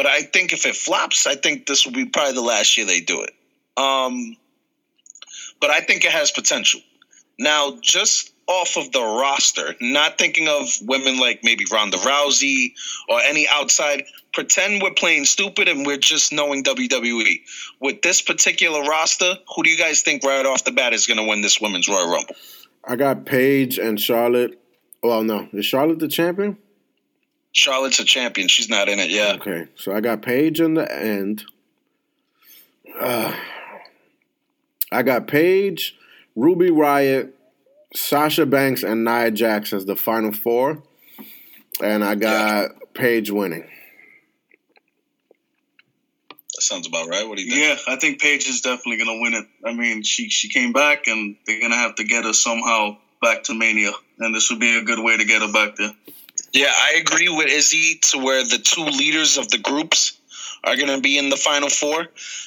but 0.00 0.06
I 0.06 0.22
think 0.22 0.52
if 0.52 0.66
it 0.66 0.76
flops, 0.76 1.26
I 1.26 1.34
think 1.34 1.66
this 1.66 1.84
will 1.84 1.92
be 1.92 2.06
probably 2.06 2.32
the 2.32 2.40
last 2.40 2.76
year 2.76 2.86
they 2.86 3.00
do 3.00 3.22
it. 3.22 3.34
Um, 3.76 4.36
but 5.60 5.68
I 5.70 5.80
think 5.80 6.04
it 6.04 6.10
has 6.10 6.30
potential. 6.30 6.80
Now, 7.38 7.78
just 7.80 8.32
off 8.50 8.76
of 8.76 8.90
the 8.90 9.00
roster, 9.00 9.76
not 9.80 10.18
thinking 10.18 10.48
of 10.48 10.66
women 10.82 11.20
like 11.20 11.40
maybe 11.44 11.64
Ronda 11.72 11.98
Rousey 11.98 12.72
or 13.08 13.20
any 13.20 13.46
outside, 13.48 14.04
pretend 14.32 14.82
we're 14.82 14.92
playing 14.92 15.24
stupid 15.24 15.68
and 15.68 15.86
we're 15.86 15.98
just 15.98 16.32
knowing 16.32 16.64
WWE. 16.64 17.42
With 17.80 18.02
this 18.02 18.20
particular 18.20 18.82
roster, 18.82 19.36
who 19.54 19.62
do 19.62 19.70
you 19.70 19.78
guys 19.78 20.02
think 20.02 20.24
right 20.24 20.44
off 20.44 20.64
the 20.64 20.72
bat 20.72 20.92
is 20.92 21.06
going 21.06 21.18
to 21.18 21.28
win 21.28 21.42
this 21.42 21.60
women's 21.60 21.88
Royal 21.88 22.10
Rumble? 22.10 22.34
I 22.84 22.96
got 22.96 23.24
Paige 23.24 23.78
and 23.78 24.00
Charlotte. 24.00 24.60
Well, 25.00 25.22
no, 25.22 25.48
is 25.52 25.64
Charlotte 25.64 26.00
the 26.00 26.08
champion? 26.08 26.58
Charlotte's 27.52 28.00
a 28.00 28.04
champion. 28.04 28.48
She's 28.48 28.68
not 28.68 28.88
in 28.88 28.98
it 28.98 29.10
yet. 29.10 29.36
Okay, 29.36 29.68
so 29.76 29.94
I 29.94 30.00
got 30.00 30.22
Paige 30.22 30.60
in 30.60 30.74
the 30.74 30.92
end. 30.92 31.44
Uh, 32.98 33.32
I 34.90 35.02
got 35.02 35.28
Paige, 35.28 35.96
Ruby 36.34 36.70
Riott, 36.70 37.32
Sasha 37.94 38.46
Banks, 38.46 38.82
and 38.82 39.04
Nia 39.04 39.30
Jax 39.30 39.72
as 39.72 39.84
the 39.84 39.96
final 39.96 40.32
four, 40.32 40.82
and 41.82 42.04
I 42.04 42.14
got 42.14 42.94
Paige 42.94 43.30
winning. 43.30 43.68
That 46.54 46.62
sounds 46.62 46.86
about 46.86 47.08
right. 47.08 47.26
What 47.26 47.38
do 47.38 47.44
you 47.44 47.50
think? 47.50 47.62
Yeah, 47.86 47.92
I 47.92 47.96
think 47.96 48.20
Paige 48.20 48.48
is 48.48 48.60
definitely 48.60 48.98
gonna 48.98 49.20
win 49.20 49.34
it. 49.34 49.46
I 49.64 49.72
mean, 49.72 50.02
she 50.02 50.28
she 50.28 50.48
came 50.48 50.72
back, 50.72 51.06
and 51.06 51.36
they're 51.46 51.60
gonna 51.60 51.76
have 51.76 51.96
to 51.96 52.04
get 52.04 52.24
her 52.24 52.32
somehow 52.32 52.98
back 53.20 53.44
to 53.44 53.54
Mania, 53.54 53.92
and 54.18 54.34
this 54.34 54.50
would 54.50 54.60
be 54.60 54.78
a 54.78 54.82
good 54.82 55.02
way 55.02 55.16
to 55.16 55.24
get 55.24 55.42
her 55.42 55.52
back 55.52 55.76
there. 55.76 55.92
Yeah, 56.52 56.72
I 56.74 57.00
agree 57.00 57.28
with 57.28 57.48
Izzy 57.48 58.00
to 58.10 58.18
where 58.18 58.42
the 58.42 58.58
two 58.58 58.84
leaders 58.84 59.38
of 59.38 59.48
the 59.48 59.58
groups 59.58 60.18
are 60.64 60.76
going 60.76 60.88
to 60.88 61.00
be 61.00 61.16
in 61.16 61.30
the 61.30 61.36
final 61.36 61.68
four. 61.68 62.06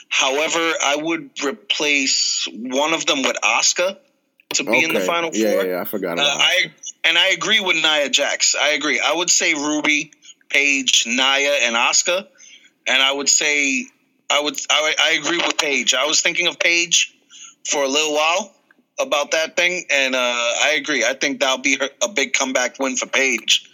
However, 0.10 0.60
I 0.60 0.98
would 0.98 1.32
replace 1.44 2.48
one 2.52 2.94
of 2.94 3.06
them 3.06 3.24
with 3.24 3.38
Asuka 3.44 3.98
to 4.54 4.64
be 4.64 4.84
in 4.84 4.94
the 4.94 5.00
final 5.02 5.32
four. 5.32 5.40
Yeah, 5.40 5.64
yeah, 5.64 5.82
I 5.82 5.86
forgot 5.86 6.20
Uh. 6.20 6.24
I 6.26 6.72
and 7.04 7.18
I 7.18 7.30
agree 7.30 7.60
with 7.60 7.76
Nia 7.76 8.10
Jax. 8.10 8.56
I 8.56 8.70
agree. 8.70 9.00
I 9.04 9.14
would 9.14 9.30
say 9.30 9.54
Ruby, 9.54 10.12
Paige, 10.50 11.06
Nia, 11.08 11.54
and 11.64 11.76
Asuka. 11.76 12.28
and 12.88 13.02
I 13.02 13.12
would 13.12 13.30
say 13.30 13.88
I 14.30 14.40
would 14.42 14.58
I, 14.70 14.96
I 15.00 15.12
agree 15.20 15.38
with 15.38 15.58
Paige. 15.58 15.94
I 15.94 16.06
was 16.06 16.22
thinking 16.22 16.48
of 16.48 16.60
Paige 16.60 17.16
for 17.66 17.84
a 17.84 17.88
little 17.88 18.14
while 18.14 18.54
about 19.00 19.32
that 19.32 19.56
thing, 19.56 19.86
and 19.92 20.16
uh, 20.16 20.20
I 20.20 20.76
agree. 20.78 21.04
I 21.04 21.14
think 21.14 21.40
that'll 21.40 21.58
be 21.60 21.78
her, 21.78 21.90
a 22.02 22.10
big 22.10 22.34
comeback 22.34 22.80
win 22.80 22.96
for 22.96 23.08
Paige. 23.08 23.70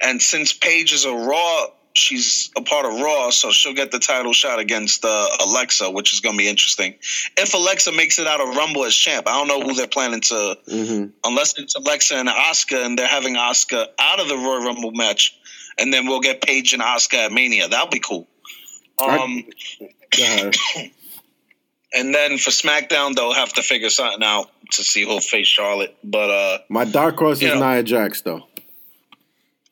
And 0.00 0.20
since 0.20 0.52
Paige 0.52 0.92
is 0.92 1.04
a 1.04 1.12
Raw, 1.12 1.66
she's 1.96 2.50
a 2.56 2.62
part 2.62 2.86
of 2.86 3.00
Raw, 3.00 3.30
so 3.30 3.50
she'll 3.50 3.74
get 3.74 3.90
the 3.90 3.98
title 3.98 4.32
shot 4.32 4.58
against 4.58 5.04
uh, 5.04 5.28
Alexa, 5.40 5.90
which 5.90 6.12
is 6.14 6.20
going 6.20 6.34
to 6.34 6.38
be 6.38 6.48
interesting. 6.48 6.94
If 7.36 7.54
Alexa 7.54 7.92
makes 7.92 8.18
it 8.18 8.26
out 8.26 8.40
of 8.40 8.54
Rumble 8.54 8.84
as 8.84 8.94
champ, 8.94 9.26
I 9.26 9.32
don't 9.32 9.48
know 9.48 9.66
who 9.66 9.74
they're 9.74 9.86
planning 9.86 10.20
to 10.20 10.58
hmm 10.68 11.04
unless 11.24 11.58
it's 11.58 11.74
Alexa 11.74 12.14
and 12.14 12.28
Asuka, 12.28 12.84
and 12.84 12.98
they're 12.98 13.06
having 13.08 13.34
Asuka 13.34 13.86
out 13.98 14.20
of 14.20 14.28
the 14.28 14.36
Royal 14.36 14.64
Rumble 14.64 14.92
match, 14.92 15.36
and 15.78 15.92
then 15.92 16.06
we'll 16.06 16.20
get 16.20 16.42
Paige 16.42 16.72
and 16.74 16.82
Asuka 16.82 17.26
at 17.26 17.32
Mania. 17.32 17.68
That'll 17.68 17.88
be 17.90 18.00
cool. 18.00 18.26
Um, 18.98 19.44
and 21.92 22.14
then 22.14 22.38
for 22.38 22.50
SmackDown, 22.50 23.14
they'll 23.14 23.34
have 23.34 23.52
to 23.54 23.62
figure 23.62 23.90
something 23.90 24.22
out 24.22 24.50
to 24.72 24.82
see 24.84 25.04
who'll 25.04 25.20
face 25.20 25.46
Charlotte. 25.46 25.96
But 26.02 26.30
uh, 26.30 26.58
My 26.68 26.84
dark 26.84 27.16
horse 27.16 27.42
is 27.42 27.54
know. 27.54 27.60
Nia 27.60 27.82
Jax, 27.82 28.22
though. 28.22 28.46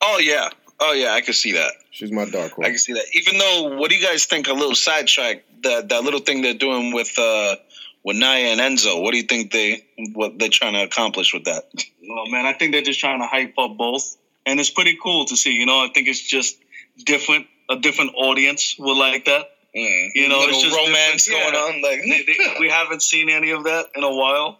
oh 0.01 0.19
yeah, 0.19 0.49
oh 0.79 0.93
yeah, 0.93 1.11
I 1.13 1.21
can 1.21 1.33
see 1.33 1.53
that. 1.53 1.71
She's 1.91 2.11
my 2.11 2.25
dark 2.25 2.51
horse. 2.53 2.65
I 2.67 2.69
can 2.69 2.77
see 2.77 2.93
that. 2.93 3.05
Even 3.13 3.37
though, 3.37 3.77
what 3.77 3.89
do 3.89 3.95
you 3.97 4.05
guys 4.05 4.25
think? 4.25 4.47
A 4.47 4.53
little 4.53 4.75
sidetrack 4.75 5.43
that 5.63 5.89
that 5.89 6.03
little 6.03 6.19
thing 6.19 6.41
they're 6.41 6.53
doing 6.53 6.93
with 6.93 7.17
uh, 7.17 7.55
with 8.03 8.17
Nia 8.17 8.53
and 8.53 8.59
Enzo. 8.59 9.01
What 9.01 9.11
do 9.11 9.17
you 9.17 9.23
think 9.23 9.51
they 9.51 9.85
what 10.13 10.37
they're 10.39 10.49
trying 10.49 10.73
to 10.73 10.83
accomplish 10.83 11.33
with 11.33 11.45
that? 11.45 11.63
Oh 12.09 12.25
man, 12.29 12.45
I 12.45 12.53
think 12.53 12.71
they're 12.73 12.81
just 12.81 12.99
trying 12.99 13.19
to 13.21 13.27
hype 13.27 13.57
up 13.57 13.77
both, 13.77 14.17
and 14.45 14.59
it's 14.59 14.69
pretty 14.69 14.97
cool 15.01 15.25
to 15.25 15.35
see. 15.37 15.53
You 15.53 15.65
know, 15.65 15.79
I 15.83 15.89
think 15.93 16.07
it's 16.07 16.21
just 16.21 16.57
different. 17.05 17.47
A 17.69 17.77
different 17.77 18.11
audience 18.15 18.75
will 18.77 18.97
like 18.97 19.25
that. 19.25 19.49
You 19.73 20.29
know, 20.29 20.43
it's 20.43 20.61
just 20.61 20.75
romance 20.77 21.25
different. 21.25 21.51
going 21.51 21.53
Yeah. 21.53 21.59
on. 21.59 21.81
Like 21.81 22.01
They- 22.01 22.23
they- 22.33 22.59
we 22.59 22.69
haven't 22.69 23.01
seen 23.01 23.29
any 23.29 23.49
of 23.51 23.63
that 23.65 23.87
in 23.95 24.03
a 24.03 24.13
while, 24.15 24.59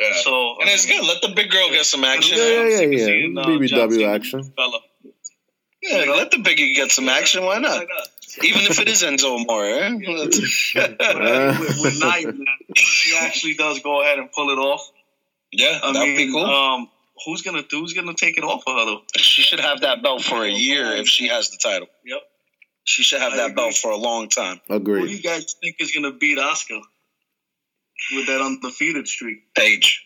yeah. 0.00 0.14
so 0.22 0.56
and 0.60 0.68
it's 0.70 0.86
good. 0.86 1.04
Let 1.04 1.20
the 1.22 1.28
big 1.36 1.50
girl 1.50 1.68
get 1.70 1.84
some 1.84 2.02
action. 2.02 2.36
Yeah, 2.38 2.44
yeah, 2.44 2.80
yeah, 2.80 2.80
yeah. 2.98 3.04
Seeing, 3.04 3.38
uh, 3.38 3.44
BBW 3.44 3.68
John 4.00 4.14
action. 4.14 4.52
Fella. 4.56 4.80
Yeah, 5.88 6.12
let 6.12 6.30
the 6.30 6.38
biggie 6.38 6.74
get 6.74 6.90
some 6.90 7.08
action. 7.08 7.44
Why 7.44 7.58
not? 7.58 7.82
Even 8.42 8.62
if 8.62 8.78
it 8.80 8.88
is 8.88 9.02
Enzo 9.02 9.38
Amore. 9.40 9.64
Eh? 9.64 9.88
Uh. 10.80 11.56
with, 11.60 11.78
with 11.80 12.00
Nia, 12.00 12.32
man, 12.32 12.56
she 12.76 13.16
actually 13.16 13.54
does 13.54 13.80
go 13.80 14.02
ahead 14.02 14.18
and 14.18 14.30
pull 14.32 14.50
it 14.50 14.58
off. 14.58 14.90
yeah, 15.52 15.78
I 15.82 15.92
that'd 15.92 16.08
mean, 16.08 16.16
be 16.28 16.32
cool. 16.32 16.44
um, 16.44 16.88
who's 17.24 17.42
gonna 17.42 17.62
who's 17.70 17.94
gonna 17.94 18.14
take 18.14 18.36
it 18.36 18.44
off 18.44 18.64
of 18.66 18.74
her 18.76 18.84
though? 18.84 19.02
she 19.16 19.42
should 19.42 19.60
have 19.60 19.80
that 19.82 20.02
belt 20.02 20.22
for 20.22 20.44
a 20.44 20.50
year 20.50 20.92
if 20.96 21.06
she 21.08 21.28
has 21.28 21.50
the 21.50 21.56
title. 21.56 21.88
Yep. 22.04 22.20
She 22.84 23.02
should 23.02 23.20
have 23.20 23.32
I 23.32 23.36
that 23.38 23.44
agree. 23.52 23.54
belt 23.64 23.74
for 23.76 23.90
a 23.90 23.96
long 23.96 24.28
time. 24.28 24.60
Agree. 24.68 25.00
Who 25.00 25.06
do 25.08 25.14
you 25.14 25.22
guys 25.22 25.54
think 25.60 25.76
is 25.80 25.92
gonna 25.92 26.12
beat 26.12 26.38
Asuka 26.38 26.80
with 28.14 28.26
that 28.26 28.40
undefeated 28.42 29.08
streak? 29.08 29.42
Paige. 29.54 30.02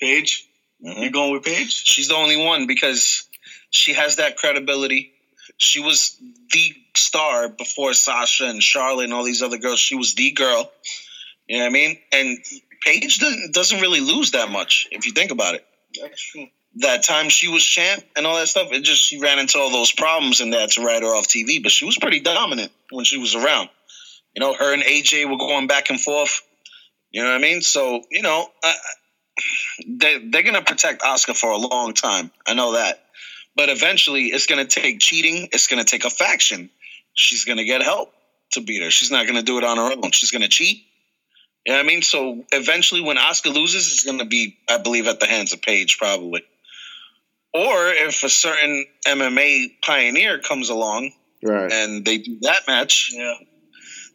Paige, 0.00 0.46
Mhm. 0.84 1.02
you 1.04 1.10
going 1.10 1.32
with 1.32 1.44
Paige? 1.44 1.72
She's 1.72 2.08
the 2.08 2.14
only 2.14 2.36
one 2.36 2.66
because 2.66 3.25
she 3.70 3.94
has 3.94 4.16
that 4.16 4.36
credibility. 4.36 5.12
She 5.58 5.80
was 5.80 6.16
the 6.52 6.72
star 6.96 7.48
before 7.48 7.94
Sasha 7.94 8.46
and 8.46 8.62
Charlotte 8.62 9.04
and 9.04 9.12
all 9.12 9.24
these 9.24 9.42
other 9.42 9.58
girls. 9.58 9.78
She 9.78 9.94
was 9.94 10.14
the 10.14 10.32
girl. 10.32 10.70
You 11.46 11.58
know 11.58 11.64
what 11.64 11.70
I 11.70 11.72
mean? 11.72 11.98
And 12.12 12.38
Paige 12.84 13.18
doesn't, 13.18 13.54
doesn't 13.54 13.80
really 13.80 14.00
lose 14.00 14.32
that 14.32 14.50
much 14.50 14.88
if 14.90 15.06
you 15.06 15.12
think 15.12 15.30
about 15.30 15.54
it. 15.54 15.64
That's 16.00 16.20
true. 16.20 16.46
that 16.76 17.04
time 17.04 17.28
she 17.28 17.48
was 17.48 17.64
champ 17.64 18.04
and 18.16 18.26
all 18.26 18.36
that 18.36 18.48
stuff, 18.48 18.72
it 18.72 18.82
just 18.82 19.02
she 19.02 19.20
ran 19.20 19.38
into 19.38 19.58
all 19.58 19.70
those 19.70 19.92
problems 19.92 20.40
and 20.40 20.52
that 20.52 20.72
to 20.72 20.84
write 20.84 21.02
her 21.02 21.08
off 21.08 21.26
TV. 21.26 21.62
But 21.62 21.72
she 21.72 21.84
was 21.86 21.96
pretty 21.96 22.20
dominant 22.20 22.72
when 22.90 23.04
she 23.04 23.18
was 23.18 23.34
around. 23.34 23.70
You 24.34 24.40
know, 24.40 24.54
her 24.54 24.74
and 24.74 24.82
AJ 24.82 25.30
were 25.30 25.38
going 25.38 25.66
back 25.66 25.88
and 25.90 26.00
forth. 26.00 26.42
You 27.10 27.22
know 27.22 27.30
what 27.30 27.36
I 27.36 27.40
mean? 27.40 27.62
So 27.62 28.02
you 28.10 28.22
know, 28.22 28.46
I, 28.62 28.74
they 29.86 30.18
they're 30.18 30.42
gonna 30.42 30.62
protect 30.62 31.02
Asuka 31.02 31.36
for 31.36 31.50
a 31.50 31.56
long 31.56 31.94
time. 31.94 32.30
I 32.46 32.54
know 32.54 32.72
that. 32.72 33.02
But 33.56 33.68
eventually, 33.70 34.26
it's 34.26 34.46
gonna 34.46 34.66
take 34.66 35.00
cheating. 35.00 35.48
It's 35.52 35.66
gonna 35.66 35.84
take 35.84 36.04
a 36.04 36.10
faction. 36.10 36.70
She's 37.14 37.44
gonna 37.44 37.64
get 37.64 37.82
help 37.82 38.12
to 38.52 38.60
beat 38.60 38.82
her. 38.82 38.90
She's 38.90 39.10
not 39.10 39.26
gonna 39.26 39.42
do 39.42 39.58
it 39.58 39.64
on 39.64 39.76
her 39.78 39.92
own. 39.96 40.10
She's 40.12 40.30
gonna 40.30 40.48
cheat. 40.48 40.84
You 41.64 41.72
know 41.72 41.78
what 41.80 41.84
I 41.84 41.88
mean? 41.88 42.02
So 42.02 42.44
eventually, 42.52 43.00
when 43.00 43.16
Asuka 43.16 43.52
loses, 43.52 43.92
it's 43.92 44.04
going 44.04 44.20
to 44.20 44.24
be, 44.24 44.56
I 44.70 44.78
believe, 44.78 45.08
at 45.08 45.18
the 45.18 45.26
hands 45.26 45.52
of 45.52 45.60
Paige, 45.62 45.98
probably. 45.98 46.44
Or 47.52 47.88
if 47.88 48.22
a 48.22 48.28
certain 48.28 48.86
MMA 49.04 49.80
pioneer 49.82 50.38
comes 50.38 50.68
along 50.68 51.10
Right. 51.42 51.72
and 51.72 52.04
they 52.04 52.18
do 52.18 52.38
that 52.42 52.68
match, 52.68 53.10
Yeah. 53.12 53.34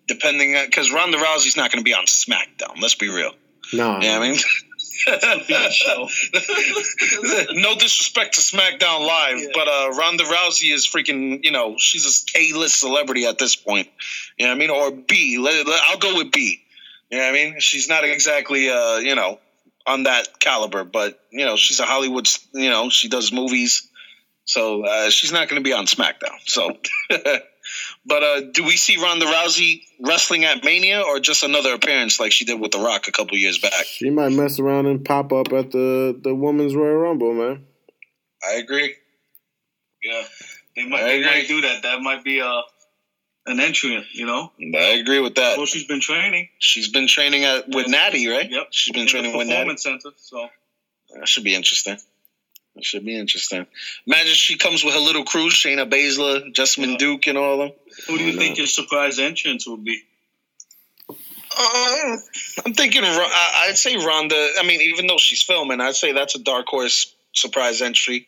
depending 0.07 0.55
on 0.55 0.65
because 0.65 0.91
Ronda 0.93 1.17
Rousey's 1.17 1.57
not 1.57 1.69
going 1.73 1.83
to 1.83 1.83
be 1.83 1.93
on 1.93 2.05
SmackDown. 2.05 2.81
Let's 2.81 2.95
be 2.95 3.09
real. 3.09 3.33
No. 3.73 3.95
You 3.99 4.07
know 4.07 4.19
what 4.19 4.27
I 4.27 4.31
mean? 4.31 4.39
No 7.53 7.75
disrespect 7.75 8.35
to 8.35 8.41
SmackDown 8.41 9.05
Live, 9.05 9.39
Yeah. 9.39 9.47
but 9.53 9.67
uh, 9.67 9.89
Ronda 9.97 10.23
Rousey 10.25 10.73
is 10.73 10.87
freaking, 10.87 11.43
you 11.43 11.51
know, 11.51 11.75
she's 11.77 12.05
a 12.35 12.39
A-list 12.39 12.79
celebrity 12.79 13.25
at 13.25 13.37
this 13.37 13.55
point. 13.55 13.87
You 14.37 14.45
know 14.45 14.51
what 14.51 14.55
I 14.55 14.59
mean? 14.59 14.69
Or 14.69 14.91
B. 14.91 15.37
Let, 15.37 15.65
let- 15.67 15.81
I'll 15.89 15.97
go 15.97 16.15
with 16.17 16.31
B. 16.31 16.61
You 17.09 17.17
know 17.17 17.23
what 17.25 17.29
I 17.29 17.33
mean? 17.33 17.59
She's 17.59 17.89
not 17.89 18.03
exactly, 18.03 18.69
uh, 18.69 18.97
you 18.97 19.15
know, 19.15 19.39
on 19.85 20.03
that 20.03 20.39
caliber, 20.39 20.83
but, 20.83 21.19
you 21.31 21.45
know, 21.45 21.55
she's 21.57 21.79
a 21.79 21.85
Hollywood, 21.85 22.27
you 22.53 22.69
know, 22.69 22.89
she 22.89 23.09
does 23.09 23.31
movies. 23.33 23.87
So 24.45 24.85
uh, 24.85 25.09
she's 25.09 25.31
not 25.31 25.49
going 25.49 25.61
to 25.61 25.63
be 25.67 25.73
on 25.73 25.85
SmackDown. 25.87 26.37
So, 26.45 26.77
but 28.05 28.23
uh, 28.23 28.41
do 28.53 28.63
we 28.63 28.77
see 28.77 28.97
Ronda 29.01 29.25
Rousey 29.25 29.81
wrestling 29.99 30.45
at 30.45 30.63
Mania 30.63 31.01
or 31.01 31.19
just 31.19 31.43
another 31.43 31.73
appearance 31.73 32.19
like 32.19 32.31
she 32.31 32.45
did 32.45 32.59
with 32.59 32.71
The 32.71 32.79
Rock 32.79 33.07
a 33.07 33.11
couple 33.11 33.37
years 33.37 33.59
back? 33.59 33.85
She 33.85 34.09
might 34.09 34.31
mess 34.31 34.59
around 34.59 34.87
and 34.87 35.03
pop 35.03 35.31
up 35.33 35.51
at 35.53 35.71
the 35.71 36.19
the 36.21 36.33
women's 36.33 36.75
Royal 36.75 36.97
Rumble, 36.97 37.33
man. 37.33 37.65
I 38.47 38.53
agree. 38.55 38.95
Yeah. 40.03 40.23
They 40.75 40.87
might, 40.87 41.03
they 41.03 41.19
agree. 41.19 41.25
might 41.25 41.47
do 41.47 41.61
that. 41.61 41.83
That 41.83 42.01
might 42.01 42.23
be 42.23 42.41
uh, 42.41 42.61
an 43.45 43.59
entry, 43.59 44.05
you 44.13 44.25
know? 44.25 44.51
I 44.59 44.99
agree 44.99 45.19
with 45.19 45.35
that. 45.35 45.57
Well, 45.57 45.65
she's 45.65 45.85
been 45.85 45.99
training. 46.01 46.49
She's 46.59 46.89
been 46.89 47.07
training 47.07 47.43
at 47.43 47.67
with 47.67 47.87
Natty, 47.87 48.27
right? 48.27 48.49
Yep. 48.49 48.67
She's 48.71 48.91
been 48.93 49.01
in 49.01 49.05
the 49.05 49.11
training 49.11 49.37
with 49.37 49.47
Natty. 49.47 49.69
Performance 49.69 49.83
Center. 49.83 50.15
So 50.17 50.47
That 51.17 51.27
should 51.27 51.43
be 51.43 51.55
interesting. 51.55 51.97
That 52.75 52.85
should 52.85 53.05
be 53.05 53.17
interesting. 53.17 53.65
Imagine 54.07 54.33
she 54.33 54.57
comes 54.57 54.83
with 54.83 54.93
her 54.93 54.99
little 54.99 55.25
crew, 55.25 55.49
Shayna 55.49 55.89
Baszler, 55.89 56.53
Jessamyn 56.53 56.91
Yeah. 56.93 56.97
Duke, 56.97 57.27
and 57.27 57.37
all 57.37 57.53
of 57.53 57.59
them. 57.69 57.77
who 58.07 58.17
do 58.17 58.23
you 58.23 58.33
think 58.37 58.57
your 58.57 58.67
surprise 58.67 59.19
entrance 59.19 59.67
would 59.67 59.83
be? 59.83 60.01
Uh, 61.09 62.17
I'm 62.65 62.73
thinking, 62.73 63.01
Ro- 63.01 63.09
I- 63.09 63.65
I'd 63.67 63.77
say 63.77 63.97
Ronda. 63.97 64.51
I 64.57 64.63
mean, 64.63 64.81
even 64.81 65.07
though 65.07 65.17
she's 65.17 65.41
filming, 65.41 65.81
I'd 65.81 65.95
say 65.95 66.13
that's 66.13 66.35
a 66.35 66.39
dark 66.39 66.67
horse 66.67 67.13
surprise 67.33 67.81
entry. 67.81 68.27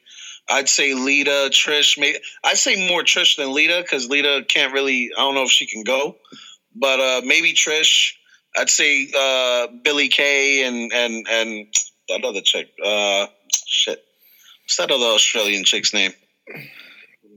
I'd 0.50 0.68
say 0.68 0.94
Lita, 0.94 1.50
Trish. 1.50 1.98
Maybe 1.98 2.18
I'd 2.44 2.58
say 2.58 2.90
more 2.90 3.02
Trish 3.04 3.38
than 3.38 3.54
Lita 3.54 3.80
because 3.82 4.10
Lita 4.10 4.44
can't 4.48 4.74
really. 4.74 5.12
I 5.18 5.22
don't 5.22 5.36
know 5.36 5.44
if 5.44 5.52
she 5.52 5.66
can 5.68 5.84
go, 5.84 6.18
but 6.76 7.00
uh, 7.00 7.22
maybe 7.24 7.54
Trish. 7.54 8.16
I'd 8.58 8.70
say 8.70 9.10
uh, 9.18 9.68
Billie 9.84 10.10
Kay 10.10 10.64
and 10.64 10.92
and 10.92 11.26
and 11.30 11.68
that 12.10 12.26
other 12.26 12.42
chick. 12.42 12.70
Uh, 12.84 13.28
shit, 13.66 14.04
what's 14.64 14.78
that 14.78 14.92
other 14.92 15.06
Australian 15.06 15.64
chick's 15.64 15.94
name? 15.94 16.14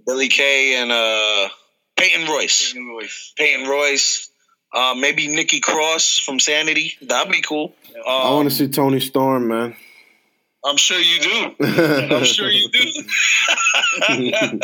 Billie 0.06 0.28
Kay 0.28 0.76
and 0.80 0.92
uh, 0.92 1.48
Peyton 1.96 2.28
Royce. 2.28 2.74
Peyton 3.36 3.68
Royce. 3.68 4.30
Uh, 4.72 4.94
maybe 4.98 5.28
Nikki 5.28 5.60
Cross 5.60 6.18
from 6.18 6.38
Sanity. 6.38 6.92
That'd 7.02 7.32
be 7.32 7.40
cool. 7.42 7.74
I 8.06 8.28
Um, 8.28 8.34
want 8.34 8.50
to 8.50 8.54
see 8.54 8.68
Toni 8.68 9.00
Storm, 9.00 9.48
man. 9.48 9.76
I'm 10.64 10.76
sure 10.76 10.98
you 10.98 11.20
do. 11.20 11.54
I'm 12.14 12.24
sure 12.24 12.50
you 12.50 12.68
do. 12.70 13.04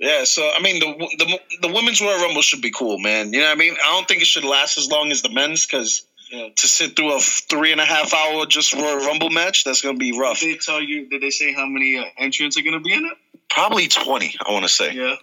yeah. 0.00 0.24
So 0.24 0.50
I 0.50 0.60
mean, 0.62 0.80
the 0.80 1.16
the 1.18 1.40
the 1.68 1.72
women's 1.72 2.00
Royal 2.00 2.20
Rumble 2.22 2.42
should 2.42 2.62
be 2.62 2.70
cool, 2.70 2.98
man. 2.98 3.32
You 3.32 3.40
know 3.40 3.46
what 3.46 3.52
I 3.56 3.58
mean? 3.58 3.74
I 3.74 3.92
don't 3.92 4.08
think 4.08 4.22
it 4.22 4.26
should 4.26 4.44
last 4.44 4.78
as 4.78 4.88
long 4.90 5.10
as 5.12 5.22
the 5.22 5.28
men's 5.30 5.66
because 5.66 6.06
to 6.30 6.68
sit 6.68 6.96
through 6.96 7.16
a 7.16 7.20
three 7.20 7.72
and 7.72 7.80
a 7.80 7.84
half 7.84 8.14
hour 8.14 8.46
just 8.46 8.72
Royal 8.72 8.98
Rumble 8.98 9.30
match, 9.30 9.64
that's 9.64 9.82
gonna 9.82 9.98
be 9.98 10.18
rough. 10.18 10.40
Did 10.40 10.54
they 10.54 10.58
tell 10.58 10.80
you? 10.80 11.08
Did 11.08 11.22
they 11.22 11.30
say 11.30 11.52
how 11.52 11.66
many 11.66 11.98
uh, 11.98 12.04
entrants 12.18 12.56
are 12.58 12.62
going 12.62 12.74
to 12.74 12.80
be 12.80 12.92
in 12.92 13.04
it? 13.04 13.16
Probably 13.48 13.88
twenty. 13.88 14.34
I 14.44 14.52
want 14.52 14.64
to 14.64 14.68
say. 14.68 14.92
Yeah. 14.92 15.16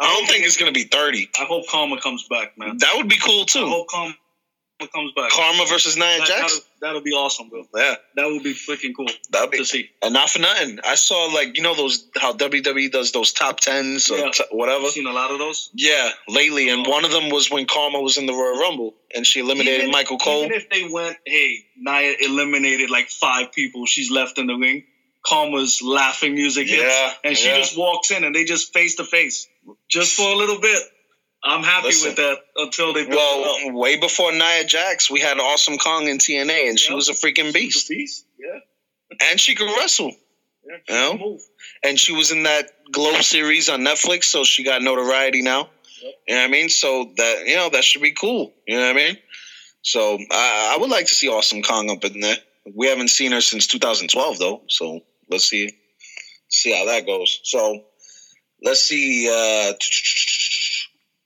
I 0.00 0.14
don't 0.14 0.26
think 0.26 0.44
it's 0.44 0.56
gonna 0.56 0.72
be 0.72 0.84
thirty. 0.84 1.28
I 1.38 1.44
hope 1.44 1.68
Karma 1.68 2.00
comes 2.00 2.26
back, 2.28 2.58
man. 2.58 2.78
That 2.78 2.94
would 2.96 3.08
be 3.08 3.18
cool 3.18 3.42
I 3.42 3.44
too. 3.46 3.66
hope 3.66 3.88
Karma 3.88 4.14
comes 4.86 5.12
back. 5.16 5.30
Karma 5.30 5.66
versus 5.66 5.96
Nia 5.96 6.18
That, 6.18 6.26
Jax. 6.26 6.40
that'll, 6.40 6.60
that'll 6.80 7.00
be 7.02 7.10
awesome, 7.10 7.48
bro. 7.48 7.64
Yeah, 7.74 7.96
That 8.14 8.26
would 8.26 8.42
be 8.44 8.54
freaking 8.54 8.94
cool 8.96 9.08
that'd 9.30 9.50
be. 9.50 9.58
to 9.58 9.64
see. 9.64 9.90
And 10.02 10.14
not 10.14 10.30
for 10.30 10.38
nothing, 10.38 10.78
I 10.84 10.94
saw 10.94 11.26
like 11.34 11.56
you 11.56 11.62
know 11.62 11.74
those 11.74 12.06
how 12.16 12.32
WWE 12.32 12.90
does 12.92 13.10
those 13.12 13.32
top 13.32 13.58
tens 13.60 14.10
or 14.10 14.18
Yeah. 14.18 14.30
t- 14.30 14.44
whatever. 14.52 14.84
I've 14.86 14.92
seen 14.92 15.06
a 15.06 15.12
lot 15.12 15.30
of 15.32 15.38
those. 15.38 15.70
Yeah, 15.74 16.10
lately, 16.28 16.68
and 16.68 16.86
Oh. 16.86 16.90
one 16.90 17.04
of 17.04 17.10
them 17.10 17.30
was 17.30 17.50
when 17.50 17.66
Karma 17.66 18.00
was 18.00 18.16
in 18.18 18.26
the 18.26 18.32
Royal 18.32 18.58
Rumble 18.60 18.94
and 19.14 19.26
she 19.26 19.40
eliminated 19.40 19.80
Even- 19.80 19.90
Michael 19.90 20.18
Cole. 20.18 20.44
Even 20.44 20.52
if 20.56 20.70
they 20.70 20.84
went, 20.88 21.16
hey, 21.26 21.64
Nia 21.76 22.14
eliminated 22.20 22.88
like 22.90 23.10
five 23.10 23.52
people, 23.52 23.84
she's 23.86 24.10
left 24.10 24.38
in 24.38 24.46
the 24.46 24.54
ring. 24.54 24.84
Karma's 25.26 25.82
laughing 25.82 26.34
music 26.34 26.68
hits, 26.68 26.80
Yeah, 26.82 27.12
and 27.24 27.36
she 27.36 27.48
yeah. 27.48 27.58
just 27.58 27.76
walks 27.76 28.10
in, 28.12 28.22
and 28.24 28.34
they 28.34 28.44
just 28.44 28.72
face 28.72 28.94
to 28.96 29.04
face, 29.04 29.48
just 29.88 30.14
for 30.14 30.22
a 30.30 30.34
little 30.36 30.60
bit. 30.60 30.80
I'm 31.44 31.62
happy 31.62 31.88
Listen. 31.88 32.10
with 32.10 32.16
that 32.16 32.38
until 32.56 32.92
they. 32.92 33.06
Well, 33.06 33.72
way 33.72 33.98
before 33.98 34.32
Nia 34.32 34.64
Jax, 34.64 35.10
we 35.10 35.20
had 35.20 35.38
Awesome 35.38 35.78
Kong 35.78 36.08
in 36.08 36.18
TNA, 36.18 36.68
and 36.68 36.78
she 36.78 36.92
was 36.92 37.08
a 37.08 37.12
freaking 37.12 37.52
beast, 37.54 37.88
Beast, 37.88 38.26
yeah, 38.38 38.58
and 39.30 39.40
she 39.40 39.54
could 39.54 39.70
wrestle. 39.76 40.12
yeah. 40.66 40.76
You 40.88 40.94
know? 40.94 41.18
Move. 41.18 41.40
and 41.82 41.98
she 41.98 42.12
was 42.12 42.32
in 42.32 42.42
that 42.44 42.70
Glow 42.90 43.20
series 43.20 43.68
on 43.68 43.80
Netflix, 43.80 44.24
so 44.24 44.44
she 44.44 44.64
got 44.64 44.82
notoriety 44.82 45.42
now. 45.42 45.68
Yep. 46.02 46.14
You 46.26 46.34
know 46.34 46.40
what 46.40 46.48
I 46.48 46.50
mean? 46.50 46.68
So 46.68 47.12
that 47.16 47.44
you 47.46 47.56
know 47.56 47.70
that 47.70 47.84
should 47.84 48.02
be 48.02 48.12
cool. 48.12 48.52
You 48.66 48.76
know 48.76 48.86
what 48.86 48.90
I 48.90 48.94
mean? 48.94 49.18
So 49.82 50.18
I, 50.30 50.74
I 50.74 50.80
would 50.80 50.90
like 50.90 51.06
to 51.06 51.14
see 51.14 51.28
Awesome 51.28 51.62
Kong 51.62 51.90
up 51.90 52.04
in 52.04 52.20
there. 52.20 52.36
We 52.74 52.88
haven't 52.88 53.08
seen 53.08 53.32
her 53.32 53.40
since 53.40 53.66
2012 53.68 54.38
though, 54.38 54.62
so 54.68 55.00
let's 55.30 55.44
see 55.44 55.70
see 56.48 56.76
how 56.76 56.86
that 56.86 57.06
goes. 57.06 57.40
So 57.44 57.84
let's 58.62 58.80
see. 58.82 59.28
Uh, 59.28 59.74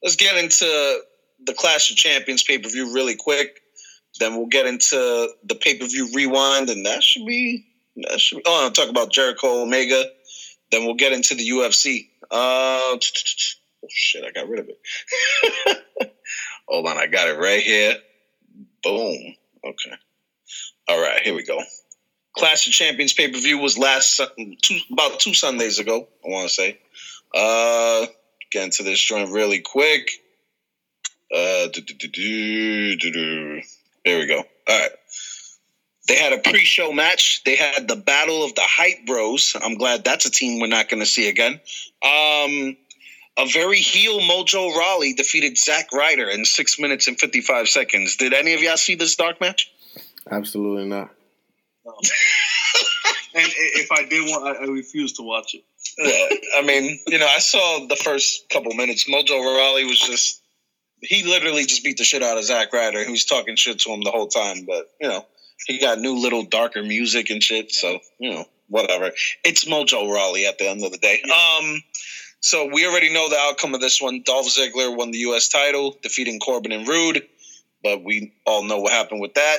let's 0.03 0.17
get 0.17 0.37
into 0.37 1.01
the 1.45 1.55
Clash 1.55 1.91
of 1.91 1.97
Champions 1.97 2.43
pay 2.43 2.59
per 2.59 2.69
view 2.69 2.95
really 2.95 3.17
quick. 3.17 3.61
Then 4.19 4.37
we'll 4.37 4.47
get 4.47 4.67
into 4.67 5.29
the 5.45 5.55
pay 5.55 5.79
per 5.79 5.87
view 5.87 6.11
rewind, 6.15 6.71
and 6.71 6.87
that 6.87 7.03
should 7.03 7.27
be 7.27 7.67
that 7.97 8.21
should. 8.21 8.37
Be, 8.39 8.43
oh, 8.47 8.65
I'll 8.65 8.71
talk 8.71 8.89
about 8.89 9.13
Jericho 9.13 9.63
Omega. 9.63 10.05
Then 10.71 10.85
we'll 10.85 10.95
get 10.95 11.13
into 11.13 11.35
the 11.35 11.49
UFC. 11.49 12.09
Uh, 12.31 12.97
oh 12.97 12.99
shit, 13.89 14.25
I 14.25 14.31
got 14.31 14.49
rid 14.49 14.61
of 14.61 14.69
it. 14.69 16.17
Hold 16.69 16.87
on, 16.87 16.97
I 16.97 17.07
got 17.07 17.29
it 17.29 17.39
right 17.39 17.63
here. 17.63 17.97
Boom. 18.83 19.35
Okay. 19.65 19.97
All 20.89 21.01
right, 21.01 21.21
here 21.23 21.35
we 21.35 21.45
go. 21.45 21.61
Clash 22.37 22.67
of 22.67 22.73
Champions 22.73 23.13
pay 23.13 23.31
per 23.31 23.39
view 23.39 23.59
was 23.59 23.77
last 23.77 24.21
two, 24.63 24.79
about 24.93 25.21
two 25.21 25.35
Sundays 25.35 25.79
ago. 25.79 26.09
I 26.25 26.29
want 26.29 26.49
to 26.49 26.55
say. 26.55 26.79
Uh, 27.35 28.07
get 28.53 28.65
into 28.65 28.83
this 28.83 29.01
joint 29.01 29.31
really 29.31 29.61
quick. 29.61 30.11
Uh. 31.35 31.69
There 34.05 34.19
we 34.19 34.27
go. 34.27 34.39
All 34.39 34.79
right. 34.79 34.91
They 36.09 36.17
had 36.17 36.33
a 36.33 36.39
pre-show 36.39 36.93
match. 36.93 37.43
They 37.45 37.55
had 37.55 37.87
the 37.87 37.97
Battle 37.97 38.45
of 38.45 38.55
the 38.55 38.65
Hype 38.65 39.07
Bros. 39.07 39.57
I'm 39.61 39.77
glad 39.77 40.05
that's 40.05 40.27
a 40.27 40.31
team 40.31 40.61
we're 40.61 40.67
not 40.67 40.89
going 40.89 41.01
to 41.01 41.07
see 41.07 41.29
again. 41.29 41.61
Um, 42.03 42.77
a 43.39 43.47
very 43.53 43.79
heel 43.79 44.21
Mojo 44.21 44.77
Rawley 44.77 45.15
defeated 45.15 45.57
Zack 45.57 45.93
Ryder 45.93 46.29
in 46.29 46.45
six 46.45 46.79
minutes 46.79 47.07
and 47.07 47.19
55 47.19 47.69
seconds. 47.69 48.17
Did 48.17 48.35
any 48.35 48.53
of 48.55 48.61
y'all 48.63 48.77
see 48.77 48.97
this 48.97 49.15
dark 49.15 49.41
match? 49.41 49.71
Absolutely 50.31 50.87
not. 50.87 51.11
And 53.35 53.51
if 53.57 53.91
I 53.91 54.05
did 54.05 54.29
want, 54.29 54.59
I, 54.59 54.63
I 54.63 54.67
refuse 54.67 55.15
to 55.15 55.23
watch 55.23 55.55
it. 55.55 55.65
Yeah, 55.99 56.29
I 56.57 56.63
mean, 56.63 57.01
you 57.07 57.19
know, 57.19 57.27
I 57.27 57.39
saw 57.39 57.87
the 57.87 57.97
first 57.97 58.49
couple 58.49 58.73
minutes. 58.75 59.09
Mojo 59.09 59.39
Rawley 59.39 59.85
was 59.85 59.99
just, 59.99 60.41
he 61.01 61.25
literally 61.25 61.65
just 61.65 61.85
beat 61.85 61.99
the 61.99 62.05
shit 62.05 62.23
out 62.23 62.39
of 62.39 62.45
Zack 62.45 62.73
Ryder. 62.73 63.05
He 63.05 63.11
was 63.11 63.25
talking 63.25 63.57
shit 63.57 63.81
to 63.81 63.91
him 63.91 64.01
the 64.03 64.11
whole 64.11 64.29
time, 64.29 64.65
but, 64.67 64.91
you 65.01 65.09
know, 65.09 65.27
he 65.67 65.79
got 65.79 65.99
new 65.99 66.19
little 66.19 66.45
darker 66.45 66.83
music 66.83 67.31
and 67.31 67.43
shit, 67.43 67.73
so, 67.73 67.99
you 68.19 68.33
know, 68.33 68.45
whatever. 68.69 69.13
It's 69.45 69.65
Mojo 69.65 70.11
Rawley 70.13 70.47
at 70.47 70.59
the 70.59 70.69
end 70.69 70.85
of 70.85 70.93
the 70.93 70.99
day. 70.99 71.23
Um, 71.23 71.83
so 72.41 72.69
we 72.73 72.87
already 72.87 73.13
know 73.13 73.29
the 73.29 73.39
outcome 73.39 73.75
of 73.75 73.81
this 73.81 74.01
one. 74.01 74.23
Dolph 74.25 74.47
Ziggler 74.47 74.97
won 74.97 75.13
the 75.13 75.19
U.S. 75.19 75.49
title, 75.49 75.97
defeating 76.03 76.41
Corbin 76.41 76.73
and 76.73 76.89
Roode, 76.89 77.23
but 77.85 78.03
we 78.03 78.33
all 78.47 78.65
know 78.65 78.79
what 78.79 78.93
happened 78.93 79.21
with 79.21 79.35
that. 79.35 79.59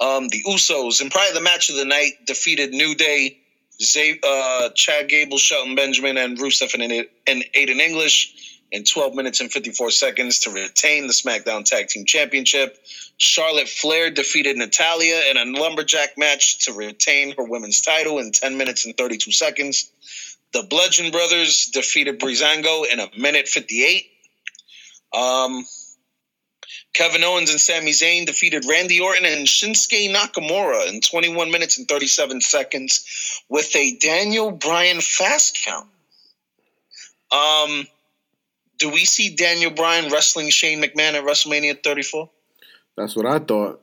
Um, 0.00 0.28
the 0.28 0.42
Usos, 0.42 1.00
and 1.00 1.10
probably 1.10 1.34
the 1.34 1.40
match 1.40 1.70
of 1.70 1.76
the 1.76 1.84
night, 1.84 2.12
defeated 2.26 2.72
New 2.72 2.96
Day, 2.96 3.38
Zay, 3.82 4.18
uh, 4.22 4.70
Chad 4.70 5.08
Gable, 5.08 5.38
Shelton 5.38 5.74
Benjamin, 5.74 6.16
and 6.16 6.38
Rusev 6.38 6.74
and, 6.74 7.06
and 7.26 7.44
Aiden 7.54 7.80
English 7.80 8.60
in 8.70 8.84
12 8.84 9.14
minutes 9.14 9.40
and 9.40 9.52
54 9.52 9.90
seconds 9.90 10.40
to 10.40 10.50
retain 10.50 11.06
the 11.06 11.12
SmackDown 11.12 11.64
Tag 11.64 11.88
Team 11.88 12.04
Championship. 12.04 12.76
Charlotte 13.16 13.68
Flair 13.68 14.10
defeated 14.10 14.56
Natalya 14.56 15.22
in 15.30 15.36
a 15.36 15.60
lumberjack 15.60 16.18
match 16.18 16.66
to 16.66 16.72
retain 16.72 17.34
her 17.36 17.44
women's 17.44 17.80
title 17.80 18.18
in 18.18 18.32
10 18.32 18.56
minutes 18.56 18.84
and 18.84 18.96
32 18.96 19.30
seconds. 19.30 19.90
The 20.52 20.64
Bludgeon 20.64 21.12
Brothers 21.12 21.66
defeated 21.66 22.18
Breezango 22.18 22.84
in 22.92 23.00
a 23.00 23.08
minute 23.16 23.46
58. 23.46 24.06
Um, 25.16 25.64
Kevin 26.94 27.24
Owens 27.24 27.50
and 27.50 27.60
Sami 27.60 27.90
Zayn 27.90 28.24
defeated 28.24 28.64
Randy 28.68 29.00
Orton 29.00 29.24
and 29.24 29.46
Shinsuke 29.46 30.14
Nakamura 30.14 30.88
in 30.88 31.00
21 31.00 31.50
minutes 31.50 31.78
and 31.78 31.88
37 31.88 32.40
seconds 32.40 33.33
with 33.48 33.74
a 33.76 33.96
Daniel 33.98 34.50
Bryan 34.50 35.00
fast 35.00 35.58
count. 35.64 35.88
Um, 37.30 37.86
do 38.78 38.90
we 38.90 39.04
see 39.04 39.34
Daniel 39.34 39.70
Bryan 39.70 40.10
wrestling 40.10 40.50
Shane 40.50 40.82
McMahon 40.82 41.14
at 41.14 41.24
WrestleMania 41.24 41.82
34? 41.82 42.30
That's 42.96 43.16
what 43.16 43.26
I 43.26 43.38
thought. 43.38 43.80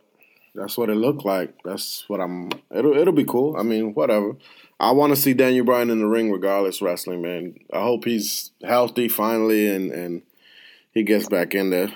That's 0.53 0.77
what 0.77 0.89
it 0.89 0.95
looked 0.95 1.25
like. 1.25 1.53
That's 1.63 2.03
what 2.07 2.19
I'm. 2.19 2.49
It'll 2.75 2.95
it'll 2.97 3.13
be 3.13 3.23
cool. 3.23 3.55
I 3.57 3.63
mean, 3.63 3.93
whatever. 3.93 4.35
I 4.79 4.91
want 4.91 5.15
to 5.15 5.21
see 5.21 5.33
Daniel 5.33 5.65
Bryan 5.65 5.89
in 5.89 5.99
the 5.99 6.07
ring, 6.07 6.31
regardless. 6.31 6.81
Wrestling, 6.81 7.21
man. 7.21 7.55
I 7.71 7.81
hope 7.81 8.03
he's 8.03 8.51
healthy 8.63 9.07
finally, 9.07 9.69
and 9.73 9.91
and 9.91 10.23
he 10.93 11.03
gets 11.03 11.29
back 11.29 11.55
in 11.55 11.69
there. 11.69 11.93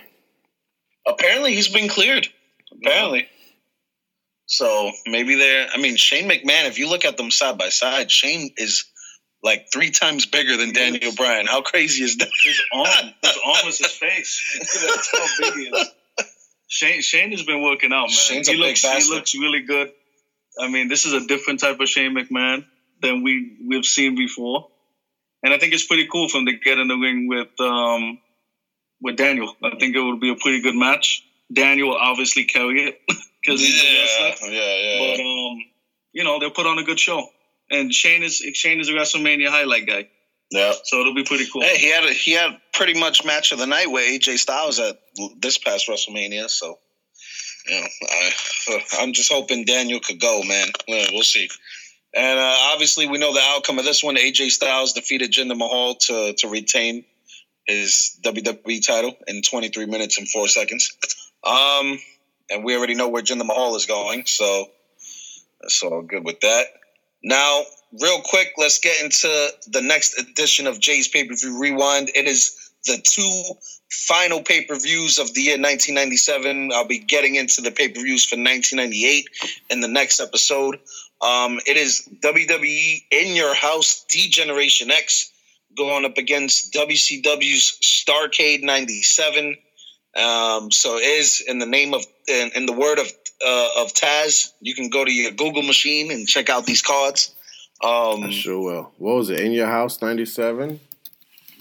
Apparently, 1.06 1.54
he's 1.54 1.68
been 1.68 1.90
cleared. 1.90 2.30
Apparently. 2.72 3.28
So 4.46 4.92
maybe 5.08 5.36
they're. 5.36 5.68
I 5.74 5.78
mean, 5.78 5.96
Shane 5.96 6.30
McMahon. 6.30 6.68
If 6.68 6.78
you 6.80 6.90
look 6.90 7.06
at 7.06 7.18
them 7.18 7.32
side 7.32 7.58
by 7.58 7.70
side, 7.70 8.12
Shane 8.12 8.52
is 8.58 8.86
like 9.44 9.68
three 9.72 9.92
times 9.92 10.26
bigger 10.26 10.58
than 10.58 10.74
Daniel 10.74 11.14
Bryan. 11.16 11.46
How 11.46 11.62
crazy 11.62 12.04
is 12.04 12.18
that? 12.18 12.30
His 12.44 12.62
arm, 12.74 13.14
his 13.22 13.40
arm 13.46 13.68
is 13.68 13.78
his 13.78 13.92
face. 13.92 14.60
That's 14.60 15.12
how 15.12 15.28
big 15.40 15.54
he 15.54 15.62
is. 15.70 15.92
Shane, 16.68 17.02
Shane 17.02 17.32
has 17.32 17.44
been 17.44 17.62
working 17.62 17.94
out, 17.94 18.08
man. 18.08 18.10
Shane's 18.10 18.50
a 18.50 18.52
he 18.52 18.58
big 18.58 18.68
looks, 18.84 19.06
he 19.08 19.14
looks 19.14 19.36
really 19.36 19.62
good. 19.62 19.92
I 20.60 20.70
mean, 20.70 20.88
this 20.88 21.06
is 21.06 21.14
a 21.14 21.26
different 21.26 21.60
type 21.60 21.80
of 21.80 21.88
Shane 21.88 22.16
McMahon 22.16 22.66
than 23.02 23.24
we 23.24 23.58
we've 23.68 23.86
seen 23.86 24.16
before, 24.16 24.68
and 25.44 25.54
I 25.54 25.58
think 25.60 25.74
it's 25.74 25.86
pretty 25.86 26.08
cool 26.12 26.28
for 26.28 26.40
him 26.40 26.48
to 26.48 26.54
get 26.54 26.80
in 26.80 26.88
the 26.88 26.96
ring 26.96 27.28
with 27.28 27.60
um 27.60 28.20
with 29.02 29.18
Daniel. 29.18 29.54
I 29.64 29.78
think 29.78 29.96
it 29.96 30.02
would 30.02 30.20
be 30.20 30.32
a 30.32 30.36
pretty 30.36 30.62
good 30.62 30.76
match. 30.76 31.24
Daniel 31.52 31.90
will 31.90 31.98
obviously 31.98 32.46
carry 32.46 32.84
it 32.84 33.02
because 33.42 33.62
yeah, 33.62 34.36
yeah, 34.42 34.50
yeah. 34.50 35.16
But 35.16 35.22
um, 35.22 35.58
you 36.14 36.24
know, 36.24 36.40
they'll 36.40 36.52
put 36.52 36.66
on 36.66 36.80
a 36.80 36.84
good 36.84 37.00
show. 37.00 37.28
And 37.70 37.94
Shane 37.94 38.24
is 38.24 38.38
Shane 38.54 38.80
is 38.80 38.90
a 38.90 38.94
WrestleMania 38.94 39.50
highlight 39.50 39.88
guy, 39.88 40.08
yeah. 40.52 40.74
so 40.84 41.00
it'll 41.00 41.16
be 41.16 41.24
pretty 41.24 41.48
cool. 41.52 41.64
Hey, 41.64 41.78
he 41.78 41.90
had 41.90 42.04
a, 42.04 42.14
he 42.14 42.34
had 42.34 42.60
pretty 42.74 43.00
much 43.00 43.26
match 43.26 43.52
of 43.52 43.58
the 43.58 43.66
night 43.66 43.90
with 43.90 44.04
AJ 44.04 44.38
Styles 44.38 44.80
at 44.80 45.00
this 45.40 45.58
past 45.58 45.88
WrestleMania. 45.88 46.48
So, 46.48 46.78
you 47.68 47.82
know, 47.82 47.88
I, 48.04 48.32
I'm 49.00 49.14
just 49.14 49.32
hoping 49.32 49.66
Daniel 49.66 50.00
could 50.00 50.20
go, 50.20 50.44
man. 50.44 50.68
We'll 50.88 51.24
see. 51.24 51.50
And 52.16 52.40
uh, 52.40 52.56
obviously, 52.72 53.08
we 53.08 53.18
know 53.18 53.34
the 53.34 53.42
outcome 53.44 53.80
of 53.80 53.86
this 53.86 54.04
one. 54.04 54.16
AJ 54.16 54.52
Styles 54.52 54.94
defeated 54.94 55.32
Jinder 55.32 55.58
Mahal 55.58 55.96
to 55.96 56.34
to 56.38 56.48
retain 56.48 57.04
his 57.66 58.20
WWE 58.24 58.86
title 58.86 59.18
in 59.28 59.42
23 59.42 59.88
minutes 59.88 60.20
and 60.20 60.30
four 60.30 60.48
seconds. 60.48 60.96
Um, 61.46 62.00
and 62.50 62.64
we 62.64 62.76
already 62.76 62.96
know 62.96 63.10
where 63.10 63.22
Jinder 63.22 63.46
Mahal 63.46 63.76
is 63.76 63.86
going, 63.86 64.26
so 64.26 64.66
that's 65.62 65.82
all 65.84 66.02
good 66.02 66.24
with 66.26 66.42
that. 66.42 66.66
Now, 67.24 67.64
real 68.02 68.22
quick, 68.22 68.54
let's 68.58 68.80
get 68.80 69.02
into 69.04 69.28
the 69.68 69.82
next 69.82 70.20
edition 70.20 70.68
of 70.68 70.80
Jay's 70.80 71.08
Pay 71.08 71.28
Per 71.28 71.36
View 71.36 71.60
Rewind. 71.60 72.12
It 72.14 72.26
is 72.28 72.56
the 72.86 73.02
two 73.04 73.44
final 73.90 74.42
pay 74.44 74.64
per 74.64 74.78
views 74.78 75.20
of 75.20 75.34
the 75.34 75.42
year 75.42 75.54
1997. 75.54 76.72
I'll 76.74 76.88
be 76.88 77.00
getting 77.00 77.36
into 77.36 77.62
the 77.62 77.72
pay 77.72 77.90
per 77.90 78.02
views 78.02 78.26
for 78.26 78.36
1998 78.36 79.28
in 79.70 79.82
the 79.82 79.88
next 79.88 80.20
episode. 80.20 80.80
Um, 81.22 81.60
it 81.66 81.78
is 81.78 82.08
WWE 82.24 83.04
In 83.12 83.36
Your 83.36 83.56
House 83.56 84.06
D 84.10 84.30
Generation 84.30 84.92
X 84.92 85.32
going 85.76 86.06
up 86.06 86.18
against 86.18 86.74
WCW's 86.74 87.78
Starcade 87.82 88.64
97. 88.64 89.58
Um, 90.16 90.72
so 90.72 90.98
is 90.98 91.44
in 91.46 91.60
the 91.60 91.66
name 91.66 91.94
of, 91.94 92.06
in, 92.28 92.52
in 92.56 92.66
the 92.66 92.74
word 92.74 93.00
of 93.00 93.12
uh, 93.46 93.70
of 93.80 93.94
Taz. 93.94 94.52
You 94.62 94.74
can 94.74 94.90
go 94.90 95.04
to 95.04 95.12
your 95.12 95.32
Google 95.32 95.62
machine 95.62 96.12
and 96.12 96.28
check 96.28 96.50
out 96.50 96.66
these 96.66 96.82
cards. 96.82 97.36
Um, 97.84 98.24
I 98.24 98.32
sure 98.32 98.62
will. 98.62 98.92
What 98.98 99.16
was 99.16 99.30
it? 99.30 99.42
In 99.42 99.52
your 99.52 99.68
house, 99.68 100.02
ninety 100.02 100.26
seven. 100.26 100.80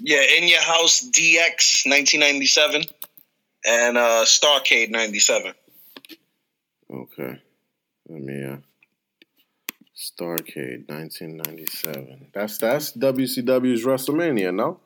Yeah, 0.01 0.22
In 0.39 0.48
Your 0.48 0.60
House 0.60 1.01
DX 1.01 1.86
1997 1.86 2.82
and 3.64 3.97
uh, 3.97 4.24
Starcade 4.24 4.90
97. 4.90 5.55
Okay. 6.93 7.40
Let 8.09 8.20
me 8.20 8.44
uh 8.44 8.56
Starcade 9.97 10.89
1997. 10.89 12.26
That's 12.35 12.59
that's 12.59 12.93
WCW's 12.93 13.85
WrestleMania, 13.85 14.55
no? 14.55 14.81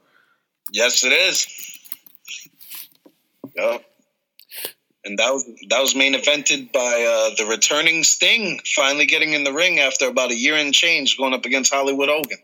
Yes, 0.71 1.03
it 1.03 1.13
is. 1.13 1.47
Yep. 3.59 3.85
And 5.05 5.19
that 5.19 5.31
was 5.33 5.45
that 5.71 5.81
was 5.81 5.95
main 5.95 6.15
evented 6.15 6.73
by 6.73 6.81
uh, 6.81 7.35
the 7.37 7.47
returning 7.49 8.05
Sting, 8.05 8.61
finally 8.65 9.07
getting 9.07 9.33
in 9.33 9.45
the 9.45 9.53
ring 9.53 9.79
after 9.79 10.07
about 10.09 10.31
a 10.31 10.37
year 10.37 10.55
and 10.57 10.75
change, 10.75 11.17
going 11.17 11.35
up 11.35 11.45
against 11.47 11.73
Hollywood 11.73 12.09
Hogan. 12.09 12.39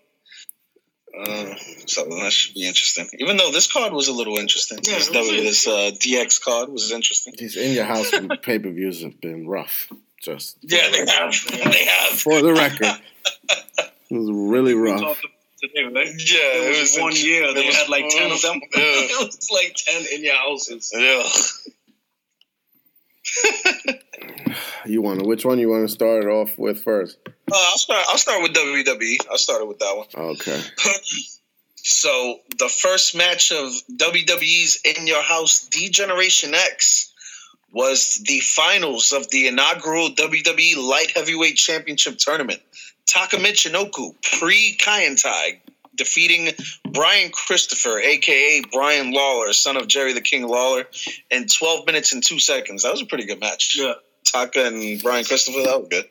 Uh, 1.17 1.55
so 1.87 2.05
that 2.07 2.33
should 2.33 2.55
be 2.55 2.67
interesting. 2.67 3.09
Even 3.19 3.37
though 3.37 3.53
this 3.53 3.71
card 3.73 3.93
was 3.93 4.09
a 4.09 4.13
little 4.13 4.37
interesting, 4.39 4.79
Yeah, 4.83 4.95
this, 4.95 5.09
w- 5.11 5.43
this 5.43 5.67
uh, 5.69 5.91
DX 5.95 6.43
card 6.43 6.69
was 6.71 6.91
interesting. 6.91 7.35
These 7.39 7.57
in 7.57 7.73
your 7.73 7.85
house 7.85 8.11
pay 8.43 8.59
per 8.59 8.71
views 8.71 9.03
have 9.03 9.21
been 9.21 9.47
rough. 9.47 9.93
Just 10.23 10.57
Yeah, 10.63 10.91
they 10.91 11.07
have. 11.07 11.35
they 11.51 11.85
have. 11.85 12.19
for 12.19 12.41
the 12.43 12.53
record. 12.53 13.01
It 14.11 14.17
was 14.17 14.31
really 14.31 14.75
We 14.75 14.91
rough. 14.91 15.21
Talked 15.69 15.95
today. 15.95 16.15
Yeah, 16.19 16.71
It 16.71 16.81
was 16.81 16.97
one 16.99 17.13
int- 17.13 17.23
year. 17.25 17.45
it 17.45 17.55
They 17.55 17.67
was- 17.67 17.77
had 17.77 17.89
like 17.89 18.09
ten 18.09 18.33
of 18.33 18.43
them. 18.43 18.61
Yeah. 18.77 18.83
it 18.83 19.27
was 19.27 19.51
like 19.53 19.75
ten 19.77 20.05
in 20.15 20.25
your 20.25 20.37
houses. 20.37 20.91
Yeah. 20.95 21.23
You 24.87 25.01
want 25.03 25.21
to 25.21 25.27
which 25.27 25.45
one 25.47 25.59
you 25.59 25.71
want 25.71 25.89
to 25.89 25.93
start 25.93 26.25
it 26.25 26.29
off 26.29 26.59
with 26.59 26.83
first? 26.85 27.17
Uh, 27.27 27.31
I'll 27.55 27.79
start. 27.79 28.05
I'll 28.09 28.19
start 28.19 28.43
with 28.43 28.53
WWE. 28.53 29.17
I 29.33 29.37
started 29.37 29.65
with 29.65 29.79
that 29.79 29.97
one. 29.97 30.07
Okay. 30.33 30.61
So 31.87 32.39
the 32.59 32.71
first 32.71 33.15
match 33.15 33.53
of 33.53 33.71
WWE's 33.95 34.81
In 34.87 35.07
Your 35.07 35.23
House 35.23 35.69
D-Generation 35.71 36.55
X 36.55 37.13
was 37.73 38.23
the 38.27 38.41
finals 38.41 39.13
of 39.13 39.29
the 39.31 39.49
inaugural 39.49 40.09
WWE 40.09 40.79
Light 40.79 41.11
Heavyweight 41.15 41.57
Championship 41.57 42.17
Tournament. 42.17 42.63
Taka 43.07 43.37
Michinoku, 43.37 44.15
pre-Kaientai, 44.39 45.61
defeating 45.95 46.51
Brian 46.91 47.31
Christopher, 47.31 47.99
aka 47.99 48.63
Brian 48.73 49.13
Lawler, 49.13 49.53
son 49.53 49.77
of 49.77 49.87
Jerry 49.87 50.13
the 50.13 50.21
King 50.21 50.47
Lawler, 50.47 50.85
in 51.31 51.47
12 51.47 51.87
minutes 51.87 52.13
and 52.13 52.23
two 52.23 52.39
seconds. 52.39 52.83
That 52.83 52.93
was 52.93 53.03
a 53.03 53.07
pretty 53.07 53.27
good 53.27 53.41
match. 53.41 53.77
Yeah. 53.79 53.95
Taka 54.25 54.67
and 54.67 55.03
Brian 55.03 55.25
Christopher, 55.25 55.63
that 55.63 55.81
was 55.81 55.89
good. 55.89 56.07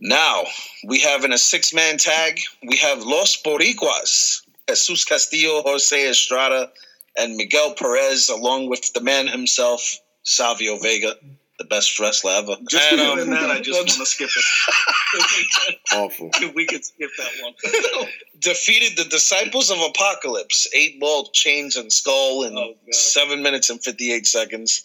Now 0.00 0.44
we 0.86 1.00
have 1.00 1.24
in 1.24 1.32
a 1.32 1.38
six 1.38 1.72
man 1.72 1.98
tag, 1.98 2.40
we 2.66 2.76
have 2.78 3.02
Los 3.02 3.40
Boricuas, 3.42 4.42
Jesus 4.68 5.04
Castillo, 5.04 5.62
Jose 5.62 6.08
Estrada, 6.08 6.70
and 7.16 7.36
Miguel 7.36 7.74
Perez, 7.74 8.28
along 8.28 8.68
with 8.68 8.92
the 8.92 9.00
man 9.00 9.28
himself, 9.28 9.98
Savio 10.22 10.78
Vega, 10.78 11.14
the 11.60 11.66
best 11.66 12.00
wrestler 12.00 12.32
ever. 12.32 12.56
Just 12.70 12.90
And, 12.90 13.00
um, 13.02 13.18
than 13.18 13.30
that, 13.30 13.50
I 13.50 13.60
just 13.60 13.78
want 13.78 13.90
to 13.90 14.06
skip 14.06 14.30
it. 14.34 15.76
Awful. 15.92 16.30
if 16.34 16.54
we 16.56 16.64
could 16.66 16.82
skip 16.84 17.10
that 17.18 17.30
one. 17.42 18.06
defeated 18.40 18.96
the 18.96 19.04
Disciples 19.10 19.70
of 19.70 19.78
Apocalypse, 19.78 20.66
eight 20.74 20.98
ball 20.98 21.28
chains 21.34 21.76
and 21.76 21.92
skull 21.92 22.44
in 22.44 22.56
Oh, 22.56 22.72
God. 22.86 22.94
seven 22.94 23.42
minutes 23.42 23.68
and 23.70 23.82
58 23.82 24.26
seconds. 24.26 24.84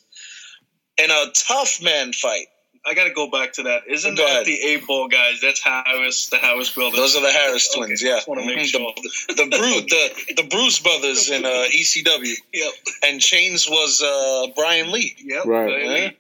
In 0.97 1.09
a 1.11 1.25
tough 1.33 1.81
man 1.81 2.11
fight. 2.13 2.47
I 2.87 2.93
got 2.93 3.05
to 3.05 3.13
go 3.13 3.31
back 3.31 3.53
to 3.53 3.63
that. 3.63 3.81
Isn't 3.89 4.13
Go 4.15 4.23
that 4.27 4.31
ahead. 4.31 4.45
the 4.45 4.61
eight 4.61 4.85
ball 4.85 5.07
guys? 5.07 5.39
That's 5.41 5.59
Harris, 5.63 6.27
the 6.29 6.37
Harris 6.37 6.69
brothers. 6.69 6.99
Those 6.99 7.15
are 7.15 7.21
the 7.21 7.31
Harris 7.31 7.67
Okay, 7.75 7.85
twins, 7.87 8.03
yeah. 8.03 8.17
just 8.17 8.27
wanna 8.27 8.45
make 8.45 8.59
sure. 8.59 8.93
The, 9.27 9.33
the, 9.33 9.45
Bru- 9.57 9.81
the, 9.81 10.33
the 10.43 10.47
Bruise 10.49 10.77
brothers 10.79 11.31
in 11.31 11.45
uh, 11.45 11.49
ECW. 11.73 12.33
Yep. 12.53 12.73
And 13.05 13.19
Chains 13.19 13.67
was 13.67 14.03
uh, 14.03 14.51
Brian 14.55 14.91
Lee. 14.91 15.15
Yep. 15.17 15.45
Right. 15.45 15.67
Bailey. 15.67 16.17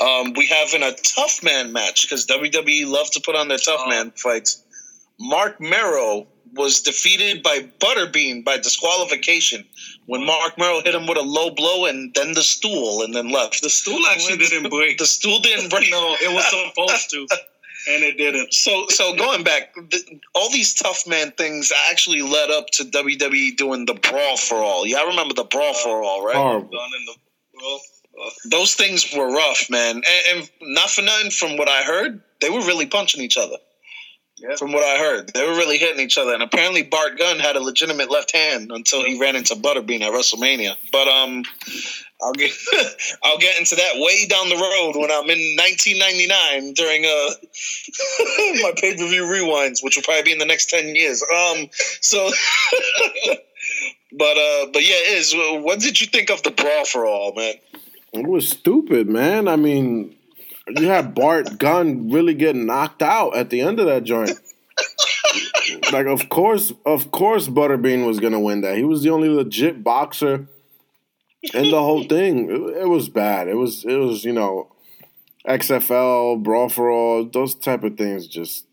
Um, 0.00 0.32
we 0.34 0.46
have 0.46 0.74
in 0.74 0.82
a 0.82 0.92
tough 0.92 1.42
man 1.42 1.72
match 1.72 2.02
because 2.02 2.26
WWE 2.26 2.86
love 2.86 3.10
to 3.12 3.20
put 3.24 3.34
on 3.36 3.48
their 3.48 3.58
tough 3.58 3.80
Oh. 3.84 3.88
man 3.88 4.10
fights. 4.12 4.62
Marc 5.20 5.60
Mero 5.60 6.26
was 6.54 6.80
defeated 6.80 7.42
by 7.42 7.60
Butterbean 7.80 8.44
by 8.44 8.56
disqualification 8.56 9.64
when 10.06 10.24
Marc 10.24 10.56
Mero 10.56 10.80
hit 10.82 10.94
him 10.94 11.06
with 11.06 11.18
a 11.18 11.22
low 11.22 11.50
blow 11.50 11.84
and 11.86 12.14
then 12.14 12.32
the 12.32 12.42
stool 12.42 13.02
and 13.02 13.14
then 13.14 13.28
left. 13.28 13.60
The 13.62 13.68
stool 13.68 14.00
actually 14.10 14.38
didn't 14.38 14.70
break. 14.70 14.98
The 14.98 15.06
stool 15.06 15.40
didn't 15.40 15.68
break. 15.70 15.90
no, 15.90 16.16
it 16.20 16.32
was 16.32 16.44
supposed 16.46 17.10
to, 17.10 17.26
and 17.92 18.02
it 18.04 18.16
didn't. 18.16 18.54
So, 18.54 18.86
so 18.88 19.14
going 19.16 19.42
back, 19.44 19.74
th- 19.90 20.04
all 20.34 20.50
these 20.50 20.72
tough 20.74 21.06
man 21.06 21.32
things 21.32 21.70
actually 21.90 22.22
led 22.22 22.50
up 22.50 22.66
to 22.74 22.84
WWE 22.84 23.56
doing 23.56 23.84
the 23.84 23.94
brawl 23.94 24.36
for 24.38 24.56
all. 24.56 24.86
Y'all 24.86 25.06
remember 25.08 25.34
the 25.34 25.44
brawl 25.44 25.74
for 25.74 26.02
all, 26.02 26.24
right? 26.24 26.36
Horrible. 26.36 26.70
Done 28.18 28.26
in 28.26 28.30
the 28.44 28.52
well, 28.52 28.60
Those 28.60 28.74
things 28.74 29.14
were 29.14 29.30
rough, 29.30 29.70
man. 29.70 29.96
And, 29.96 30.04
and 30.38 30.50
not 30.62 30.90
for 30.90 31.02
nothing, 31.02 31.30
from 31.30 31.56
what 31.56 31.68
I 31.68 31.82
heard, 31.82 32.20
they 32.40 32.50
were 32.50 32.60
really 32.60 32.86
punching 32.86 33.22
each 33.22 33.36
other. 33.36 33.56
Yeah. 34.38 34.54
From 34.54 34.72
what 34.72 34.84
I 34.84 34.98
heard, 34.98 35.32
they 35.34 35.44
were 35.44 35.56
really 35.56 35.78
hitting 35.78 35.98
each 35.98 36.16
other. 36.16 36.32
And 36.32 36.44
apparently, 36.44 36.84
Bart 36.84 37.18
Gunn 37.18 37.40
had 37.40 37.56
a 37.56 37.60
legitimate 37.60 38.08
left 38.08 38.34
hand 38.34 38.70
until 38.70 39.04
he 39.04 39.18
ran 39.18 39.34
into 39.34 39.56
Butterbean 39.56 40.02
at 40.02 40.12
WrestleMania. 40.12 40.76
But 40.92 41.08
um, 41.08 41.42
I'll 42.22 42.32
get 42.32 42.52
I'll 43.24 43.38
get 43.38 43.58
into 43.58 43.74
that 43.74 43.94
way 43.96 44.26
down 44.26 44.48
the 44.48 44.54
road 44.54 44.94
when 44.94 45.10
I'm 45.10 45.28
in 45.30 45.56
1999 45.56 46.74
during 46.74 47.04
uh 47.04 47.30
my 48.62 48.72
pay 48.76 48.96
per 48.96 49.08
view 49.08 49.24
rewinds, 49.24 49.82
which 49.82 49.96
will 49.96 50.04
probably 50.04 50.22
be 50.22 50.32
in 50.32 50.38
the 50.38 50.46
next 50.46 50.70
10 50.70 50.94
years. 50.94 51.22
Um, 51.22 51.68
so. 52.00 52.30
But 54.10 54.38
uh, 54.38 54.66
but 54.72 54.88
yeah, 54.88 54.96
is 55.08 55.34
what 55.36 55.80
did 55.80 56.00
you 56.00 56.06
think 56.06 56.30
of 56.30 56.42
the 56.42 56.50
brawl 56.50 56.86
for 56.86 57.04
all, 57.04 57.34
man? 57.34 57.56
It 58.12 58.26
was 58.26 58.48
stupid, 58.48 59.08
man. 59.08 59.48
I 59.48 59.56
mean, 59.56 60.16
you 60.68 60.88
had 60.88 61.14
Bart 61.14 61.58
Gunn 61.58 62.10
really 62.10 62.34
getting 62.34 62.66
knocked 62.66 63.02
out 63.02 63.36
at 63.36 63.50
the 63.50 63.60
end 63.60 63.80
of 63.80 63.86
that 63.86 64.04
joint. 64.04 64.32
like, 65.92 66.06
of 66.06 66.28
course, 66.28 66.72
of 66.86 67.10
course, 67.10 67.48
Butterbean 67.48 68.06
was 68.06 68.20
gonna 68.20 68.40
win 68.40 68.62
that. 68.62 68.76
He 68.76 68.84
was 68.84 69.02
the 69.02 69.10
only 69.10 69.28
legit 69.28 69.84
boxer 69.84 70.48
in 71.54 71.70
the 71.70 71.82
whole 71.82 72.04
thing. 72.08 72.50
It, 72.50 72.82
it 72.82 72.88
was 72.88 73.08
bad. 73.08 73.48
It 73.48 73.56
was, 73.56 73.84
it 73.84 73.96
was, 73.96 74.24
you 74.24 74.32
know, 74.32 74.72
XFL, 75.46 76.42
brawl 76.42 76.68
for 76.68 76.90
all, 76.90 77.24
those 77.24 77.54
type 77.54 77.84
of 77.84 77.96
things. 77.96 78.26
Just 78.26 78.66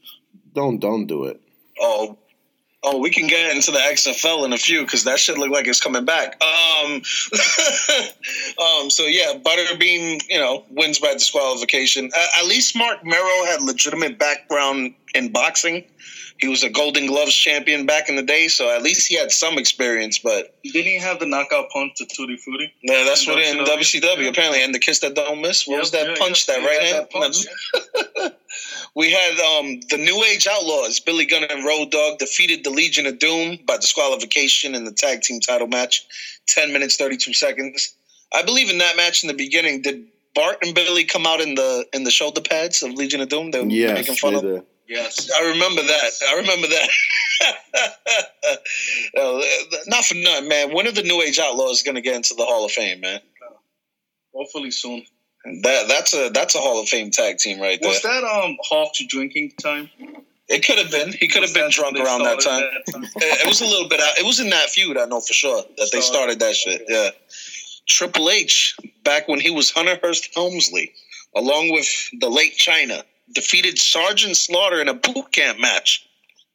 don't, 0.53 0.80
don't 0.80 1.07
do 1.07 1.26
it. 1.26 1.41
Oh, 1.80 2.18
oh, 2.86 2.99
we 2.99 3.10
can 3.10 3.28
get 3.28 3.53
into 3.56 3.72
the 3.72 3.80
XFL 3.80 4.45
in 4.45 4.53
a 4.53 4.57
few 4.57 4.84
because 4.84 5.03
that 5.03 5.20
shit 5.20 5.38
look 5.38 5.49
like 5.49 5.68
it's 5.68 5.82
coming 5.82 6.06
back. 6.06 6.41
Um, 6.41 6.94
um, 8.60 8.90
so 8.90 9.03
yeah, 9.03 9.34
Butterbean, 9.44 10.22
you 10.30 10.40
know, 10.40 10.64
wins 10.70 10.99
by 10.99 11.14
disqualification. 11.14 12.12
Uh, 12.16 12.26
at 12.40 12.45
least 12.45 12.78
Marc 12.78 13.03
Mero 13.03 13.45
had 13.45 13.62
legitimate 13.62 14.20
background 14.20 14.94
in 15.14 15.32
boxing. 15.32 15.84
He 16.40 16.49
was 16.49 16.64
a 16.64 16.70
Golden 16.70 17.06
Gloves 17.06 17.34
champion 17.34 17.86
back 17.86 18.10
in 18.10 18.18
the 18.18 18.22
day, 18.22 18.49
so 18.49 18.70
at 18.76 18.84
least 18.84 19.07
he 19.07 19.16
had 19.16 19.32
some 19.32 19.57
experience. 19.57 20.20
But 20.20 20.53
didn't 20.64 20.91
he 20.91 20.99
have 20.99 21.20
the 21.20 21.26
knockout 21.26 21.70
punch 21.70 21.94
to 21.95 22.06
Tutti 22.06 22.36
Frutti? 22.38 22.74
yeah, 22.84 23.03
that's 23.06 23.26
what 23.26 23.40
in 23.40 23.57
WCW. 23.60 24.02
WCW 24.02 24.28
apparently, 24.30 24.62
and 24.64 24.76
the 24.76 24.80
kiss 24.80 24.99
that 24.99 25.16
don't 25.16 25.41
miss. 25.41 25.66
What 25.66 25.76
Yep, 25.76 25.82
was 25.82 25.91
that 25.91 26.07
yeah, 26.10 26.16
punch? 26.18 26.48
yeah, 26.48 26.56
that 26.56 26.62
yeah, 26.62 26.68
right 26.68 26.82
hand. 26.82 26.98
that 26.98 27.12
punch, 27.12 28.34
We 28.95 29.12
had 29.12 29.40
um, 29.40 29.80
the 29.90 29.98
New 29.98 30.24
Age 30.24 30.48
Outlaws, 30.48 30.99
Billy 30.99 31.26
Gunn 31.26 31.44
and 31.44 31.66
Road 31.66 31.91
Dog, 31.91 32.18
defeated 32.20 32.64
the 32.64 32.70
Legion 32.70 33.06
of 33.06 33.20
Doom 33.20 33.60
by 33.68 33.78
disqualification 33.78 34.76
in 34.76 34.86
the 34.86 34.91
tag 34.91 35.22
team 35.22 35.40
title 35.41 35.68
match, 35.68 36.06
ten 36.48 36.72
minutes 36.74 36.95
thirty 36.98 37.18
two 37.18 37.34
seconds. 37.34 37.94
I 38.34 38.44
believe 38.44 38.70
in 38.70 38.78
that 38.80 38.95
match 38.98 39.24
in 39.24 39.28
the 39.28 39.34
beginning. 39.34 39.82
Did 39.82 40.06
Bart 40.34 40.57
and 40.62 40.74
Billy 40.76 41.03
come 41.06 41.26
out 41.26 41.40
in 41.41 41.56
the 41.56 41.86
in 41.94 42.03
the 42.03 42.12
shoulder 42.12 42.41
pads 42.41 42.84
of 42.84 42.91
Legion 42.94 43.22
of 43.22 43.30
Doom? 43.30 43.52
They 43.52 43.62
were 43.62 43.68
Yes, 43.70 43.94
making 43.94 44.16
fun 44.16 44.34
they 44.34 44.40
of. 44.40 44.44
did. 44.44 44.64
Yes. 44.88 45.30
I 45.36 45.41
remember 45.52 45.82
that. 45.82 46.12
I 46.30 46.36
remember 46.36 46.68
that. 46.68 46.90
Not 49.88 50.06
for 50.06 50.16
nothing, 50.16 50.48
man. 50.48 50.74
When 50.74 50.88
are 50.88 50.91
the 50.91 51.03
New 51.03 51.22
Age 51.22 51.40
Outlaws 51.40 51.82
going 51.82 51.95
to 51.95 52.02
get 52.02 52.16
into 52.16 52.34
the 52.36 52.45
Hall 52.45 52.66
of 52.66 52.72
Fame, 52.72 53.02
man? 53.02 53.20
Hopefully 54.34 54.72
soon. 54.72 55.03
That 55.62 55.88
that's 55.88 56.14
a 56.14 56.30
that's 56.30 56.56
a 56.56 56.60
Hall 56.60 56.82
of 56.82 56.90
Fame 56.90 57.12
tag 57.12 57.38
team 57.38 57.62
right 57.62 57.80
there. 57.80 57.90
Was 57.90 58.02
that 58.02 58.24
um 58.24 58.57
Hawk's 58.62 59.03
drinking 59.07 59.52
time? 59.62 59.90
It 60.48 60.66
could 60.66 60.78
have 60.78 60.91
been. 60.91 61.14
He 61.14 61.28
could 61.28 61.44
have 61.44 61.53
been 61.53 61.70
drunk 61.70 61.98
around 61.98 62.24
that 62.24 62.40
time. 62.40 62.62
that 62.62 62.91
time. 62.91 63.03
It 63.03 63.45
it 63.45 63.48
was 63.48 63.62
a 63.62 63.66
little 63.66 63.88
bit 63.88 63.99
out. 63.99 64.18
It 64.18 64.26
was 64.26 64.40
in 64.40 64.49
that 64.49 64.70
feud, 64.70 64.98
I 64.98 65.06
know 65.06 65.22
for 65.22 65.34
sure, 65.34 65.64
that 65.78 65.90
they 65.91 66.02
started 66.02 66.40
that 66.40 66.56
shit. 66.56 66.84
Yeah. 66.88 67.10
Triple 67.88 68.30
H, 68.32 68.76
back 69.03 69.28
when 69.28 69.40
he 69.40 69.52
was 69.52 69.70
Hunter 69.70 69.99
Hearst 70.02 70.34
Helmsley, 70.34 70.91
along 71.36 71.72
with 71.72 71.88
the 72.20 72.30
late 72.30 72.57
Chyna, 72.57 73.03
defeated 73.34 73.78
Sergeant 73.78 74.38
Slaughter 74.38 74.82
in 74.82 74.88
a 74.88 74.94
boot 74.94 75.32
camp 75.32 75.60
match 75.60 76.08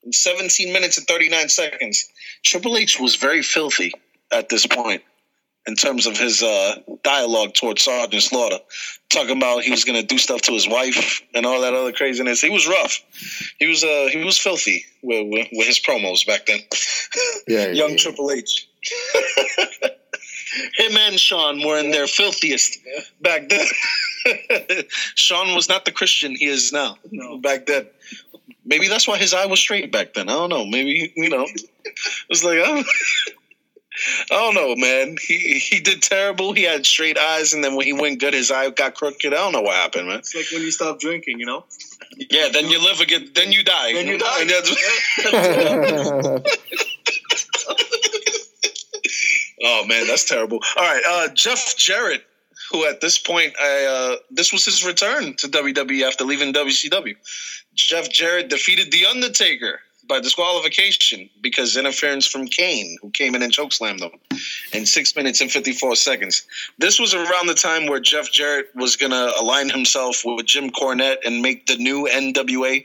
in 0.04 0.12
17 0.12 0.72
minutes 0.72 0.98
and 0.98 1.06
39 1.06 1.48
seconds. 1.48 2.08
Triple 2.44 2.76
H 2.76 2.98
was 3.00 3.16
very 3.16 3.42
filthy 3.42 3.92
at 4.32 4.48
this 4.48 4.66
point 4.66 5.02
in 5.66 5.76
terms 5.76 6.06
of 6.06 6.16
his 6.16 6.42
uh, 6.42 6.76
dialogue 7.04 7.54
towards 7.54 7.82
Sergeant 7.82 8.22
Slaughter, 8.22 8.58
talking 9.10 9.36
about 9.36 9.62
he 9.62 9.70
was 9.70 9.84
going 9.84 10.00
to 10.00 10.06
do 10.06 10.18
stuff 10.18 10.40
to 10.42 10.52
his 10.52 10.66
wife 10.66 11.20
and 11.34 11.44
all 11.44 11.60
that 11.60 11.74
other 11.74 11.92
craziness. 11.92 12.40
He 12.40 12.50
was 12.50 12.66
rough. 12.66 12.98
He 13.58 13.66
was 13.66 13.84
uh, 13.84 14.08
he 14.10 14.24
was 14.24 14.38
filthy 14.38 14.84
with, 15.02 15.26
with, 15.28 15.48
with 15.52 15.66
his 15.66 15.78
promos 15.78 16.26
back 16.26 16.46
then. 16.46 16.60
Yeah, 17.46 17.68
Young 17.72 17.90
yeah. 17.90 17.96
Triple 17.96 18.30
H. 18.30 18.68
Him 20.76 20.96
and 20.96 21.18
Shawn 21.18 21.64
were 21.64 21.78
in 21.78 21.90
their 21.90 22.06
filthiest 22.06 22.78
back 23.20 23.48
then. 23.48 23.66
Shawn 25.14 25.54
was 25.54 25.68
not 25.68 25.84
the 25.84 25.92
Christian 25.92 26.36
he 26.36 26.46
is 26.46 26.72
now. 26.72 26.96
Back 27.40 27.66
then, 27.66 27.86
maybe 28.64 28.88
that's 28.88 29.06
why 29.06 29.18
his 29.18 29.34
eye 29.34 29.46
was 29.46 29.60
straight 29.60 29.92
back 29.92 30.14
then. 30.14 30.28
I 30.28 30.32
don't 30.32 30.50
know. 30.50 30.66
Maybe 30.66 31.12
you 31.16 31.28
know, 31.28 31.44
it 31.44 32.28
was 32.28 32.44
like 32.44 32.58
I 32.58 32.66
don't, 32.66 32.86
I 34.30 34.34
don't 34.34 34.54
know, 34.54 34.74
man. 34.76 35.16
He 35.20 35.58
he 35.58 35.80
did 35.80 36.02
terrible. 36.02 36.52
He 36.52 36.62
had 36.62 36.86
straight 36.86 37.18
eyes, 37.18 37.52
and 37.52 37.62
then 37.62 37.76
when 37.76 37.86
he 37.86 37.92
went 37.92 38.20
good, 38.20 38.34
his 38.34 38.50
eye 38.50 38.70
got 38.70 38.94
crooked. 38.94 39.32
I 39.32 39.36
don't 39.36 39.52
know 39.52 39.62
what 39.62 39.74
happened, 39.74 40.08
man. 40.08 40.18
It's 40.18 40.34
like 40.34 40.46
when 40.52 40.62
you 40.62 40.70
stop 40.70 41.00
drinking, 41.00 41.38
you 41.38 41.46
know. 41.46 41.64
Yeah, 42.30 42.48
then 42.52 42.68
you 42.68 42.82
live 42.82 43.00
again. 43.00 43.30
Then 43.34 43.52
you 43.52 43.62
die. 43.62 43.92
Then 43.92 44.06
you 44.06 44.18
die. 46.42 46.42
Oh 49.62 49.84
man, 49.86 50.06
that's 50.06 50.24
terrible. 50.24 50.58
All 50.76 50.82
right, 50.84 51.02
uh, 51.08 51.28
Jeff 51.34 51.76
Jarrett, 51.76 52.24
who 52.70 52.86
at 52.86 53.00
this 53.00 53.18
point, 53.18 53.52
I 53.60 53.84
uh, 53.84 54.16
this 54.30 54.52
was 54.52 54.64
his 54.64 54.84
return 54.84 55.34
to 55.36 55.48
WWE 55.48 56.02
after 56.06 56.24
leaving 56.24 56.52
WCW. 56.52 57.14
Jeff 57.74 58.10
Jarrett 58.10 58.48
defeated 58.48 58.90
The 58.90 59.06
Undertaker 59.06 59.80
by 60.08 60.18
disqualification 60.18 61.30
because 61.40 61.76
interference 61.76 62.26
from 62.26 62.46
Kane, 62.48 62.96
who 63.00 63.10
came 63.10 63.34
in 63.36 63.42
and 63.42 63.52
chokeslammed 63.52 64.00
him 64.00 64.10
in 64.72 64.84
six 64.86 65.14
minutes 65.14 65.40
and 65.40 65.50
fifty 65.52 65.72
four 65.72 65.94
seconds. 65.94 66.42
This 66.78 66.98
was 66.98 67.14
around 67.14 67.46
the 67.46 67.54
time 67.54 67.86
where 67.86 68.00
Jeff 68.00 68.30
Jarrett 68.32 68.66
was 68.74 68.96
gonna 68.96 69.30
align 69.38 69.68
himself 69.68 70.22
with 70.24 70.46
Jim 70.46 70.70
Cornette 70.70 71.18
and 71.24 71.42
make 71.42 71.66
the 71.66 71.76
new 71.76 72.08
NWA 72.08 72.84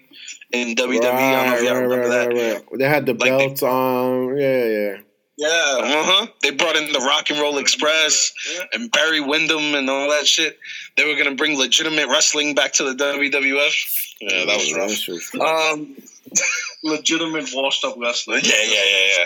in 0.52 0.76
WWE. 0.76 0.97
I 1.02 1.45
don't 1.45 1.49
know 1.52 1.56
if 1.57 1.64
y'all 1.64 1.76
remember 1.81 2.10
that. 2.10 2.64
They 2.77 2.85
had 2.88 3.06
the 3.06 3.14
Like 3.14 3.31
they- 3.31 3.47
belts 3.47 3.64
on. 3.64 4.38
Yeah, 4.38 4.65
yeah. 4.65 4.97
Yeah, 5.38 5.48
uh 5.49 6.03
huh. 6.06 6.28
They 6.41 6.52
brought 6.52 6.78
in 6.78 6.94
the 6.94 6.99
Rock 6.99 7.30
and 7.30 7.40
Roll 7.40 7.57
Express 7.57 8.32
and 8.74 8.90
Barry 8.91 9.20
Windham 9.20 9.76
and 9.76 9.90
all 9.90 10.10
that 10.12 10.26
shit. 10.26 10.57
They 10.95 11.06
were 11.06 11.22
gonna 11.22 11.36
bring 11.36 11.57
legitimate 11.57 12.07
wrestling 12.07 12.56
back 12.56 12.72
to 12.74 12.84
the 12.84 12.94
WWF. 12.94 13.74
Yeah, 14.22 14.45
that 14.45 14.57
was 14.57 14.74
rough. 14.74 14.90
That 14.90 14.95
shit 14.95 15.14
was- 15.16 15.74
Um, 15.74 15.95
Legitimate 16.84 17.49
washed 17.53 17.84
up 17.84 17.95
wrestler. 17.98 18.38
yeah, 18.38 18.41
yeah, 18.64 18.74
yeah, 18.74 19.07
yeah. 19.18 19.26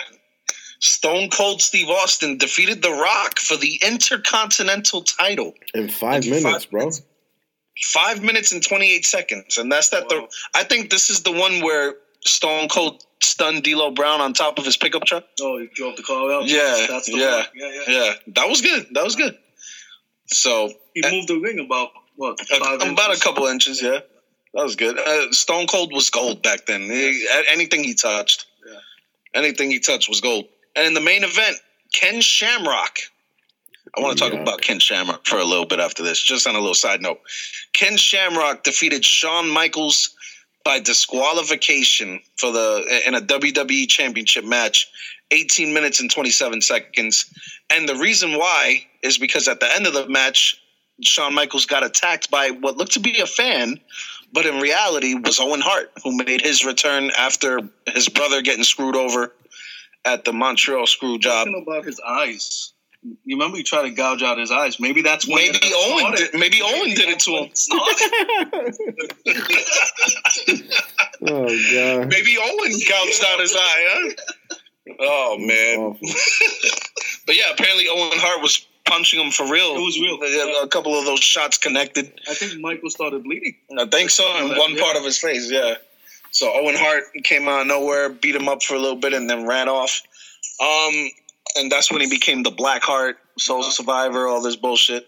Stone 0.79 1.29
Cold 1.29 1.61
Steve 1.61 1.89
Austin 1.89 2.37
defeated 2.37 2.81
The 2.81 2.91
Rock 2.91 3.37
for 3.39 3.57
the 3.57 3.79
Intercontinental 3.85 5.01
title. 5.03 5.53
In 5.73 5.89
five 5.89 6.23
In 6.23 6.29
minutes, 6.31 6.65
five 6.65 6.71
bro. 6.71 6.89
Five 7.83 8.23
minutes 8.23 8.51
and 8.51 8.65
twenty 8.65 8.91
eight 8.93 9.05
seconds, 9.05 9.57
and 9.57 9.71
that's 9.71 9.89
that. 9.89 10.09
The 10.09 10.27
I 10.55 10.63
think 10.63 10.89
this 10.89 11.09
is 11.09 11.21
the 11.23 11.31
one 11.31 11.61
where 11.61 11.95
Stone 12.25 12.69
Cold 12.69 13.03
stunned 13.21 13.63
D'Lo 13.63 13.91
Brown 13.91 14.21
on 14.21 14.33
top 14.33 14.59
of 14.59 14.65
his 14.65 14.77
pickup 14.77 15.05
truck. 15.05 15.25
Oh, 15.41 15.57
he 15.59 15.67
drove 15.73 15.95
the 15.95 16.03
car 16.03 16.31
out. 16.31 16.45
Yeah, 16.47 16.85
that's 16.89 17.05
the 17.07 17.13
yeah, 17.17 17.43
yeah, 17.55 17.71
yeah. 17.87 17.93
Yeah, 18.05 18.13
that 18.35 18.49
was 18.49 18.61
good. 18.61 18.87
That 18.93 19.03
was 19.03 19.15
good. 19.15 19.37
So 20.27 20.71
He 20.93 21.01
moved 21.01 21.27
the 21.27 21.39
ring 21.39 21.59
about 21.59 21.89
what? 22.15 22.39
A- 22.41 22.59
Five 22.59 22.81
about 22.91 23.15
a 23.15 23.19
couple 23.19 23.45
inches, 23.47 23.81
yeah. 23.81 23.99
That 24.53 24.63
was 24.63 24.75
good. 24.75 24.97
Uh, 24.99 25.31
Stone 25.31 25.67
Cold 25.67 25.93
was 25.93 26.09
gold 26.09 26.41
back 26.43 26.65
then. 26.65 26.81
He- 26.81 27.27
anything 27.51 27.83
he 27.83 27.93
touched, 27.93 28.45
Yeah. 28.67 28.79
anything 29.33 29.71
he 29.71 29.79
touched 29.79 30.09
was 30.09 30.21
gold. 30.21 30.47
And 30.75 30.87
in 30.87 30.93
the 30.93 31.01
main 31.01 31.23
event, 31.23 31.57
Ken 31.93 32.21
Shamrock. 32.21 32.99
I 33.97 34.01
want 34.01 34.17
to 34.17 34.23
talk 34.23 34.33
Yeah. 34.33 34.41
about 34.41 34.61
Ken 34.61 34.79
Shamrock 34.79 35.25
for 35.25 35.37
a 35.39 35.43
little 35.43 35.65
bit 35.65 35.79
after 35.79 36.03
this, 36.03 36.21
just 36.21 36.45
on 36.45 36.55
a 36.55 36.59
little 36.59 36.75
side 36.75 37.01
note. 37.01 37.21
Ken 37.73 37.97
Shamrock 37.97 38.63
defeated 38.63 39.03
Shawn 39.03 39.49
Michaels 39.49 40.11
by 40.69 40.79
disqualification 40.79 42.19
for 42.37 42.51
the 42.51 43.01
in 43.07 43.15
a 43.15 43.21
WWE 43.21 43.87
Championship 43.87 44.45
match, 44.45 44.87
18 45.31 45.73
minutes 45.73 45.99
and 45.99 46.11
27 46.11 46.61
seconds. 46.61 47.25
And 47.71 47.89
the 47.89 47.95
reason 47.95 48.33
why 48.33 48.85
is 49.01 49.17
because 49.17 49.47
at 49.47 49.61
the 49.61 49.75
end 49.75 49.87
of 49.87 49.95
the 49.95 50.07
match, 50.07 50.61
Shawn 51.01 51.33
Michaels 51.33 51.65
got 51.65 51.83
attacked 51.83 52.29
by 52.29 52.51
what 52.51 52.77
looked 52.77 52.91
to 52.91 52.99
be 52.99 53.17
a 53.17 53.25
fan, 53.25 53.79
but 54.31 54.45
in 54.45 54.61
reality 54.61 55.15
was 55.15 55.39
Owen 55.39 55.59
Hart, 55.59 55.91
who 56.03 56.15
made 56.15 56.41
his 56.41 56.63
return 56.63 57.09
after 57.17 57.61
his 57.87 58.07
brother 58.07 58.43
getting 58.43 58.63
screwed 58.63 58.95
over 58.95 59.33
at 60.05 60.23
the 60.23 60.33
Montreal 60.33 60.85
screw 60.85 61.17
job. 61.17 61.47
About 61.47 61.83
his 61.83 61.99
eyes. 62.05 62.73
You 63.01 63.37
remember 63.37 63.55
he 63.57 63.63
tried 63.63 63.83
to 63.83 63.91
gouge 63.91 64.21
out 64.23 64.37
his 64.37 64.51
eyes. 64.51 64.77
Maybe 64.79 65.01
that's 65.01 65.25
when 65.27 65.37
Maybe 65.37 65.59
Owen 65.73 66.13
did, 66.15 66.33
maybe 66.33 66.61
Owen 66.61 66.89
did 66.89 67.07
it 67.09 67.19
to 67.19 67.31
him. 67.31 67.49
Oh 71.21 71.45
god. 71.47 72.07
Maybe 72.09 72.37
Owen 72.41 72.71
gouged 72.87 73.23
out 73.25 73.39
his 73.41 73.53
eye, 73.55 73.85
huh? 73.89 74.13
Oh 74.99 75.37
man. 75.39 75.97
But 77.25 77.35
yeah, 77.37 77.51
apparently 77.51 77.87
Owen 77.87 78.17
Hart 78.17 78.41
was 78.41 78.65
punching 78.85 79.19
him 79.19 79.29
for 79.31 79.43
real. 79.51 79.75
It 79.75 79.81
was 79.81 79.99
real. 79.99 80.17
A 80.63 80.67
couple 80.67 80.97
of 80.97 81.05
those 81.05 81.19
shots 81.19 81.57
connected. 81.59 82.11
I 82.27 82.33
think 82.33 82.59
Michael 82.59 82.89
started 82.89 83.23
bleeding. 83.23 83.55
I 83.77 83.85
think 83.85 84.09
so. 84.09 84.25
In 84.37 84.57
one 84.57 84.73
Yeah. 84.75 84.81
part 84.81 84.97
of 84.97 85.03
his 85.03 85.19
face, 85.19 85.51
yeah. 85.51 85.75
So 86.31 86.51
Owen 86.51 86.75
Hart 86.75 87.03
came 87.23 87.47
out 87.47 87.61
of 87.61 87.67
nowhere, 87.67 88.09
beat 88.09 88.35
him 88.35 88.49
up 88.49 88.63
for 88.63 88.73
a 88.73 88.79
little 88.79 88.95
bit, 88.97 89.13
and 89.13 89.29
then 89.29 89.45
ran 89.45 89.69
off. 89.69 90.01
Um, 90.59 91.11
and 91.55 91.71
that's 91.71 91.91
when 91.91 92.01
he 92.01 92.09
became 92.09 92.43
the 92.43 92.51
Black 92.51 92.83
Heart, 92.83 93.17
Soul 93.37 93.63
Survivor, 93.63 94.27
all 94.27 94.41
this 94.41 94.55
bullshit. 94.55 95.07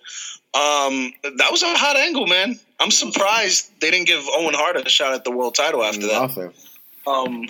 Um, 0.54 1.14
that 1.24 1.48
was 1.50 1.64
a 1.64 1.74
hot 1.78 1.96
angle, 1.96 2.28
man. 2.28 2.60
I'm 2.80 2.92
surprised 2.92 3.72
they 3.80 3.90
didn't 3.92 4.08
give 4.08 4.24
Owen 4.34 4.54
Hart 4.54 4.76
a 4.76 4.90
shot 4.90 5.14
at 5.14 5.24
the 5.24 5.32
world 5.32 5.56
title 5.56 5.84
after 5.84 6.08
that. 6.08 6.22
Nothing. 6.22 6.54
Um, 7.08 7.48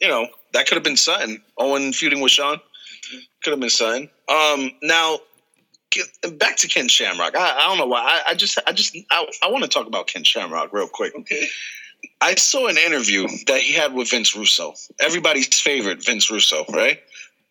you 0.00 0.08
know, 0.08 0.28
that 0.52 0.66
could 0.66 0.74
have 0.74 0.84
been 0.84 0.96
something. 0.96 1.40
Owen 1.58 1.92
feuding 1.92 2.20
with 2.20 2.32
Shawn 2.32 2.60
could 3.42 3.52
have 3.52 3.60
been 3.60 3.70
something. 3.70 4.10
Um, 4.28 4.72
now 4.82 5.18
get- 5.90 6.38
back 6.38 6.56
to 6.58 6.68
Ken 6.68 6.88
Shamrock. 6.88 7.36
I, 7.36 7.58
I 7.58 7.66
don't 7.68 7.78
know 7.78 7.86
why. 7.86 8.00
I, 8.00 8.32
I 8.32 8.34
just, 8.34 8.58
I 8.66 8.72
just, 8.72 8.96
I, 9.10 9.26
I 9.42 9.50
want 9.50 9.64
to 9.64 9.70
talk 9.70 9.86
about 9.86 10.06
Ken 10.06 10.24
Shamrock 10.24 10.72
real 10.72 10.88
quick. 10.88 11.14
Okay. 11.16 11.46
I 12.20 12.34
saw 12.34 12.68
an 12.68 12.76
interview 12.76 13.26
that 13.46 13.60
he 13.60 13.72
had 13.72 13.94
with 13.94 14.10
Vince 14.10 14.36
Russo. 14.36 14.74
Everybody's 15.00 15.58
favorite 15.58 16.04
Vince 16.04 16.30
Russo, 16.30 16.64
right? 16.70 17.00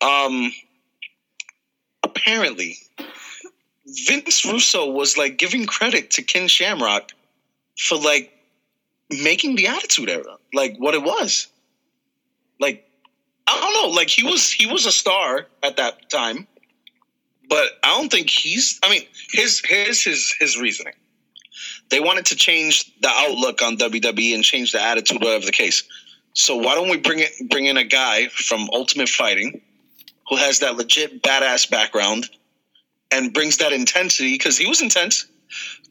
Um, 0.00 0.52
apparently, 2.14 2.78
Vince 3.86 4.44
Russo 4.44 4.90
was 4.90 5.16
like 5.16 5.36
giving 5.36 5.66
credit 5.66 6.12
to 6.12 6.22
Ken 6.22 6.48
Shamrock 6.48 7.12
for 7.76 7.98
like 7.98 8.32
making 9.10 9.56
the 9.56 9.66
Attitude 9.66 10.08
Era, 10.08 10.36
like 10.52 10.76
what 10.78 10.94
it 10.94 11.02
was. 11.02 11.48
Like 12.60 12.88
I 13.46 13.60
don't 13.60 13.74
know, 13.74 13.96
like 13.96 14.08
he 14.08 14.24
was 14.24 14.50
he 14.50 14.66
was 14.66 14.86
a 14.86 14.92
star 14.92 15.46
at 15.62 15.76
that 15.76 16.10
time, 16.10 16.46
but 17.48 17.66
I 17.82 17.98
don't 17.98 18.10
think 18.10 18.30
he's. 18.30 18.78
I 18.82 18.90
mean, 18.90 19.02
his 19.32 19.60
his 19.64 20.02
his 20.02 20.34
his 20.38 20.58
reasoning. 20.58 20.94
They 21.90 22.00
wanted 22.00 22.26
to 22.26 22.36
change 22.36 22.92
the 23.00 23.08
outlook 23.08 23.62
on 23.62 23.76
WWE 23.76 24.34
and 24.34 24.42
change 24.42 24.72
the 24.72 24.82
attitude, 24.82 25.20
whatever 25.20 25.44
the 25.44 25.52
case. 25.52 25.84
So 26.32 26.56
why 26.56 26.74
don't 26.74 26.88
we 26.88 26.96
bring 26.96 27.20
it 27.20 27.32
bring 27.48 27.66
in 27.66 27.76
a 27.76 27.84
guy 27.84 28.28
from 28.28 28.68
Ultimate 28.72 29.08
Fighting 29.08 29.60
who 30.28 30.36
has 30.36 30.60
that 30.60 30.76
legit 30.76 31.22
badass 31.22 31.68
background 31.70 32.28
and 33.10 33.32
brings 33.32 33.58
that 33.58 33.72
intensity 33.72 34.34
because 34.34 34.58
he 34.58 34.66
was 34.66 34.82
intense. 34.82 35.26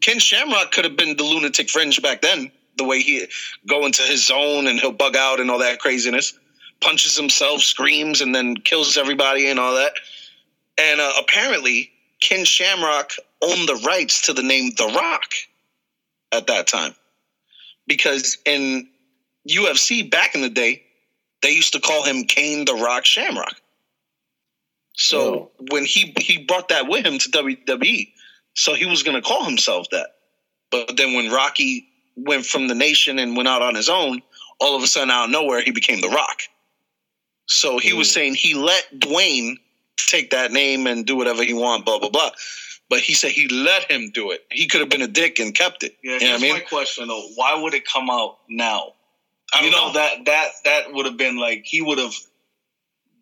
Ken 0.01 0.19
Shamrock 0.19 0.71
could 0.71 0.83
have 0.85 0.97
been 0.97 1.15
the 1.15 1.23
lunatic 1.23 1.69
fringe 1.69 2.01
back 2.01 2.21
then, 2.21 2.51
the 2.77 2.83
way 2.83 3.01
he 3.01 3.25
go 3.67 3.85
into 3.85 4.03
his 4.03 4.25
zone 4.25 4.67
and 4.67 4.79
he'll 4.79 4.91
bug 4.91 5.15
out 5.15 5.39
and 5.39 5.49
all 5.49 5.59
that 5.59 5.79
craziness, 5.79 6.37
punches 6.81 7.15
himself, 7.15 7.61
screams, 7.61 8.21
and 8.21 8.35
then 8.35 8.55
kills 8.57 8.97
everybody 8.97 9.49
and 9.49 9.59
all 9.59 9.75
that. 9.75 9.93
And 10.77 10.99
uh, 10.99 11.13
apparently, 11.19 11.91
Ken 12.19 12.43
Shamrock 12.45 13.11
owned 13.41 13.69
the 13.69 13.81
rights 13.85 14.23
to 14.23 14.33
the 14.33 14.43
name 14.43 14.71
The 14.75 14.87
Rock 14.87 15.31
at 16.31 16.47
that 16.47 16.67
time 16.67 16.95
because 17.87 18.37
in 18.45 18.89
UFC 19.47 20.09
back 20.09 20.35
in 20.35 20.41
the 20.41 20.49
day, 20.49 20.83
they 21.41 21.51
used 21.51 21.73
to 21.73 21.79
call 21.79 22.03
him 22.03 22.23
Ken 22.23 22.65
The 22.65 22.73
Rock 22.73 23.05
Shamrock. 23.05 23.55
So 25.03 25.19
Oh. 25.19 25.51
when 25.71 25.83
he 25.83 26.13
he 26.17 26.37
brought 26.37 26.69
that 26.69 26.87
with 26.87 27.05
him 27.05 27.17
to 27.19 27.29
WWE, 27.29 28.13
so 28.53 28.73
he 28.73 28.85
was 28.85 29.03
going 29.03 29.21
to 29.21 29.21
call 29.21 29.43
himself 29.43 29.87
that. 29.91 30.15
But 30.71 30.95
then 30.95 31.13
when 31.13 31.29
Rocky 31.29 31.89
went 32.15 32.45
from 32.45 32.67
the 32.69 32.75
nation 32.75 33.19
and 33.19 33.35
went 33.35 33.49
out 33.49 33.61
on 33.61 33.75
his 33.75 33.89
own, 33.89 34.21
all 34.59 34.77
of 34.77 34.81
a 34.83 34.87
sudden 34.87 35.11
out 35.11 35.25
of 35.25 35.31
nowhere 35.31 35.61
he 35.61 35.71
became 35.71 35.99
The 35.99 36.07
Rock. 36.07 36.43
So 37.47 37.79
he 37.79 37.91
was 37.91 38.07
mm. 38.07 38.13
saying 38.13 38.35
he 38.35 38.53
let 38.53 38.87
Dwayne 38.97 39.57
take 39.97 40.29
that 40.29 40.53
name 40.53 40.87
and 40.87 41.05
do 41.05 41.17
whatever 41.17 41.43
he 41.43 41.53
want, 41.53 41.83
blah 41.83 41.99
blah 41.99 42.09
blah. 42.09 42.31
But 42.89 42.99
he 42.99 43.13
said 43.13 43.31
he 43.31 43.49
let 43.49 43.91
him 43.91 44.11
do 44.11 44.31
it. 44.31 44.45
He 44.51 44.67
could 44.67 44.79
have 44.79 44.89
been 44.89 45.01
a 45.01 45.07
dick 45.07 45.37
and 45.39 45.53
kept 45.53 45.83
it. 45.83 45.97
Yeah, 46.01 46.13
you 46.13 46.19
know 46.19 46.37
here's 46.37 46.41
what 46.41 46.49
I 46.49 46.59
my 46.59 46.59
question 46.61 47.07
though. 47.09 47.27
Why 47.35 47.61
would 47.61 47.73
it 47.73 47.85
come 47.85 48.09
out 48.09 48.37
now? 48.47 48.93
I 49.53 49.61
don't 49.61 49.65
you 49.65 49.71
know, 49.71 49.87
know. 49.87 49.93
that 49.93 50.25
that 50.25 50.47
that 50.63 50.93
would 50.93 51.05
have 51.05 51.17
been 51.17 51.37
like 51.37 51.65
he 51.65 51.81
would 51.81 51.97
have 51.97 52.15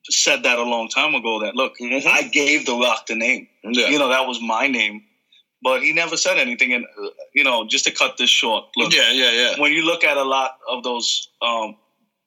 said 0.10 0.44
that 0.44 0.58
a 0.58 0.64
long 0.64 0.90
time 0.90 1.16
ago. 1.16 1.40
That 1.42 1.56
look, 1.56 1.78
Mhm. 1.80 2.06
I 2.06 2.24
gave 2.24 2.66
The 2.66 2.76
Rock 2.76 3.08
the 3.08 3.16
name. 3.16 3.48
Yeah. 3.64 3.90
You 3.90 4.00
know, 4.00 4.10
that 4.10 4.28
was 4.28 4.42
my 4.42 4.68
name, 4.68 5.04
but 5.64 5.84
he 5.84 5.94
never 5.94 6.18
said 6.18 6.38
anything. 6.38 6.74
And 6.74 6.86
uh, 6.86 7.10
you 7.34 7.44
know, 7.44 7.66
just 7.68 7.86
to 7.86 7.92
cut 7.92 8.18
this 8.18 8.30
short, 8.30 8.66
look, 8.78 8.94
yeah, 8.94 9.12
yeah, 9.12 9.32
yeah. 9.32 9.60
when 9.60 9.72
you 9.74 9.86
look 9.86 10.04
at 10.04 10.18
a 10.18 10.24
lot 10.24 10.58
of 10.68 10.84
those 10.84 11.30
um, 11.42 11.76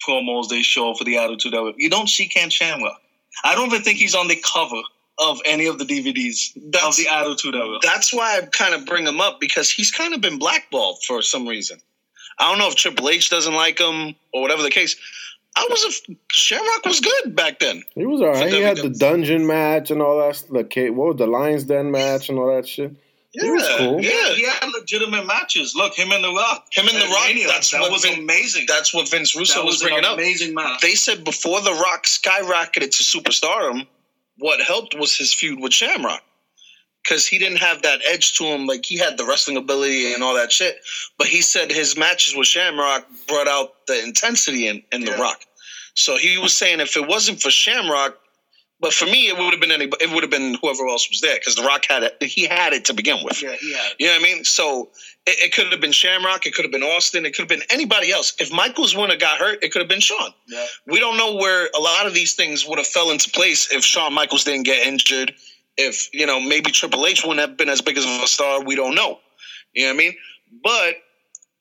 promos 0.07 0.49
they 0.49 0.63
show 0.63 0.95
for 0.95 1.05
the 1.05 1.17
Attitude 1.19 1.55
Era, 1.55 1.73
you 1.77 1.91
don't 1.91 2.09
see 2.09 2.27
Ken 2.29 2.51
Shamrock. 2.51 3.01
I 3.43 3.55
don't 3.55 3.67
even 3.67 3.83
think 3.83 3.99
he's 3.99 4.15
on 4.15 4.29
the 4.29 4.37
cover 4.37 4.81
of 5.19 5.41
any 5.45 5.67
of 5.67 5.79
the 5.79 5.85
DVDs 5.85 6.57
of 6.85 6.97
the 6.97 7.09
Attitude 7.09 7.55
Era. 7.55 7.79
That's 7.83 8.13
why 8.13 8.39
I 8.39 8.47
kind 8.47 8.75
of 8.75 8.85
bring 8.87 9.07
him 9.07 9.21
up 9.21 9.41
because 9.41 9.71
he's 9.71 9.91
kind 9.91 10.15
of 10.15 10.21
been 10.21 10.39
blackballed 10.39 10.99
for 11.07 11.23
some 11.23 11.47
reason. 11.47 11.81
I 12.39 12.49
don't 12.51 12.59
know 12.59 12.69
if 12.69 12.75
Triple 12.75 13.09
H 13.09 13.31
doesn't 13.31 13.55
like 13.55 13.79
him 13.79 14.17
or 14.33 14.43
whatever 14.43 14.63
the 14.63 14.71
case. 14.71 14.97
I 15.57 15.67
was 15.71 15.85
a 16.09 16.15
Shamrock 16.33 16.85
was 16.85 17.01
good 17.01 17.37
back 17.37 17.61
then. 17.61 17.83
He 17.95 18.07
was 18.07 18.21
alright. 18.21 18.53
He 18.53 18.61
had 18.61 18.79
the 18.79 18.91
dungeon 18.91 19.47
match 19.47 19.91
and 19.91 20.03
all 20.03 20.19
that. 20.19 20.43
The 20.51 20.91
what 20.91 21.09
was 21.09 21.17
the 21.17 21.27
Lions 21.27 21.65
Den 21.65 21.91
match 21.91 22.29
and 22.29 22.39
all 22.39 22.55
that 22.55 22.67
shit. 22.69 22.95
He 23.33 23.51
was 23.51 23.69
cool. 23.79 24.01
Yeah, 24.01 24.29
he 24.29 24.45
had 24.45 24.69
legitimate 24.73 25.27
matches. 25.27 25.75
Look, 25.75 25.95
him 25.95 26.13
and 26.13 26.23
The 26.23 26.31
Rock. 26.31 26.67
Him 26.73 26.87
and 26.87 26.97
The 26.97 27.07
Rock, 27.07 27.25
Mania, 27.27 27.49
that's 27.49 27.73
that 27.73 27.81
what 27.81 27.91
was 27.91 28.05
Vin- 28.05 28.21
amazing. 28.21 28.67
That's 28.69 28.95
what 28.95 29.09
Vince 29.11 29.35
Russo 29.35 29.59
that 29.61 29.65
was, 29.65 29.75
was 29.77 29.83
an 29.83 29.89
bringing 29.89 30.05
up. 30.05 30.15
amazing 30.19 30.55
match. 30.55 30.81
They 30.81 30.95
said 30.95 31.25
before 31.25 31.61
The 31.61 31.73
Rock 31.73 32.05
skyrocketed 32.05 32.97
to 32.97 33.03
superstardom, 33.03 33.89
what 34.39 34.61
helped 34.61 34.97
was 34.97 35.17
his 35.17 35.35
feud 35.35 35.61
with 35.61 35.73
Shamrock. 35.73 36.23
Because 37.05 37.27
he 37.27 37.39
didn't 37.39 37.59
have 37.59 37.83
that 37.83 38.01
edge 38.09 38.35
to 38.39 38.45
him, 38.45 38.67
like 38.67 38.85
he 38.87 38.97
had 38.97 39.19
the 39.19 39.27
wrestling 39.27 39.59
ability 39.59 40.15
and 40.15 40.23
all 40.23 40.35
that 40.37 40.51
shit. 40.51 40.77
But 41.19 41.27
he 41.27 41.43
said 41.43 41.71
his 41.71 41.97
matches 41.99 42.35
with 42.35 42.47
Shamrock 42.47 43.07
brought 43.29 43.47
out 43.47 43.87
the 43.87 44.03
intensity 44.03 44.69
in, 44.69 44.83
in 44.91 45.05
The 45.05 45.13
Rock. 45.13 45.41
So 45.95 46.17
he 46.17 46.39
was 46.39 46.57
saying 46.57 46.81
if 46.81 46.97
it 46.97 47.07
wasn't 47.07 47.43
for 47.43 47.51
Shamrock, 47.51 48.19
but 48.81 48.93
for 48.93 49.05
me 49.07 49.29
it 49.29 49.37
would 49.39 49.53
have 49.53 49.61
been 49.61 49.71
any, 49.71 49.85
it 49.85 50.11
would 50.13 50.23
have 50.23 50.31
been 50.31 50.57
whoever 50.61 50.87
else 50.89 51.09
was 51.11 51.21
there 51.21 51.37
because 51.37 51.55
The 51.57 51.63
Rock 51.63 51.85
had 51.89 52.03
it. 52.03 52.17
He 52.23 52.47
had 52.47 52.73
it 52.73 52.87
to 52.87 52.95
begin 52.95 53.19
with. 53.23 53.41
yeah, 53.43 53.55
he 53.61 53.73
had. 53.75 53.93
You 53.99 54.07
know 54.07 54.13
what 54.15 54.21
I 54.21 54.25
mean? 54.25 54.45
So 54.45 54.89
it, 55.27 55.37
it 55.47 55.53
could 55.55 55.71
have 55.73 55.81
been 55.81 55.93
Shamrock, 55.93 56.47
it 56.47 56.55
could 56.55 56.65
have 56.65 56.73
been 56.73 56.83
Austin, 56.83 57.25
it 57.27 57.35
could 57.35 57.43
have 57.43 57.49
been 57.49 57.67
anybody 57.71 58.13
else. 58.13 58.35
If 58.41 58.51
Michaels 58.53 58.95
wouldn't 58.95 59.13
have 59.13 59.21
got 59.21 59.39
hurt, 59.39 59.63
it 59.63 59.73
could 59.73 59.81
have 59.81 59.89
been 59.89 60.01
Shawn. 60.01 60.33
Yeah. 60.49 60.67
We 60.87 60.99
don't 61.01 61.17
know 61.17 61.35
where 61.37 61.69
a 61.77 61.81
lot 61.81 62.07
of 62.07 62.15
these 62.15 62.35
things 62.35 62.67
would 62.67 62.79
have 62.79 62.87
fell 62.87 63.11
into 63.11 63.31
place 63.31 63.71
if 63.73 63.85
Shawn 63.85 64.13
Michaels 64.15 64.45
didn't 64.45 64.65
get 64.65 64.87
injured. 64.87 65.35
If 65.77 66.09
you 66.13 66.27
know, 66.27 66.41
maybe 66.41 66.71
Triple 66.71 67.07
H 67.07 67.25
wouldn't 67.25 67.41
have 67.41 67.57
been 67.57 67.69
as 67.69 67.81
big 67.81 67.99
as 67.99 68.05
a 68.05 68.27
star. 68.27 68.63
We 68.63 68.77
don't 68.77 68.95
know. 68.95 69.19
You 69.73 69.85
know 69.87 69.89
what 69.89 69.95
I 69.95 69.99
mean? 69.99 70.15
But 70.63 70.95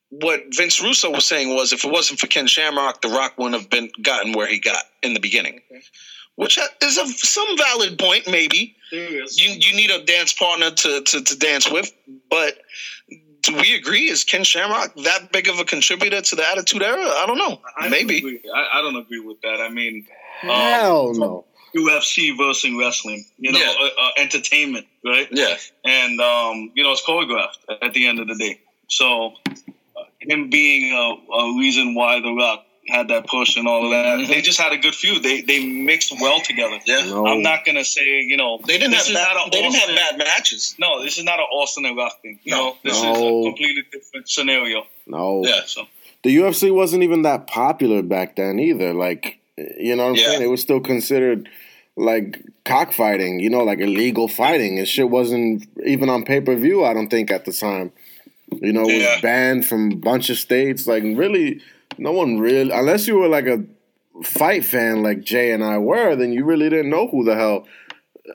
what 0.09 0.43
Vince 0.55 0.81
Russo 0.81 1.09
was 1.09 1.25
saying 1.25 1.55
was, 1.55 1.73
if 1.73 1.83
it 1.83 1.91
wasn't 1.91 2.19
for 2.19 2.27
Ken 2.27 2.45
Shamrock, 2.45 3.01
The 3.01 3.09
Rock 3.09 3.33
wouldn't 3.37 3.59
have 3.59 3.69
been 3.69 3.89
gotten 4.01 4.33
where 4.33 4.47
he 4.47 4.59
got 4.59 4.83
in 5.01 5.13
the 5.15 5.19
beginning. 5.19 5.61
Which 6.35 6.57
is 6.81 6.97
a 6.97 7.07
some 7.07 7.57
valid 7.57 7.97
point, 7.99 8.27
maybe 8.27 8.75
There 8.91 9.23
is. 9.23 9.39
you 9.39 9.51
you 9.51 9.75
need 9.75 9.91
a 9.91 10.03
dance 10.03 10.33
partner 10.33 10.71
to, 10.71 11.01
to, 11.01 11.21
to 11.23 11.37
dance 11.37 11.69
with, 11.71 11.91
but 12.29 12.57
do 13.41 13.55
we 13.55 13.75
agree? 13.75 14.09
Is 14.09 14.23
Ken 14.23 14.43
Shamrock 14.43 14.95
that 15.03 15.31
big 15.31 15.47
of 15.47 15.59
a 15.59 15.65
contributor 15.65 16.21
to 16.21 16.35
the 16.35 16.47
Attitude 16.47 16.81
Era? 16.81 17.03
I 17.03 17.25
don't 17.27 17.37
know. 17.37 17.61
I 17.77 17.83
don't 17.83 17.91
Maybe. 17.91 18.41
I, 18.53 18.79
I 18.79 18.81
don't 18.81 18.95
agree 18.95 19.19
with 19.19 19.41
that. 19.41 19.61
I 19.61 19.69
mean, 19.69 20.07
um, 20.43 20.49
Hell 20.49 21.13
no. 21.13 21.45
UFC 21.75 22.37
versus 22.37 22.71
wrestling, 22.77 23.25
you 23.37 23.51
know, 23.51 23.59
Yeah. 23.59 23.73
uh, 23.79 23.85
uh, 24.01 24.09
entertainment, 24.17 24.85
right? 25.03 25.27
Yeah. 25.31 25.55
And 25.85 26.19
um, 26.21 26.71
you 26.75 26.83
know, 26.83 26.91
it's 26.91 27.03
choreographed 27.05 27.57
at 27.81 27.93
the 27.93 28.07
end 28.07 28.19
of 28.19 28.27
the 28.27 28.35
day. 28.35 28.59
So, 28.87 29.33
uh, 29.97 30.03
him 30.19 30.49
being 30.49 30.93
a, 30.93 31.33
a 31.33 31.57
reason 31.57 31.95
why 31.95 32.19
The 32.19 32.31
Rock 32.33 32.65
had 32.89 33.07
that 33.07 33.25
push 33.27 33.55
and 33.55 33.65
all 33.67 33.85
of 33.85 33.91
that, 33.91 34.05
Mhm. 34.19 34.27
they 34.27 34.41
just 34.41 34.59
had 34.59 34.73
a 34.73 34.77
good 34.77 34.93
feud. 34.93 35.23
They 35.23 35.41
they 35.41 35.65
mixed 35.65 36.11
well 36.19 36.41
together. 36.41 36.79
Yeah. 36.85 37.05
No. 37.05 37.25
I'm 37.25 37.41
not 37.41 37.63
gonna 37.65 37.85
say 37.85 38.21
you 38.21 38.35
know 38.37 38.59
They 38.67 38.77
didn't 38.77 38.91
this 38.91 39.07
have 39.07 39.15
is 39.15 39.21
bad, 39.21 39.33
not 39.35 39.51
they 39.51 39.61
didn't 39.61 39.75
have 39.75 39.95
bad 39.95 40.17
matches. 40.17 40.75
No, 40.77 41.01
this 41.03 41.17
is 41.17 41.23
not 41.23 41.39
an 41.39 41.45
Austin 41.51 41.85
and 41.85 41.95
Rock 41.97 42.21
thing. 42.21 42.39
You 42.43 42.51
No. 42.51 42.57
know, 42.57 42.77
this 42.83 42.97
is 42.97 43.03
a 43.03 43.13
completely 43.13 43.83
different 43.91 44.29
scenario. 44.29 44.85
No. 45.07 45.43
Yeah. 45.45 45.61
So 45.65 45.87
The 46.23 46.35
UFC 46.37 46.71
wasn't 46.71 47.03
even 47.03 47.23
that 47.23 47.47
popular 47.47 48.01
back 48.01 48.35
then 48.37 48.57
either. 48.59 48.93
Like, 48.93 49.39
you 49.77 49.95
know 49.95 50.03
what 50.03 50.09
I'm 50.11 50.15
Yeah. 50.15 50.25
saying? 50.27 50.41
It 50.41 50.47
was 50.47 50.61
still 50.61 50.79
considered 50.79 51.49
like 51.95 52.43
cockfighting, 52.65 53.39
you 53.39 53.49
know, 53.49 53.63
like 53.63 53.79
illegal 53.79 54.27
fighting. 54.27 54.79
And 54.79 54.87
shit 54.87 55.09
wasn't 55.09 55.67
even 55.85 56.09
on 56.09 56.25
pay 56.25 56.41
per 56.41 56.55
view, 56.55 56.83
I 56.83 56.93
don't 56.93 57.09
think, 57.09 57.31
at 57.31 57.45
the 57.45 57.53
time. 57.53 57.91
You 58.51 58.73
know, 58.73 58.87
it 58.87 58.97
was 58.97 59.21
banned 59.21 59.65
from 59.65 59.91
a 59.91 59.95
bunch 59.95 60.29
of 60.29 60.37
states. 60.37 60.85
Like, 60.85 61.03
really, 61.03 61.61
no 61.97 62.11
one 62.11 62.39
really, 62.39 62.71
unless 62.71 63.07
you 63.07 63.17
were 63.17 63.27
like 63.27 63.47
a 63.47 63.63
fight 64.23 64.63
fan 64.63 65.01
like 65.01 65.23
Jay 65.23 65.51
and 65.51 65.63
I 65.63 65.77
were, 65.79 66.15
then 66.15 66.33
you 66.33 66.45
really 66.45 66.69
didn't 66.69 66.89
know 66.89 67.07
who 67.07 67.23
the 67.23 67.35
hell 67.35 67.65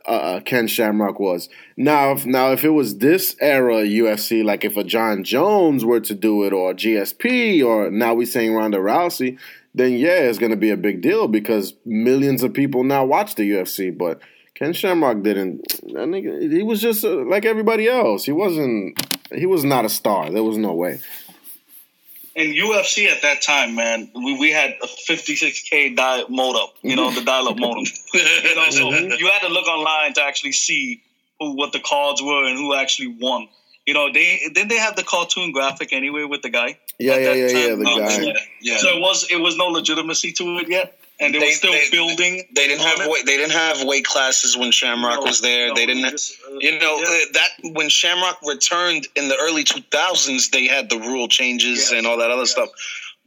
uh, 0.07 0.41
Ken 0.45 0.67
Shamrock 0.67 1.19
was. 1.19 1.49
Now, 1.77 2.13
if, 2.13 2.27
now 2.27 2.53
if 2.53 2.65
it 2.65 2.71
was 2.71 2.99
this 2.99 3.37
era 3.41 3.85
UFC, 3.85 4.45
like 4.45 4.65
if 4.65 4.77
a 4.77 4.85
Jon 4.85 5.25
Jones 5.25 5.85
were 5.85 6.01
to 6.01 6.15
do 6.15 6.45
it, 6.45 6.53
or 6.53 6.75
GSP, 6.75 7.65
or 7.65 7.91
now 7.91 8.15
we're 8.15 8.27
saying 8.27 8.55
Ronda 8.55 8.79
Rousey, 8.79 9.39
then 9.79 9.93
yeah, 9.93 10.21
it's 10.21 10.39
going 10.39 10.51
to 10.51 10.57
be 10.57 10.71
a 10.71 10.77
big 10.77 11.01
deal 11.01 11.29
because 11.29 11.75
millions 11.85 12.43
of 12.43 12.53
people 12.53 12.85
now 12.85 13.05
watch 13.05 13.35
the 13.37 13.51
UFC. 13.51 13.97
But 13.97 14.21
Ken 14.55 14.73
Shamrock 14.73 15.23
didn't. 15.23 15.73
I 15.97 16.11
think 16.11 16.53
he 16.53 16.63
was 16.63 16.81
just 16.81 17.05
uh, 17.05 17.25
like 17.25 17.45
everybody 17.45 17.89
else. 17.89 18.25
He 18.25 18.33
wasn't. 18.33 19.01
He 19.33 19.47
was 19.47 19.65
not 19.65 19.85
a 19.85 19.89
star. 19.89 20.31
There 20.31 20.43
was 20.43 20.57
no 20.57 20.75
way. 20.75 21.01
in 22.35 22.55
UFC 22.55 23.09
at 23.09 23.23
that 23.23 23.43
time, 23.43 23.75
man, 23.75 24.11
we, 24.15 24.39
we 24.39 24.51
had 24.51 24.71
a 24.83 24.87
56k 24.87 25.97
dial 25.97 26.23
up 26.23 26.31
modem, 26.31 26.69
you 26.83 26.97
know, 26.97 27.11
the 27.11 27.23
dial-up 27.23 27.59
modem. 27.67 27.85
you 28.15 28.55
know, 28.55 28.71
so 28.71 28.91
you 28.91 29.29
had 29.29 29.47
to 29.47 29.53
look 29.53 29.67
online 29.67 30.15
to 30.15 30.23
actually 30.23 30.53
see 30.53 31.03
who 31.39 31.57
what 31.57 31.73
the 31.73 31.81
cards 31.81 32.23
were 32.23 32.45
and 32.49 32.59
who 32.59 32.75
actually 32.75 33.17
won. 33.21 33.49
You 33.87 33.95
know, 33.95 34.13
they 34.13 34.41
didn't 34.53 34.69
they 34.69 34.79
have 34.79 34.97
the 34.97 35.03
cartoon 35.03 35.53
graphic 35.53 35.93
anyway 35.93 36.25
with 36.25 36.43
the 36.43 36.51
guy. 36.51 36.79
Yeah, 36.99 37.13
At 37.15 37.23
yeah, 37.23 37.29
that 37.29 37.39
yeah, 37.39 37.47
yeah. 37.69 37.75
The 37.77 37.87
um, 37.87 37.99
guy. 37.99 38.21
yeah. 38.23 38.33
Yeah. 38.61 38.77
So 38.79 38.89
it 38.97 39.01
was 39.01 39.31
it 39.31 39.41
was 39.41 39.57
no 39.57 39.67
legitimacy 39.67 40.33
to 40.33 40.45
it 40.59 40.69
yet, 40.69 40.99
and 41.21 41.33
they, 41.33 41.39
They- 41.39 41.47
were 41.47 41.53
still 41.53 41.73
they- 41.73 41.91
building. 41.93 42.49
They 42.57 42.67
didn't 42.67 42.85
have 42.85 43.07
weight. 43.07 43.25
They 43.25 43.37
didn't 43.37 43.53
have 43.53 43.85
weight 43.85 44.05
classes 44.05 44.57
when 44.57 44.73
Shamrock 44.73 45.21
No, 45.21 45.27
was 45.27 45.41
there. 45.41 45.69
no, 45.69 45.75
they 45.75 45.87
didn't. 45.87 46.11
just, 46.11 46.37
uh, 46.51 46.59
You 46.59 46.79
know 46.81 46.99
yeah. 46.99 47.07
uh, 47.07 47.33
that 47.35 47.51
when 47.77 47.89
Shamrock 47.89 48.39
returned 48.43 49.07
in 49.15 49.29
the 49.29 49.37
early 49.37 49.63
2000s, 49.65 50.51
they 50.51 50.67
had 50.67 50.91
the 50.91 50.99
rule 50.99 51.29
changes 51.29 51.79
Yes, 51.79 51.93
and 51.93 52.07
all 52.07 52.17
that 52.19 52.31
other 52.33 52.43
yes. 52.43 52.51
stuff. 52.51 52.69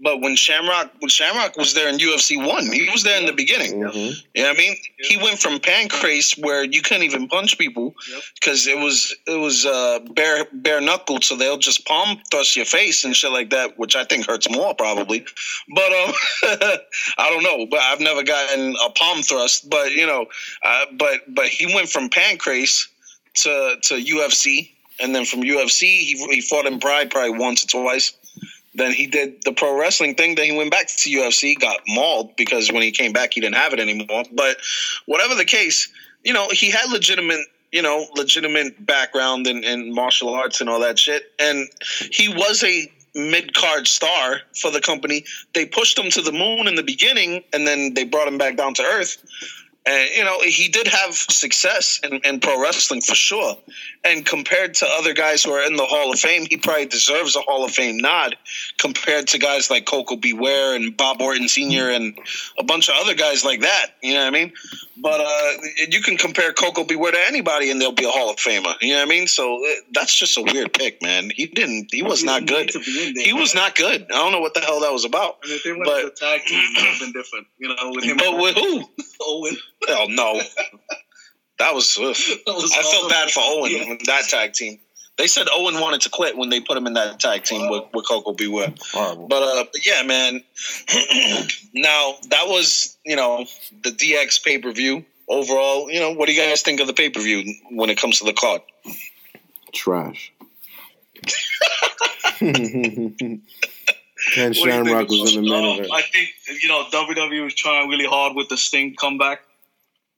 But 0.04 0.20
when 0.20 0.36
Shamrock 0.36 0.92
when 1.00 1.10
Shamrock 1.10 1.58
was 1.58 1.74
there 1.76 1.88
in 1.88 1.98
UFC 2.00 2.36
one, 2.44 2.66
he 2.72 2.90
was 2.90 3.04
there 3.04 3.20
in 3.20 3.26
the 3.28 3.34
beginning. 3.34 3.74
Mhm. 3.82 4.16
You 4.34 4.42
know 4.44 4.50
what 4.50 4.56
I 4.58 4.60
mean? 4.60 4.76
He 4.98 5.18
went 5.18 5.40
from 5.40 5.60
pancrase 5.60 6.38
where 6.40 6.64
you 6.64 6.82
couldn't 6.82 7.04
even 7.04 7.28
punch 7.28 7.58
people 7.58 7.94
Yep. 8.12 8.24
because 8.36 8.66
it 8.68 8.78
was 8.80 9.16
it 9.28 9.40
was 9.40 9.66
uh, 9.66 10.00
bare 10.16 10.48
bare 10.54 10.82
knuckled, 10.82 11.24
so 11.24 11.36
they'll 11.36 11.58
just 11.58 11.86
palm 11.86 12.20
thrust 12.32 12.56
your 12.56 12.66
face 12.66 13.04
and 13.06 13.16
shit 13.16 13.32
like 13.32 13.52
that, 13.52 13.78
which 13.78 13.96
I 13.96 14.04
think 14.04 14.26
hurts 14.26 14.50
more 14.50 14.74
probably. 14.74 15.24
But 15.76 15.92
um, 15.94 16.14
I 17.18 17.30
don't 17.30 17.44
know. 17.44 17.68
But 17.68 17.82
I've 17.82 18.00
never 18.00 18.24
gotten 18.24 18.76
a 18.84 18.90
palm 18.92 19.22
thrust. 19.22 19.70
But 19.70 19.92
you 19.92 20.08
know, 20.08 20.26
uh, 20.64 20.86
but 20.94 21.22
but 21.28 21.46
he 21.48 21.74
went 21.74 21.90
from 21.90 22.10
pancrase 22.10 22.88
to 23.44 23.76
to 23.84 23.94
UFC, 23.96 24.72
and 25.00 25.14
then 25.14 25.26
from 25.26 25.42
UFC 25.42 25.82
he 26.08 26.16
he 26.32 26.42
fought 26.42 26.66
in 26.66 26.80
Pride 26.80 27.12
probably 27.12 27.38
once 27.38 27.64
or 27.64 27.68
twice. 27.68 28.14
Then 28.74 28.94
he 28.94 29.08
did 29.08 29.44
the 29.44 29.52
pro 29.52 29.78
wrestling 29.78 30.16
thing. 30.16 30.36
Then 30.36 30.46
he 30.46 30.58
went 30.58 30.72
back 30.72 30.88
to 30.88 31.10
UFC, 31.10 31.60
got 31.60 31.80
mauled 31.88 32.36
because 32.36 32.72
when 32.72 32.82
he 32.82 32.92
came 32.92 33.12
back, 33.12 33.34
he 33.34 33.42
didn't 33.42 33.56
have 33.56 33.74
it 33.74 33.80
anymore. 33.80 34.24
But 34.32 34.58
whatever 35.06 35.36
the 35.36 35.46
case, 35.46 35.90
you 36.24 36.34
know, 36.34 36.48
he 36.52 36.72
had 36.72 36.90
legitimate, 36.90 37.46
you 37.72 37.82
know, 37.82 38.08
legitimate 38.16 38.86
background 38.86 39.48
in, 39.48 39.64
in 39.64 39.94
martial 39.94 40.30
arts 40.30 40.62
and 40.62 40.70
all 40.70 40.80
that 40.82 40.98
shit. 40.98 41.32
And 41.38 41.68
he 42.12 42.30
was 42.30 42.64
a 42.64 42.92
mid 43.14 43.54
card 43.54 43.88
star 43.88 44.38
for 44.56 44.72
the 44.72 44.82
company. 44.82 45.26
They 45.54 45.66
pushed 45.66 45.98
him 45.98 46.10
to 46.12 46.22
the 46.22 46.32
moon 46.32 46.68
in 46.68 46.76
the 46.76 46.84
beginning, 46.84 47.44
and 47.54 47.68
then 47.68 47.94
they 47.94 48.06
brought 48.06 48.28
him 48.28 48.38
back 48.38 48.56
down 48.56 48.74
to 48.76 48.84
earth. 48.84 49.18
And 49.86 50.10
you 50.16 50.24
know, 50.24 50.40
he 50.42 50.68
did 50.68 50.88
have 50.88 51.16
success 51.16 52.00
in, 52.04 52.20
in 52.24 52.40
pro 52.40 52.62
wrestling 52.62 53.02
for 53.02 53.16
sure. 53.16 53.58
And 54.04 54.26
compared 54.26 54.76
to 54.76 54.88
other 54.88 55.14
guys 55.14 55.44
who 55.44 55.52
are 55.52 55.66
in 55.66 55.76
the 55.76 55.86
Hall 55.86 56.12
of 56.12 56.20
Fame, 56.20 56.46
he 56.50 56.58
probably 56.58 56.86
deserves 56.86 57.36
a 57.36 57.42
Hall 57.42 57.66
of 57.66 57.72
Fame 57.72 57.98
nod 57.98 58.36
compared 58.80 59.28
to 59.28 59.40
guys 59.40 59.70
like 59.72 59.86
Koko 59.86 60.16
B. 60.16 60.34
Ware 60.34 60.76
and 60.76 60.96
Bob 60.96 61.22
Orton 61.22 61.48
Sr. 61.48 61.90
and 61.90 62.18
a 62.60 62.64
bunch 62.64 62.90
of 62.90 62.96
other 63.00 63.16
guys 63.16 63.44
like 63.44 63.62
that. 63.62 63.88
You 64.04 64.14
know 64.14 64.22
what 64.22 64.28
I 64.28 64.30
mean? 64.32 64.54
But 64.98 65.20
uh, 65.22 65.52
you 65.90 66.02
can 66.02 66.16
compare 66.18 66.54
Koko 66.54 66.84
B. 66.84 66.96
Ware 66.96 67.12
to 67.12 67.28
anybody, 67.28 67.72
and 67.72 67.82
they'll 67.82 67.92
be 67.92 68.06
a 68.06 68.10
Hall 68.10 68.30
of 68.30 68.36
Famer. 68.36 68.76
You 68.82 68.94
know 68.94 69.00
what 69.00 69.08
I 69.08 69.10
mean? 69.10 69.28
So 69.28 69.56
uh, 69.66 69.70
that's 69.94 70.16
just 70.16 70.38
a 70.38 70.42
weird 70.44 70.74
pick, 70.74 71.02
man. 71.02 71.32
He 71.34 71.48
didn't. 71.48 71.90
He 71.92 72.04
was 72.04 72.24
not 72.24 72.46
good. 72.46 72.70
To 72.70 72.80
be 72.80 73.08
in 73.08 73.14
there, 73.16 73.26
He 73.26 73.34
was 73.34 73.56
not 73.56 73.76
good. 73.76 74.04
I 74.12 74.14
don't 74.14 74.32
know 74.32 74.42
what 74.42 74.54
the 74.54 74.62
hell 74.62 74.80
that 74.82 74.92
was 74.94 75.06
about. 75.06 75.38
They 75.44 75.72
went 75.72 75.86
but- 75.86 76.02
to 76.02 76.06
the 76.08 76.12
tag 76.12 76.42
team, 76.46 76.60
it 76.60 76.78
would 76.78 76.88
have 76.88 77.00
been 77.00 77.12
different. 77.14 77.48
You 77.58 77.70
know, 77.70 77.76
with 77.92 78.04
him. 78.04 78.18
But 78.18 78.38
with 78.38 78.56
who? 78.56 78.84
Owen. 79.26 79.58
Hell 79.88 80.10
no. 80.10 80.42
That 81.60 81.74
was. 81.74 81.98
ugh. 82.00 82.16
That 82.46 82.56
was 82.56 82.72
I 82.72 82.82
felt 82.82 83.10
bad 83.10 83.30
for 83.32 83.42
Owen 83.44 83.72
Yeah. 83.72 83.90
with 83.90 84.04
that 84.06 84.24
tag 84.28 84.54
team. 84.54 84.80
They 85.18 85.28
said 85.28 85.48
Owen 85.52 85.76
wanted 85.80 86.02
to 86.02 86.10
quit 86.10 86.36
when 86.38 86.50
they 86.50 86.60
put 86.62 86.78
him 86.78 86.88
in 86.88 86.94
that 86.94 87.20
tag 87.20 87.44
team 87.44 87.70
with, 87.70 87.84
with 87.94 88.08
Koko 88.08 88.34
B. 88.34 88.48
Ware. 88.48 88.74
Horrible. 88.92 89.28
But 89.28 89.44
uh, 89.44 89.66
but 89.72 89.86
yeah, 89.86 90.02
man. 90.04 90.42
now 91.74 92.16
that 92.30 92.48
was 92.48 92.98
you 93.06 93.16
know 93.16 93.46
the 93.84 93.92
DX 93.92 94.44
pay 94.44 94.58
per 94.58 94.72
view. 94.72 95.06
Overall, 95.28 95.90
you 95.92 96.00
know, 96.00 96.12
what 96.12 96.28
do 96.28 96.34
you 96.34 96.42
guys 96.42 96.62
think 96.62 96.80
of 96.82 96.88
the 96.88 96.94
pay 96.94 97.10
per 97.10 97.22
view 97.22 97.54
when 97.70 97.90
it 97.90 97.98
comes 98.00 98.20
to 98.20 98.26
the 98.26 98.34
card? 98.34 98.62
Trash. 99.74 100.34
Ken 104.34 104.50
What 104.50 104.54
do 104.54 104.60
you 104.60 104.66
think 104.72 104.88
Shamrock 104.88 105.10
was 105.10 105.36
in 105.36 105.44
the 105.44 105.50
main 105.50 105.78
event. 105.80 105.92
I 105.94 106.02
think 106.02 106.30
you 106.62 106.70
know 106.70 106.84
WWE 106.92 107.44
was 107.44 107.56
trying 107.56 107.90
really 107.90 108.06
hard 108.06 108.36
with 108.36 108.50
the 108.50 108.58
Sting 108.58 108.96
comeback. 108.96 109.42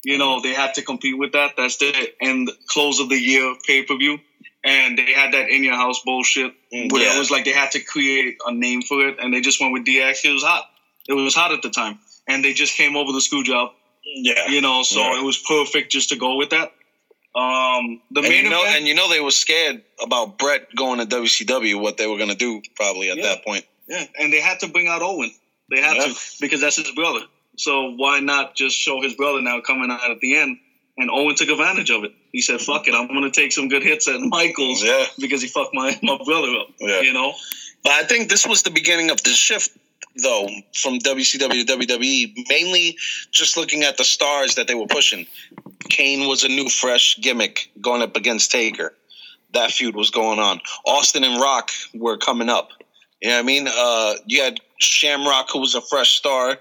You 0.03 0.17
know 0.17 0.41
they 0.41 0.53
had 0.53 0.73
to 0.75 0.81
compete 0.81 1.17
with 1.17 1.31
that. 1.34 1.53
That's 1.55 1.77
the 1.77 1.93
end 2.21 2.51
close 2.67 2.99
of 2.99 3.09
the 3.09 3.17
year 3.19 3.55
pay 3.65 3.84
per 3.84 3.95
view, 3.97 4.19
and 4.63 4.97
they 4.97 5.13
had 5.13 5.34
that 5.34 5.49
in 5.49 5.63
your 5.63 5.75
house 5.75 6.01
bullshit. 6.03 6.53
Mm, 6.73 6.91
Where 6.91 7.03
yeah. 7.03 7.15
it 7.15 7.19
was 7.19 7.31
like 7.31 7.45
they 7.45 7.53
had 7.53 7.71
to 7.71 7.80
create 7.80 8.38
a 8.45 8.53
name 8.53 8.81
for 8.81 9.07
it, 9.07 9.17
and 9.19 9.34
they 9.34 9.39
just 9.41 9.61
went 9.61 9.71
with 9.73 9.85
DX. 9.85 10.25
It 10.25 10.34
was 10.34 10.43
hot. 10.43 10.65
It 11.07 11.13
was 11.13 11.34
hot 11.35 11.51
at 11.53 11.61
the 11.61 11.69
time, 11.69 11.99
and 12.27 12.43
they 12.43 12.53
just 12.53 12.75
came 12.75 12.95
over 12.97 13.11
the 13.13 13.21
screw 13.21 13.43
job. 13.43 13.71
Yeah, 14.05 14.47
You 14.49 14.59
know, 14.59 14.84
so 14.84 14.99
Yeah. 14.99 15.19
it 15.19 15.23
was 15.23 15.38
perfect 15.38 15.91
just 15.91 16.09
to 16.09 16.17
go 16.17 16.35
with 16.35 16.49
that. 16.49 16.73
Um, 17.35 18.01
the 18.11 18.19
and 18.19 18.30
main 18.30 18.43
you 18.45 18.49
know, 18.51 18.61
event, 18.61 18.77
and 18.80 18.88
you 18.88 18.93
know 18.93 19.09
they 19.09 19.19
were 19.21 19.31
scared 19.31 19.81
about 20.01 20.38
Brett 20.38 20.67
going 20.75 20.99
to 20.99 21.05
WCW, 21.05 21.80
what 21.81 21.97
they 21.97 22.05
were 22.05 22.17
going 22.17 22.30
to 22.30 22.35
do 22.35 22.61
probably 22.75 23.09
at 23.09 23.17
Yeah. 23.17 23.23
that 23.23 23.45
point. 23.45 23.65
Yeah, 23.88 24.05
and 24.19 24.31
they 24.31 24.39
had 24.39 24.60
to 24.61 24.68
bring 24.68 24.88
out 24.88 25.01
Owen. 25.01 25.31
They 25.69 25.81
had 25.81 25.95
Yeah. 25.97 26.07
to 26.07 26.15
because 26.39 26.61
that's 26.61 26.76
his 26.77 26.91
brother. 26.91 27.22
So 27.57 27.91
why 27.91 28.19
not 28.19 28.55
just 28.55 28.76
show 28.77 29.01
his 29.01 29.14
brother 29.14 29.41
now 29.41 29.61
coming 29.61 29.91
out 29.91 30.10
at 30.10 30.19
the 30.19 30.35
end? 30.38 30.57
And 30.97 31.10
Owen 31.10 31.35
took 31.35 31.49
advantage 31.49 31.89
of 31.89 32.03
it. 32.03 32.14
He 32.31 32.41
said, 32.41 32.61
"Fuck 32.61 32.88
it, 32.88 32.93
I'm 32.93 33.07
going 33.07 33.23
to 33.23 33.31
take 33.31 33.51
some 33.51 33.68
good 33.68 33.84
hits 33.84 34.07
at 34.07 34.19
Michaels 34.22 34.84
Yeah. 34.84 35.05
because 35.19 35.41
he 35.41 35.47
fucked 35.47 35.73
my 35.73 35.97
my 36.03 36.18
brother 36.23 36.55
up." 36.57 36.68
Yeah. 36.80 37.01
You 37.01 37.14
know, 37.14 37.34
But 37.84 37.93
I 37.93 38.03
think 38.03 38.30
this 38.30 38.45
was 38.47 38.61
the 38.64 38.72
beginning 38.72 39.10
of 39.10 39.22
the 39.23 39.31
shift, 39.31 39.72
though, 40.22 40.47
from 40.73 40.99
WCW 40.99 41.65
to 41.65 41.73
WWE. 41.77 42.45
Mainly 42.47 42.97
just 43.31 43.57
looking 43.57 43.84
at 43.84 43.97
the 43.97 44.05
stars 44.05 44.55
that 44.55 44.68
they 44.68 44.76
were 44.76 44.88
pushing. 44.88 45.27
Kane 45.89 46.27
was 46.27 46.43
a 46.43 46.47
new, 46.47 46.69
fresh 46.69 47.18
gimmick 47.19 47.69
going 47.81 48.01
up 48.01 48.15
against 48.15 48.51
Taker. 48.51 48.95
That 49.51 49.72
feud 49.72 49.95
was 49.95 50.10
going 50.11 50.39
on. 50.39 50.61
Austin 50.85 51.23
and 51.23 51.41
Rock 51.41 51.72
were 51.93 52.18
coming 52.18 52.49
up. 52.49 52.72
You 53.23 53.29
know 53.29 53.35
what 53.37 53.39
I 53.39 53.43
mean? 53.43 53.67
Uh, 53.69 54.13
you 54.27 54.41
had 54.41 54.59
Shamrock, 54.79 55.49
who 55.51 55.59
was 55.59 55.75
a 55.75 55.81
fresh 55.81 56.15
star, 56.17 56.57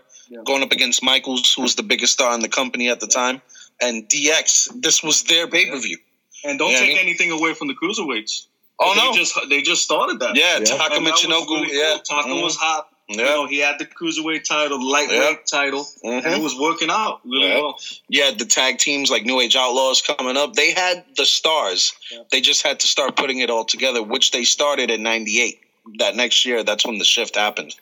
going 0.46 0.62
up 0.62 0.70
against 0.72 1.02
Michaels, 1.02 1.52
who 1.52 1.62
was 1.62 1.74
the 1.74 1.82
biggest 1.82 2.12
star 2.12 2.32
in 2.34 2.40
the 2.40 2.48
company 2.48 2.88
at 2.88 3.00
the 3.00 3.08
time. 3.08 3.42
And 3.80 4.08
DX, 4.08 4.80
this 4.80 5.02
was 5.02 5.24
their 5.24 5.48
pay 5.48 5.68
per 5.68 5.78
view. 5.78 5.98
and 6.44 6.58
don't 6.58 6.70
Yeah, 6.72 6.78
I 6.78 6.80
take 6.80 6.88
mean- 6.88 6.98
anything 6.98 7.30
away 7.30 7.54
from 7.54 7.68
the 7.68 7.74
cruiserweights. 7.74 8.46
Oh, 8.80 8.94
they 8.94 9.00
no. 9.00 9.14
just 9.14 9.38
they 9.48 9.62
just 9.62 9.82
started 9.84 10.18
that. 10.20 10.34
Yeah, 10.36 10.58
Yeah. 10.58 10.64
Taka 10.64 10.94
And 10.96 11.06
Michinoku. 11.06 11.62
really 11.62 11.76
yeah. 11.78 11.92
cool. 11.94 12.16
Taka 12.16 12.28
Mhm. 12.30 12.42
was 12.42 12.56
hot. 12.56 12.88
Yeah. 13.08 13.16
You 13.16 13.22
know, 13.24 13.46
he 13.46 13.58
had 13.58 13.78
the 13.78 13.84
cruiserweight 13.86 14.42
title, 14.44 14.78
the 14.78 14.84
lightweight 14.84 15.20
Yeah. 15.20 15.36
title, 15.60 15.86
and 16.02 16.24
Mhm. 16.24 16.38
it 16.38 16.42
was 16.42 16.56
working 16.56 16.90
out 16.90 17.20
really 17.24 17.46
Yeah. 17.48 17.58
well. 17.60 17.78
you 18.08 18.22
had 18.24 18.38
the 18.40 18.44
tag 18.44 18.78
teams 18.78 19.08
like 19.10 19.24
New 19.24 19.38
Age 19.40 19.54
Outlaws 19.54 20.00
coming 20.02 20.36
up. 20.36 20.54
They 20.54 20.72
had 20.72 21.04
the 21.16 21.26
stars. 21.26 21.92
They 22.32 22.40
just 22.40 22.62
had 22.62 22.80
to 22.80 22.88
start 22.88 23.14
putting 23.16 23.38
it 23.40 23.50
all 23.50 23.64
together, 23.64 24.02
which 24.02 24.30
they 24.32 24.42
started 24.44 24.90
in 24.90 25.02
'98. 25.04 25.60
That 25.98 26.14
next 26.16 26.44
year, 26.44 26.62
that's 26.62 26.86
when 26.86 26.98
the 26.98 27.04
shift 27.04 27.36
happened. 27.36 27.74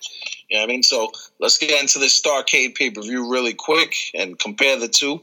You 0.49 0.57
know 0.57 0.63
what 0.63 0.71
I 0.71 0.73
mean? 0.73 0.83
So 0.83 1.13
let's 1.39 1.59
get 1.59 1.81
into 1.81 1.99
this 1.99 2.21
Starcade 2.21 2.75
pay 2.75 2.91
per 2.91 3.03
view 3.03 3.31
really 3.31 3.55
quick 3.55 3.95
and 4.15 4.39
compare 4.39 4.79
the 4.79 4.89
two. 4.89 5.23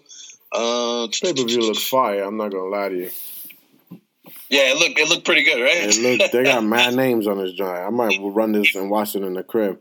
Uh, 0.52 1.08
Pay 1.22 1.34
per 1.34 1.44
view 1.44 1.60
looked 1.60 1.80
fire. 1.80 2.24
I'm 2.24 2.38
not 2.38 2.52
gonna 2.52 2.70
lie 2.70 2.90
to 2.90 2.96
you. 2.96 3.12
yeah, 4.50 4.72
it 4.72 4.78
looked 4.78 4.98
it 4.98 5.10
looked 5.10 5.26
pretty 5.26 5.44
good, 5.44 5.62
right? 5.62 5.76
It 5.76 6.20
look, 6.20 6.32
they 6.32 6.44
got 6.44 6.64
mad 6.64 6.96
names 6.96 7.28
on 7.28 7.38
this 7.38 7.54
joint. 7.54 7.78
I 7.78 7.90
might 7.90 8.18
run 8.22 8.54
this 8.54 8.74
and 8.76 8.90
watch 8.90 9.16
it 9.16 9.24
in 9.24 9.34
the 9.34 9.44
crib. 9.44 9.80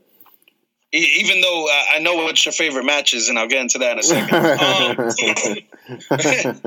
Even 0.92 1.40
though 1.40 1.66
uh, 1.66 1.94
I 1.94 1.98
know 1.98 2.14
what 2.14 2.44
your 2.44 2.52
favorite 2.52 2.84
match 2.84 3.12
is, 3.12 3.28
and 3.28 3.38
I'll 3.38 3.48
get 3.48 3.60
into 3.60 3.78
that 3.78 3.92
in 3.92 3.98
a 3.98 4.02
second. 4.02 4.34
Um, 4.34 4.96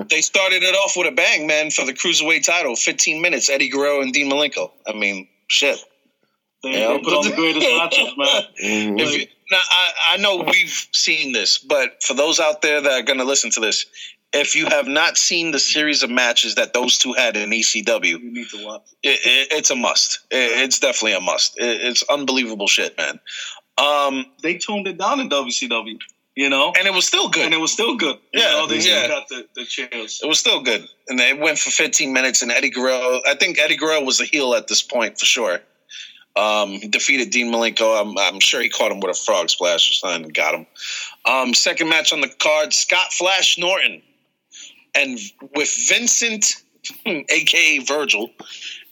they 0.09 0.21
started 0.21 0.61
it 0.61 0.75
off 0.75 0.93
with 0.95 1.07
a 1.07 1.15
bang, 1.15 1.47
man, 1.47 1.71
for 1.71 1.85
the 1.85 1.93
cruiserweight 1.93 2.45
title. 2.45 2.75
15 2.75 3.21
minutes, 3.21 3.49
Eddie 3.49 3.69
Guerrero 3.69 4.01
and 4.01 4.13
Dean 4.13 4.29
Malenko. 4.29 4.71
I 4.87 4.93
mean, 4.93 5.27
shit. 5.47 5.77
They, 6.63 6.79
Yeah. 6.79 6.87
they 6.93 6.99
put 6.99 7.13
on 7.13 7.29
the 7.29 7.35
greatest 7.35 7.67
matches, 7.67 8.13
man. 8.17 8.43
Mhm. 8.97 8.99
If 9.01 9.13
you, 9.17 9.27
now, 9.51 9.59
I, 9.71 9.91
I 10.11 10.17
know 10.17 10.37
we've 10.37 10.87
seen 10.91 11.31
this, 11.31 11.57
but 11.57 12.03
for 12.03 12.13
those 12.13 12.39
out 12.39 12.61
there 12.61 12.81
that 12.81 12.91
are 12.91 13.01
going 13.03 13.19
to 13.19 13.25
listen 13.25 13.49
to 13.51 13.59
this, 13.59 13.85
if 14.31 14.55
you 14.55 14.67
have 14.67 14.87
not 14.87 15.17
seen 15.17 15.51
the 15.51 15.59
series 15.59 16.03
of 16.03 16.09
matches 16.11 16.53
that 16.55 16.73
those 16.73 16.97
two 16.99 17.13
had 17.13 17.35
in 17.35 17.49
ECW, 17.49 18.05
You 18.05 18.19
need 18.31 18.49
to 18.49 18.63
watch. 18.65 18.83
it, 19.01 19.19
it, 19.25 19.47
it's 19.57 19.71
a 19.71 19.75
must. 19.75 20.19
It, 20.29 20.59
it's 20.63 20.79
definitely 20.79 21.13
a 21.13 21.19
must. 21.21 21.57
It, 21.57 21.81
it's 21.81 22.03
unbelievable 22.09 22.67
shit, 22.67 22.95
man. 22.97 23.19
Um, 23.77 24.25
They 24.43 24.57
toned 24.57 24.87
it 24.87 24.97
down 24.99 25.19
in 25.19 25.29
WCW, 25.29 25.97
you 26.35 26.49
know, 26.49 26.73
and 26.77 26.85
it 26.87 26.93
was 26.93 27.07
still 27.07 27.29
good. 27.29 27.45
and 27.45 27.53
it 27.55 27.59
was 27.59 27.71
still 27.71 27.95
good. 27.95 28.17
You 28.33 28.41
Yeah, 28.41 28.51
know, 28.51 28.67
they 28.67 28.81
still 28.81 29.01
yeah. 29.01 29.07
got 29.07 29.27
the, 29.29 29.47
the 29.55 29.65
chairs. 29.65 30.19
It 30.23 30.27
was 30.27 30.37
still 30.37 30.61
good, 30.61 30.85
and 31.07 31.17
they 31.17 31.33
went 31.33 31.57
for 31.57 31.71
15 31.71 32.13
minutes. 32.13 32.41
And 32.43 32.51
Eddie 32.51 32.69
Guerrero, 32.69 33.21
I 33.25 33.33
think 33.35 33.57
Eddie 33.57 33.77
Guerrero 33.77 34.03
was 34.03 34.19
a 34.21 34.25
heel 34.25 34.53
at 34.53 34.67
this 34.67 34.81
point 34.83 35.17
for 35.19 35.25
sure. 35.25 35.59
Um, 36.35 36.79
defeated 36.89 37.31
Dean 37.31 37.51
Malenko. 37.51 37.99
I'm, 37.99 38.17
I'm 38.17 38.39
sure 38.39 38.61
he 38.61 38.69
caught 38.69 38.91
him 38.91 38.99
with 38.99 39.11
a 39.11 39.19
frog 39.19 39.49
splash 39.49 39.91
or 39.91 39.93
something 39.95 40.25
and 40.25 40.33
got 40.33 40.55
him. 40.55 40.67
Um, 41.25 41.53
second 41.53 41.89
match 41.89 42.13
on 42.13 42.21
the 42.21 42.29
card: 42.29 42.73
Scott 42.73 43.11
Flash 43.11 43.57
Norton, 43.57 44.01
and 44.95 45.19
with 45.55 45.75
Vincent, 45.89 46.53
aka 47.05 47.79
Virgil, 47.79 48.29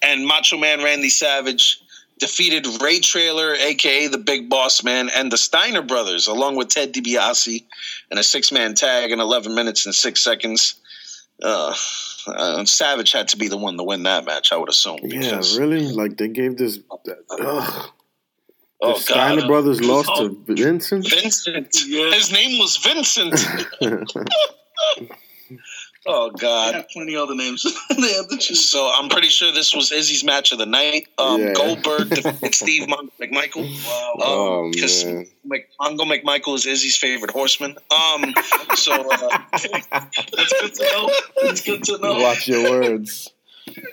and 0.02 0.26
Macho 0.26 0.58
Man 0.58 0.84
Randy 0.84 1.10
Savage 1.10 1.80
defeated 2.20 2.66
Ray 2.82 3.00
Traylor, 3.00 3.54
aka 3.54 4.08
the 4.08 4.18
Big 4.18 4.50
Boss 4.50 4.84
Man, 4.84 5.10
and 5.16 5.32
the 5.32 5.38
Steiner 5.38 5.82
Brothers, 5.82 6.28
along 6.28 6.56
with 6.56 6.70
Ted 6.70 6.94
DiBiase, 6.94 7.64
in 8.12 8.18
a 8.18 8.24
six-man 8.24 8.74
tag 8.74 9.12
in 9.12 9.20
11 9.20 9.54
minutes 9.54 9.86
and 9.86 9.94
six 9.94 10.24
seconds. 10.24 10.76
Uh, 11.42 11.74
uh, 12.28 12.66
Savage 12.66 13.12
had 13.12 13.28
to 13.30 13.38
be 13.38 13.48
the 13.48 13.58
one 13.58 13.78
to 13.78 13.84
win 13.84 14.04
that 14.04 14.26
match, 14.26 14.52
I 14.52 14.58
would 14.58 14.70
assume. 14.70 15.00
Yeah, 15.04 15.42
really? 15.58 15.88
Like 15.88 16.18
they 16.18 16.28
gave 16.28 16.58
this. 16.58 16.80
Ugh. 16.90 17.90
Oh, 18.80 18.94
the 18.94 19.00
Steiner 19.00 19.42
God. 19.42 19.48
brothers 19.48 19.82
lost 19.82 20.10
Oh. 20.14 20.30
to 20.30 20.44
Vincent. 20.48 21.10
Vincent. 21.10 21.76
Yeah. 21.88 22.12
His 22.12 22.32
name 22.32 22.60
was 22.60 22.78
Vincent. 22.78 23.34
oh 26.08 26.32
They 26.36 26.42
God. 26.42 26.76
had 26.76 26.90
plenty 26.90 27.16
other 27.16 27.36
names. 27.36 27.64
they 27.90 28.14
had 28.14 28.30
to. 28.30 28.56
So 28.56 28.90
I'm 28.94 29.10
pretty 29.10 29.28
sure 29.30 29.52
this 29.52 29.74
was 29.76 29.92
Izzy's 29.92 30.24
match 30.24 30.52
of 30.52 30.58
the 30.58 30.66
night. 30.66 31.08
Um, 31.18 31.42
Yeah. 31.42 31.54
Goldberg 31.54 32.10
defeated 32.10 32.56
Steve 32.56 32.88
Mon- 32.90 33.10
McMichael. 33.22 33.68
Wow. 33.86 34.14
oh 34.20 34.72
because 34.72 35.06
man, 35.06 35.26
Mc- 35.46 35.70
Mongo 35.80 36.02
McMichael 36.02 36.56
is 36.56 36.66
Izzy's 36.66 36.98
favorite 36.98 37.32
horseman. 37.32 37.78
Um, 37.92 38.34
so 38.76 38.94
uh, 39.12 39.40
That's 39.52 40.54
good 40.62 40.74
to 40.76 40.84
know. 40.94 41.10
That's 41.44 41.62
good 41.62 41.84
to 41.86 41.98
know. 42.00 42.20
watch 42.20 42.48
your 42.48 42.70
words. 42.70 43.30
They, 43.78 43.84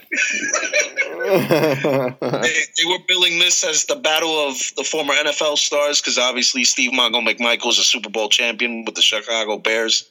they 2.77 2.85
were 2.89 2.99
billing 3.09 3.39
this 3.39 3.65
as 3.65 3.85
the 3.87 3.97
battle 3.97 4.49
of 4.49 4.57
the 4.77 4.85
former 4.85 5.15
NFL 5.15 5.59
stars 5.59 6.01
because 6.01 6.19
obviously 6.19 6.65
Steve 6.65 6.93
Mongo 6.93 7.27
McMichael 7.27 7.71
is 7.71 7.79
a 7.79 7.85
Super 7.85 8.11
Bowl 8.11 8.29
champion 8.29 8.85
with 8.85 8.95
the 8.95 9.03
Chicago 9.03 9.59
Bears, 9.59 10.09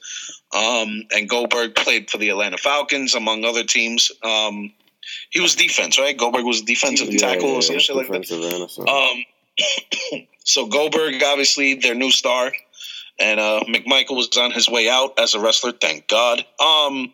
um, 0.54 1.04
and 1.14 1.28
Goldberg 1.28 1.74
played 1.74 2.10
for 2.10 2.18
the 2.18 2.30
Atlanta 2.30 2.58
Falcons 2.58 3.14
among 3.14 3.44
other 3.44 3.64
teams. 3.64 4.10
Um, 4.22 4.72
he 5.30 5.40
was 5.40 5.54
defense, 5.54 5.98
right? 5.98 6.16
Goldberg 6.16 6.44
was 6.44 6.62
a 6.62 6.64
defensive 6.64 7.12
Yeah, 7.12 7.18
tackle 7.18 7.50
yeah, 7.50 7.56
or 7.56 7.62
some 7.62 7.74
yeah, 7.74 7.78
shit 7.80 7.96
like 7.96 8.08
that. 8.08 8.22
defensive 8.22 8.52
end 8.52 8.62
or 8.62 8.68
something. 8.68 8.94
Um, 8.94 10.20
so 10.44 10.66
Goldberg, 10.66 11.22
obviously, 11.22 11.74
their 11.74 11.94
new 11.94 12.10
star, 12.10 12.52
and 13.18 13.38
uh, 13.38 13.60
McMichael 13.68 14.16
was 14.16 14.30
on 14.38 14.50
his 14.50 14.68
way 14.68 14.88
out 14.88 15.18
as 15.18 15.34
a 15.34 15.40
wrestler. 15.40 15.72
Thank 15.72 16.08
God. 16.08 16.44
Um, 16.58 17.12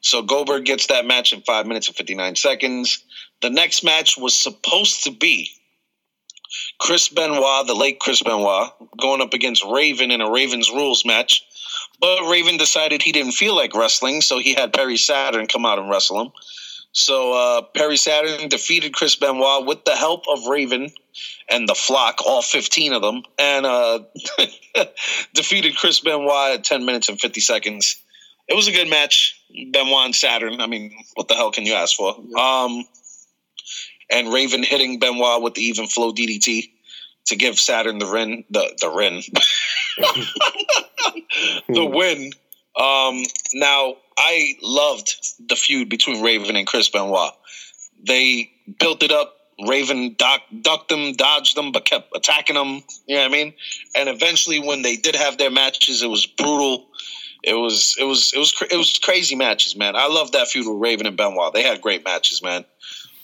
so 0.00 0.22
Goldberg 0.22 0.64
gets 0.64 0.86
that 0.86 1.06
match 1.06 1.32
in 1.32 1.40
five 1.42 1.66
minutes 1.66 1.88
and 1.88 1.96
fifty 1.96 2.14
nine 2.14 2.36
seconds. 2.36 3.04
The 3.40 3.50
next 3.50 3.84
match 3.84 4.16
was 4.18 4.34
supposed 4.34 5.04
to 5.04 5.10
be 5.10 5.50
Chris 6.78 7.08
Benoit, 7.08 7.66
the 7.66 7.74
late 7.74 8.00
Chris 8.00 8.22
Benoit, 8.22 8.72
going 9.00 9.20
up 9.20 9.34
against 9.34 9.64
Raven 9.64 10.10
in 10.10 10.20
a 10.20 10.30
Ravens 10.30 10.70
rules 10.70 11.04
match. 11.04 11.44
But 12.00 12.28
Raven 12.28 12.56
decided 12.56 13.02
he 13.02 13.12
didn't 13.12 13.32
feel 13.32 13.56
like 13.56 13.74
wrestling, 13.74 14.20
so 14.20 14.38
he 14.38 14.54
had 14.54 14.72
Perry 14.72 14.96
Saturn 14.96 15.46
come 15.46 15.66
out 15.66 15.78
and 15.78 15.90
wrestle 15.90 16.20
him. 16.20 16.32
So 16.92 17.32
uh, 17.32 17.62
Perry 17.62 17.96
Saturn 17.96 18.48
defeated 18.48 18.94
Chris 18.94 19.16
Benoit 19.16 19.66
with 19.66 19.84
the 19.84 19.96
help 19.96 20.24
of 20.28 20.46
Raven 20.46 20.90
and 21.50 21.68
the 21.68 21.74
flock, 21.74 22.20
all 22.26 22.42
15 22.42 22.92
of 22.92 23.02
them, 23.02 23.22
and 23.38 23.66
uh, 23.66 24.00
defeated 25.34 25.76
Chris 25.76 26.00
Benoit 26.00 26.54
at 26.54 26.64
10 26.64 26.84
minutes 26.84 27.08
and 27.08 27.20
50 27.20 27.40
seconds. 27.40 28.02
It 28.48 28.54
was 28.54 28.66
a 28.66 28.72
good 28.72 28.88
match. 28.88 29.40
Benoit 29.72 30.06
and 30.06 30.14
Saturn. 30.14 30.60
I 30.60 30.66
mean, 30.66 30.92
what 31.14 31.28
the 31.28 31.34
hell 31.34 31.50
can 31.50 31.66
you 31.66 31.74
ask 31.74 31.96
for? 31.96 32.16
Um, 32.38 32.84
and 34.10 34.32
Raven 34.32 34.62
hitting 34.62 34.98
Benoit 34.98 35.42
with 35.42 35.54
the 35.54 35.62
even 35.62 35.86
flow 35.86 36.12
DDT 36.12 36.70
to 37.26 37.36
give 37.36 37.58
Saturn 37.58 37.98
the 37.98 38.10
win. 38.10 38.44
The 38.50 38.76
the 38.80 38.90
win. 38.90 39.22
the 41.68 41.84
win. 41.84 42.32
Um, 42.76 43.22
now 43.54 43.96
I 44.16 44.54
loved 44.62 45.16
the 45.48 45.56
feud 45.56 45.88
between 45.88 46.22
Raven 46.22 46.56
and 46.56 46.66
Chris 46.66 46.88
Benoit. 46.88 47.32
They 48.06 48.50
built 48.78 49.02
it 49.02 49.12
up. 49.12 49.34
Raven 49.66 50.14
doc, 50.16 50.42
ducked 50.60 50.88
them, 50.88 51.14
dodged 51.14 51.56
them, 51.56 51.72
but 51.72 51.84
kept 51.84 52.14
attacking 52.14 52.54
them. 52.54 52.82
You 53.06 53.16
know 53.16 53.22
what 53.22 53.28
I 53.28 53.28
mean? 53.28 53.54
And 53.96 54.08
eventually, 54.08 54.60
when 54.60 54.82
they 54.82 54.94
did 54.94 55.16
have 55.16 55.36
their 55.36 55.50
matches, 55.50 56.02
it 56.02 56.06
was 56.06 56.26
brutal. 56.26 56.86
It 57.42 57.54
was 57.54 57.96
it 57.98 58.04
was 58.04 58.32
it 58.34 58.38
was 58.38 58.54
it 58.70 58.76
was 58.76 58.98
crazy 58.98 59.36
matches, 59.36 59.76
man. 59.76 59.94
I 59.96 60.08
love 60.08 60.32
that 60.32 60.48
feud 60.48 60.66
with 60.66 60.80
Raven 60.80 61.06
and 61.06 61.16
Benoit. 61.16 61.52
They 61.52 61.62
had 61.62 61.80
great 61.80 62.04
matches, 62.04 62.42
man. 62.42 62.64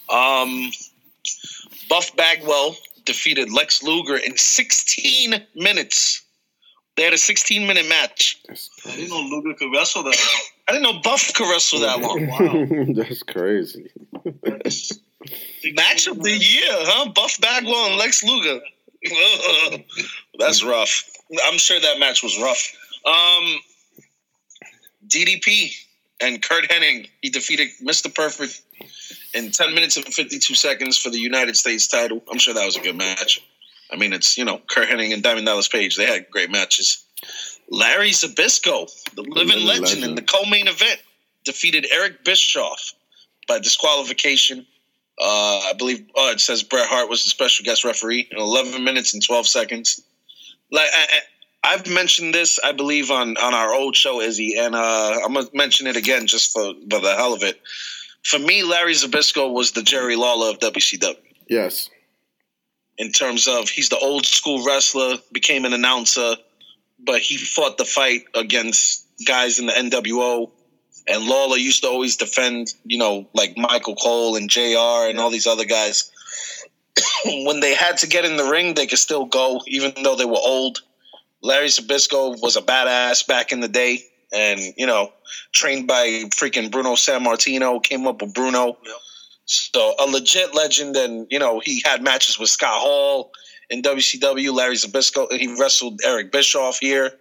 Um, 0.09 0.71
Buff 1.89 2.15
Bagwell 2.17 2.77
defeated 3.05 3.53
Lex 3.53 3.83
Luger 3.83 4.17
in 4.17 4.37
16 4.37 5.35
minutes. 5.55 6.23
They 6.97 7.03
had 7.03 7.13
a 7.13 7.19
16 7.19 7.67
minute 7.67 7.89
match. 7.89 8.41
I 8.49 8.91
didn't 8.95 9.11
know 9.11 9.21
Luger 9.21 9.55
could 9.55 9.73
wrestle 9.73 10.05
that. 10.05 10.17
I 10.69 10.73
didn't 10.73 10.85
know 10.85 11.01
Buff 11.03 11.35
could 11.35 11.51
wrestle 11.51 11.81
that 11.81 12.01
long. 12.01 12.27
Wow. 12.29 12.95
That's 13.03 13.23
crazy. 13.23 13.91
Match 15.75 16.07
of 16.07 16.23
the 16.23 16.31
year, 16.31 16.71
huh? 16.71 17.11
Buff 17.13 17.41
Bagwell 17.41 17.87
and 17.87 17.97
Lex 17.97 18.23
Luger. 18.23 18.61
That's 20.39 20.63
rough. 20.63 21.05
I'm 21.45 21.59
sure 21.59 21.81
that 21.81 21.99
match 21.99 22.23
was 22.23 22.41
rough. 22.41 22.73
Um, 23.05 23.61
DDP 25.15 25.75
and 26.21 26.43
Curt 26.43 26.65
Hennig. 26.69 27.09
He 27.23 27.31
defeated 27.31 27.69
Mr. 27.83 28.13
Perfect 28.15 28.63
in 29.35 29.51
10 29.51 29.75
minutes 29.75 29.97
and 29.97 30.07
52 30.07 30.55
seconds 30.55 30.99
for 30.99 31.11
the 31.11 31.19
United 31.19 31.57
States 31.57 31.87
title. 31.87 32.23
I'm 32.31 32.39
sure 32.39 32.55
that 32.55 32.65
was 32.65 32.77
a 32.77 32.81
good 32.81 32.97
match. 32.97 33.41
I 33.93 33.97
mean, 33.97 34.13
it's, 34.13 34.37
you 34.37 34.45
know, 34.45 34.61
Curt 34.71 34.89
Hennig 34.89 35.13
and 35.13 35.23
Diamond 35.23 35.47
Dallas 35.47 35.69
Page. 35.69 35.97
They 35.97 36.07
had 36.07 36.31
great 36.31 36.51
matches. 36.51 37.05
Larry 37.71 38.11
Zbyszko, 38.11 38.91
the 39.15 39.23
living 39.23 39.65
living 39.65 39.67
legend, 39.67 40.05
in 40.05 40.15
the 40.15 40.23
co-main 40.23 40.69
event, 40.69 41.01
defeated 41.45 41.87
Eric 41.91 42.25
Bischoff 42.25 42.95
by 43.49 43.59
disqualification. 43.59 44.67
Uh, 45.21 45.61
I 45.65 45.73
believe 45.79 46.07
oh, 46.17 46.33
it 46.33 46.41
says 46.41 46.63
Bret 46.63 46.89
Hart 46.89 47.09
was 47.09 47.23
the 47.25 47.31
special 47.31 47.65
guest 47.65 47.85
referee 47.85 48.29
in 48.31 48.39
11 48.39 48.83
minutes 48.83 49.15
and 49.15 49.25
12 49.25 49.47
seconds. 49.47 50.03
Like 50.71 50.89
I, 50.93 51.21
I've 51.65 51.87
mentioned 51.89 52.35
this, 52.35 52.61
I 52.63 52.73
believe 52.73 53.11
on 53.11 53.37
on 53.39 53.55
our 53.55 53.73
old 53.73 53.97
show, 53.97 54.21
Izzy, 54.21 54.57
and 54.59 54.75
uh, 54.75 55.21
I'm 55.25 55.33
gonna 55.33 55.49
mention 55.55 55.87
it 55.87 55.97
again 55.97 56.27
just 56.27 56.53
for 56.53 56.75
for 56.91 57.01
the 57.01 57.15
hell 57.17 57.33
of 57.33 57.43
it. 57.43 57.61
For 58.23 58.39
me, 58.39 58.63
Larry 58.63 58.93
Zbyszko 58.93 59.53
was 59.53 59.73
the 59.73 59.83
Jerry 59.83 60.17
Lawler 60.17 60.51
of 60.51 60.59
WCW 60.59 61.17
Yes. 61.49 61.91
in 62.99 63.13
terms 63.13 63.49
of 63.49 63.69
he's 63.69 63.89
the 63.89 63.99
old 63.99 64.27
school 64.27 64.65
wrestler, 64.65 65.17
became 65.33 65.65
an 65.65 65.73
announcer, 65.73 66.37
but 66.99 67.21
he 67.21 67.37
fought 67.37 67.79
the 67.79 67.85
fight 67.85 68.25
against 68.35 69.07
guys 69.27 69.59
in 69.59 69.67
the 69.67 69.73
NWO. 69.73 70.51
And 71.07 71.27
Lawler 71.27 71.59
used 71.59 71.83
to 71.83 71.89
always 71.89 72.17
defend, 72.17 72.73
you 72.85 72.97
know, 72.97 73.29
like 73.35 73.59
Michael 73.59 73.95
Cole 73.95 74.37
and 74.37 74.49
JR 74.49 75.09
and 75.09 75.19
all 75.19 75.31
these 75.31 75.47
other 75.47 75.67
guys. 75.67 76.11
when 77.27 77.61
they 77.61 77.75
had 77.75 77.99
to 77.99 78.07
get 78.07 78.25
in 78.25 78.37
the 78.37 78.49
ring, 78.49 78.73
they 78.73 78.87
could 78.87 78.99
still 78.99 79.27
go, 79.27 79.61
even 79.67 79.93
though 80.03 80.17
they 80.17 80.25
were 80.25 80.41
old. 80.41 80.81
Larry 81.45 81.69
Zbyszko 81.69 82.41
was 82.41 82.57
a 82.57 82.63
badass 82.63 83.27
back 83.27 83.53
in 83.53 83.61
the 83.61 83.69
day 83.69 84.03
and, 84.33 84.61
you 84.79 84.87
know, 84.87 85.13
trained 85.53 85.87
by 85.87 86.07
freaking 86.31 86.71
Bruno 86.71 86.95
Sammartino, 86.95 87.83
came 87.83 88.07
up 88.07 88.23
with 88.23 88.33
Bruno. 88.33 88.79
So 89.45 89.95
a 90.01 90.07
legit 90.07 90.55
legend, 90.55 90.97
and 90.97 91.27
you 91.31 91.39
know 91.39 91.61
he 91.61 91.83
had 91.85 92.03
matches 92.03 92.39
with 92.39 92.49
Scott 92.49 92.81
Hall 92.81 93.31
in 93.69 93.83
WCW. 93.83 94.55
Larry 94.55 94.77
Zbyszko, 94.77 95.31
he 95.33 95.55
wrestled 95.61 96.01
Eric 96.03 96.33
Bischoff 96.33 96.79
here, 96.79 97.13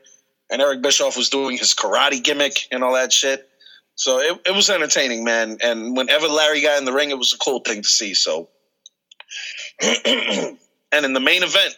and 0.49 0.61
Eric 0.61 0.81
Bischoff 0.81 1.17
was 1.17 1.29
doing 1.29 1.57
his 1.57 1.73
karate 1.73 2.23
gimmick 2.23 2.67
and 2.71 2.81
all 2.81 2.93
that 2.93 3.11
shit. 3.11 3.49
So 3.95 4.19
it, 4.19 4.39
it 4.45 4.55
was 4.55 4.69
entertaining, 4.69 5.25
man. 5.25 5.57
And 5.61 5.97
whenever 5.97 6.27
Larry 6.27 6.61
got 6.61 6.79
in 6.79 6.85
the 6.85 6.93
ring, 6.93 7.11
it 7.11 7.17
was 7.17 7.33
a 7.33 7.37
cool 7.37 7.59
thing 7.59 7.81
to 7.81 7.89
see. 7.89 8.13
So, 8.13 8.47
and 9.81 10.57
in 10.93 11.11
the 11.11 11.19
main 11.19 11.43
event, 11.43 11.75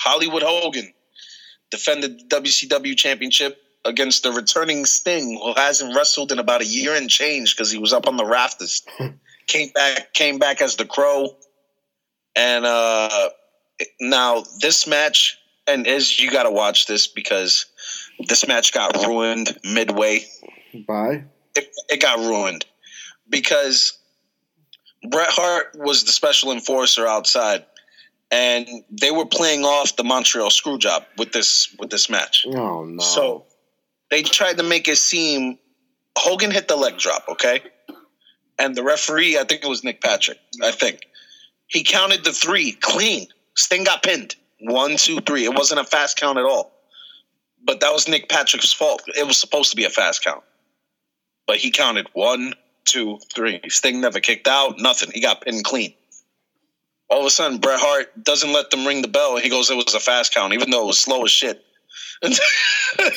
Hollywood 0.00 0.42
Hogan 0.42 0.92
defended 1.70 2.20
the 2.20 2.40
WCW 2.40 2.96
championship 2.96 3.62
against 3.84 4.22
the 4.22 4.32
returning 4.32 4.84
Sting, 4.86 5.38
who 5.42 5.54
hasn't 5.54 5.94
wrestled 5.94 6.32
in 6.32 6.38
about 6.38 6.62
a 6.62 6.66
year 6.66 6.94
and 6.94 7.08
change 7.08 7.54
because 7.54 7.70
he 7.70 7.78
was 7.78 7.92
up 7.92 8.06
on 8.06 8.16
the 8.16 8.24
rafters. 8.24 8.82
came 9.46 9.70
back, 9.70 10.12
came 10.12 10.38
back 10.38 10.62
as 10.62 10.76
the 10.76 10.84
Crow, 10.84 11.36
and 12.34 12.64
uh, 12.64 13.30
now 14.00 14.44
this 14.60 14.86
match, 14.86 15.38
and 15.66 15.86
is 15.86 16.18
you 16.18 16.30
got 16.30 16.44
to 16.44 16.50
watch 16.50 16.86
this 16.86 17.06
because 17.06 17.66
this 18.28 18.46
match 18.46 18.72
got 18.72 19.06
ruined 19.06 19.58
midway. 19.64 20.24
Bye. 20.86 21.24
It, 21.56 21.68
it 21.88 22.00
got 22.00 22.18
ruined 22.18 22.64
because 23.28 23.98
Bret 25.08 25.30
Hart 25.30 25.72
was 25.74 26.04
the 26.04 26.12
special 26.12 26.52
enforcer 26.52 27.06
outside, 27.06 27.64
and 28.30 28.68
they 28.90 29.10
were 29.10 29.26
playing 29.26 29.64
off 29.64 29.96
the 29.96 30.04
Montreal 30.04 30.50
Screwjob 30.50 31.04
with 31.16 31.32
this 31.32 31.74
with 31.78 31.90
this 31.90 32.08
match. 32.08 32.44
Oh 32.46 32.84
no. 32.84 33.02
So 33.02 33.46
they 34.10 34.22
tried 34.22 34.58
to 34.58 34.62
make 34.62 34.88
it 34.88 34.96
seem 34.96 35.58
Hogan 36.16 36.50
hit 36.50 36.68
the 36.68 36.76
leg 36.76 36.98
drop, 36.98 37.24
okay? 37.28 37.62
And 38.58 38.74
the 38.74 38.82
referee, 38.82 39.38
I 39.38 39.44
think 39.44 39.64
it 39.64 39.68
was 39.68 39.82
Nick 39.82 40.00
Patrick, 40.00 40.38
I 40.62 40.70
think. 40.70 41.00
He 41.66 41.82
counted 41.82 42.24
the 42.24 42.32
three 42.32 42.72
clean. 42.72 43.26
Sting 43.54 43.84
got 43.84 44.02
pinned. 44.02 44.34
One, 44.60 44.96
two, 44.96 45.20
three. 45.20 45.44
It 45.44 45.54
wasn't 45.54 45.80
a 45.80 45.84
fast 45.84 46.18
count 46.18 46.38
at 46.38 46.44
all. 46.44 46.72
But 47.64 47.80
that 47.80 47.92
was 47.92 48.08
Nick 48.08 48.28
Patrick's 48.28 48.72
fault. 48.72 49.02
It 49.06 49.26
was 49.26 49.38
supposed 49.38 49.70
to 49.70 49.76
be 49.76 49.84
a 49.84 49.90
fast 49.90 50.22
count. 50.24 50.42
But 51.46 51.56
he 51.56 51.70
counted 51.70 52.08
one, 52.12 52.54
two, 52.84 53.18
three. 53.34 53.60
Sting 53.68 54.00
never 54.00 54.20
kicked 54.20 54.48
out, 54.48 54.78
nothing. 54.78 55.10
He 55.14 55.22
got 55.22 55.42
pinned 55.42 55.64
clean. 55.64 55.94
All 57.10 57.20
of 57.20 57.26
a 57.26 57.30
sudden, 57.30 57.58
Bret 57.58 57.80
Hart 57.80 58.22
doesn't 58.22 58.52
let 58.52 58.70
them 58.70 58.86
ring 58.86 59.02
the 59.02 59.08
bell, 59.08 59.34
and 59.34 59.42
he 59.42 59.50
goes, 59.50 59.70
"It 59.70 59.76
was 59.76 59.94
a 59.94 60.00
fast 60.00 60.32
count," 60.32 60.54
even 60.54 60.70
though 60.70 60.82
it 60.82 60.86
was 60.86 61.00
slow 61.00 61.24
as 61.24 61.30
shit. 61.30 61.64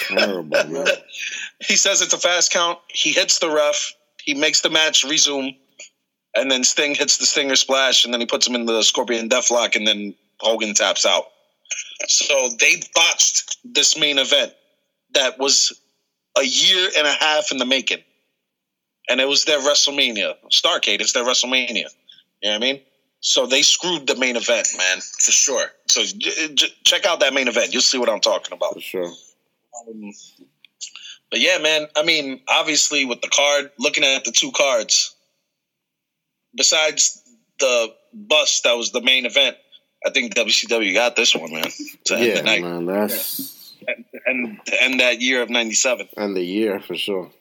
Terrible, 0.08 0.44
man. 0.44 0.88
he 1.60 1.76
says 1.76 2.02
it's 2.02 2.14
a 2.14 2.18
fast 2.18 2.52
count. 2.52 2.80
He 2.88 3.12
hits 3.12 3.40
the 3.40 3.50
ref. 3.50 3.94
He 4.24 4.34
makes 4.34 4.62
the 4.62 4.70
match 4.70 5.04
resume, 5.04 5.58
and 6.36 6.50
then 6.50 6.64
Sting 6.64 6.96
hits 6.96 7.18
the 7.18 7.26
Stinger 7.26 7.56
splash, 7.56 8.06
and 8.06 8.14
then 8.14 8.22
he 8.22 8.26
puts 8.26 8.48
him 8.48 8.56
in 8.56 8.66
the 8.66 8.82
Scorpion 8.82 9.30
Deathlock, 9.30 9.76
and 9.76 9.88
then 9.88 10.16
Hogan 10.40 10.74
taps 10.74 11.06
out. 11.06 11.26
So 12.08 12.50
they 12.60 12.82
botched 12.96 13.58
this 13.64 13.98
main 13.98 14.18
event 14.18 14.54
that 15.14 15.38
was 15.38 15.80
a 16.38 16.44
year 16.44 16.90
and 16.98 17.06
a 17.06 17.12
half 17.12 17.52
in 17.52 17.58
the 17.58 17.66
making, 17.66 18.04
and 19.10 19.22
it 19.22 19.28
was 19.28 19.46
their 19.46 19.60
WrestleMania. 19.60 20.36
Starcade, 20.52 21.02
it's 21.02 21.14
their 21.14 21.26
WrestleMania. 21.26 21.90
You 22.42 22.50
know 22.50 22.52
what 22.52 22.56
I 22.56 22.60
mean? 22.60 22.82
So 23.26 23.46
they 23.48 23.62
screwed 23.62 24.06
the 24.06 24.16
main 24.18 24.36
event, 24.36 24.68
man, 24.78 25.00
for 25.00 25.32
sure. 25.32 25.68
So 25.88 26.04
j- 26.04 26.54
j- 26.54 26.74
check 26.84 27.06
out 27.06 27.22
that 27.22 27.34
main 27.34 27.48
event. 27.48 27.72
You'll 27.72 27.82
see 27.82 27.98
what 27.98 28.10
I'm 28.10 28.20
talking 28.20 28.52
about. 28.52 28.74
For 28.74 28.82
sure. 28.82 29.06
Um, 29.08 30.12
but 31.32 31.40
yeah, 31.40 31.58
man. 31.60 31.88
I 31.96 32.04
mean, 32.04 32.42
obviously, 32.50 33.06
with 33.06 33.22
the 33.22 33.30
card, 33.30 33.72
looking 33.80 34.04
at 34.04 34.26
the 34.26 34.32
two 34.34 34.52
cards, 34.52 35.16
besides 36.54 37.22
the 37.62 37.94
bus 38.14 38.60
that 38.66 38.74
was 38.74 38.92
the 38.92 39.02
main 39.02 39.26
event, 39.26 39.56
I 40.06 40.10
think 40.10 40.36
WCW 40.36 40.94
got 40.94 41.16
this 41.16 41.34
one, 41.34 41.54
man. 41.54 41.64
To 42.06 42.18
Yeah, 42.20 42.42
man. 42.60 42.86
That's 42.86 43.74
and 44.26 44.60
to 44.66 44.84
end 44.84 45.00
that 45.00 45.22
year 45.22 45.42
of 45.42 45.50
'97. 45.50 46.10
and 46.18 46.36
the 46.36 46.44
year 46.44 46.82
for 46.82 46.96
sure. 46.98 47.32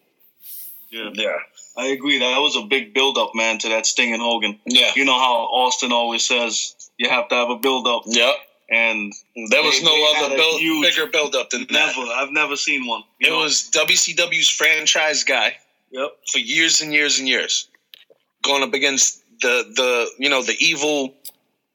Yeah. 0.92 1.10
Yeah, 1.14 1.36
I 1.76 1.86
agree. 1.86 2.18
That 2.18 2.38
was 2.38 2.54
a 2.56 2.62
big 2.62 2.92
build 2.94 3.16
up, 3.18 3.30
man, 3.34 3.58
to 3.58 3.68
that 3.70 3.86
Sting 3.86 4.12
and 4.12 4.22
Hogan. 4.22 4.60
yeah, 4.66 4.92
You 4.94 5.04
know 5.04 5.18
how 5.18 5.48
Austin 5.50 5.90
always 5.90 6.24
says 6.24 6.74
you 6.98 7.08
have 7.08 7.28
to 7.28 7.34
have 7.34 7.48
a 7.50 7.56
build 7.56 7.86
up, 7.88 8.02
yeah. 8.06 8.32
and 8.70 9.12
There 9.50 9.62
was 9.62 9.78
They- 9.80 9.84
no 9.86 9.94
they 9.96 10.24
other 10.26 10.36
build, 10.36 10.60
huge- 10.60 10.94
bigger 10.94 11.06
build 11.06 11.34
up 11.34 11.48
than 11.50 11.62
that. 11.70 11.96
never, 11.96 12.02
I've 12.12 12.30
never 12.30 12.56
seen 12.56 12.86
one. 12.86 13.02
It 13.20 13.30
know? 13.30 13.38
was 13.38 13.70
WCW's 13.72 14.50
franchise 14.50 15.24
guy. 15.24 15.56
yep. 15.90 16.10
for 16.30 16.38
years 16.38 16.82
and 16.82 16.92
years 16.92 17.18
and 17.18 17.26
years, 17.28 17.68
going 18.42 18.62
up 18.62 18.74
against 18.74 19.20
the 19.40 19.64
the 19.74 20.10
you 20.18 20.28
know 20.30 20.42
the 20.42 20.56
evil 20.60 21.14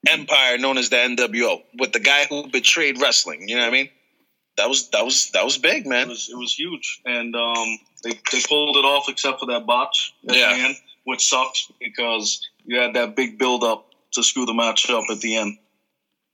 empire 0.08 0.58
known 0.58 0.78
as 0.78 0.88
the 0.90 0.96
NWO 0.96 1.62
with 1.78 1.92
the 1.92 2.00
guy 2.00 2.24
who 2.26 2.46
betrayed 2.48 3.00
wrestling. 3.00 3.48
You 3.48 3.56
know 3.56 3.62
what 3.62 3.68
I 3.68 3.72
mean? 3.72 3.88
That 4.58 4.68
was 4.68 4.88
that 4.90 5.04
was 5.04 5.30
that 5.30 5.44
was 5.44 5.56
big, 5.56 5.86
It 5.86 5.88
man. 5.88 6.08
was 6.08 6.28
it 6.30 6.36
was 6.36 6.52
huge, 6.54 7.00
and 7.06 7.34
um, 7.34 7.78
they 8.04 8.10
they 8.32 8.40
pulled 8.46 8.76
it 8.76 8.84
off 8.84 9.08
except 9.08 9.40
for 9.40 9.46
that 9.46 9.64
botch 9.66 10.12
at 10.28 10.36
Yeah. 10.36 10.54
the 10.54 10.60
end, 10.64 10.76
which 11.04 11.26
sucks 11.26 11.70
because 11.80 12.46
you 12.66 12.78
had 12.78 12.92
that 12.94 13.16
big 13.16 13.38
build 13.38 13.64
up 13.64 13.86
to 14.12 14.22
screw 14.22 14.44
the 14.46 14.54
match 14.54 14.90
up 14.90 15.04
at 15.10 15.20
the 15.20 15.36
end. 15.36 15.56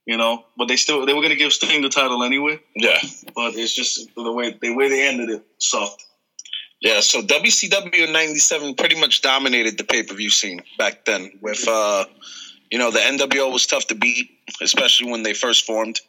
You 0.07 0.17
know, 0.17 0.45
but 0.57 0.67
they 0.67 0.75
still 0.75 1.05
they 1.05 1.13
were 1.13 1.21
gonna 1.21 1.35
give 1.35 1.53
Sting 1.53 1.81
the 1.81 1.89
title 1.89 2.23
anyway, 2.23 2.59
Yeah, 2.75 2.99
but 3.35 3.55
it's 3.55 3.73
just 3.73 4.09
the 4.15 4.31
way 4.31 4.55
the 4.61 4.73
way 4.75 4.89
they 4.89 5.07
ended 5.07 5.29
it 5.29 5.43
sucked. 5.59 6.03
yeah. 6.81 6.99
So 7.01 7.21
WCW 7.21 8.05
in 8.07 8.11
'97 8.13 8.75
pretty 8.75 8.99
much 8.99 9.21
dominated 9.21 9.77
the 9.77 9.83
pay 9.83 10.03
per 10.03 10.13
view 10.15 10.29
scene 10.29 10.61
back 10.77 11.05
then. 11.05 11.31
With 11.41 11.67
uh, 11.67 12.05
you 12.71 12.77
know 12.79 12.91
the 12.91 12.99
NWO 12.99 13.51
was 13.51 13.65
tough 13.65 13.87
to 13.87 13.95
beat, 13.95 14.29
especially 14.61 15.11
when 15.11 15.23
they 15.23 15.33
first 15.33 15.65
formed 15.65 15.99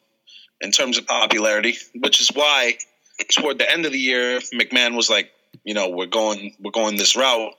in 0.61 0.71
terms 0.71 0.99
of 0.99 1.07
popularity, 1.07 1.77
which 1.95 2.21
is 2.21 2.29
why 2.29 2.75
toward 3.31 3.59
the 3.59 3.71
end 3.71 3.87
of 3.87 3.93
the 3.93 3.99
year 3.99 4.41
McMahon 4.55 4.95
was 4.97 5.09
like, 5.09 5.31
you 5.65 5.75
know, 5.75 5.89
we're 5.89 6.07
going 6.07 6.55
we're 6.61 6.71
going 6.71 6.97
this 6.97 7.17
route. 7.17 7.53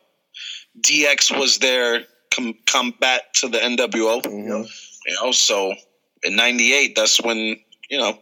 DX 0.81 1.37
was 1.37 1.59
their 1.59 2.03
com- 2.33 2.57
combat 2.65 3.33
to 3.35 3.47
the 3.47 3.57
NWO. 3.57 4.21
Mhm. 4.21 4.69
You 5.05 5.13
know, 5.15 5.31
so 5.31 5.73
in 6.23 6.35
'98, 6.35 6.95
that's 6.95 7.21
when 7.21 7.59
you 7.89 7.97
know 7.97 8.19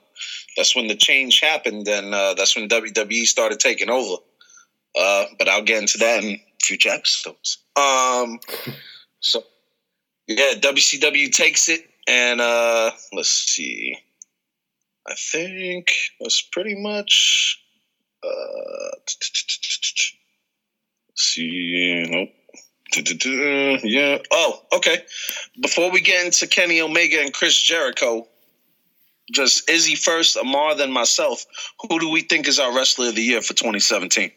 that's 0.56 0.76
when 0.76 0.88
the 0.88 0.96
change 0.96 1.42
happened, 1.42 1.88
and 1.88 2.14
uh, 2.14 2.34
that's 2.36 2.56
when 2.56 2.70
WWE 2.70 3.26
started 3.26 3.60
taking 3.60 3.90
over. 3.90 4.22
Uh, 4.98 5.26
but 5.38 5.50
I'll 5.50 5.64
get 5.64 5.82
into 5.82 5.98
that 5.98 6.24
in 6.24 6.40
future 6.62 6.90
episodes. 6.90 7.58
Um, 7.76 8.40
so 9.20 9.44
yeah, 10.28 10.54
WCW 10.56 11.32
takes 11.32 11.68
it, 11.68 11.82
and 12.08 12.40
uh, 12.40 12.92
let's 13.12 13.30
see. 13.30 13.98
I 15.08 15.14
think 15.16 15.92
that's 16.20 16.42
pretty 16.42 16.76
much. 16.76 17.62
Uh, 18.24 18.96
see, 21.16 22.06
nope. 22.10 22.30
Yeah. 23.84 24.20
Oh, 24.32 24.62
okay. 24.74 25.00
Before 25.62 25.92
we 25.92 26.02
get 26.02 26.26
into 26.26 26.48
Kenny 26.48 26.82
Omega 26.82 27.20
and 27.20 27.34
Chris 27.34 27.58
Jericho, 27.58 28.28
just 29.32 29.70
Izzy 29.70 29.96
first, 29.96 30.38
Amar, 30.38 30.76
then 30.76 30.92
myself. 30.92 31.46
Who 31.82 32.00
do 32.00 32.10
we 32.10 32.22
think 32.22 32.48
is 32.48 32.60
our 32.60 32.76
wrestler 32.76 33.10
of 33.10 33.16
the 33.16 33.22
year 33.22 33.42
for 33.42 33.54
2017? 33.54 34.32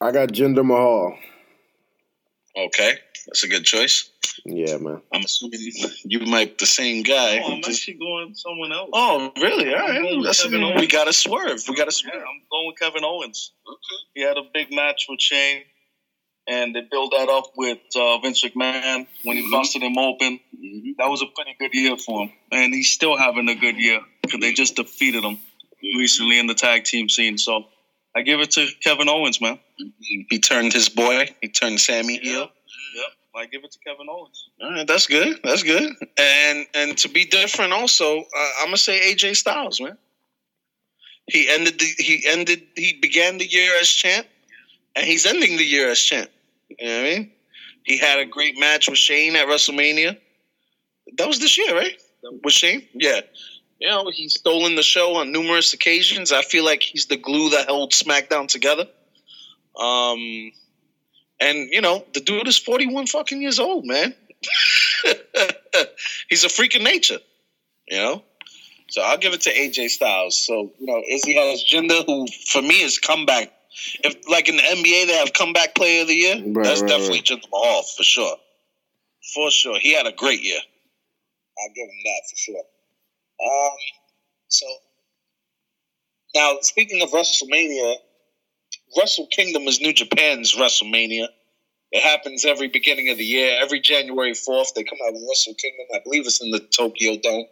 I 0.00 0.10
got 0.10 0.30
Jinder 0.30 0.64
Mahal. 0.64 1.16
Okay, 2.56 2.94
that's 3.26 3.44
a 3.44 3.48
good 3.48 3.64
choice. 3.64 4.10
Yeah, 4.44 4.76
man. 4.78 5.00
I'm 5.12 5.22
assuming 5.22 5.60
you 6.04 6.20
might 6.20 6.58
the 6.58 6.66
same 6.66 7.02
guy. 7.02 7.40
Oh, 7.42 7.52
I'm 7.52 7.58
actually 7.58 7.94
going 7.94 8.34
someone 8.34 8.72
else. 8.72 8.90
Oh, 8.92 9.32
really? 9.40 9.74
All 9.74 9.80
I'm 9.80 10.02
going 10.02 10.22
That's 10.22 10.42
Kevin 10.42 10.74
we 10.76 10.86
got 10.86 11.04
to 11.04 11.12
swerve. 11.12 11.62
We 11.68 11.74
got 11.76 11.90
to 11.90 12.04
Yeah, 12.04 12.12
swerve. 12.12 12.22
I'm 12.22 12.42
going 12.50 12.66
with 12.66 12.78
Kevin 12.78 13.04
Owens. 13.04 13.52
Okay. 13.66 13.78
He 14.14 14.22
had 14.22 14.36
a 14.36 14.42
big 14.52 14.72
match 14.72 15.06
with 15.08 15.20
Shane, 15.20 15.62
and 16.46 16.74
they 16.74 16.82
built 16.90 17.12
that 17.16 17.28
up 17.28 17.52
with 17.56 17.78
uh, 17.94 18.18
Vince 18.18 18.42
McMahon 18.44 19.06
when 19.22 19.36
he 19.36 19.42
mm-hmm. 19.42 19.52
busted 19.52 19.82
him 19.82 19.98
open. 19.98 20.40
Mm-hmm. 20.56 20.90
That 20.98 21.08
was 21.08 21.22
a 21.22 21.26
pretty 21.26 21.56
good 21.58 21.74
year 21.74 21.96
for 21.96 22.24
him, 22.24 22.32
and 22.50 22.74
he's 22.74 22.90
still 22.90 23.16
having 23.16 23.48
a 23.48 23.54
good 23.54 23.76
year 23.76 24.00
because 24.22 24.40
they 24.40 24.52
just 24.52 24.76
defeated 24.76 25.24
him 25.24 25.36
mm-hmm. 25.36 25.98
recently 25.98 26.38
in 26.38 26.46
the 26.46 26.54
tag 26.54 26.84
team 26.84 27.08
scene. 27.08 27.38
So 27.38 27.66
I 28.14 28.22
give 28.22 28.40
it 28.40 28.50
to 28.52 28.66
Kevin 28.82 29.08
Owens, 29.08 29.40
man. 29.40 29.58
He 30.00 30.38
turned 30.38 30.72
his 30.72 30.88
boy. 30.88 31.34
He 31.40 31.48
turned 31.48 31.80
Sammy 31.80 32.18
heel. 32.18 32.40
Yep, 32.94 33.06
I 33.34 33.46
give 33.46 33.64
it 33.64 33.72
to 33.72 33.78
Kevin 33.78 34.06
Owens. 34.10 34.48
All 34.60 34.70
right, 34.70 34.86
that's 34.86 35.06
good. 35.06 35.40
That's 35.42 35.62
good. 35.62 35.94
And 36.18 36.66
and 36.74 36.98
to 36.98 37.08
be 37.08 37.24
different, 37.24 37.72
also, 37.72 38.20
uh, 38.20 38.50
I'm 38.60 38.66
gonna 38.66 38.76
say 38.76 39.12
AJ 39.12 39.36
Styles, 39.36 39.80
man. 39.80 39.96
He 41.26 41.48
ended 41.48 41.78
the 41.78 41.86
he 41.98 42.24
ended 42.26 42.62
he 42.76 42.98
began 43.00 43.38
the 43.38 43.46
year 43.46 43.72
as 43.80 43.88
champ, 43.88 44.26
and 44.94 45.06
he's 45.06 45.24
ending 45.24 45.56
the 45.56 45.64
year 45.64 45.90
as 45.90 45.98
champ. 45.98 46.30
You 46.68 46.86
know 46.86 46.94
what 46.94 47.00
I 47.00 47.14
mean? 47.14 47.32
He 47.84 47.96
had 47.96 48.18
a 48.18 48.26
great 48.26 48.58
match 48.58 48.88
with 48.88 48.98
Shane 48.98 49.36
at 49.36 49.46
WrestleMania. 49.46 50.18
That 51.16 51.26
was 51.26 51.38
this 51.40 51.56
year, 51.58 51.74
right? 51.74 52.00
With 52.44 52.54
Shane, 52.54 52.86
yeah. 52.94 53.20
You 53.82 53.88
know, 53.88 54.10
he's 54.14 54.34
stolen 54.34 54.76
the 54.76 54.82
show 54.84 55.16
on 55.16 55.32
numerous 55.32 55.72
occasions. 55.72 56.30
I 56.30 56.42
feel 56.42 56.64
like 56.64 56.84
he's 56.84 57.06
the 57.06 57.16
glue 57.16 57.50
that 57.50 57.66
held 57.66 57.90
SmackDown 57.90 58.46
together. 58.46 58.86
Um, 59.76 60.52
and 61.40 61.68
you 61.72 61.80
know, 61.80 62.04
the 62.14 62.20
dude 62.20 62.46
is 62.46 62.56
41 62.56 63.08
fucking 63.08 63.42
years 63.42 63.58
old, 63.58 63.84
man. 63.84 64.14
He's 66.28 66.44
a 66.44 66.48
freak 66.48 66.76
of 66.76 66.82
nature, 66.82 67.18
you 67.88 67.96
know. 67.96 68.22
So 68.88 69.02
I'll 69.02 69.18
give 69.18 69.32
it 69.32 69.40
to 69.42 69.52
AJ 69.52 69.88
Styles. 69.88 70.38
So 70.46 70.70
you 70.78 70.86
know, 70.86 71.02
Izzy 71.10 71.34
has 71.34 71.64
Jinder, 71.64 72.06
who 72.06 72.28
for 72.46 72.62
me 72.62 72.82
is 72.82 73.00
comeback. 73.00 73.50
If 74.04 74.14
like 74.28 74.48
in 74.48 74.58
the 74.58 74.62
NBA 74.62 75.08
they 75.08 75.16
have 75.16 75.32
comeback 75.32 75.74
player 75.74 76.02
of 76.02 76.06
the 76.06 76.14
year, 76.14 76.36
Right, 76.36 76.64
that's 76.64 76.82
right, 76.82 76.88
definitely 76.88 77.18
right. 77.18 77.24
Jinder 77.24 77.50
Mahal 77.50 77.82
for 77.82 78.04
sure. 78.04 78.36
For 79.34 79.50
sure, 79.50 79.76
he 79.80 79.92
had 79.92 80.06
a 80.06 80.12
great 80.12 80.44
year. 80.44 80.60
I'll 81.58 81.74
give 81.74 81.88
him 81.88 82.02
that 82.04 82.30
for 82.30 82.36
sure. 82.36 82.62
Um, 83.44 83.76
so 84.48 84.66
now 86.34 86.58
speaking 86.60 87.02
of 87.02 87.10
WrestleMania, 87.10 87.96
Wrestle 88.96 89.28
Kingdom 89.30 89.62
is 89.62 89.80
New 89.80 89.92
Japan's 89.92 90.54
WrestleMania. 90.54 91.26
It 91.90 92.02
happens 92.02 92.44
every 92.44 92.68
beginning 92.68 93.10
of 93.10 93.18
the 93.18 93.24
year. 93.24 93.58
Every 93.60 93.80
January 93.80 94.32
4th, 94.32 94.74
they 94.74 94.84
come 94.84 94.98
out 95.06 95.12
with 95.12 95.24
Wrestle 95.28 95.54
Kingdom. 95.54 95.86
I 95.94 96.00
believe 96.04 96.26
it's 96.26 96.42
in 96.42 96.50
the 96.50 96.60
Tokyo 96.60 97.18
Dome. 97.22 97.46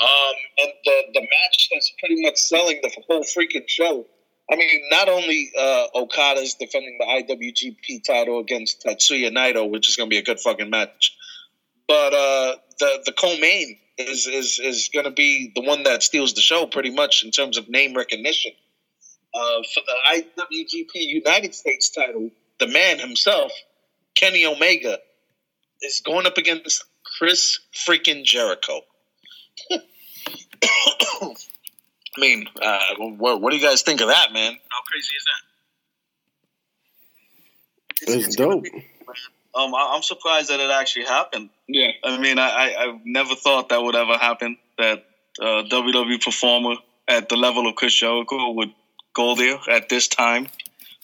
Um, 0.00 0.34
and 0.58 0.72
the, 0.84 1.02
the 1.14 1.20
match 1.20 1.68
that's 1.72 1.92
pretty 1.98 2.22
much 2.22 2.36
selling 2.38 2.80
the 2.82 2.90
whole 3.06 3.22
freaking 3.22 3.68
show. 3.68 4.06
I 4.50 4.56
mean, 4.56 4.82
not 4.90 5.08
only 5.08 5.52
uh, 5.56 5.86
Okada's 5.94 6.54
defending 6.54 6.98
the 6.98 7.04
IWGP 7.04 8.02
title 8.04 8.40
against 8.40 8.82
Tetsuya 8.84 9.30
Naito, 9.30 9.70
which 9.70 9.88
is 9.88 9.96
going 9.96 10.08
to 10.08 10.14
be 10.14 10.18
a 10.18 10.24
good 10.24 10.40
fucking 10.40 10.70
match, 10.70 11.16
but 11.86 12.12
uh, 12.12 12.56
the 12.80 13.02
the 13.06 13.12
co-main 13.12 13.78
is 14.08 14.26
is 14.26 14.60
is 14.62 14.90
going 14.92 15.04
to 15.04 15.10
be 15.10 15.52
the 15.54 15.62
one 15.62 15.84
that 15.84 16.02
steals 16.02 16.34
the 16.34 16.40
show 16.40 16.66
pretty 16.66 16.90
much 16.90 17.24
in 17.24 17.30
terms 17.30 17.56
of 17.56 17.68
name 17.68 17.94
recognition. 17.94 18.52
Uh, 19.32 19.62
for 19.74 19.82
the 19.86 20.24
IWGP 20.48 20.90
United 20.94 21.54
States 21.54 21.90
title, 21.90 22.30
the 22.58 22.66
man 22.66 22.98
himself, 22.98 23.52
Kenny 24.14 24.44
Omega, 24.44 24.98
is 25.82 26.00
going 26.00 26.26
up 26.26 26.36
against 26.36 26.84
Chris 27.18 27.60
freaking 27.74 28.24
Jericho. 28.24 28.80
I 29.70 29.78
mean, 32.18 32.48
uh, 32.60 32.80
what, 32.98 33.40
what 33.40 33.50
do 33.50 33.56
you 33.56 33.62
guys 33.62 33.82
think 33.82 34.00
of 34.00 34.08
that, 34.08 34.32
man? 34.32 34.52
How 34.68 34.80
crazy 34.90 35.14
is 35.14 35.24
that? 35.24 35.42
It's 38.26 38.36
dope. 38.36 38.64
Um, 39.54 39.74
I, 39.74 39.92
I'm 39.94 40.02
surprised 40.02 40.50
that 40.50 40.60
it 40.60 40.70
actually 40.70 41.06
happened. 41.06 41.50
Yeah. 41.66 41.90
I 42.04 42.18
mean, 42.18 42.38
I, 42.38 42.48
I 42.48 42.84
I've 42.84 43.00
never 43.04 43.34
thought 43.34 43.70
that 43.70 43.82
would 43.82 43.96
ever 43.96 44.16
happen. 44.16 44.56
That 44.78 45.04
uh, 45.40 45.64
WWE 45.70 46.22
performer 46.22 46.76
at 47.08 47.28
the 47.28 47.36
level 47.36 47.68
of 47.68 47.74
Chris 47.74 47.94
Jericho 47.94 48.52
would 48.52 48.72
go 49.14 49.34
there 49.34 49.58
at 49.68 49.88
this 49.88 50.08
time. 50.08 50.48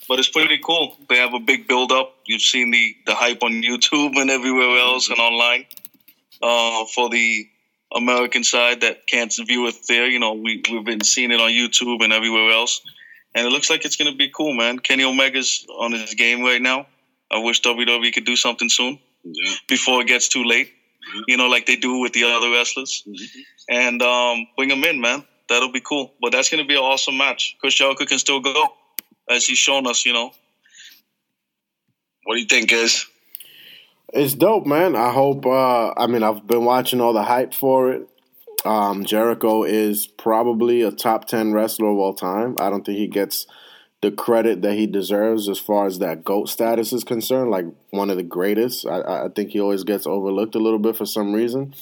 But 0.09 0.21
it's 0.21 0.29
pretty 0.29 0.59
cool. 0.65 0.97
They 1.09 1.17
have 1.17 1.35
a 1.35 1.41
big 1.41 1.67
build 1.67 1.91
up. 1.91 2.15
You've 2.27 2.43
seen 2.43 2.71
the, 2.71 2.97
the 3.07 3.15
hype 3.15 3.43
on 3.43 3.63
YouTube 3.63 4.17
and 4.17 4.31
everywhere 4.31 4.79
else 4.79 5.09
and 5.09 5.19
online. 5.19 5.67
Uh, 6.41 6.85
for 6.95 7.09
the 7.09 7.49
American 7.95 8.45
side 8.45 8.83
that 8.83 9.07
can't 9.07 9.35
view 9.47 9.67
it 9.67 9.75
there, 9.89 10.07
you 10.07 10.21
know, 10.21 10.35
we, 10.35 10.63
we've 10.71 10.85
been 10.85 11.03
seeing 11.03 11.33
it 11.33 11.41
on 11.41 11.51
YouTube 11.51 12.05
and 12.05 12.13
everywhere 12.13 12.51
else. 12.51 12.83
And 13.35 13.47
it 13.47 13.51
looks 13.51 13.69
like 13.69 13.85
it's 13.85 13.97
going 13.97 14.11
to 14.11 14.17
be 14.17 14.29
cool, 14.29 14.55
man. 14.55 14.79
Kenny 14.79 15.03
Omega's 15.03 15.67
on 15.69 15.93
his 15.93 16.15
game 16.15 16.43
right 16.43 16.61
now. 16.61 16.87
I 17.31 17.39
wish 17.39 17.63
WWE 17.63 18.13
could 18.13 18.25
do 18.25 18.37
something 18.37 18.69
soon 18.69 18.99
before 19.69 20.01
it 20.01 20.07
gets 20.07 20.29
too 20.29 20.45
late. 20.45 20.73
You 21.29 21.37
know, 21.37 21.49
like 21.49 21.67
they 21.67 21.77
do 21.77 22.01
with 22.01 22.13
the 22.13 22.25
other 22.25 22.51
wrestlers, 22.51 23.07
and 23.69 24.03
um, 24.03 24.47
bring 24.57 24.69
them 24.69 24.83
in, 24.85 25.01
man. 25.01 25.25
That'll 25.49 25.71
be 25.71 25.81
cool. 25.81 26.13
But 26.21 26.33
that's 26.33 26.51
going 26.51 26.63
to 26.63 26.67
be 26.67 26.75
an 26.75 26.83
awesome 26.83 27.17
match. 27.17 27.57
Chris 27.61 27.75
Jericho 27.75 28.05
can 28.05 28.19
still 28.19 28.41
go, 28.41 28.67
as 29.31 29.47
he's 29.47 29.59
shown 29.59 29.87
us. 29.87 30.05
You 30.05 30.13
know, 30.13 30.33
What 32.25 32.35
do 32.35 32.41
you 32.41 32.47
think, 32.47 32.71
guys? 32.71 33.07
It's 34.13 34.35
dope, 34.35 34.67
man. 34.67 34.97
I 34.97 35.13
hope. 35.13 35.47
Uh, 35.47 35.93
I 35.97 36.07
mean, 36.09 36.25
I've 36.25 36.47
been 36.47 36.65
watching 36.65 37.01
all 37.01 37.13
the 37.13 37.23
hype 37.23 37.55
for 37.55 37.93
it. 37.93 38.09
Um, 38.65 39.05
Jericho 39.05 39.63
is 39.63 40.09
probably 40.09 40.83
a 40.83 40.91
top 40.91 41.27
ten 41.27 41.53
wrestler 41.53 41.89
of 41.89 41.99
all 41.99 42.15
time. 42.15 42.57
I 42.59 42.69
don't 42.69 42.85
think 42.85 42.99
he 42.99 43.07
gets 43.07 43.47
the 44.03 44.11
credit 44.11 44.63
that 44.63 44.75
he 44.75 44.87
deserves 44.87 45.49
as 45.49 45.59
far 45.59 45.87
as 45.87 45.99
that 45.99 46.25
goat 46.25 46.49
status 46.49 46.93
is 46.93 47.05
concerned. 47.05 47.51
Like 47.51 47.67
one 47.91 48.11
of 48.11 48.17
the 48.17 48.23
greatest. 48.23 48.87
I, 48.87 49.25
I 49.25 49.29
think 49.35 49.51
he 49.51 49.61
always 49.61 49.85
gets 49.85 50.07
overlooked 50.07 50.55
a 50.55 50.61
little 50.61 50.79
bit 50.79 50.97
for 50.97 51.07
some 51.07 51.33
reason. 51.33 51.75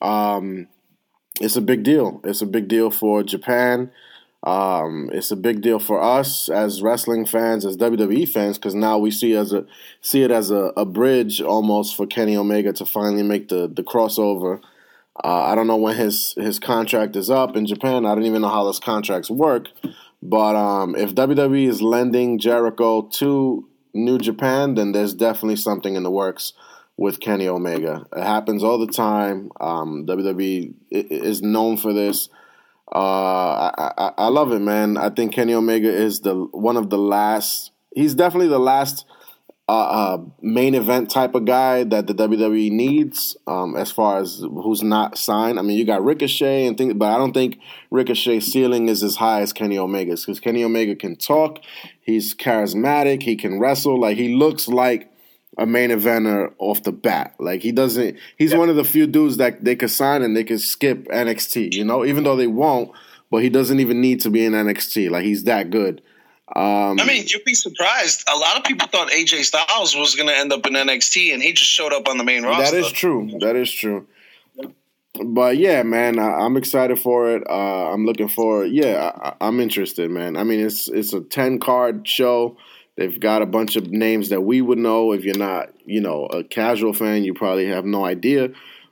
Um, 0.00 0.68
it's 1.40 1.56
a 1.56 1.60
big 1.60 1.82
deal. 1.82 2.20
It's 2.24 2.42
a 2.42 2.46
big 2.46 2.68
deal 2.68 2.90
for 2.90 3.22
Japan. 3.22 3.90
Um, 4.42 5.10
it's 5.12 5.30
a 5.30 5.36
big 5.36 5.60
deal 5.60 5.78
for 5.78 6.00
us 6.00 6.48
as 6.48 6.80
wrestling 6.80 7.26
fans, 7.26 7.66
as 7.66 7.76
WWE 7.76 8.26
fans, 8.28 8.56
because 8.56 8.74
now 8.74 8.96
we 8.96 9.10
see 9.10 9.34
as 9.34 9.52
a 9.52 9.66
see 10.00 10.22
it 10.22 10.30
as 10.30 10.50
a, 10.50 10.72
a 10.76 10.86
bridge 10.86 11.42
almost 11.42 11.94
for 11.94 12.06
Kenny 12.06 12.36
Omega 12.36 12.72
to 12.74 12.86
finally 12.86 13.22
make 13.22 13.48
the 13.48 13.68
the 13.68 13.82
crossover. 13.82 14.60
Uh, 15.22 15.42
I 15.44 15.54
don't 15.54 15.66
know 15.66 15.76
when 15.76 15.96
his 15.96 16.32
his 16.34 16.58
contract 16.58 17.16
is 17.16 17.28
up 17.28 17.54
in 17.54 17.66
Japan. 17.66 18.06
I 18.06 18.14
don't 18.14 18.24
even 18.24 18.40
know 18.40 18.48
how 18.48 18.64
those 18.64 18.80
contracts 18.80 19.30
work. 19.30 19.68
But 20.22 20.56
um, 20.56 20.94
if 20.96 21.14
WWE 21.14 21.66
is 21.66 21.80
lending 21.80 22.38
Jericho 22.38 23.02
to 23.02 23.68
New 23.94 24.18
Japan, 24.18 24.74
then 24.74 24.92
there's 24.92 25.14
definitely 25.14 25.56
something 25.56 25.96
in 25.96 26.02
the 26.02 26.10
works 26.10 26.52
with 26.96 27.20
Kenny 27.20 27.48
Omega. 27.48 28.06
It 28.14 28.22
happens 28.22 28.62
all 28.62 28.78
the 28.78 28.92
time. 28.92 29.50
Um, 29.58 30.04
WWE 30.06 30.74
is 30.90 31.40
known 31.40 31.78
for 31.78 31.94
this. 31.94 32.28
Uh, 32.94 33.70
I, 33.78 33.92
I, 33.96 34.12
I 34.18 34.28
love 34.28 34.52
it, 34.52 34.58
man. 34.58 34.98
I 34.98 35.08
think 35.10 35.32
Kenny 35.32 35.54
Omega 35.54 35.90
is 35.90 36.20
the 36.20 36.34
one 36.34 36.76
of 36.76 36.90
the 36.90 36.98
last. 36.98 37.70
He's 37.94 38.14
definitely 38.14 38.48
the 38.48 38.58
last 38.58 39.06
a, 39.70 39.72
a 39.72 40.26
main 40.42 40.74
event 40.74 41.10
type 41.10 41.34
of 41.34 41.44
guy 41.44 41.84
that 41.84 42.06
the 42.06 42.14
WWE 42.14 42.70
needs. 42.72 43.36
Um, 43.46 43.76
as 43.76 43.92
far 43.92 44.18
as 44.18 44.40
who's 44.40 44.82
not 44.82 45.16
signed, 45.16 45.58
I 45.58 45.62
mean, 45.62 45.78
you 45.78 45.84
got 45.84 46.04
Ricochet 46.04 46.66
and 46.66 46.76
things, 46.76 46.94
but 46.94 47.12
I 47.12 47.18
don't 47.18 47.32
think 47.32 47.58
Ricochet's 47.90 48.46
ceiling 48.46 48.88
is 48.88 49.02
as 49.02 49.16
high 49.16 49.42
as 49.42 49.52
Kenny 49.52 49.78
Omega's 49.78 50.24
because 50.24 50.40
Kenny 50.40 50.64
Omega 50.64 50.96
can 50.96 51.16
talk, 51.16 51.60
he's 52.00 52.34
charismatic, 52.34 53.22
he 53.22 53.36
can 53.36 53.60
wrestle, 53.60 54.00
like 54.00 54.16
he 54.16 54.34
looks 54.34 54.66
like 54.66 55.10
a 55.56 55.66
main 55.66 55.90
eventer 55.90 56.52
off 56.58 56.82
the 56.82 56.92
bat. 56.92 57.34
Like 57.38 57.62
he 57.62 57.70
doesn't. 57.70 58.16
He's 58.36 58.52
yeah. 58.52 58.58
one 58.58 58.70
of 58.70 58.76
the 58.76 58.84
few 58.84 59.06
dudes 59.06 59.36
that 59.36 59.64
they 59.64 59.76
could 59.76 59.90
sign 59.90 60.22
and 60.22 60.36
they 60.36 60.44
could 60.44 60.60
skip 60.60 61.06
NXT. 61.08 61.74
You 61.74 61.84
know, 61.84 62.04
even 62.04 62.24
though 62.24 62.36
they 62.36 62.46
won't, 62.46 62.90
but 63.30 63.42
he 63.42 63.48
doesn't 63.48 63.78
even 63.78 64.00
need 64.00 64.20
to 64.22 64.30
be 64.30 64.44
in 64.44 64.52
NXT. 64.52 65.10
Like 65.10 65.24
he's 65.24 65.44
that 65.44 65.70
good. 65.70 66.02
Um, 66.56 66.98
I 66.98 67.04
mean, 67.04 67.24
you'd 67.28 67.44
be 67.44 67.54
surprised. 67.54 68.24
A 68.32 68.36
lot 68.36 68.56
of 68.56 68.64
people 68.64 68.88
thought 68.88 69.10
AJ 69.10 69.44
Styles 69.44 69.94
was 69.94 70.16
going 70.16 70.28
to 70.28 70.36
end 70.36 70.52
up 70.52 70.66
in 70.66 70.72
NXT, 70.72 71.32
and 71.32 71.40
he 71.40 71.52
just 71.52 71.70
showed 71.70 71.92
up 71.92 72.08
on 72.08 72.18
the 72.18 72.24
main 72.24 72.42
roster. 72.42 72.76
That 72.76 72.86
is 72.86 72.90
true. 72.90 73.30
That 73.40 73.54
is 73.54 73.70
true. 73.70 74.08
But 75.24 75.58
yeah, 75.58 75.82
man, 75.84 76.18
I, 76.18 76.44
am 76.44 76.56
excited 76.56 76.98
for 76.98 77.36
it. 77.36 77.44
Uh, 77.48 77.92
I'm 77.92 78.04
looking 78.04 78.28
for. 78.28 78.64
Yeah, 78.64 79.12
I, 79.14 79.46
I'm 79.46 79.60
interested, 79.60 80.10
man. 80.10 80.36
I 80.36 80.42
mean, 80.42 80.60
it's 80.60 80.88
it's 80.88 81.12
a 81.12 81.20
ten 81.20 81.60
card 81.60 82.06
show. 82.08 82.56
They've 82.96 83.18
got 83.18 83.42
a 83.42 83.46
bunch 83.46 83.76
of 83.76 83.90
names 83.90 84.28
that 84.30 84.40
we 84.40 84.60
would 84.60 84.78
know. 84.78 85.12
If 85.12 85.24
you're 85.24 85.38
not, 85.38 85.70
you 85.84 86.00
know, 86.00 86.26
a 86.26 86.42
casual 86.42 86.94
fan, 86.94 87.22
you 87.22 87.32
probably 87.32 87.66
have 87.66 87.84
no 87.84 88.04
idea. 88.04 88.50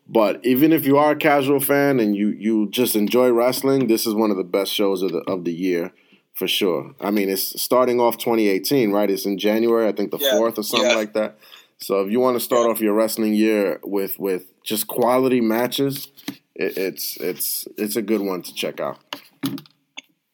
But 0.09 0.45
even 0.45 0.73
if 0.73 0.87
you 0.87 0.97
are 0.97 1.13
a 1.13 1.17
casual 1.17 1.61
fan 1.61 1.99
and 1.99 2.15
you 2.15 2.29
you 2.29 2.69
just 2.71 2.95
enjoy 2.95 3.31
wrestling, 3.31 3.89
this 3.89 4.07
is 4.07 4.15
one 4.15 4.31
of 4.31 4.37
the 4.37 4.45
best 4.45 4.73
shows 4.73 5.03
of 5.03 5.11
the 5.11 5.19
of 5.21 5.45
the 5.45 5.53
year 5.53 5.93
for 6.39 6.47
sure. 6.47 6.95
I 7.01 7.11
mean, 7.11 7.29
it's 7.29 7.61
starting 7.61 8.01
off 8.01 8.17
2018, 8.17 8.93
right? 8.93 9.11
It's 9.11 9.27
in 9.27 9.39
January, 9.39 9.89
I 9.89 9.93
think 9.93 10.13
the 10.13 10.21
fourth 10.21 10.55
yeah. 10.55 10.61
or 10.61 10.63
something 10.63 10.91
yeah. 10.91 10.95
like 10.95 11.13
that. 11.15 11.37
So 11.79 12.01
if 12.03 12.13
you 12.13 12.21
want 12.21 12.37
to 12.37 12.41
start 12.41 12.65
yeah. 12.65 12.71
off 12.71 12.81
your 12.81 12.95
wrestling 12.95 13.35
year 13.35 13.81
with 13.83 14.19
with 14.21 14.45
just 14.63 14.87
quality 14.87 15.41
matches, 15.41 16.09
it, 16.55 16.79
it's 16.79 17.17
it's 17.17 17.67
it's 17.77 17.97
a 17.97 18.03
good 18.03 18.21
one 18.21 18.43
to 18.43 18.55
check 18.55 18.81
out. 18.81 18.99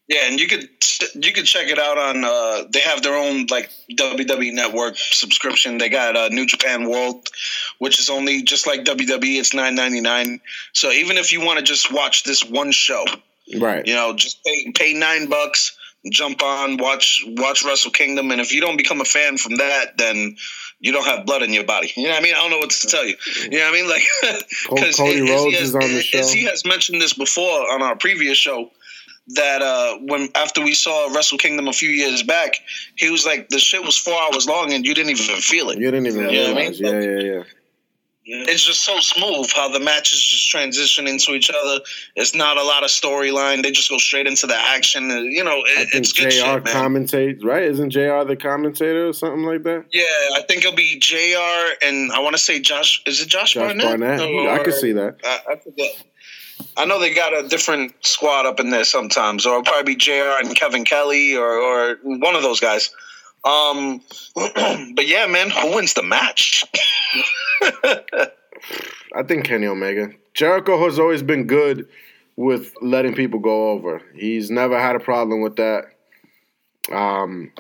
Yeah, 0.07 0.29
and 0.29 0.39
you 0.39 0.47
could 0.47 0.69
you 1.15 1.33
could 1.33 1.47
check 1.47 1.69
it 1.69 1.79
out 1.79 1.97
on. 1.97 2.23
Uh, 2.23 2.65
they 2.71 2.81
have 2.81 3.03
their 3.03 3.17
own 3.17 3.47
like 3.51 3.71
WWE 3.91 4.53
Network 4.53 4.97
subscription. 4.99 5.79
They 5.79 5.89
got 5.89 6.17
uh, 6.17 6.29
New 6.29 6.45
Japan 6.45 6.89
World, 6.91 7.29
which 7.79 7.99
is 7.99 8.11
only 8.11 8.43
just 8.43 8.67
like 8.67 8.85
WWE. 8.85 9.39
It's 9.39 9.55
nine 9.55 9.75
ninety 9.75 10.03
nine. 10.03 10.41
So 10.75 10.91
even 10.91 11.17
if 11.17 11.33
you 11.33 11.41
want 11.41 11.61
to 11.61 11.65
just 11.65 11.91
watch 11.91 12.25
this 12.25 12.45
one 12.45 12.73
show, 12.73 13.07
right? 13.59 13.87
You 13.87 13.95
know, 13.95 14.15
just 14.15 14.45
pay 14.45 14.71
pay 14.73 14.93
nine 14.93 15.31
bucks, 15.31 15.77
jump 16.11 16.43
on, 16.43 16.77
watch 16.77 17.25
watch 17.27 17.65
Wrestle 17.65 17.91
Kingdom, 17.91 18.31
and 18.31 18.41
if 18.41 18.53
you 18.53 18.61
don't 18.61 18.77
become 18.77 19.01
a 19.01 19.05
fan 19.05 19.37
from 19.37 19.57
that, 19.57 19.97
then 19.97 20.37
you 20.81 20.93
don't 20.93 21.07
have 21.07 21.25
blood 21.25 21.43
in 21.43 21.53
your 21.53 21.65
body. 21.65 21.93
You 21.97 22.05
know 22.05 22.11
what 22.11 22.21
I 22.21 22.23
mean? 22.23 22.35
I 22.35 22.39
don't 22.39 22.51
know 22.51 22.59
what 22.59 22.71
to 22.71 22.87
tell 22.87 23.07
you. 23.07 23.17
You 23.43 23.59
know 23.59 23.59
what 23.59 23.69
I 23.69 23.73
mean? 23.73 23.89
Like, 23.89 24.03
because 24.71 24.97
Cody 24.97 25.21
Rhodes 25.23 25.57
is 25.57 25.75
on 25.75 25.81
the 25.81 26.03
show. 26.03 26.19
As 26.19 26.33
he 26.33 26.45
has 26.45 26.65
mentioned 26.65 27.01
this 27.01 27.15
before 27.15 27.71
on 27.73 27.83
our 27.83 27.97
previous 27.97 28.37
show 28.37 28.71
that 29.29 29.63
uh, 29.63 29.99
when 30.03 30.29
after 30.35 30.63
we 30.63 30.75
saw 30.75 31.13
Wrestle 31.15 31.39
Kingdom 31.39 31.69
a 31.69 31.73
few 31.73 31.89
years 31.89 32.23
back, 32.23 32.57
he 32.97 33.11
was 33.11 33.25
like, 33.25 33.49
the 33.49 33.59
shit 33.59 33.83
was 33.83 33.97
four 33.97 34.15
hours 34.15 34.47
long 34.47 34.73
and 34.73 34.85
you 34.85 34.95
didn't 34.95 35.11
even 35.11 35.41
feel 35.41 35.71
it. 35.71 35.79
You 35.79 35.91
didn't 35.91 36.07
even 36.07 36.23
you 36.23 36.29
realize. 36.29 36.81
I 36.81 36.85
mean? 36.85 37.03
Yeah, 37.03 37.11
yeah, 37.11 37.35
yeah. 37.37 37.43
Mm-hmm. 38.27 38.49
It's 38.49 38.65
just 38.65 38.85
so 38.85 39.01
smooth 39.01 39.51
how 39.55 39.69
the 39.69 39.81
matches 39.81 40.23
just 40.25 40.49
transition 40.49 41.07
into 41.07 41.33
each 41.33 41.51
other. 41.51 41.85
It's 42.17 42.35
not 42.35 42.57
a 42.57 42.63
lot 42.63 42.83
of 42.83 42.89
storyline. 42.89 43.63
They 43.63 43.71
just 43.71 43.91
go 43.91 43.99
straight 43.99 44.27
into 44.27 44.47
the 44.47 44.57
action. 44.57 45.11
Uh, 45.11 45.17
you 45.17 45.45
know, 45.45 45.59
it, 45.59 45.91
it's 45.93 46.13
good 46.13 46.31
JR 46.31 46.37
shit, 46.37 46.65
man. 46.65 46.75
commentates, 46.75 47.45
right? 47.45 47.65
Isn't 47.65 47.91
JR 47.91 48.25
the 48.25 48.37
commentator 48.41 49.09
or 49.09 49.13
something 49.13 49.43
like 49.43 49.63
that? 49.65 49.85
Yeah, 49.93 50.05
I 50.37 50.43
think 50.49 50.65
it'll 50.65 50.75
be 50.75 50.99
JR 50.99 51.87
and 51.87 52.13
I 52.13 52.21
want 52.21 52.35
to 52.35 52.43
say 52.43 52.61
Josh. 52.61 53.03
Is 53.05 53.21
it 53.21 53.29
Josh, 53.29 53.53
Josh 53.53 53.77
Barnett? 53.77 54.01
Barnett. 54.01 54.21
Or, 54.21 54.49
I 54.49 54.65
can 54.65 54.73
see 54.73 54.93
that. 54.93 55.17
I, 55.23 55.41
I 55.53 55.57
forget. 55.57 56.03
I 56.79 56.87
know 56.87 56.99
they 56.99 57.13
got 57.13 57.37
a 57.37 57.47
different 57.47 57.93
squad 58.07 58.47
up 58.47 58.59
in 58.59 58.71
there 58.71 58.85
sometimes, 58.85 59.45
or 59.45 59.51
it'll 59.51 59.65
probably 59.65 59.95
be 59.95 59.97
Jr. 59.97 60.39
and 60.41 60.57
Kevin 60.57 60.85
Kelly, 60.85 61.37
or 61.37 61.59
or 61.59 61.97
one 62.03 62.35
of 62.35 62.43
those 62.43 62.61
guys. 62.61 62.91
Um, 63.45 64.01
but 64.35 65.07
yeah, 65.07 65.27
man, 65.27 65.51
who 65.51 65.75
wins 65.75 65.95
the 65.95 66.03
match? 66.03 66.65
I 69.15 69.23
think 69.27 69.45
Kenny 69.45 69.67
Omega. 69.67 70.11
Jericho 70.33 70.83
has 70.85 70.99
always 70.99 71.23
been 71.23 71.47
good 71.47 71.89
with 72.37 72.75
letting 72.83 73.15
people 73.15 73.39
go 73.39 73.71
over. 73.71 74.03
He's 74.15 74.51
never 74.51 74.81
had 74.81 74.97
a 74.97 75.01
problem 75.01 75.41
with 75.41 75.57
that. 75.57 75.85
Um, 76.91 77.53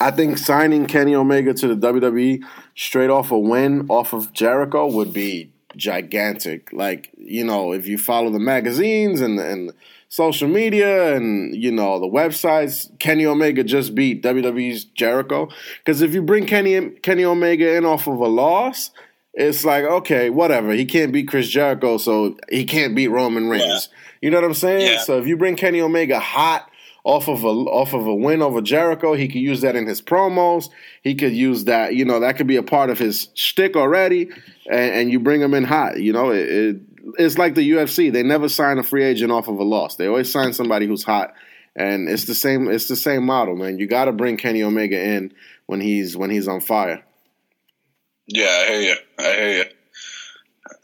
I 0.00 0.10
think 0.10 0.38
signing 0.38 0.86
Kenny 0.86 1.14
Omega 1.14 1.52
to 1.54 1.74
the 1.74 1.92
WWE 1.92 2.44
straight 2.76 3.10
off 3.10 3.30
a 3.30 3.38
win 3.38 3.86
off 3.88 4.12
of 4.12 4.32
Jericho 4.32 4.86
would 4.86 5.12
be 5.12 5.50
gigantic. 5.76 6.72
Like, 6.72 7.10
you 7.16 7.44
know, 7.44 7.72
if 7.72 7.86
you 7.86 7.98
follow 7.98 8.30
the 8.30 8.38
magazines 8.38 9.20
and 9.20 9.40
and 9.40 9.72
social 10.08 10.48
media 10.48 11.14
and 11.14 11.54
you 11.54 11.70
know 11.70 12.00
the 12.00 12.06
websites, 12.06 12.96
Kenny 12.98 13.26
Omega 13.26 13.62
just 13.62 13.94
beat 13.94 14.22
WWE's 14.22 14.84
Jericho. 14.84 15.48
Because 15.78 16.02
if 16.02 16.14
you 16.14 16.22
bring 16.22 16.46
Kenny 16.46 16.90
Kenny 17.02 17.24
Omega 17.24 17.76
in 17.76 17.84
off 17.84 18.06
of 18.06 18.18
a 18.18 18.26
loss, 18.26 18.90
it's 19.34 19.64
like 19.64 19.84
okay, 19.84 20.30
whatever. 20.30 20.72
He 20.72 20.84
can't 20.84 21.12
beat 21.12 21.28
Chris 21.28 21.48
Jericho, 21.48 21.98
so 21.98 22.36
he 22.48 22.64
can't 22.64 22.94
beat 22.94 23.08
Roman 23.08 23.48
Reigns. 23.48 23.88
Yeah. 23.90 23.98
You 24.20 24.30
know 24.30 24.38
what 24.38 24.44
I'm 24.44 24.54
saying? 24.54 24.86
Yeah. 24.86 25.00
So 25.00 25.18
if 25.18 25.26
you 25.26 25.36
bring 25.36 25.56
Kenny 25.56 25.80
Omega 25.80 26.18
hot 26.18 26.68
off 27.08 27.26
of 27.26 27.42
a 27.42 27.48
off 27.48 27.94
of 27.94 28.06
a 28.06 28.14
win 28.14 28.42
over 28.42 28.60
Jericho. 28.60 29.14
He 29.14 29.28
could 29.28 29.40
use 29.40 29.62
that 29.62 29.74
in 29.74 29.86
his 29.86 30.02
promos. 30.02 30.68
He 31.02 31.14
could 31.14 31.32
use 31.32 31.64
that, 31.64 31.94
you 31.94 32.04
know, 32.04 32.20
that 32.20 32.36
could 32.36 32.46
be 32.46 32.56
a 32.56 32.62
part 32.62 32.90
of 32.90 32.98
his 32.98 33.28
shtick 33.32 33.76
already. 33.76 34.28
And, 34.70 34.92
and 34.94 35.10
you 35.10 35.18
bring 35.18 35.40
him 35.40 35.54
in 35.54 35.64
hot. 35.64 35.98
You 35.98 36.12
know, 36.12 36.30
it, 36.30 36.48
it, 36.50 36.76
it's 37.18 37.38
like 37.38 37.54
the 37.54 37.70
UFC. 37.70 38.12
They 38.12 38.22
never 38.22 38.48
sign 38.48 38.78
a 38.78 38.82
free 38.82 39.04
agent 39.04 39.32
off 39.32 39.48
of 39.48 39.58
a 39.58 39.64
loss. 39.64 39.96
They 39.96 40.06
always 40.06 40.30
sign 40.30 40.52
somebody 40.52 40.86
who's 40.86 41.04
hot. 41.04 41.34
And 41.76 42.08
it's 42.08 42.24
the 42.24 42.34
same. 42.34 42.68
It's 42.68 42.88
the 42.88 42.96
same 42.96 43.24
model, 43.24 43.56
man. 43.56 43.78
You 43.78 43.86
got 43.86 44.06
to 44.06 44.12
bring 44.12 44.36
Kenny 44.36 44.62
Omega 44.62 45.00
in 45.00 45.32
when 45.66 45.80
he's 45.80 46.16
when 46.16 46.30
he's 46.30 46.48
on 46.48 46.60
fire. 46.60 47.04
Yeah, 48.26 48.46
I 48.46 48.66
hear 48.66 48.80
you. 48.80 48.94
I 49.18 49.22
hear 49.22 49.58
you. 49.58 49.64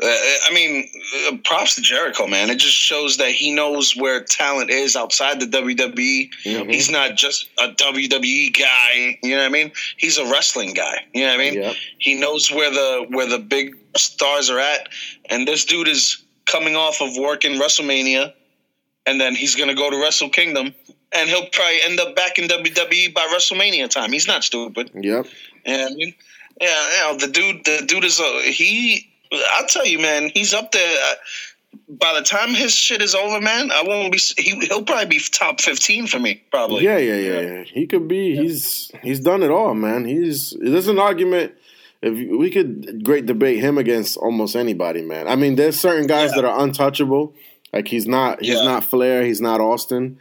Uh, 0.05 0.09
I 0.09 0.53
mean, 0.53 0.91
uh, 1.29 1.37
props 1.45 1.77
to 1.77 1.81
Jericho, 1.81 2.27
man. 2.27 2.51
It 2.51 2.59
just 2.59 2.77
shows 2.77 3.17
that 3.17 3.31
he 3.31 3.51
knows 3.51 3.97
where 3.97 4.23
talent 4.23 4.69
is 4.69 4.97
outside 4.97 5.41
the 5.41 5.47
WWE. 5.47 6.31
Mm-hmm. 6.45 6.69
He's 6.69 6.91
not 6.91 7.17
just 7.17 7.49
a 7.59 7.69
WWE 7.69 8.59
guy. 8.59 9.19
You 9.23 9.31
know 9.31 9.39
what 9.39 9.47
I 9.47 9.49
mean? 9.49 9.73
He's 9.97 10.19
a 10.19 10.25
wrestling 10.31 10.75
guy. 10.75 11.07
You 11.15 11.25
know 11.25 11.31
what 11.31 11.41
I 11.41 11.51
mean? 11.51 11.75
He 11.99 12.15
knows 12.15 12.51
where 12.51 12.71
the 12.71 13.07
where 13.11 13.27
the 13.27 13.39
big 13.39 13.77
stars 13.97 14.51
are 14.51 14.59
at, 14.59 14.91
and 15.31 15.49
this 15.49 15.65
dude 15.65 15.89
is 15.89 16.23
coming 16.45 16.77
off 16.77 17.01
of 17.01 17.17
working 17.17 17.59
WrestleMania, 17.59 18.35
and 19.07 19.19
then 19.19 19.35
he's 19.35 19.55
gonna 19.55 19.75
go 19.75 19.89
to 19.89 19.99
Wrestle 19.99 20.29
Kingdom, 20.29 20.75
and 21.13 21.29
he'll 21.31 21.47
probably 21.47 21.79
end 21.83 21.99
up 21.99 22.15
back 22.15 22.39
in 22.39 22.47
WWE 22.47 23.15
by 23.15 23.27
WrestleMania 23.35 23.89
time. 23.89 24.13
He's 24.13 24.27
not 24.27 24.45
stupid. 24.45 24.91
Yep. 24.93 25.27
Mean, 25.67 26.15
yeah, 26.61 26.91
you 26.91 26.99
know, 27.01 27.19
the 27.19 27.33
dude, 27.33 27.65
the 27.65 27.85
dude 27.87 28.05
is 28.05 28.21
a 28.21 28.43
he 28.43 29.11
I'll 29.53 29.67
tell 29.67 29.87
you, 29.87 29.99
man, 29.99 30.31
he's 30.35 30.55
up 30.55 30.73
there. 30.73 30.99
Uh, 31.11 31.15
by 31.89 32.15
the 32.15 32.25
time 32.25 32.51
his 32.55 32.75
shit 32.75 33.03
is 33.03 33.15
over, 33.15 33.41
man, 33.41 33.71
I 33.71 33.83
won't 33.83 34.13
be. 34.13 34.19
He, 34.19 34.59
he'll 34.67 34.85
probably 34.85 35.07
be 35.07 35.21
top 35.33 35.61
fifteen 35.61 36.07
for 36.07 36.19
me, 36.19 36.43
probably. 36.51 36.85
Yeah, 36.85 36.99
yeah, 36.99 37.17
yeah. 37.17 37.41
yeah. 37.41 37.65
He 37.65 37.87
could 37.87 38.09
be. 38.09 38.29
Yeah. 38.29 38.43
He's 38.43 38.91
he's 39.03 39.21
done 39.21 39.43
it 39.43 39.51
all, 39.51 39.75
man. 39.75 40.05
He's 40.05 40.57
there's 40.61 40.89
an 40.89 40.99
argument. 40.99 41.55
If 42.03 42.15
we 42.39 42.51
could 42.51 43.05
great 43.05 43.27
debate 43.27 43.61
him 43.61 43.79
against 43.79 44.17
almost 44.19 44.57
anybody, 44.57 45.03
man. 45.03 45.27
I 45.27 45.37
mean, 45.37 45.57
there's 45.57 45.81
certain 45.81 46.07
guys 46.07 46.31
yeah. 46.31 46.43
that 46.43 46.49
are 46.49 46.61
untouchable. 46.61 47.35
Like 47.73 47.89
he's 47.89 48.07
not 48.07 48.43
he's 48.43 48.63
not 48.63 48.85
Flair, 48.85 49.25
he's 49.25 49.41
not 49.41 49.61
Austin 49.61 50.19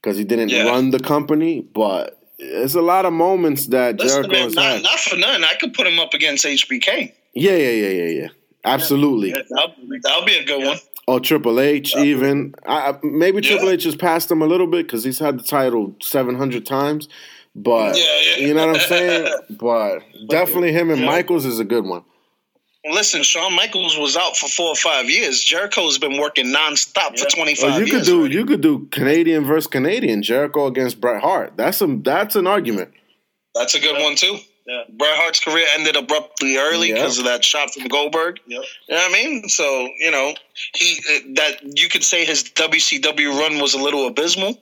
because 0.00 0.16
he 0.16 0.24
didn't 0.24 0.50
run 0.66 0.90
the 0.90 1.00
company, 1.00 1.60
but. 1.60 2.16
It's 2.42 2.74
a 2.74 2.80
lot 2.80 3.04
of 3.04 3.12
moments 3.12 3.66
that 3.66 3.98
Listen, 3.98 4.22
Jericho 4.22 4.54
man, 4.54 4.80
not, 4.80 4.82
not 4.82 4.98
for 4.98 5.16
none. 5.16 5.44
I 5.44 5.56
could 5.60 5.74
put 5.74 5.86
him 5.86 5.98
up 5.98 6.14
against 6.14 6.46
HBK. 6.46 7.12
Yeah, 7.34 7.52
yeah, 7.52 7.70
yeah, 7.70 7.88
yeah, 7.88 8.04
yeah. 8.22 8.28
Absolutely. 8.64 9.30
Yeah, 9.30 9.42
that'll, 9.48 9.74
that'll, 10.02 10.24
be 10.24 10.36
a 10.36 10.44
good 10.44 10.64
one. 10.64 10.78
Or 11.06 11.20
Triple 11.20 11.60
H, 11.60 11.96
even. 11.96 12.54
I, 12.66 12.96
maybe 13.02 13.40
Triple. 13.40 13.70
H 13.70 13.84
has 13.84 13.96
passed 13.96 14.30
him 14.30 14.42
a 14.42 14.46
little 14.46 14.66
bit 14.66 14.86
because 14.86 15.02
he's 15.02 15.18
had 15.18 15.38
the 15.38 15.42
title 15.42 15.94
700 16.02 16.66
times. 16.66 17.08
But, 17.56 17.96
yeah, 17.96 18.36
you 18.36 18.54
know 18.54 18.66
what 18.66 18.76
I'm 18.76 18.82
saying? 18.82 19.34
but 19.50 20.00
definitely 20.28 20.72
him 20.72 20.90
and 20.90 21.04
Michaels 21.04 21.44
is 21.46 21.58
a 21.58 21.64
good 21.64 21.84
one. 21.84 22.04
Listen, 22.84 23.22
Shawn 23.22 23.54
Michaels 23.54 23.98
was 23.98 24.16
out 24.16 24.36
for 24.36 24.48
four 24.48 24.68
or 24.68 24.76
five 24.76 25.10
years. 25.10 25.42
Jericho's 25.42 25.98
been 25.98 26.18
working 26.18 26.46
nonstop 26.46 27.18
for 27.18 27.28
twenty 27.28 27.54
five. 27.54 27.72
Well, 27.72 27.80
oh, 27.80 27.84
you 27.84 27.92
could 27.92 28.04
do 28.04 28.24
you 28.24 28.46
could 28.46 28.62
do 28.62 28.86
Canadian 28.90 29.44
versus 29.44 29.66
Canadian. 29.66 30.22
Jericho 30.22 30.66
against 30.66 30.98
Bret 30.98 31.20
Hart. 31.20 31.52
That's 31.56 31.82
a 31.82 31.86
that's 31.86 32.36
an 32.36 32.46
argument. 32.46 32.94
That's 33.54 33.74
a 33.74 33.80
good 33.80 34.00
one 34.02 34.14
too. 34.14 34.38
Yeah. 34.70 34.84
Bret 34.90 35.16
Hart's 35.16 35.40
career 35.40 35.66
ended 35.74 35.96
abruptly 35.96 36.56
early 36.56 36.92
because 36.92 37.18
yep. 37.18 37.26
of 37.26 37.32
that 37.32 37.44
shot 37.44 37.74
from 37.74 37.88
Goldberg. 37.88 38.38
Yep. 38.46 38.62
You 38.88 38.94
know 38.94 39.00
what 39.00 39.10
I 39.10 39.12
mean? 39.12 39.48
So 39.48 39.64
you 39.98 40.12
know 40.12 40.34
he 40.74 41.00
that 41.34 41.76
you 41.76 41.88
could 41.88 42.04
say 42.04 42.24
his 42.24 42.44
WCW 42.44 43.36
run 43.36 43.60
was 43.60 43.74
a 43.74 43.78
little 43.78 44.06
abysmal. 44.06 44.56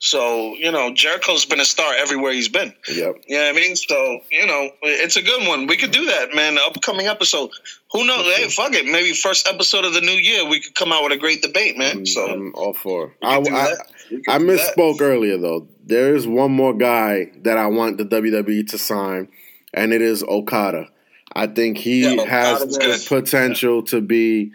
So 0.00 0.54
you 0.56 0.72
know, 0.72 0.92
Jericho's 0.92 1.44
been 1.44 1.60
a 1.60 1.64
star 1.64 1.94
everywhere 1.94 2.32
he's 2.32 2.48
been. 2.48 2.74
Yep. 2.88 3.24
You 3.28 3.36
know 3.36 3.44
what 3.44 3.56
I 3.56 3.60
mean? 3.60 3.76
So, 3.76 4.20
you 4.30 4.46
know, 4.46 4.70
it's 4.82 5.16
a 5.16 5.22
good 5.22 5.46
one. 5.46 5.66
We 5.66 5.76
could 5.76 5.92
do 5.92 6.04
that, 6.06 6.34
man. 6.34 6.58
Upcoming 6.58 7.06
episode. 7.06 7.50
Who 7.92 8.04
knows? 8.04 8.26
Hey, 8.34 8.48
fuck 8.48 8.74
it. 8.74 8.86
Maybe 8.86 9.12
first 9.12 9.46
episode 9.48 9.84
of 9.84 9.94
the 9.94 10.00
new 10.00 10.12
year, 10.12 10.48
we 10.48 10.60
could 10.60 10.74
come 10.74 10.92
out 10.92 11.04
with 11.04 11.12
a 11.12 11.16
great 11.16 11.42
debate, 11.42 11.78
man. 11.78 12.00
Mm, 12.00 12.08
so 12.08 12.28
I'm 12.28 12.54
all 12.54 12.74
for. 12.74 13.14
I, 13.22 13.36
I, 13.36 13.42
that. 13.42 13.86
We 14.10 14.20
could 14.20 14.28
I 14.28 14.38
do 14.38 14.46
that. 14.46 14.76
misspoke 14.76 15.00
earlier 15.00 15.38
though. 15.38 15.68
There 15.86 16.14
is 16.14 16.26
one 16.26 16.52
more 16.52 16.74
guy 16.74 17.30
that 17.42 17.56
I 17.56 17.68
want 17.68 17.98
the 17.98 18.04
WWE 18.04 18.68
to 18.70 18.78
sign, 18.78 19.28
and 19.74 19.92
it 19.92 20.00
is 20.00 20.22
Okada. 20.22 20.88
I 21.34 21.46
think 21.48 21.76
he 21.78 22.02
Yeah, 22.14 22.24
has 22.24 22.60
the 22.60 23.04
potential 23.08 23.82
to 23.84 24.00
be. 24.00 24.52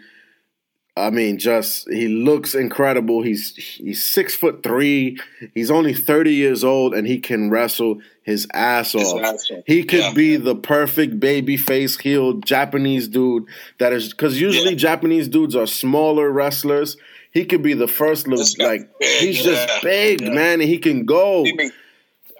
I 0.96 1.08
mean, 1.10 1.38
just 1.38 1.88
he 1.88 2.08
looks 2.08 2.54
incredible. 2.54 3.22
He's 3.22 3.54
he's 3.54 4.04
six 4.04 4.34
foot 4.34 4.62
three. 4.62 5.18
He's 5.54 5.70
only 5.70 5.94
thirty 5.94 6.34
years 6.34 6.64
old, 6.64 6.94
and 6.94 7.06
he 7.06 7.20
can 7.20 7.48
wrestle 7.48 8.00
his 8.22 8.46
ass 8.52 8.92
His 8.92 9.04
off. 9.04 9.22
ass. 9.22 9.50
He 9.66 9.84
could 9.84 10.00
Yeah. 10.00 10.12
be 10.14 10.36
the 10.36 10.56
perfect 10.56 11.20
baby 11.20 11.56
face 11.56 11.96
heel 11.98 12.34
Japanese 12.34 13.08
dude 13.08 13.44
that 13.78 13.92
is 13.92 14.08
because 14.10 14.40
usually 14.40 14.70
Yeah. 14.70 14.76
Japanese 14.76 15.28
dudes 15.28 15.54
are 15.54 15.66
smaller 15.66 16.30
wrestlers. 16.30 16.96
He 17.32 17.44
could 17.44 17.62
be 17.62 17.74
the 17.74 17.88
first 17.88 18.26
look 18.26 18.46
like 18.58 18.88
big, 18.98 19.20
he's 19.20 19.42
just 19.42 19.68
yeah. 19.68 19.78
big, 19.82 20.22
man, 20.22 20.60
and 20.60 20.68
he 20.68 20.78
can 20.78 21.04
go. 21.06 21.44
Mean, 21.44 21.70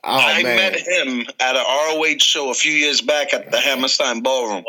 Oh 0.03 0.17
I 0.19 0.43
man, 0.43 0.57
met 0.57 0.77
him 0.81 1.27
at 1.41 1.57
an 1.57 1.63
ROH 1.65 2.19
show 2.19 2.51
a 2.51 2.55
few 2.55 2.73
years 2.73 3.01
back 3.01 3.35
at 3.35 3.51
the 3.51 3.59
Hammerstein 3.61 4.23
Ballroom. 4.23 4.65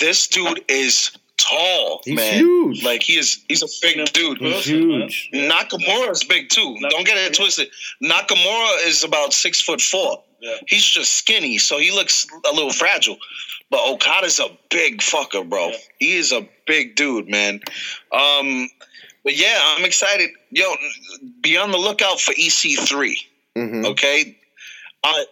This 0.00 0.26
dude 0.26 0.64
is 0.68 1.12
tall, 1.36 2.00
He's 2.04 2.14
man. 2.16 2.34
huge. 2.34 2.82
Like 2.84 3.02
he 3.02 3.18
is, 3.18 3.44
he's 3.48 3.62
a 3.62 3.68
big 3.80 4.04
dude. 4.12 4.38
he's 4.38 4.64
huge. 4.64 5.30
Nakamura 5.32 6.10
is 6.10 6.24
big 6.24 6.48
too. 6.48 6.76
Don't 6.90 7.06
get 7.06 7.16
it 7.18 7.34
twisted. 7.34 7.68
Nakamura 8.02 8.86
is 8.86 9.04
about 9.04 9.32
six 9.32 9.60
foot 9.60 9.80
four. 9.80 10.22
Yeah. 10.40 10.56
He's 10.66 10.84
just 10.84 11.12
skinny, 11.12 11.58
so 11.58 11.78
he 11.78 11.92
looks 11.92 12.26
a 12.50 12.52
little 12.52 12.72
fragile. 12.72 13.16
But 13.70 13.80
Okada's 13.88 14.40
a 14.40 14.48
big 14.70 14.98
fucker, 14.98 15.48
bro. 15.48 15.68
Yeah. 15.68 15.76
He 15.98 16.16
is 16.16 16.32
a 16.32 16.46
big 16.66 16.96
dude, 16.96 17.28
man. 17.28 17.60
Um, 18.10 18.68
but 19.24 19.36
yeah, 19.36 19.56
I'm 19.62 19.84
excited. 19.84 20.30
Yo, 20.50 20.64
be 21.42 21.56
on 21.56 21.70
the 21.70 21.78
lookout 21.78 22.20
for 22.20 22.34
EC3. 22.34 23.14
Mhm. 23.56 23.84
Okay, 23.86 24.36
uh, 25.04 25.22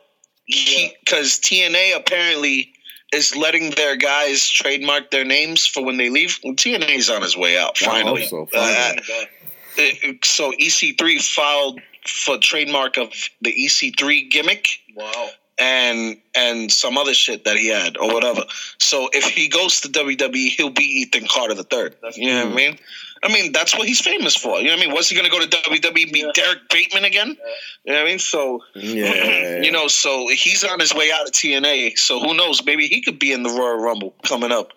because 0.47 1.39
TNA 1.39 1.97
apparently 1.97 2.73
is 3.13 3.35
letting 3.35 3.71
their 3.71 3.97
guys 3.97 4.49
trademark 4.49 5.11
their 5.11 5.25
names 5.25 5.67
for 5.67 5.85
when 5.85 5.97
they 5.97 6.11
leave. 6.11 6.39
Well, 6.45 6.55
TNA's 6.55 7.11
on 7.11 7.23
his 7.23 7.37
way 7.37 7.59
out 7.59 7.81
I 7.83 7.85
finally. 7.85 8.23
hope 8.27 8.51
so, 8.53 8.59
Uh, 8.59 8.95
finally. 8.97 9.29
it- 9.77 10.25
so 10.25 10.53
EC3 10.59 11.19
filed 11.19 11.81
for 12.07 12.39
trademark 12.39 12.97
of 12.99 13.13
the 13.43 13.53
EC3 13.53 14.23
gimmick 14.23 14.69
Wow. 14.95 15.31
And 15.61 16.16
and 16.35 16.73
some 16.73 16.97
other 16.97 17.12
shit 17.12 17.45
that 17.45 17.57
he 17.59 17.69
had 17.69 17.99
or 17.99 18.12
whatever. 18.15 18.43
So 18.78 19.11
if 19.12 19.24
he 19.24 19.49
goes 19.49 19.82
to 19.82 19.89
WWE, 19.89 20.49
he'll 20.49 20.70
be 20.70 20.85
Ethan 20.85 21.28
Carter 21.31 21.53
the 21.55 21.65
third. 21.65 21.97
You 22.15 22.31
know 22.31 22.45
what 22.47 22.53
I 22.53 22.57
mean? 22.57 22.78
I 23.23 23.31
mean 23.31 23.53
that's 23.53 23.77
what 23.77 23.87
he's 23.87 24.01
famous 24.01 24.35
for. 24.35 24.59
You 24.59 24.69
know 24.69 24.70
what 24.77 24.82
I 24.82 24.87
mean? 24.87 24.95
Was 24.95 25.11
he 25.11 25.15
going 25.16 25.27
to 25.27 25.31
go 25.31 25.39
to 25.39 25.47
WWE 25.47 26.03
and 26.05 26.12
be 26.12 26.20
Yeah. 26.20 26.31
Derrick 26.32 26.61
Bateman 26.70 27.05
again? 27.05 27.37
You 27.85 27.93
know 27.93 27.99
what 27.99 28.07
I 28.07 28.11
mean? 28.11 28.19
So 28.19 28.61
Yeah, 28.74 29.61
you 29.62 29.70
know, 29.70 29.87
so 29.89 30.28
he's 30.28 30.65
on 30.65 30.81
his 30.81 30.95
way 30.95 31.11
out 31.12 31.27
of 31.27 31.32
TNA. 31.32 31.99
So 31.99 32.19
who 32.20 32.32
knows? 32.35 32.65
Maybe 32.65 32.87
he 32.87 33.03
could 33.03 33.19
be 33.19 33.32
in 33.32 33.43
the 33.43 33.51
Royal 33.51 33.77
Rumble 33.78 34.15
coming 34.24 34.53
up. 34.53 34.73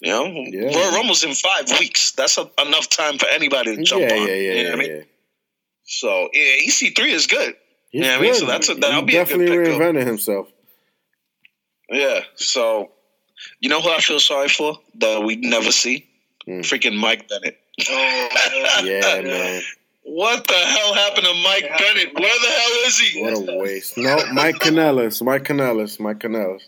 You 0.00 0.10
know, 0.12 0.24
Yeah. 0.26 0.74
Royal 0.76 0.92
Rumble's 0.96 1.22
in 1.22 1.34
five 1.34 1.70
weeks. 1.78 2.10
That's 2.12 2.38
a, 2.38 2.50
enough 2.66 2.88
time 2.88 3.18
for 3.18 3.26
anybody 3.28 3.76
to 3.76 3.82
jump 3.84 4.02
yeah, 4.02 4.14
on. 4.14 4.26
yeah, 4.26 4.34
yeah, 4.34 4.52
you 4.52 4.62
know 4.64 4.68
yeah, 4.68 4.72
I 4.72 4.76
mean? 4.76 4.90
yeah. 4.96 5.02
So 5.84 6.28
yeah, 6.32 6.66
EC3 6.66 6.98
is 7.08 7.26
good. 7.28 7.54
He's 7.90 8.04
Yeah, 8.04 8.16
I 8.16 8.20
mean, 8.20 8.34
so 8.34 8.46
that's 8.46 8.68
a- 8.68 8.74
that'll 8.74 9.00
he 9.00 9.06
be 9.06 9.16
a 9.16 9.24
good 9.24 9.28
definitely 9.28 9.56
pickup. 9.64 9.80
reinvented 9.80 10.06
himself. 10.06 10.48
Yeah. 11.90 12.20
So 12.36 12.90
you 13.60 13.68
know 13.68 13.80
who 13.80 13.90
I 13.90 13.98
feel 14.00 14.20
sorry 14.20 14.48
for 14.48 14.78
that 14.96 15.22
we 15.22 15.36
never 15.36 15.70
see? 15.72 16.06
Hmm. 16.44 16.60
Freaking 16.60 16.96
Mike 16.96 17.28
Bennett. 17.28 17.58
Oh, 17.88 18.28
Yeah, 18.84 19.22
man. 19.22 19.62
What 20.02 20.46
the 20.46 20.54
hell 20.54 20.94
happened 20.94 21.26
to 21.26 21.34
Mike 21.44 21.68
Bennett? 21.78 22.14
Where 22.14 22.38
the 22.40 22.48
hell 22.48 22.70
is 22.86 22.98
he? 22.98 23.22
What 23.22 23.34
a 23.34 23.58
waste. 23.58 23.96
No, 23.98 24.16
Mike 24.32 24.56
Kanellis. 24.56 25.22
Mike 25.22 25.44
Kanellis. 25.44 26.00
Mike 26.00 26.18
Kanellis. 26.18 26.62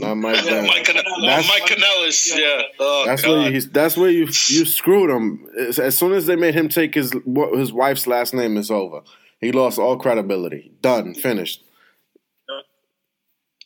Not 0.00 0.14
Mike 0.16 0.36
Yeah, 0.36 0.42
Bennett. 0.50 0.66
Mike, 0.70 0.84
Can- 0.84 0.96
That's- 0.96 1.48
Mike 1.48 1.62
Kanellis. 1.64 2.34
Yeah. 2.36 2.62
Oh, 2.80 3.04
That's 3.06 3.22
God. 3.22 3.30
where 3.30 3.50
you, 3.52 3.60
that's 3.60 3.96
where 3.96 4.10
you 4.10 4.24
you 4.24 4.64
screwed 4.64 5.10
him. 5.10 5.46
As, 5.68 5.78
as 5.78 5.96
soon 5.98 6.12
as 6.12 6.26
they 6.26 6.36
made 6.36 6.54
him 6.54 6.68
take 6.68 6.94
his 6.94 7.12
his 7.54 7.72
wife's 7.72 8.06
last 8.06 8.32
name, 8.34 8.56
it's 8.56 8.70
over. 8.70 9.02
He 9.40 9.52
lost 9.52 9.78
all 9.78 9.96
credibility. 9.98 10.72
Done. 10.80 11.14
Finished. 11.14 11.62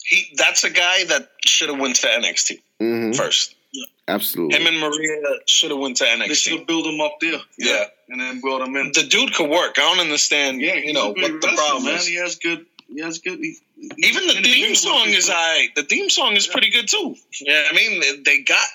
he, 0.05 0.33
that's 0.37 0.65
a 0.65 0.71
guy 0.71 1.05
that 1.05 1.29
should 1.47 1.69
have 1.69 1.79
went 1.79 1.97
to 1.97 2.07
NXT 2.07 2.59
hmm 2.81 3.13
first. 3.13 3.55
Absolutely. 4.09 4.59
Him 4.59 4.67
and 4.67 4.81
Maria 4.81 5.23
should 5.47 5.71
have 5.71 5.79
went 5.79 5.97
to 5.99 6.05
NXT. 6.05 6.29
They 6.29 6.35
should 6.35 6.53
NXT. 6.55 6.59
have 6.59 6.67
built 6.67 6.87
him 6.87 7.01
up 7.01 7.13
there. 7.21 7.39
Yeah. 7.59 7.85
And 8.09 8.21
then 8.21 8.41
brought 8.41 8.67
him 8.67 8.75
in. 8.75 8.91
The 8.93 9.05
dude 9.05 9.33
could 9.35 9.49
work. 9.49 9.77
I 9.79 9.83
don't 9.83 10.01
understand. 10.01 10.61
Yeah, 10.61 10.75
you 10.75 10.93
know 10.93 11.15
he's 11.15 11.29
a 11.29 11.33
what 11.33 11.41
the 11.41 11.49
problem 11.55 11.85
man. 11.85 11.95
is. 11.95 12.07
He 12.07 12.17
has 12.17 12.35
good. 12.37 12.67
He 12.89 13.01
has 13.03 13.21
good. 13.21 13.39
He, 13.39 13.57
Even 13.99 14.27
the 14.27 14.41
theme 14.43 14.75
song 14.75 15.11
is 15.11 15.27
stuff. 15.27 15.37
I. 15.39 15.69
The 15.77 15.85
theme 15.85 16.11
song 16.11 16.35
is 16.35 16.49
pretty 16.49 16.71
good 16.71 16.89
too. 16.89 17.15
Yeah, 17.41 17.63
I 17.71 17.75
mean 17.77 18.01
they- 18.01 18.23
they 18.25 18.43
got. 18.43 18.67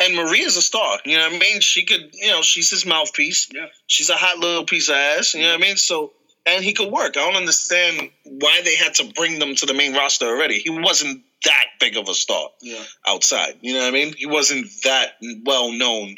And 0.00 0.16
Maria's 0.16 0.56
a 0.56 0.62
star. 0.62 0.98
You 1.04 1.18
know 1.18 1.24
what 1.28 1.36
I 1.36 1.38
mean? 1.38 1.60
She 1.60 1.84
could. 1.84 2.10
You 2.14 2.30
know, 2.32 2.42
she's 2.42 2.70
his 2.70 2.84
mouthpiece. 2.84 3.48
Yeah. 3.54 3.66
She's 3.86 4.10
a 4.10 4.16
hot 4.16 4.38
little 4.38 4.64
piece 4.64 4.88
of 4.88 4.96
ass. 4.96 5.34
You 5.34 5.42
know 5.42 5.48
what 5.50 5.58
I 5.60 5.62
mean? 5.62 5.76
So. 5.76 6.12
And 6.46 6.62
he 6.62 6.74
could 6.74 6.92
work. 6.92 7.16
I 7.16 7.20
don't 7.24 7.36
understand 7.36 8.10
why 8.24 8.60
they 8.64 8.76
had 8.76 8.94
to 8.94 9.12
bring 9.14 9.38
them 9.38 9.54
to 9.54 9.66
the 9.66 9.74
main 9.74 9.94
roster 9.94 10.26
already. 10.26 10.58
He 10.58 10.70
wasn't 10.70 11.22
that 11.44 11.64
big 11.80 11.96
of 11.96 12.08
a 12.08 12.14
star. 12.14 12.48
Yeah. 12.60 12.82
outside. 13.06 13.54
You 13.62 13.74
know 13.74 13.80
what 13.80 13.88
I 13.88 13.90
mean? 13.92 14.14
He 14.16 14.26
wasn't 14.26 14.66
that 14.84 15.14
well 15.44 15.72
known. 15.72 16.16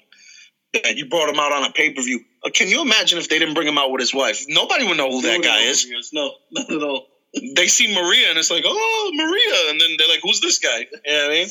Yeah, 0.73 0.91
you 0.91 1.09
brought 1.09 1.29
him 1.29 1.39
out 1.39 1.53
on 1.53 1.65
a 1.65 1.73
pay 1.73 1.93
per 1.93 2.03
view. 2.03 2.21
Uh, 2.45 2.51
can 2.53 2.69
you 2.69 2.83
imagine 2.83 3.19
if 3.19 3.29
they 3.29 3.39
didn't 3.39 3.55
bring 3.55 3.69
him 3.69 3.79
out 3.79 3.91
with 3.91 4.01
his 4.01 4.13
wife? 4.15 4.45
Nobody 4.49 4.87
would 4.87 4.97
know 4.97 5.11
who 5.11 5.23
that 5.23 5.43
guy 5.43 5.61
is. 5.61 5.87
No, 6.13 6.33
not 6.51 6.71
at 6.71 6.83
all. 6.83 7.07
They 7.55 7.67
see 7.67 7.95
Maria 7.95 8.31
and 8.31 8.39
it's 8.39 8.51
like, 8.51 8.65
oh, 8.67 9.11
Maria, 9.15 9.71
and 9.71 9.81
then 9.81 9.91
they're 9.99 10.09
like, 10.09 10.21
who's 10.23 10.41
this 10.41 10.59
guy? 10.59 10.79
You 10.79 11.13
know 11.13 11.23
what 11.23 11.31
I 11.31 11.35
mean? 11.35 11.49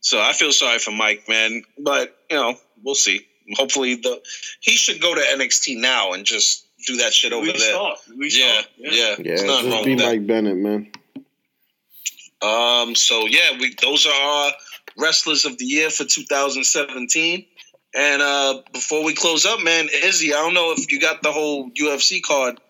So 0.00 0.20
I 0.20 0.32
feel 0.32 0.52
sorry 0.52 0.78
for 0.78 0.90
Mike, 0.90 1.28
man. 1.28 1.62
But 1.78 2.16
you 2.30 2.36
know, 2.36 2.54
we'll 2.82 2.94
see. 2.94 3.26
Hopefully, 3.54 3.96
the 3.96 4.20
he 4.60 4.72
should 4.72 5.00
go 5.00 5.14
to 5.14 5.20
NXT 5.20 5.78
now 5.80 6.12
and 6.12 6.24
just 6.24 6.63
do 6.86 6.96
that 6.98 7.12
shit 7.12 7.32
over 7.32 7.42
We 7.46 7.52
there. 7.52 7.60
start. 7.60 7.98
We 8.16 8.30
Yeah, 8.32 8.52
start. 8.60 8.66
yeah, 8.78 8.90
yeah, 8.92 9.14
It's 9.18 9.42
nothing 9.42 9.46
just 9.64 9.74
wrong 9.76 9.84
be 9.84 9.90
with 9.90 9.98
that. 10.00 10.06
Mike 10.06 10.26
Bennett, 10.26 10.56
man. 10.56 10.92
Um, 12.42 12.94
so 12.94 13.26
yeah, 13.26 13.58
we 13.58 13.74
those 13.80 14.06
are 14.06 14.12
our 14.14 14.52
wrestlers 14.98 15.44
of 15.44 15.56
the 15.58 15.64
year 15.64 15.90
for 15.90 16.04
2017. 16.04 17.46
And 17.96 18.22
uh 18.22 18.60
before 18.72 19.04
we 19.04 19.14
close 19.14 19.46
up, 19.46 19.60
man, 19.62 19.88
Izzy, 20.04 20.34
I 20.34 20.38
don't 20.38 20.54
know 20.54 20.72
if 20.76 20.90
you 20.92 21.00
got 21.00 21.22
the 21.22 21.32
whole 21.32 21.70
UFC 21.70 22.20
card 22.22 22.60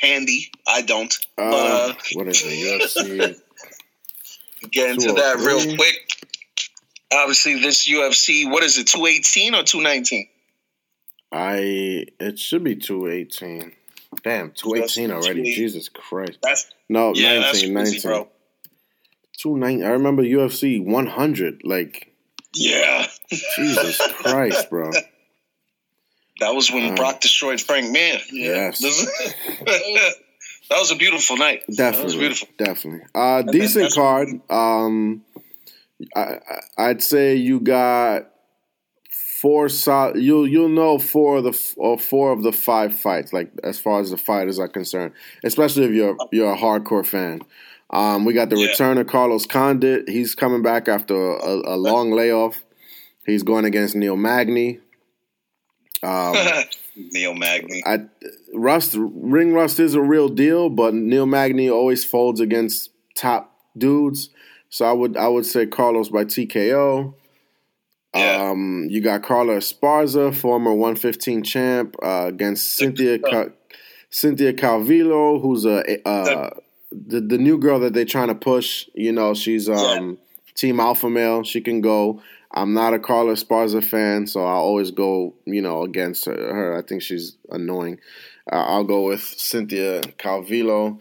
handy. 0.00 0.50
I 0.66 0.82
don't. 0.82 1.14
Uh, 1.36 1.42
Uh, 1.42 1.94
what 2.14 2.28
is 2.28 2.42
it? 2.44 2.80
UFC. 2.80 3.36
get 4.70 4.90
into 4.90 5.12
that 5.12 5.36
real 5.38 5.76
quick. 5.76 5.96
Obviously, 7.12 7.60
this 7.60 7.88
UFC, 7.88 8.50
what 8.50 8.62
is 8.62 8.76
it, 8.78 8.86
218 8.86 9.54
or 9.54 9.62
219? 9.62 10.28
I 11.32 12.06
it 12.18 12.38
should 12.38 12.64
be 12.64 12.76
two 12.76 13.06
eighteen. 13.08 13.72
Damn, 14.22 14.52
two 14.52 14.74
eighteen 14.74 15.08
That's- 15.08 15.26
already. 15.26 15.54
Jesus 15.54 15.88
Christ. 15.88 16.38
That's 16.42 16.66
No, 16.88 17.12
yeah, 17.14 17.40
that's 17.40 17.62
19, 17.62 17.74
crazy, 17.74 17.92
19. 17.96 18.00
bro. 18.10 18.28
Two 19.38 19.56
nine. 19.56 19.82
I 19.84 19.88
remember 19.90 20.22
UFC 20.22 20.82
one 20.84 21.06
hundred. 21.06 21.62
Like 21.64 22.12
Yeah. 22.54 23.06
Jesus 23.56 24.00
Christ, 24.22 24.70
bro. 24.70 24.90
That 26.40 26.54
was 26.54 26.70
when 26.70 26.92
Uh, 26.92 26.94
Brock 26.96 27.20
destroyed 27.20 27.60
Frank 27.60 27.90
Mir. 27.90 28.18
Yes. 28.32 28.80
That 30.70 30.80
was 30.80 30.90
a 30.90 30.96
beautiful 30.96 31.38
night. 31.38 31.64
Definitely, 31.74 32.18
beautiful. 32.18 32.48
definitely. 32.58 33.06
Uh, 33.14 33.40
decent 33.40 33.90
that's- 33.90 33.94
card. 33.94 34.28
Um, 34.50 35.24
I, 36.14 36.20
I- 36.20 36.60
I'd 36.90 37.02
say 37.02 37.36
you 37.36 37.58
got 37.60 38.30
four 39.40 39.68
solid. 39.68 40.16
You'll 40.16 40.46
you'll 40.48 40.68
know 40.68 40.98
four 40.98 41.38
of 41.38 41.44
the 41.44 41.50
f- 41.50 41.74
or 41.76 41.98
four 41.98 42.32
of 42.32 42.42
the 42.42 42.52
five 42.52 42.98
fights. 42.98 43.32
Like 43.32 43.50
as 43.62 43.78
far 43.78 44.00
as 44.00 44.10
the 44.10 44.16
fighters 44.18 44.58
are 44.58 44.68
concerned, 44.68 45.12
especially 45.44 45.84
if 45.84 45.92
you're 45.92 46.16
you're 46.32 46.52
a 46.52 46.56
hardcore 46.56 47.06
fan. 47.06 47.40
Um, 47.90 48.24
we 48.26 48.34
got 48.34 48.50
the 48.50 48.56
Yeah. 48.56 48.66
return 48.68 48.98
of 48.98 49.06
Carlos 49.06 49.46
Condit. 49.46 50.08
He's 50.08 50.34
coming 50.34 50.62
back 50.62 50.88
after 50.88 51.14
a, 51.14 51.74
a 51.74 51.76
long 51.90 52.10
layoff. 52.12 52.64
He's 53.26 53.42
going 53.42 53.64
against 53.64 53.94
Neil 53.96 54.16
Magny. 54.16 54.80
Um, 56.02 56.36
Neil 56.96 57.34
Magny. 57.34 57.82
I 57.86 58.00
rust 58.54 58.94
ring 58.98 59.52
rust 59.52 59.80
is 59.80 59.94
a 59.94 60.00
real 60.02 60.28
deal, 60.28 60.68
but 60.68 60.94
Neil 60.94 61.26
Magny 61.26 61.68
always 61.70 62.04
folds 62.04 62.40
against 62.40 62.90
top 63.14 63.52
dudes. 63.76 64.30
So 64.70 64.84
I 64.84 64.92
would 64.92 65.16
I 65.16 65.28
would 65.28 65.46
say 65.46 65.66
Carlos 65.66 66.08
by 66.10 66.24
TKO. 66.24 67.14
Yeah. 68.14 68.50
Um, 68.50 68.86
you 68.88 69.00
got 69.00 69.22
Carla 69.22 69.54
Esparza, 69.54 70.34
former 70.34 70.72
115 70.72 71.42
champ, 71.42 71.96
uh, 72.02 72.26
against 72.28 72.76
Cynthia 72.76 73.18
Cynthia 74.10 74.52
Calvillo, 74.54 75.40
who's 75.40 75.66
a 75.66 76.08
uh, 76.08 76.50
the 76.90 77.20
the 77.20 77.38
new 77.38 77.58
girl 77.58 77.80
that 77.80 77.92
they're 77.92 78.04
trying 78.04 78.28
to 78.28 78.34
push. 78.34 78.88
You 78.94 79.12
know, 79.12 79.34
she's 79.34 79.68
um, 79.68 79.76
yeah. 79.76 80.12
team 80.54 80.80
alpha 80.80 81.10
male. 81.10 81.44
She 81.44 81.60
can 81.60 81.80
go. 81.80 82.22
I'm 82.50 82.72
not 82.72 82.94
a 82.94 82.98
Carla 82.98 83.34
Esparza 83.34 83.84
fan, 83.84 84.26
so 84.26 84.40
I'll 84.40 84.56
always 84.56 84.90
go, 84.90 85.34
you 85.44 85.60
know, 85.60 85.82
against 85.82 86.24
her. 86.24 86.76
I 86.78 86.82
think 86.82 87.02
she's 87.02 87.36
annoying. 87.50 88.00
Uh, 88.50 88.64
I'll 88.66 88.84
go 88.84 89.02
with 89.02 89.20
Cynthia 89.20 90.00
Calvillo. 90.00 90.98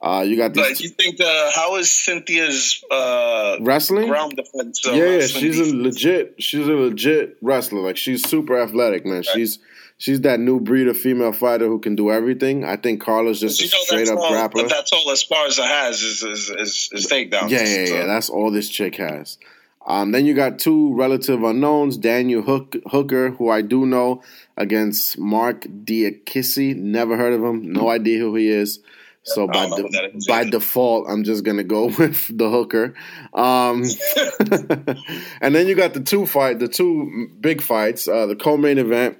Uh, 0.00 0.24
you 0.26 0.36
got 0.36 0.54
these. 0.54 0.64
But 0.64 0.80
you 0.80 0.90
think 0.90 1.20
uh, 1.20 1.50
how 1.52 1.76
is 1.76 1.90
Cynthia's 1.90 2.84
uh, 2.88 3.56
wrestling 3.60 4.08
ground 4.08 4.36
defense? 4.36 4.86
Uh, 4.86 4.92
yeah, 4.92 5.18
yeah, 5.18 5.26
she's 5.26 5.58
a 5.58 5.74
legit. 5.74 6.36
She's 6.38 6.68
a 6.68 6.72
legit 6.72 7.36
wrestler. 7.42 7.80
Like 7.80 7.96
she's 7.96 8.28
super 8.28 8.60
athletic, 8.60 9.04
man. 9.04 9.16
Right. 9.16 9.24
She's 9.26 9.58
she's 9.96 10.20
that 10.20 10.38
new 10.38 10.60
breed 10.60 10.86
of 10.86 10.96
female 10.96 11.32
fighter 11.32 11.66
who 11.66 11.80
can 11.80 11.96
do 11.96 12.12
everything. 12.12 12.64
I 12.64 12.76
think 12.76 13.02
Carla's 13.02 13.40
just 13.40 13.60
a 13.60 13.66
straight 13.66 14.08
up 14.08 14.18
all, 14.18 14.30
grappler. 14.30 14.52
But 14.52 14.68
that's 14.68 14.92
all 14.92 15.06
Esparza 15.06 15.66
has 15.66 16.00
is 16.00 16.22
is, 16.22 16.50
is, 16.50 16.90
is 16.92 17.06
takedowns. 17.08 17.50
Yeah, 17.50 17.64
yeah, 17.64 17.86
so. 17.86 17.94
yeah. 17.94 18.06
That's 18.06 18.30
all 18.30 18.52
this 18.52 18.68
chick 18.68 18.94
has. 18.96 19.36
Um, 19.84 20.12
then 20.12 20.26
you 20.26 20.34
got 20.34 20.58
two 20.58 20.94
relative 20.94 21.42
unknowns, 21.42 21.96
Daniel 21.96 22.42
Hook, 22.42 22.76
Hooker, 22.90 23.30
who 23.30 23.48
I 23.48 23.62
do 23.62 23.86
know, 23.86 24.22
against 24.56 25.18
Marc 25.18 25.62
Diakiese. 25.62 26.76
Never 26.76 27.16
heard 27.16 27.32
of 27.32 27.42
him. 27.42 27.72
No 27.72 27.88
idea 27.88 28.18
who 28.18 28.34
he 28.36 28.48
is. 28.48 28.80
So 29.22 29.46
by 29.46 29.68
de- 29.68 30.18
by 30.26 30.44
default, 30.44 31.08
I'm 31.08 31.24
just 31.24 31.44
gonna 31.44 31.64
go 31.64 31.86
with 31.98 32.36
the 32.36 32.48
hooker. 32.48 32.94
Um, 33.34 33.84
and 35.40 35.54
then 35.54 35.66
you 35.66 35.74
got 35.74 35.94
the 35.94 36.00
two 36.00 36.26
fight, 36.26 36.58
the 36.58 36.68
two 36.68 37.28
big 37.40 37.60
fights, 37.60 38.08
uh, 38.08 38.26
the 38.26 38.36
co-main 38.36 38.78
event: 38.78 39.18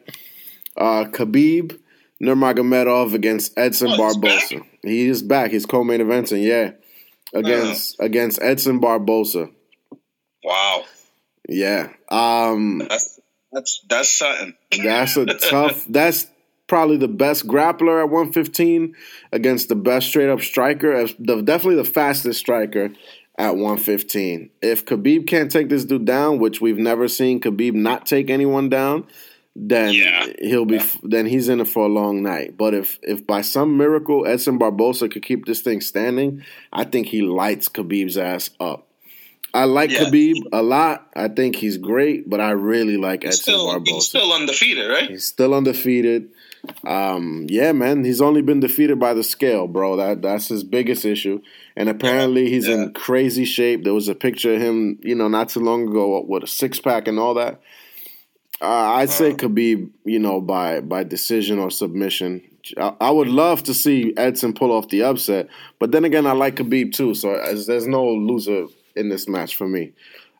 uh, 0.76 1.04
Khabib 1.04 1.78
Nurmagomedov 2.22 3.14
against 3.14 3.56
Edson 3.58 3.90
oh, 3.92 3.96
Barboza. 3.96 4.60
He 4.82 5.08
is 5.08 5.22
back. 5.22 5.50
He's 5.50 5.66
co-main 5.66 6.00
eventing, 6.00 6.44
yeah, 6.44 6.72
against 7.32 8.00
uh 8.00 8.04
against 8.04 8.40
Edson 8.40 8.80
Barboza. 8.80 9.50
Wow. 10.42 10.84
Yeah. 11.48 11.88
Um, 12.10 12.78
that's 12.78 13.20
that's 13.52 13.84
that's 13.88 14.18
something. 14.18 14.54
That's 14.82 15.16
a 15.16 15.26
tough. 15.50 15.84
That's 15.88 16.26
probably 16.68 16.96
the 16.96 17.08
best 17.08 17.48
grappler 17.48 18.00
at 18.00 18.10
115 18.10 18.94
against 19.32 19.68
the 19.68 19.74
best 19.74 20.06
straight 20.06 20.28
up 20.28 20.40
striker, 20.40 21.06
definitely 21.06 21.76
the 21.76 21.84
fastest 21.84 22.38
striker 22.38 22.90
at 23.36 23.56
115. 23.56 24.50
If 24.62 24.84
Khabib 24.84 25.26
can't 25.26 25.50
take 25.50 25.68
this 25.68 25.84
dude 25.84 26.04
down, 26.04 26.38
which 26.38 26.60
we've 26.60 26.78
never 26.78 27.08
seen 27.08 27.40
Khabib 27.40 27.74
not 27.74 28.06
take 28.06 28.30
anyone 28.30 28.68
down, 28.68 29.06
then 29.56 29.92
yeah. 29.92 30.26
he'll 30.40 30.64
be 30.64 30.76
yeah. 30.76 30.86
then 31.02 31.26
he's 31.26 31.48
in 31.48 31.60
it 31.60 31.68
for 31.68 31.84
a 31.84 31.88
long 31.88 32.22
night. 32.22 32.56
But 32.56 32.74
if 32.74 32.98
if 33.02 33.26
by 33.26 33.40
some 33.40 33.76
miracle 33.76 34.26
Edson 34.26 34.58
Barboza 34.58 35.08
could 35.08 35.24
keep 35.24 35.46
this 35.46 35.62
thing 35.62 35.80
standing, 35.80 36.44
I 36.72 36.84
think 36.84 37.08
he 37.08 37.22
lights 37.22 37.68
Khabib's 37.68 38.16
ass 38.16 38.50
up. 38.60 38.86
I 39.54 39.64
like 39.64 39.90
yeah. 39.90 40.04
Khabib 40.04 40.36
a 40.52 40.62
lot. 40.62 41.08
I 41.16 41.28
think 41.28 41.56
he's 41.56 41.78
great, 41.78 42.28
but 42.28 42.40
I 42.40 42.50
really 42.50 42.96
like 42.96 43.22
he's 43.22 43.40
Edson 43.40 43.54
still, 43.54 43.66
Barboza. 43.66 43.94
He's 43.94 44.08
still 44.08 44.32
undefeated, 44.32 44.90
right? 44.90 45.10
He's 45.10 45.24
still 45.24 45.54
undefeated. 45.54 46.30
Um, 46.84 47.46
yeah, 47.48 47.72
man, 47.72 48.04
he's 48.04 48.20
only 48.20 48.42
been 48.42 48.60
defeated 48.60 48.98
by 48.98 49.14
the 49.14 49.24
scale, 49.24 49.66
bro. 49.66 49.96
That 49.96 50.22
that's 50.22 50.48
his 50.48 50.64
biggest 50.64 51.04
issue. 51.04 51.40
And 51.76 51.88
apparently, 51.88 52.50
he's 52.50 52.66
yeah. 52.66 52.74
in 52.74 52.92
crazy 52.92 53.44
shape. 53.44 53.84
There 53.84 53.94
was 53.94 54.08
a 54.08 54.14
picture 54.14 54.54
of 54.54 54.60
him, 54.60 54.98
you 55.02 55.14
know, 55.14 55.28
not 55.28 55.50
too 55.50 55.60
long 55.60 55.88
ago 55.88 56.24
with 56.26 56.44
a 56.44 56.46
six 56.46 56.80
pack 56.80 57.08
and 57.08 57.18
all 57.18 57.34
that. 57.34 57.60
Uh, 58.60 58.66
I'd 58.66 59.10
say 59.10 59.34
Khabib, 59.34 59.90
you 60.04 60.18
know, 60.18 60.40
by 60.40 60.80
by 60.80 61.04
decision 61.04 61.58
or 61.58 61.70
submission. 61.70 62.42
I, 62.76 62.94
I, 63.00 63.10
would 63.10 63.28
love 63.28 63.62
to 63.64 63.74
see 63.74 64.12
Edson 64.16 64.52
pull 64.52 64.72
off 64.72 64.88
the 64.88 65.04
upset, 65.04 65.48
but 65.78 65.92
then 65.92 66.04
again, 66.04 66.26
I 66.26 66.32
like 66.32 66.56
Khabib 66.56 66.92
too. 66.92 67.14
So 67.14 67.36
there's 67.66 67.86
no 67.86 68.04
loser 68.04 68.66
in 68.96 69.08
this 69.08 69.28
match 69.28 69.56
for 69.56 69.68
me. 69.68 69.92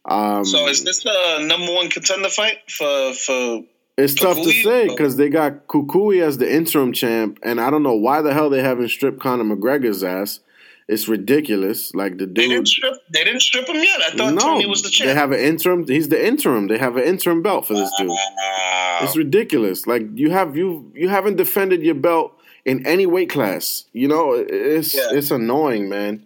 Um, 0.05 0.45
so 0.45 0.67
is 0.69 0.85
this 0.85 1.05
the 1.05 1.45
number 1.47 1.73
one 1.73 1.91
contender 1.91 2.29
fight 2.29 2.59
for 2.69 3.13
for 3.15 3.63
it's 3.99 4.15
tough 4.15 4.37
to 4.37 4.51
say 4.51 4.87
because 4.87 5.17
they 5.17 5.29
got 5.29 5.67
Cucuy 5.67 6.23
as 6.23 6.39
the 6.39 6.51
interim 6.51 6.93
champ, 6.93 7.39
and 7.43 7.61
I 7.61 7.69
don't 7.69 7.83
know 7.83 7.97
why 7.97 8.23
the 8.23 8.33
hell 8.33 8.49
they 8.49 8.63
haven't 8.63 8.91
stripped 8.91 9.19
Conor 9.19 9.45
McGregor's 9.45 10.05
ass. 10.05 10.39
It's 10.87 11.09
ridiculous. 11.09 11.93
Like 11.95 12.13
the 12.17 12.27
dude, 12.27 12.37
they 12.37 12.49
didn't 12.49 12.69
strip. 12.69 12.95
They 13.13 13.25
didn't 13.25 13.41
strip 13.41 13.69
him 13.69 13.77
yet. 13.77 14.01
I 14.01 14.17
thought 14.17 14.35
no, 14.35 14.41
Tony 14.41 14.67
was 14.67 14.83
the 14.83 14.89
champ. 14.89 15.09
They 15.09 15.15
have 15.15 15.33
an 15.33 15.41
interim. 15.41 15.87
He's 15.87 16.09
the 16.09 16.27
interim. 16.27 16.69
They 16.69 16.79
have 16.79 16.97
an 16.97 17.03
interim 17.03 17.43
belt 17.43 17.67
for 17.67 17.75
this 17.75 17.93
dude. 17.99 18.09
Wow. 18.09 18.99
It's 19.03 19.17
ridiculous. 19.17 19.87
Like 19.87 20.05
you 20.15 20.31
have 20.31 20.57
you 20.57 20.91
you 20.95 21.09
haven't 21.09 21.37
defended 21.37 21.83
your 21.83 21.97
belt 21.97 22.33
in 22.65 22.87
any 22.87 23.05
weight 23.05 23.31
class. 23.31 23.85
You 23.93 24.07
know, 24.07 24.33
it's 24.33 24.95
yeah. 24.95 25.09
it's 25.11 25.33
annoying, 25.33 25.89
man. 25.89 26.25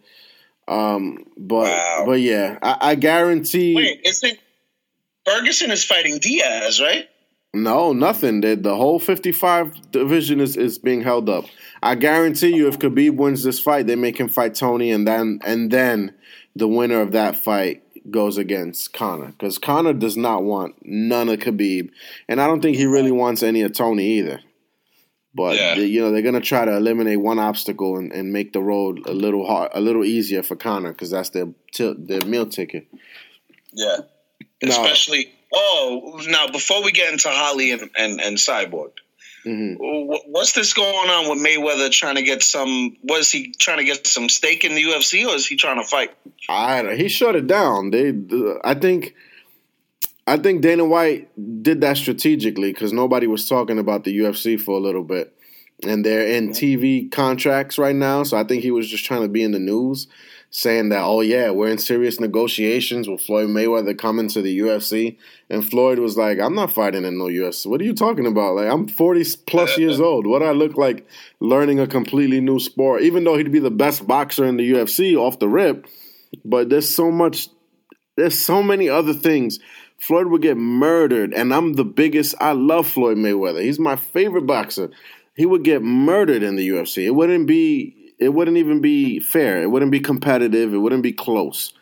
Um, 0.68 1.24
but 1.38 1.70
wow. 1.70 2.02
but 2.06 2.20
yeah, 2.20 2.58
I, 2.62 2.76
I 2.80 2.94
guarantee. 2.96 3.74
Wait, 3.74 4.02
is 4.04 4.22
it 4.22 4.38
Ferguson 5.24 5.70
is 5.70 5.84
fighting 5.84 6.18
Diaz, 6.18 6.80
right? 6.80 7.08
No, 7.54 7.92
nothing. 7.92 8.40
The, 8.40 8.54
the 8.54 8.76
whole 8.76 8.98
55 8.98 9.90
division 9.90 10.40
is, 10.40 10.56
is 10.56 10.78
being 10.78 11.02
held 11.02 11.28
up. 11.28 11.44
I 11.82 11.96
guarantee 11.96 12.54
you, 12.54 12.66
if 12.66 12.78
Khabib 12.78 13.16
wins 13.16 13.42
this 13.42 13.60
fight, 13.60 13.86
they 13.86 13.96
make 13.96 14.18
him 14.18 14.28
fight 14.28 14.54
Tony, 14.54 14.90
and 14.90 15.06
then 15.06 15.40
and 15.44 15.70
then 15.70 16.14
the 16.56 16.68
winner 16.68 17.00
of 17.00 17.12
that 17.12 17.36
fight 17.36 17.82
goes 18.10 18.38
against 18.38 18.92
Conor 18.92 19.28
because 19.28 19.58
Conor 19.58 19.92
does 19.92 20.16
not 20.16 20.44
want 20.44 20.76
none 20.82 21.28
of 21.28 21.40
Khabib, 21.40 21.90
and 22.28 22.40
I 22.40 22.46
don't 22.46 22.62
think 22.62 22.76
he 22.76 22.86
really 22.86 23.12
wants 23.12 23.42
any 23.42 23.62
of 23.62 23.72
Tony 23.72 24.18
either. 24.18 24.40
But 25.34 25.56
yeah. 25.56 25.74
you 25.74 26.00
know 26.00 26.10
they're 26.10 26.22
gonna 26.22 26.40
try 26.40 26.64
to 26.64 26.76
eliminate 26.76 27.20
one 27.20 27.38
obstacle 27.38 27.96
and, 27.96 28.12
and 28.12 28.32
make 28.32 28.52
the 28.52 28.60
road 28.60 29.06
a 29.06 29.12
little 29.12 29.46
hard, 29.46 29.72
a 29.74 29.80
little 29.80 30.04
easier 30.04 30.42
for 30.42 30.56
Conor 30.56 30.92
because 30.92 31.10
that's 31.10 31.30
their 31.30 31.48
t- 31.72 31.96
their 31.98 32.20
meal 32.26 32.46
ticket. 32.46 32.86
Yeah, 33.72 33.98
especially 34.62 35.32
Oh, 35.52 36.20
now 36.28 36.48
before 36.48 36.82
we 36.82 36.92
get 36.92 37.12
into 37.12 37.28
Holly 37.28 37.72
and 37.72 37.90
and, 37.96 38.20
and 38.20 38.36
Cyborg, 38.36 38.92
mm-hmm. 39.44 39.74
what's 40.30 40.52
this 40.52 40.72
going 40.72 41.10
on 41.10 41.28
with 41.28 41.44
Mayweather 41.44 41.90
trying 41.90 42.16
to 42.16 42.22
get 42.22 42.42
some? 42.42 42.96
Was 43.02 43.30
he 43.30 43.52
trying 43.58 43.78
to 43.78 43.84
get 43.84 44.06
some 44.06 44.28
stake 44.28 44.64
in 44.64 44.74
the 44.74 44.82
UFC, 44.82 45.26
or 45.26 45.34
is 45.34 45.46
he 45.46 45.56
trying 45.56 45.80
to 45.82 45.86
fight? 45.86 46.14
I 46.48 46.94
he 46.94 47.08
shut 47.08 47.36
it 47.36 47.46
down. 47.46 47.90
They, 47.90 48.12
I 48.64 48.74
think. 48.74 49.14
I 50.24 50.36
think 50.36 50.62
Dana 50.62 50.84
White 50.84 51.30
did 51.64 51.80
that 51.80 51.96
strategically 51.96 52.72
because 52.72 52.92
nobody 52.92 53.26
was 53.26 53.48
talking 53.48 53.80
about 53.80 54.04
the 54.04 54.16
UFC 54.16 54.58
for 54.58 54.78
a 54.78 54.80
little 54.80 55.02
bit. 55.02 55.34
And 55.84 56.04
they're 56.04 56.26
in 56.26 56.50
TV 56.50 57.10
contracts 57.10 57.78
right 57.78 57.96
now. 57.96 58.22
So 58.22 58.36
I 58.36 58.44
think 58.44 58.62
he 58.62 58.70
was 58.70 58.88
just 58.88 59.04
trying 59.04 59.22
to 59.22 59.28
be 59.28 59.42
in 59.42 59.52
the 59.52 59.58
news 59.58 60.06
saying 60.54 60.90
that, 60.90 61.02
oh 61.02 61.22
yeah, 61.22 61.50
we're 61.50 61.70
in 61.70 61.78
serious 61.78 62.20
negotiations 62.20 63.08
with 63.08 63.22
Floyd 63.22 63.48
Mayweather 63.48 63.98
coming 63.98 64.28
to 64.28 64.42
the 64.42 64.60
UFC, 64.60 65.16
and 65.48 65.68
Floyd 65.68 65.98
was 65.98 66.18
like, 66.18 66.38
I'm 66.38 66.54
not 66.54 66.70
fighting 66.70 67.06
in 67.06 67.16
no 67.16 67.24
UFC. 67.24 67.66
What 67.66 67.80
are 67.80 67.84
you 67.84 67.94
talking 67.94 68.26
about? 68.26 68.56
Like 68.56 68.68
I'm 68.70 68.86
40 68.86 69.24
plus 69.46 69.78
years 69.78 69.98
old. 69.98 70.26
What 70.26 70.40
do 70.40 70.44
I 70.44 70.52
look 70.52 70.76
like 70.76 71.06
learning 71.40 71.80
a 71.80 71.86
completely 71.86 72.42
new 72.42 72.60
sport? 72.60 73.02
Even 73.02 73.24
though 73.24 73.38
he'd 73.38 73.50
be 73.50 73.60
the 73.60 73.70
best 73.70 74.06
boxer 74.06 74.44
in 74.44 74.58
the 74.58 74.72
UFC 74.72 75.16
off 75.16 75.38
the 75.38 75.48
rip, 75.48 75.86
but 76.44 76.68
there's 76.68 76.94
so 76.94 77.10
much, 77.10 77.48
there's 78.16 78.38
so 78.38 78.62
many 78.62 78.90
other 78.90 79.14
things. 79.14 79.58
Floyd 79.98 80.26
would 80.26 80.42
get 80.42 80.58
murdered, 80.58 81.32
and 81.32 81.54
I'm 81.54 81.74
the 81.74 81.84
biggest. 81.84 82.34
I 82.40 82.52
love 82.52 82.86
Floyd 82.86 83.16
Mayweather. 83.16 83.62
He's 83.62 83.78
my 83.78 83.96
favorite 83.96 84.46
boxer. 84.46 84.90
He 85.34 85.46
would 85.46 85.64
get 85.64 85.82
murdered 85.82 86.42
in 86.42 86.56
the 86.56 86.68
UFC. 86.68 87.04
It 87.04 87.12
wouldn't 87.12 87.46
be 87.46 88.14
it 88.18 88.34
wouldn't 88.34 88.56
even 88.56 88.80
be 88.80 89.20
fair. 89.20 89.62
It 89.62 89.70
wouldn't 89.70 89.90
be 89.90 90.00
competitive. 90.00 90.72
It 90.72 90.78
wouldn't 90.78 91.02
be 91.02 91.12
close. 91.12 91.72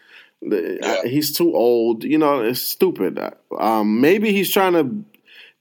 Yeah. 0.41 1.03
He's 1.05 1.37
too 1.37 1.55
old. 1.55 2.03
You 2.03 2.19
know, 2.19 2.41
it's 2.41 2.63
stupid. 2.63 3.19
Um, 3.59 4.01
maybe 4.01 4.33
he's 4.33 4.51
trying 4.51 4.73
to 4.73 5.05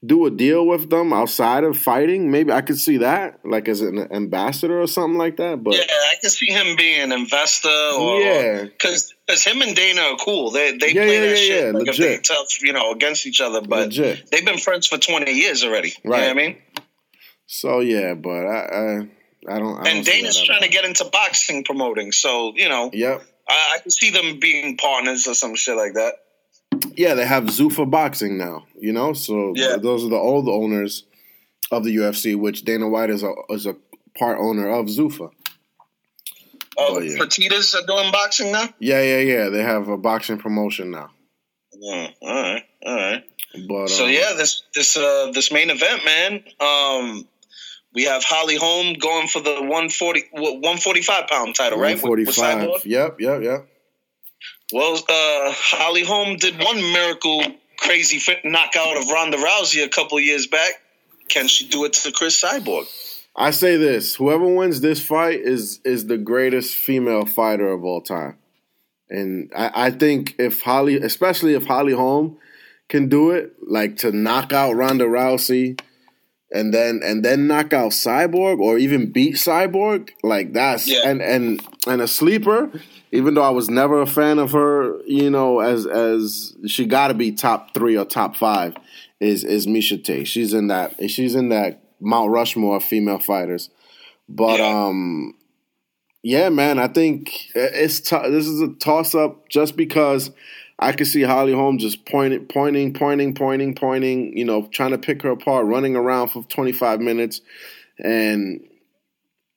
do 0.04 0.24
a 0.24 0.30
deal 0.30 0.66
with 0.66 0.88
them 0.88 1.12
outside 1.12 1.64
of 1.64 1.76
fighting. 1.76 2.30
Maybe 2.30 2.52
I 2.52 2.62
could 2.62 2.78
see 2.78 2.98
that, 2.98 3.40
like 3.44 3.68
as 3.68 3.82
an 3.82 4.10
ambassador 4.10 4.80
or 4.80 4.86
something 4.86 5.18
like 5.18 5.36
that. 5.36 5.62
But 5.62 5.74
yeah, 5.74 5.82
I 5.82 6.14
could 6.20 6.30
see 6.30 6.50
him 6.50 6.76
being 6.76 7.02
an 7.02 7.12
investor. 7.12 7.68
Or, 7.68 8.20
yeah, 8.20 8.62
because 8.64 9.14
because 9.26 9.44
him 9.44 9.60
and 9.60 9.76
Dana 9.76 10.00
are 10.00 10.16
cool. 10.16 10.50
They 10.50 10.76
they 10.78 10.92
yeah, 10.92 11.04
play 11.04 11.14
yeah, 11.14 11.20
that 11.20 11.28
yeah, 11.28 11.34
shit 11.34 11.64
yeah, 11.64 11.70
like 11.72 11.86
legit. 11.86 12.04
if 12.06 12.22
they 12.22 12.34
tough, 12.34 12.62
you 12.62 12.72
know, 12.72 12.92
against 12.92 13.26
each 13.26 13.42
other. 13.42 13.60
But 13.60 13.88
legit. 13.88 14.30
they've 14.30 14.44
been 14.44 14.58
friends 14.58 14.86
for 14.86 14.96
twenty 14.96 15.32
years 15.32 15.62
already. 15.62 15.92
Right. 16.04 16.20
You 16.20 16.24
know 16.24 16.30
I 16.30 16.34
mean. 16.34 16.56
So 17.52 17.80
yeah, 17.80 18.14
but 18.14 18.46
I, 18.46 18.60
I 18.60 19.08
I 19.48 19.58
don't. 19.58 19.74
I 19.74 19.90
and 19.90 20.04
don't 20.04 20.06
Dana's 20.06 20.40
trying 20.40 20.62
to 20.62 20.68
get 20.68 20.84
into 20.84 21.04
boxing 21.06 21.64
promoting, 21.64 22.12
so 22.12 22.52
you 22.54 22.68
know. 22.68 22.90
Yep. 22.92 23.24
I, 23.48 23.74
I 23.74 23.78
can 23.80 23.90
see 23.90 24.10
them 24.10 24.38
being 24.38 24.76
partners 24.76 25.26
or 25.26 25.34
some 25.34 25.56
shit 25.56 25.76
like 25.76 25.94
that. 25.94 26.12
Yeah, 26.96 27.14
they 27.14 27.26
have 27.26 27.44
Zuffa 27.46 27.90
Boxing 27.90 28.38
now. 28.38 28.66
You 28.78 28.92
know, 28.92 29.14
so 29.14 29.52
yeah. 29.56 29.78
those 29.82 30.04
are 30.04 30.08
the 30.08 30.14
old 30.14 30.48
owners 30.48 31.06
of 31.72 31.82
the 31.82 31.96
UFC, 31.96 32.38
which 32.38 32.64
Dana 32.64 32.88
White 32.88 33.10
is 33.10 33.24
a 33.24 33.32
is 33.48 33.66
a 33.66 33.74
part 34.16 34.38
owner 34.38 34.68
of 34.68 34.86
Zuffa. 34.86 35.30
Oh, 36.78 36.94
but, 36.94 37.04
yeah. 37.04 37.18
Fertitas 37.18 37.74
are 37.74 37.84
doing 37.84 38.12
boxing 38.12 38.52
now. 38.52 38.68
Yeah, 38.78 39.02
yeah, 39.02 39.18
yeah. 39.18 39.48
They 39.48 39.64
have 39.64 39.88
a 39.88 39.96
boxing 39.98 40.38
promotion 40.38 40.92
now. 40.92 41.10
Yeah, 41.72 42.10
all 42.22 42.42
right, 42.42 42.64
all 42.86 42.94
right. 42.94 43.24
But 43.66 43.88
so 43.88 44.04
um, 44.04 44.12
yeah, 44.12 44.34
this 44.36 44.62
this 44.72 44.96
uh 44.96 45.32
this 45.34 45.50
main 45.50 45.70
event, 45.70 46.04
man. 46.04 46.44
Um, 46.60 47.26
We 47.94 48.04
have 48.04 48.22
Holly 48.24 48.56
Holm 48.56 48.94
going 48.94 49.26
for 49.26 49.40
the 49.40 49.54
140, 49.54 50.28
145 50.32 51.26
pound 51.26 51.54
title, 51.56 51.78
right? 51.78 51.94
With- 51.94 52.02
One 52.04 52.10
with 52.20 52.34
forty 52.34 52.40
Cyborg? 52.40 52.72
five. 52.78 52.86
Yep, 52.86 53.20
yep, 53.20 53.42
yep. 53.42 53.66
Well, 54.72 54.94
uh, 54.94 55.52
Holly 55.52 56.04
Holm 56.04 56.36
did 56.36 56.58
one 56.62 56.76
miracle 56.92 57.42
crazy 57.76 58.18
fit 58.18 58.38
knockout 58.44 58.96
of 58.96 59.08
Ronda 59.10 59.36
Rousey 59.38 59.84
a 59.84 59.88
couple 59.88 60.20
years 60.20 60.46
back. 60.46 60.74
Can 61.28 61.48
she 61.48 61.66
do 61.68 61.84
it 61.84 61.94
to 61.94 62.12
Cris 62.12 62.40
Cyborg? 62.42 62.86
I 63.34 63.50
say 63.50 63.76
this: 63.76 64.14
whoever 64.16 64.46
wins 64.46 64.80
this 64.80 65.04
fight 65.04 65.40
is 65.40 65.80
is 65.84 66.06
the 66.06 66.18
greatest 66.18 66.76
female 66.76 67.24
fighter 67.26 67.68
of 67.72 67.84
all 67.84 68.00
time, 68.00 68.38
and 69.08 69.50
I, 69.56 69.86
I 69.86 69.90
think 69.90 70.34
if 70.38 70.62
Holly, 70.62 70.96
especially 70.96 71.54
if 71.54 71.66
Holly 71.66 71.92
Holm 71.92 72.38
can 72.88 73.08
do 73.08 73.30
it, 73.30 73.54
like 73.66 73.96
to 73.98 74.10
knock 74.12 74.52
out 74.52 74.74
Ronda 74.74 75.04
Rousey, 75.04 75.80
and 76.52 76.72
then 76.74 77.00
and 77.02 77.24
then 77.24 77.46
knock 77.46 77.72
out 77.72 77.92
Cyborg 77.92 78.58
or 78.60 78.78
even 78.78 79.10
beat 79.12 79.34
Cyborg, 79.36 80.10
like 80.22 80.52
that's 80.52 80.86
Yeah. 80.88 81.02
and 81.08 81.20
and 81.22 81.60
and 81.86 82.00
a 82.02 82.08
sleeper. 82.08 82.70
Even 83.12 83.34
though 83.34 83.42
I 83.42 83.50
was 83.50 83.68
never 83.68 84.00
a 84.00 84.06
fan 84.06 84.38
of 84.38 84.52
her, 84.52 85.00
you 85.04 85.30
know, 85.30 85.58
as 85.60 85.84
as 85.86 86.54
she 86.66 86.86
got 86.86 87.08
to 87.08 87.14
be 87.14 87.32
top 87.32 87.74
three 87.74 87.96
or 87.96 88.04
top 88.04 88.36
five, 88.36 88.74
is 89.18 89.42
is 89.42 89.66
Miesha 89.66 90.02
Tate. 90.02 90.28
She's 90.28 90.52
in 90.54 90.68
that. 90.68 90.94
She's 91.10 91.34
in 91.34 91.48
that 91.48 91.82
Mount 92.00 92.30
Rushmore 92.30 92.76
of 92.76 92.84
female 92.84 93.18
fighters. 93.18 93.68
But 94.28 94.60
Yeah. 94.60 94.84
um, 94.86 95.34
yeah, 96.22 96.50
man, 96.50 96.78
I 96.78 96.86
think 96.86 97.32
it's 97.54 98.00
t- 98.00 98.30
this 98.30 98.46
is 98.46 98.60
a 98.60 98.68
toss 98.74 99.14
up 99.14 99.48
just 99.48 99.76
because 99.76 100.30
I 100.80 100.92
could 100.92 101.06
see 101.06 101.22
Holly 101.22 101.52
Holm 101.52 101.76
just 101.76 102.06
pointing, 102.06 102.46
pointing, 102.46 102.94
pointing, 102.94 103.34
pointing, 103.34 103.74
pointing. 103.74 104.36
You 104.36 104.46
know, 104.46 104.66
trying 104.68 104.92
to 104.92 104.98
pick 104.98 105.22
her 105.22 105.30
apart, 105.30 105.66
running 105.66 105.94
around 105.94 106.28
for 106.28 106.42
twenty 106.44 106.72
five 106.72 107.00
minutes, 107.00 107.42
and 108.02 108.66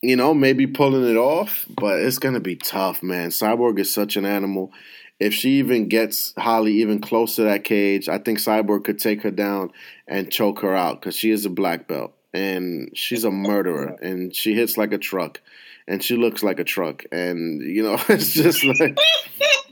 you 0.01 0.17
know 0.17 0.33
maybe 0.33 0.67
pulling 0.67 1.09
it 1.09 1.17
off. 1.17 1.65
But 1.69 2.01
it's 2.01 2.19
gonna 2.19 2.41
be 2.41 2.57
tough, 2.57 3.01
man. 3.01 3.29
Cyborg 3.29 3.79
is 3.79 3.93
such 3.93 4.17
an 4.17 4.25
animal. 4.25 4.71
If 5.19 5.33
she 5.33 5.51
even 5.59 5.87
gets 5.87 6.33
Holly 6.37 6.73
even 6.81 6.99
close 6.99 7.37
to 7.37 7.43
that 7.43 7.63
cage, 7.63 8.09
I 8.09 8.17
think 8.17 8.39
Cyborg 8.39 8.83
could 8.83 8.99
take 8.99 9.21
her 9.23 9.31
down 9.31 9.71
and 10.05 10.29
choke 10.29 10.59
her 10.59 10.75
out 10.75 10.99
because 10.99 11.15
she 11.15 11.31
is 11.31 11.45
a 11.45 11.49
black 11.49 11.87
belt 11.87 12.13
and 12.33 12.89
she's 12.93 13.23
a 13.23 13.31
murderer 13.31 13.95
and 14.01 14.35
she 14.35 14.53
hits 14.55 14.75
like 14.75 14.91
a 14.91 14.97
truck 14.97 15.39
and 15.87 16.03
she 16.03 16.15
looks 16.15 16.43
like 16.43 16.59
a 16.59 16.63
truck 16.63 17.03
and 17.11 17.61
you 17.61 17.83
know 17.83 17.97
it's 18.09 18.33
just 18.33 18.63
like 18.63 18.97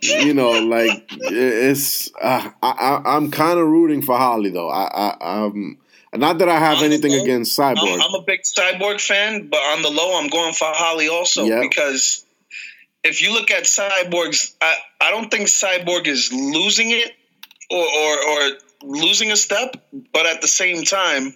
you 0.02 0.34
know 0.34 0.52
like 0.52 1.04
it's 1.12 2.10
uh, 2.22 2.50
I, 2.62 2.70
I, 3.06 3.16
I'm 3.16 3.32
kind 3.32 3.60
of 3.60 3.68
rooting 3.68 4.02
for 4.02 4.18
Holly 4.18 4.50
though. 4.50 4.70
I, 4.70 5.16
I 5.20 5.44
um 5.46 5.78
not 6.14 6.40
that 6.40 6.50
I 6.50 6.60
have 6.60 6.80
I'm 6.80 6.86
anything 6.86 7.14
a- 7.14 7.22
against 7.24 7.58
I'm, 7.60 7.76
Cyborg. 7.76 8.02
I'm 8.04 8.16
a 8.22 8.24
big 8.24 8.42
Cyborg 8.42 9.00
fan, 9.00 9.48
but 9.48 9.58
on 9.60 9.82
the 9.82 9.90
low, 9.90 10.20
I'm 10.20 10.28
going 10.30 10.54
for 10.54 10.68
Holly 10.68 11.08
also 11.08 11.46
Yep. 11.46 11.62
because 11.62 12.26
if 13.04 13.22
you 13.22 13.34
look 13.34 13.50
at 13.50 13.64
Cyborg's, 13.64 14.56
I, 14.62 14.76
I 15.00 15.12
don't 15.12 15.32
think 15.32 15.48
Cyborg 15.48 16.08
is 16.08 16.32
losing 16.34 16.92
it 16.92 17.12
or, 17.72 17.80
or 17.86 18.30
or 18.30 18.58
losing 18.84 19.32
a 19.32 19.36
step, 19.38 19.76
but 20.12 20.26
at 20.26 20.42
the 20.42 20.48
same 20.48 20.84
time, 20.84 21.34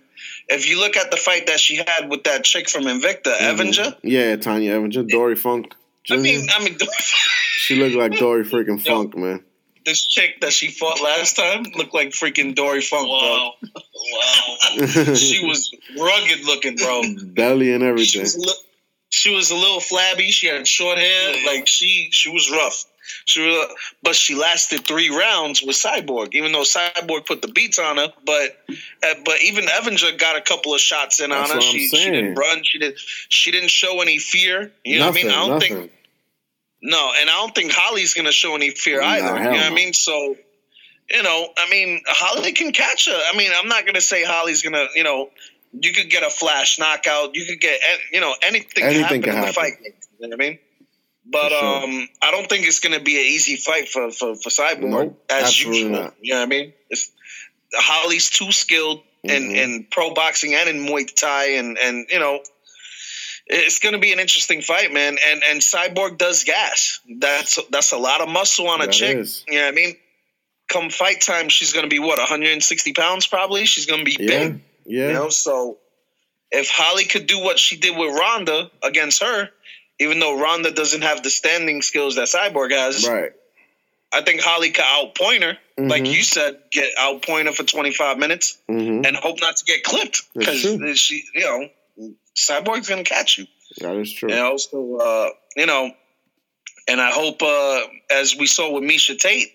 if 0.50 0.70
you 0.70 0.80
look 0.80 0.96
at 0.98 1.12
the 1.12 1.18
fight 1.18 1.48
that 1.48 1.60
she 1.60 1.78
had 1.78 2.10
with 2.10 2.24
that 2.26 2.44
chick 2.44 2.70
from 2.70 2.84
Invicta, 2.84 3.24
mm-hmm. 3.36 3.60
Evinger, 3.62 3.96
yeah, 4.04 4.36
Tonya 4.36 4.80
Evinger, 4.80 5.08
Dory 5.08 5.36
Funk. 5.36 5.74
Jr. 6.04 6.14
I 6.14 6.18
mean, 6.18 6.48
I 6.54 6.64
mean, 6.64 6.78
she 7.58 7.76
looked 7.82 7.96
like 7.96 8.20
Dory 8.20 8.44
freaking 8.46 8.84
Yo. 8.86 8.94
Funk, 8.96 9.18
man. 9.18 9.44
this 9.86 10.06
chick 10.06 10.42
that 10.42 10.54
she 10.54 10.70
fought 10.70 11.02
last 11.02 11.36
time 11.36 11.64
looked 11.76 11.94
like 11.94 12.10
freaking 12.10 12.54
Dory 12.56 12.82
Funk, 12.82 13.08
Wow. 13.08 13.54
bro. 13.62 13.82
Wow, 14.14 15.14
she 15.16 15.46
was 15.46 15.72
rugged 16.00 16.46
looking, 16.46 16.76
bro. 16.76 17.02
belly 17.34 17.72
and 17.74 17.82
She 17.82 17.88
everything. 17.88 18.22
was, 18.22 18.38
li- 18.38 18.64
she 19.10 19.34
was 19.36 19.50
a 19.52 19.56
little 19.56 19.80
flabby. 19.80 20.30
She 20.32 20.48
had 20.48 20.68
short 20.68 20.98
hair. 20.98 21.36
Like 21.46 21.68
she, 21.68 22.10
she 22.12 22.30
was 22.30 22.52
rough. 22.52 22.86
She 23.26 23.41
was, 23.45 23.76
but 24.03 24.15
she 24.15 24.36
lasted 24.36 24.86
three 24.86 25.15
rounds 25.15 25.61
with 25.61 25.76
Cyborg. 25.76 26.34
Even 26.34 26.52
though 26.52 26.61
Cyborg 26.64 27.26
put 27.26 27.41
the 27.41 27.48
beats 27.48 27.80
on 27.80 27.98
her, 27.98 28.11
but 28.26 28.57
uh, 28.69 29.14
but 29.23 29.41
even 29.44 29.65
Evinger 29.65 30.18
got 30.18 30.38
a 30.38 30.41
couple 30.41 30.73
of 30.73 30.80
shots 30.80 31.19
in 31.19 31.30
That's 31.30 31.52
on 31.52 31.57
her. 31.57 31.61
She, 31.61 31.88
she 31.88 32.11
didn't 32.11 32.36
run. 32.36 32.64
She 32.64 32.80
did. 32.80 32.98
She 32.98 33.52
didn't 33.52 33.72
show 33.72 34.02
any 34.02 34.19
fear. 34.19 34.72
You 34.84 34.99
know 34.99 35.07
what 35.07 35.19
I 35.19 35.23
mean? 35.23 35.32
I 35.32 35.36
don't 35.36 35.49
nothing. 35.49 35.73
think 35.73 35.91
no, 36.86 37.11
and 37.19 37.30
I 37.30 37.34
don't 37.34 37.56
think 37.56 37.72
Holly's 37.73 38.14
gonna 38.14 38.32
show 38.32 38.56
any 38.56 38.69
fear 38.69 39.02
No, 39.02 39.07
either. 39.07 39.38
You 39.38 39.44
know 39.44 39.52
what 39.52 39.72
I 39.72 39.73
mean? 39.73 39.94
So, 39.94 40.36
you 41.10 41.23
know, 41.23 41.48
I 41.57 41.69
mean, 41.69 42.02
Holly 42.07 42.52
can 42.52 42.73
catch 42.73 43.07
her. 43.07 43.22
I 43.34 43.36
mean, 43.36 43.52
I'm 43.57 43.68
not 43.68 43.88
gonna 43.88 44.02
say 44.02 44.23
Holly's 44.23 44.61
gonna, 44.61 44.86
you 44.94 45.03
know, 45.03 45.32
you 45.73 45.94
could 45.94 46.11
get 46.11 46.22
a 46.22 46.30
flash 46.30 46.77
knockout. 46.77 47.36
You 47.36 47.45
could 47.45 47.60
get, 47.60 47.80
you 48.14 48.22
know, 48.22 48.36
anything, 48.44 48.84
Anything 48.84 49.02
can 49.02 49.03
happen 49.03 49.22
can 49.23 49.36
in 49.36 49.45
the 49.48 49.53
fight. 49.53 49.73
You 49.82 50.27
know 50.27 50.36
what 50.38 50.45
I 50.45 50.49
mean? 50.49 50.60
But 51.27 51.49
sure. 51.49 51.84
um, 51.84 52.07
I 52.22 52.31
don't 52.31 52.47
think 52.47 52.68
it's 52.68 52.80
gonna 52.80 52.99
be 52.99 53.15
an 53.15 53.26
easy 53.26 53.56
fight 53.56 53.89
for 53.89 54.11
for 54.11 54.35
for 54.35 54.49
Cyborg 54.49 54.81
Nope, 54.89 55.23
as 55.30 55.60
usual. 55.64 55.89
not. 55.89 56.15
You 56.22 56.34
know 56.34 56.39
what 56.41 56.45
I 56.45 56.49
mean? 56.49 56.73
It's, 56.89 57.11
Holly's 57.73 58.30
too 58.30 58.52
skilled 58.52 59.02
in 59.23 59.49
Mhm. 59.49 59.56
in 59.56 59.84
pro 59.89 60.14
boxing 60.14 60.53
and 60.53 60.69
in 60.69 60.85
Muay 60.85 61.14
Thai, 61.14 61.45
and 61.57 61.77
and 61.77 62.07
you 62.11 62.19
know. 62.19 62.41
It's 63.47 63.77
going 63.77 63.93
to 63.93 63.99
be 63.99 64.11
an 64.11 64.19
interesting 64.19 64.64
fight, 64.64 64.91
man. 64.91 65.18
And 65.23 65.43
and 65.43 65.61
Cyborg 65.61 66.18
does 66.18 66.43
gas. 66.45 66.99
That's 67.19 67.60
that's 67.69 67.91
a 67.91 67.97
lot 67.97 68.22
of 68.22 68.27
muscle 68.27 68.68
on 68.68 68.81
a 68.81 68.88
That 68.88 68.91
chick. 68.93 69.18
is. 69.18 69.43
You 69.47 69.60
know 69.60 69.65
what 69.65 69.68
I 69.68 69.76
mean? 69.76 69.95
Come 70.68 70.89
fight 70.89 71.22
time, 71.22 71.49
she's 71.49 71.72
going 71.72 71.84
to 71.85 71.89
be 71.89 71.99
what 71.99 72.18
160 72.18 72.93
pounds 72.93 73.27
probably. 73.27 73.65
She's 73.68 73.85
going 73.85 73.99
to 73.99 74.03
be 74.06 74.18
Yeah, 74.19 74.27
big. 74.47 74.61
yeah. 74.88 75.07
You 75.10 75.14
know, 75.14 75.30
so 75.30 75.77
if 76.52 76.72
Holly 76.72 77.06
could 77.06 77.27
do 77.27 77.38
what 77.39 77.60
she 77.60 77.77
did 77.77 77.95
with 77.95 78.18
Ronda 78.18 78.72
against 78.81 79.22
her, 79.22 79.52
even 80.00 80.20
though 80.20 80.40
Ronda 80.40 80.72
doesn't 80.72 81.02
have 81.02 81.24
the 81.24 81.30
standing 81.30 81.82
skills 81.82 82.16
that 82.16 82.28
Cyborg 82.28 82.72
has, 82.72 83.08
right. 83.08 83.32
I 84.14 84.22
think 84.22 84.42
Holly 84.42 84.72
could 84.72 84.86
outpoint 84.86 85.44
her. 85.44 85.58
Like 85.78 86.04
Mhm. 86.04 86.14
you 86.14 86.24
said, 86.24 86.62
get 86.72 86.96
outpoint 86.98 87.46
her 87.48 87.52
for 87.52 87.64
25 87.64 88.18
minutes 88.18 88.58
hmm 88.68 89.02
and 89.06 89.16
hope 89.16 89.42
not 89.42 89.58
to 89.58 89.66
get 89.66 89.84
clipped 89.84 90.22
because 90.34 90.62
she, 91.00 91.24
you 91.34 91.42
know, 91.42 91.70
Cyborg's 92.38 92.88
going 92.88 93.04
to 93.04 93.10
catch 93.10 93.38
you. 93.38 93.48
That 93.80 93.96
is 93.98 94.12
true. 94.14 94.30
And 94.32 94.40
also, 94.40 94.96
uh, 94.98 95.30
you 95.58 95.66
know, 95.66 95.92
and 96.88 97.02
I 97.02 97.12
hope, 97.12 97.42
uh, 97.42 97.82
as 98.10 98.36
we 98.38 98.46
saw 98.48 98.72
with 98.72 98.84
Miesha 98.84 99.18
Tate, 99.18 99.52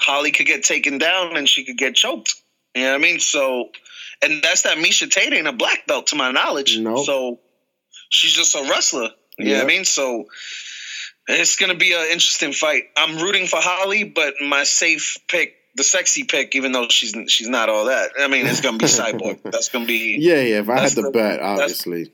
Holly 0.00 0.30
could 0.30 0.46
get 0.46 0.62
taken 0.62 0.98
down 0.98 1.36
and 1.36 1.48
she 1.48 1.64
could 1.64 1.78
get 1.78 1.94
choked. 1.94 2.34
You 2.74 2.82
know 2.82 2.90
what 2.90 2.94
I 2.96 2.98
mean? 2.98 3.18
So, 3.20 3.70
and 4.22 4.42
that's 4.42 4.62
that 4.62 4.78
Miesha 4.78 5.10
Tate 5.10 5.32
ain't 5.32 5.46
a 5.48 5.52
black 5.52 5.86
belt 5.86 6.08
to 6.08 6.16
my 6.16 6.30
knowledge. 6.32 6.78
Nope. 6.78 7.06
So 7.06 7.40
she's 8.08 8.32
just 8.32 8.54
a 8.54 8.62
wrestler. 8.68 9.10
You 9.38 9.44
know 9.46 9.50
Yeah. 9.50 9.56
what 9.58 9.64
I 9.64 9.68
mean? 9.68 9.84
So 9.84 10.26
it's 11.28 11.56
going 11.56 11.72
to 11.72 11.78
be 11.78 11.92
an 11.92 12.02
interesting 12.12 12.52
fight. 12.52 12.84
I'm 12.96 13.16
rooting 13.22 13.46
for 13.46 13.58
Holly, 13.60 14.04
but 14.04 14.34
my 14.40 14.64
safe 14.64 15.16
pick, 15.28 15.54
the 15.76 15.84
sexy 15.84 16.24
pick, 16.24 16.54
even 16.54 16.72
though 16.72 16.86
she's 16.88 17.14
she's 17.28 17.48
not 17.48 17.68
all 17.68 17.86
that. 17.86 18.10
I 18.18 18.28
mean, 18.28 18.46
it's 18.46 18.60
going 18.60 18.78
to 18.78 18.84
be 18.84 18.90
Cyborg. 18.90 19.40
That's 19.50 19.68
going 19.70 19.84
to 19.84 19.88
be 19.88 20.16
Yeah, 20.20 20.40
yeah. 20.42 20.60
If 20.60 20.68
I 20.68 20.80
had 20.80 20.90
to 20.92 21.02
the- 21.02 21.10
bet, 21.10 21.40
obviously. 21.40 22.12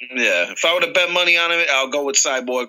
Yeah, 0.00 0.52
if 0.52 0.64
I 0.64 0.74
were 0.74 0.80
to 0.80 0.92
bet 0.92 1.10
money 1.10 1.36
on 1.36 1.52
it, 1.52 1.68
I'll 1.70 1.90
go 1.90 2.04
with 2.04 2.16
Cyborg. 2.16 2.68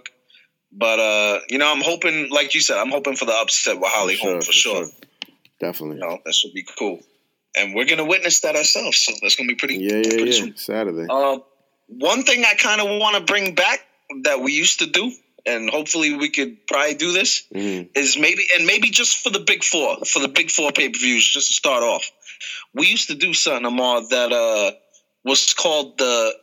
But 0.74 1.00
uh, 1.00 1.40
you 1.50 1.58
know, 1.58 1.72
I'm 1.72 1.82
hoping, 1.82 2.30
like 2.30 2.54
you 2.54 2.62
said, 2.62 2.78
I'm 2.78 2.92
hoping 2.92 3.16
for 3.16 3.26
the 3.26 3.34
upset 3.34 3.76
with 3.80 3.90
Holly 3.90 4.18
Holm 4.18 4.42
for, 4.42 4.52
sure. 4.52 4.86
Definitely. 5.60 5.98
You 5.98 6.02
know, 6.02 6.18
that 6.26 6.34
should 6.34 6.54
be 6.54 6.66
cool, 6.78 7.00
and 7.58 7.74
we're 7.76 7.86
gonna 7.86 8.06
witness 8.06 8.40
that 8.42 8.56
ourselves. 8.56 8.98
So 9.00 9.14
that's 9.22 9.36
gonna 9.36 9.48
be 9.48 9.56
pretty. 9.56 9.76
Yeah, 9.78 9.96
yeah, 9.98 10.10
pretty 10.10 10.26
yeah. 10.32 10.32
sweet. 10.42 10.60
Saturday. 10.60 11.08
Uh, 11.10 11.40
one 12.00 12.24
thing 12.24 12.44
I 12.46 12.54
kind 12.56 12.82
of 12.82 12.88
want 13.00 13.16
to 13.18 13.22
bring 13.24 13.56
back 13.56 13.80
that 14.24 14.42
we 14.42 14.54
used 14.54 14.80
to 14.80 14.88
do, 14.88 15.12
and 15.46 15.70
hopefully 15.70 16.16
we 16.16 16.30
could 16.30 16.66
probably 16.68 16.96
do 16.96 17.12
this, 17.12 17.44
Mhm. 17.54 17.90
is 17.96 18.18
maybe 18.18 18.46
and 18.56 18.66
maybe 18.66 18.90
just 18.90 19.18
for 19.24 19.30
the 19.30 19.40
big 19.40 19.64
four, 19.64 20.04
for 20.06 20.20
the 20.20 20.28
big 20.28 20.52
four 20.52 20.72
pay 20.72 20.90
per 20.90 21.00
views, 21.00 21.28
just 21.28 21.48
to 21.48 21.54
start 21.54 21.84
off. 21.84 22.10
We 22.74 22.88
used 22.88 23.08
to 23.08 23.16
do 23.16 23.34
something, 23.34 23.66
Amar, 23.66 24.08
that 24.10 24.32
uh 24.32 24.72
was 25.24 25.54
called 25.54 25.98
the 25.98 26.34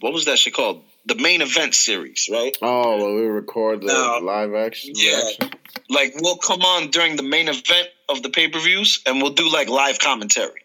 what 0.00 0.12
was 0.12 0.24
that 0.26 0.38
shit 0.38 0.54
called? 0.54 0.84
The 1.06 1.16
main 1.16 1.42
event 1.42 1.74
series, 1.74 2.28
right? 2.30 2.56
Oh, 2.62 2.96
well, 2.96 3.14
we 3.14 3.22
record 3.22 3.80
the 3.82 3.86
No. 3.88 4.18
live 4.22 4.54
action. 4.54 4.92
Yeah. 4.94 5.16
reaction? 5.16 5.50
Like 5.88 6.14
we'll 6.20 6.36
come 6.36 6.62
on 6.62 6.90
during 6.90 7.16
the 7.16 7.22
main 7.24 7.48
event 7.48 7.88
of 8.08 8.22
the 8.22 8.30
pay 8.30 8.48
per 8.48 8.60
views 8.60 9.00
and 9.06 9.20
we'll 9.22 9.32
do 9.32 9.48
like 9.48 9.68
live 9.68 9.98
commentary. 9.98 10.62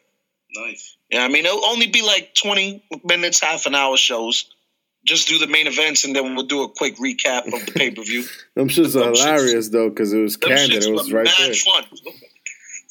Nice. 0.56 0.97
Yeah, 1.10 1.24
I 1.24 1.28
mean 1.30 1.46
it'll 1.46 1.66
only 1.66 1.88
be 1.88 2.02
like 2.02 2.34
twenty 2.36 2.84
minutes, 3.04 3.40
half 3.40 3.66
an 3.66 3.76
hour 3.76 3.98
shows. 3.98 4.54
Just 5.06 5.28
do 5.30 5.38
the 5.38 5.48
main 5.48 5.68
events 5.68 6.04
and 6.04 6.14
then 6.14 6.36
we'll 6.36 6.46
do 6.46 6.64
a 6.64 6.70
quick 6.70 6.98
recap 6.98 7.46
of 7.46 7.66
the 7.66 7.72
pay 7.74 7.92
per 7.92 8.04
view. 8.04 8.26
Them 8.56 8.68
shits 8.68 8.88
are 8.96 9.06
Them 9.06 9.14
shits- 9.14 9.24
hilarious 9.24 9.70
though, 9.70 9.90
because 9.90 10.12
it 10.12 10.20
was 10.22 10.36
candid. 10.36 10.84
It 10.84 10.92
was 10.92 11.14
right 11.14 11.24
mad 11.24 11.34
there. 11.40 11.54
fun. 11.54 11.84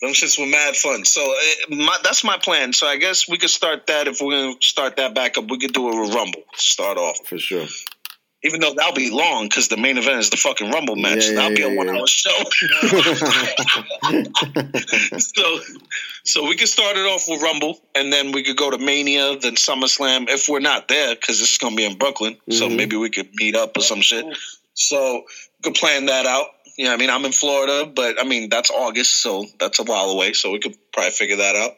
Them 0.00 0.12
shits 0.12 0.38
were 0.38 0.46
mad 0.46 0.76
fun. 0.76 1.04
So 1.04 1.22
uh, 1.22 1.74
my, 1.74 1.98
that's 2.02 2.22
my 2.24 2.38
plan. 2.38 2.72
So 2.72 2.86
I 2.86 2.96
guess 2.96 3.28
we 3.28 3.36
could 3.38 3.50
start 3.50 3.86
that 3.88 4.08
if 4.08 4.20
we're 4.20 4.32
gonna 4.32 4.54
start 4.60 4.96
that 4.96 5.14
back 5.14 5.36
up. 5.36 5.50
We 5.50 5.58
could 5.58 5.72
do 5.74 5.88
a 5.88 6.08
rumble 6.14 6.42
start 6.54 6.96
off. 6.96 7.18
For 7.26 7.38
sure. 7.38 7.66
Even 8.44 8.60
though 8.60 8.74
that'll 8.74 8.94
be 8.94 9.10
long 9.10 9.48
because 9.48 9.68
the 9.68 9.76
main 9.76 9.98
event 9.98 10.18
is 10.18 10.30
the 10.30 10.36
fucking 10.36 10.70
rumble 10.70 10.94
match. 10.94 11.24
Yeah, 11.24 11.30
yeah, 11.30 11.36
that'll 11.36 11.56
be 11.56 11.62
a 11.62 11.74
one 11.74 11.88
hour 11.88 12.06
show. 12.06 12.30
so 15.18 15.60
So 16.24 16.46
we 16.46 16.56
could 16.56 16.68
start 16.68 16.96
it 16.96 17.06
off 17.06 17.24
with 17.28 17.42
Rumble, 17.42 17.78
and 17.94 18.12
then 18.12 18.32
we 18.32 18.42
could 18.42 18.56
go 18.56 18.70
to 18.70 18.78
Mania, 18.78 19.36
then 19.38 19.54
SummerSlam. 19.54 20.28
If 20.28 20.48
we're 20.48 20.60
not 20.60 20.88
there, 20.88 21.14
because 21.14 21.40
it's 21.40 21.58
gonna 21.58 21.76
be 21.76 21.84
in 21.84 21.96
Brooklyn, 21.98 22.36
so 22.50 22.68
Mhm. 22.68 22.76
maybe 22.76 22.96
we 22.96 23.10
could 23.10 23.34
meet 23.34 23.54
up 23.56 23.76
or 23.76 23.80
some 23.80 24.00
shit. 24.00 24.24
So 24.74 25.24
we 25.24 25.62
could 25.62 25.74
plan 25.74 26.06
that 26.06 26.26
out. 26.26 26.46
Yeah, 26.76 26.92
I 26.92 26.96
mean, 26.98 27.08
I'm 27.10 27.24
in 27.24 27.32
Florida, 27.32 27.86
but 27.86 28.20
I 28.20 28.24
mean 28.24 28.48
that's 28.50 28.70
August, 28.70 29.16
so 29.22 29.46
that's 29.58 29.78
a 29.78 29.82
while 29.84 30.10
away. 30.10 30.32
So 30.34 30.50
we 30.50 30.58
could 30.58 30.76
probably 30.92 31.12
figure 31.12 31.36
that 31.36 31.56
out. 31.56 31.76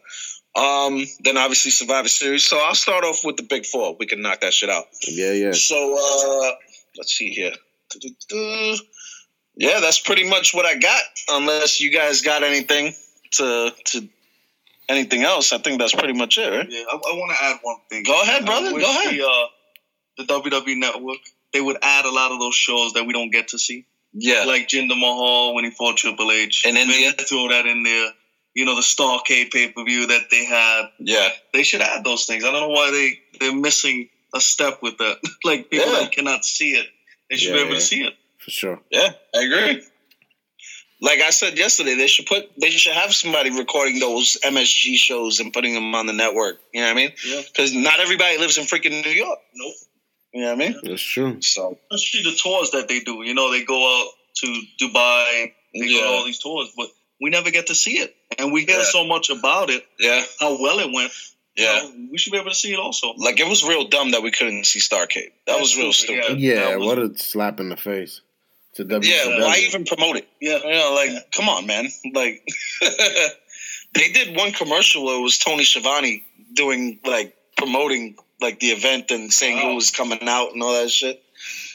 Um, 0.58 1.04
then 1.20 1.36
obviously 1.36 1.70
Survivor 1.70 2.08
Series. 2.08 2.46
So 2.46 2.58
I'll 2.58 2.74
start 2.74 3.04
off 3.04 3.20
with 3.24 3.36
the 3.36 3.42
Big 3.44 3.64
Four. 3.66 3.96
We 3.98 4.06
can 4.06 4.22
knock 4.22 4.40
that 4.40 4.52
shit 4.52 4.68
out. 4.70 4.84
Yeah, 5.06 5.32
yeah. 5.32 5.52
So 5.52 5.94
uh 5.96 6.52
let's 6.96 7.12
see 7.12 7.30
here. 7.30 7.52
Du-du-du. 7.90 8.76
Yeah, 9.56 9.80
that's 9.80 9.98
pretty 10.00 10.28
much 10.28 10.54
what 10.54 10.66
I 10.66 10.74
got. 10.76 11.02
Unless 11.28 11.80
you 11.80 11.90
guys 11.90 12.22
got 12.22 12.42
anything 12.42 12.94
to 13.32 13.72
to 13.86 14.08
anything 14.88 15.22
else, 15.22 15.52
I 15.52 15.58
think 15.58 15.78
that's 15.80 15.94
pretty 15.94 16.14
much 16.14 16.38
it, 16.38 16.50
right? 16.50 16.66
Yeah, 16.68 16.84
I, 16.90 16.94
I 16.94 17.12
want 17.12 17.36
to 17.36 17.44
add 17.44 17.58
one 17.62 17.76
thing. 17.90 18.04
Go 18.04 18.20
ahead, 18.22 18.44
brother. 18.46 18.70
Go 18.72 18.78
ahead. 18.78 19.14
The, 19.14 19.24
uh, 19.26 19.46
the 20.18 20.24
WWE 20.24 20.76
Network 20.78 21.18
they 21.52 21.60
would 21.60 21.78
add 21.82 22.04
a 22.04 22.10
lot 22.10 22.30
of 22.32 22.40
those 22.40 22.54
shows 22.54 22.92
that 22.92 23.04
we 23.04 23.12
don't 23.12 23.30
get 23.30 23.48
to 23.48 23.58
see, 23.58 23.86
Yeah, 24.12 24.44
like 24.44 24.68
Jinder 24.68 24.98
Mahal 24.98 25.54
when 25.54 25.64
he 25.64 25.70
fought 25.70 25.96
Triple 25.96 26.30
H. 26.30 26.64
In 26.66 26.74
Maybe 26.74 27.04
India? 27.04 27.12
throw 27.12 27.48
that 27.48 27.66
in 27.66 27.82
there. 27.82 28.10
You 28.58 28.64
know, 28.66 28.74
the 28.74 28.88
Starcade 28.94 29.52
pay 29.52 29.70
per 29.70 29.84
view 29.84 30.08
that 30.08 30.24
they 30.32 30.44
had. 30.44 30.82
yeah, 30.98 31.28
They 31.54 31.62
should 31.62 31.80
add 31.80 32.02
those 32.04 32.26
things. 32.26 32.44
I 32.44 32.50
don't 32.50 32.60
know 32.66 32.74
why 32.80 32.90
they 32.90 33.08
they're 33.38 33.54
missing 33.68 34.08
a 34.34 34.40
step 34.40 34.82
with 34.82 34.98
that. 34.98 35.16
like 35.44 35.70
people 35.70 35.92
Yeah. 35.92 36.00
that 36.00 36.12
cannot 36.12 36.44
see 36.44 36.72
it, 36.80 36.86
they 37.30 37.36
should 37.36 37.52
be 37.54 37.60
able 37.60 37.70
yeah. 37.70 37.74
to 37.76 37.80
see 37.92 38.02
it. 38.08 38.14
For 38.44 38.50
sure. 38.50 38.80
yeah. 38.90 39.10
I 39.34 39.40
agree. 39.44 39.82
Like 41.00 41.20
I 41.20 41.30
said 41.30 41.56
yesterday, 41.56 41.94
they 41.94 42.08
should 42.08 42.26
put 42.26 42.50
they 42.60 42.70
should 42.70 42.94
have 42.94 43.14
somebody 43.14 43.50
recording 43.56 44.00
those 44.00 44.36
MSG 44.42 44.96
shows 44.96 45.38
and 45.38 45.52
putting 45.52 45.74
them 45.74 45.94
on 45.94 46.06
the 46.06 46.12
network. 46.12 46.56
You 46.74 46.80
know 46.80 46.88
what 46.88 46.92
I 46.92 47.02
mean? 47.02 47.12
Yeah. 47.24 47.42
Because 47.46 47.72
not 47.72 48.00
everybody 48.00 48.38
lives 48.38 48.58
in 48.58 48.64
freaking 48.64 49.04
New 49.04 49.12
York. 49.24 49.38
Nope. 49.54 49.74
You 50.34 50.40
know 50.42 50.54
what 50.54 50.62
I 50.62 50.68
mean? 50.68 50.80
That's 50.82 51.00
true. 51.02 51.40
So 51.40 51.78
Especially 51.92 52.28
the 52.32 52.36
tours 52.36 52.72
that 52.72 52.88
they 52.88 53.00
do. 53.00 53.22
You 53.22 53.34
know, 53.34 53.52
they 53.52 53.62
go 53.62 53.78
out 54.00 54.08
to 54.40 54.46
Dubai, 54.82 55.52
they 55.74 55.88
go 55.88 56.00
to 56.00 56.06
all 56.08 56.24
these 56.24 56.40
tours, 56.40 56.72
but 56.76 56.88
we 57.20 57.30
never 57.30 57.50
get 57.50 57.66
to 57.68 57.74
see 57.74 57.98
it. 57.98 58.14
And 58.38 58.52
we 58.52 58.64
hear 58.64 58.78
Yeah. 58.78 58.84
so 58.84 59.04
much 59.06 59.30
about 59.30 59.70
it, 59.70 59.84
yeah, 59.98 60.22
how 60.40 60.60
well 60.60 60.78
it 60.80 60.92
went. 60.92 61.12
You 61.56 61.64
yeah. 61.64 61.80
know, 61.82 62.08
we 62.12 62.18
should 62.18 62.32
be 62.32 62.38
able 62.38 62.50
to 62.50 62.54
see 62.56 62.72
it 62.72 62.78
also. 62.78 63.14
Like 63.16 63.40
it 63.40 63.48
was 63.48 63.64
real 63.64 63.88
dumb 63.88 64.12
that 64.12 64.22
we 64.22 64.30
couldn't 64.30 64.64
see 64.64 64.78
Starcade. 64.78 65.32
That 65.46 65.58
That's 65.58 65.60
was 65.60 65.76
real 65.76 65.92
stupid, 65.92 66.24
stupid. 66.24 66.40
Yeah, 66.40 66.54
Yeah, 66.70 66.76
was- 66.76 66.86
what 66.86 66.98
a 66.98 67.18
slap 67.18 67.58
in 67.60 67.68
the 67.68 67.76
face 67.76 68.20
to 68.74 68.84
WWE. 68.84 69.04
Yeah, 69.08 69.40
why 69.40 69.58
even 69.66 69.84
promote 69.84 70.16
it? 70.16 70.28
Yeah. 70.40 70.58
You 70.62 70.70
know, 70.70 70.94
like, 70.94 71.32
come 71.32 71.48
on, 71.48 71.66
man. 71.66 71.88
Like, 72.14 72.46
they 73.94 74.12
did 74.12 74.36
one 74.36 74.52
commercial 74.52 75.04
where 75.04 75.18
it 75.18 75.22
was 75.22 75.38
Tony 75.38 75.64
Schiavone 75.64 76.24
doing, 76.54 77.00
like, 77.04 77.34
promoting, 77.56 78.16
like, 78.40 78.60
the 78.60 78.68
event 78.68 79.10
and 79.10 79.32
saying 79.32 79.56
Wow. 79.56 79.70
who 79.70 79.74
was 79.74 79.90
coming 79.90 80.28
out 80.28 80.52
and 80.52 80.62
all 80.62 80.74
that 80.80 80.90
shit. 80.90 81.22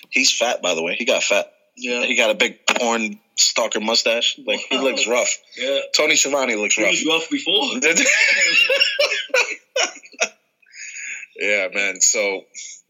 He's 0.09 0.31
fat, 0.31 0.61
by 0.61 0.75
the 0.75 0.83
way. 0.83 0.95
He 0.95 1.05
got 1.05 1.23
fat. 1.23 1.51
Yeah. 1.75 2.03
He 2.03 2.15
got 2.15 2.29
a 2.29 2.35
big 2.35 2.65
porn 2.67 3.19
stalker 3.35 3.79
mustache. 3.79 4.39
Like, 4.45 4.59
he 4.69 4.77
looks 4.77 5.07
rough. 5.07 5.35
Yeah. 5.57 5.79
Tony 5.95 6.15
Schiavone 6.15 6.55
looks 6.55 6.75
He 6.75 6.83
rough. 6.83 6.91
was 6.91 7.05
rough 7.05 7.29
before. 7.29 7.79
yeah, 11.39 11.67
man. 11.73 11.99
So, 12.01 12.41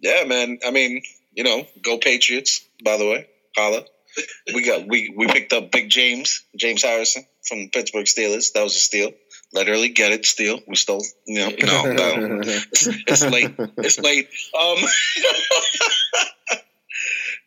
yeah, 0.01 0.23
man. 0.25 0.59
I 0.65 0.71
mean, 0.71 1.01
you 1.33 1.43
know, 1.43 1.65
go 1.81 1.97
Patriots. 1.97 2.65
By 2.83 2.97
the 2.97 3.05
way, 3.05 3.27
holla. 3.55 3.83
We 4.53 4.63
got 4.63 4.87
we 4.87 5.11
we 5.15 5.25
picked 5.27 5.53
up 5.53 5.71
Big 5.71 5.89
James 5.89 6.43
James 6.55 6.83
Harrison 6.83 7.25
from 7.47 7.59
the 7.59 7.69
Pittsburgh 7.69 8.05
Steelers. 8.05 8.53
That 8.53 8.63
was 8.63 8.75
a 8.75 8.79
steal. 8.79 9.11
Literally, 9.53 9.89
get 9.89 10.11
it, 10.11 10.25
steal. 10.25 10.59
We 10.67 10.75
stole. 10.75 11.03
You 11.25 11.39
know, 11.39 11.49
no, 11.93 12.15
no. 12.15 12.41
It's, 12.43 12.87
it's 12.87 13.23
late. 13.25 13.55
It's 13.77 13.99
late. 13.99 14.27
Um, 14.59 14.77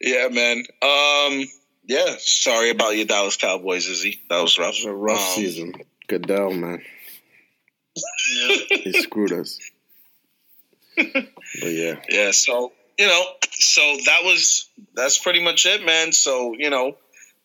yeah, 0.01 0.28
man. 0.28 0.64
Um, 0.82 1.44
yeah. 1.86 2.16
Sorry 2.18 2.70
about 2.70 2.97
your 2.97 3.06
Dallas 3.06 3.36
Cowboys, 3.36 3.86
Izzy. 3.89 4.20
That 4.28 4.40
was 4.43 4.59
rough. 4.59 4.74
It 4.78 4.86
was 4.86 4.93
a 4.93 4.94
rough 4.94 5.18
Um, 5.20 5.35
season. 5.36 5.73
Goodell, 6.09 6.52
man. 6.52 6.82
Yeah. 7.97 8.56
He 8.70 8.93
screwed 9.02 9.32
us. 9.32 9.59
But 10.97 11.27
yeah. 11.62 11.97
Yeah, 12.09 12.31
so 12.32 12.73
you 12.98 13.06
know, 13.06 13.23
so 13.51 13.81
that 14.06 14.20
was 14.24 14.68
that's 14.94 15.18
pretty 15.18 15.43
much 15.43 15.66
it, 15.66 15.85
man. 15.85 16.12
So 16.12 16.55
you 16.59 16.70
know, 16.70 16.97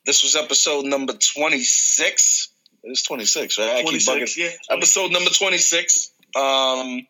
this 0.06 0.24
was 0.24 0.36
episode 0.36 0.86
number 0.86 1.14
twenty 1.14 1.64
six. 1.64 2.50
It's 2.84 3.02
twenty 3.04 3.26
six, 3.26 3.58
right? 3.60 3.70
I 3.70 3.84
keep 3.84 4.04
26, 4.04 4.10
bugging. 4.10 4.38
yeah. 4.38 4.76
Episode 4.76 5.12
number 5.12 5.30
twenty 5.32 5.58
six. 5.58 6.12
Um, 6.36 7.06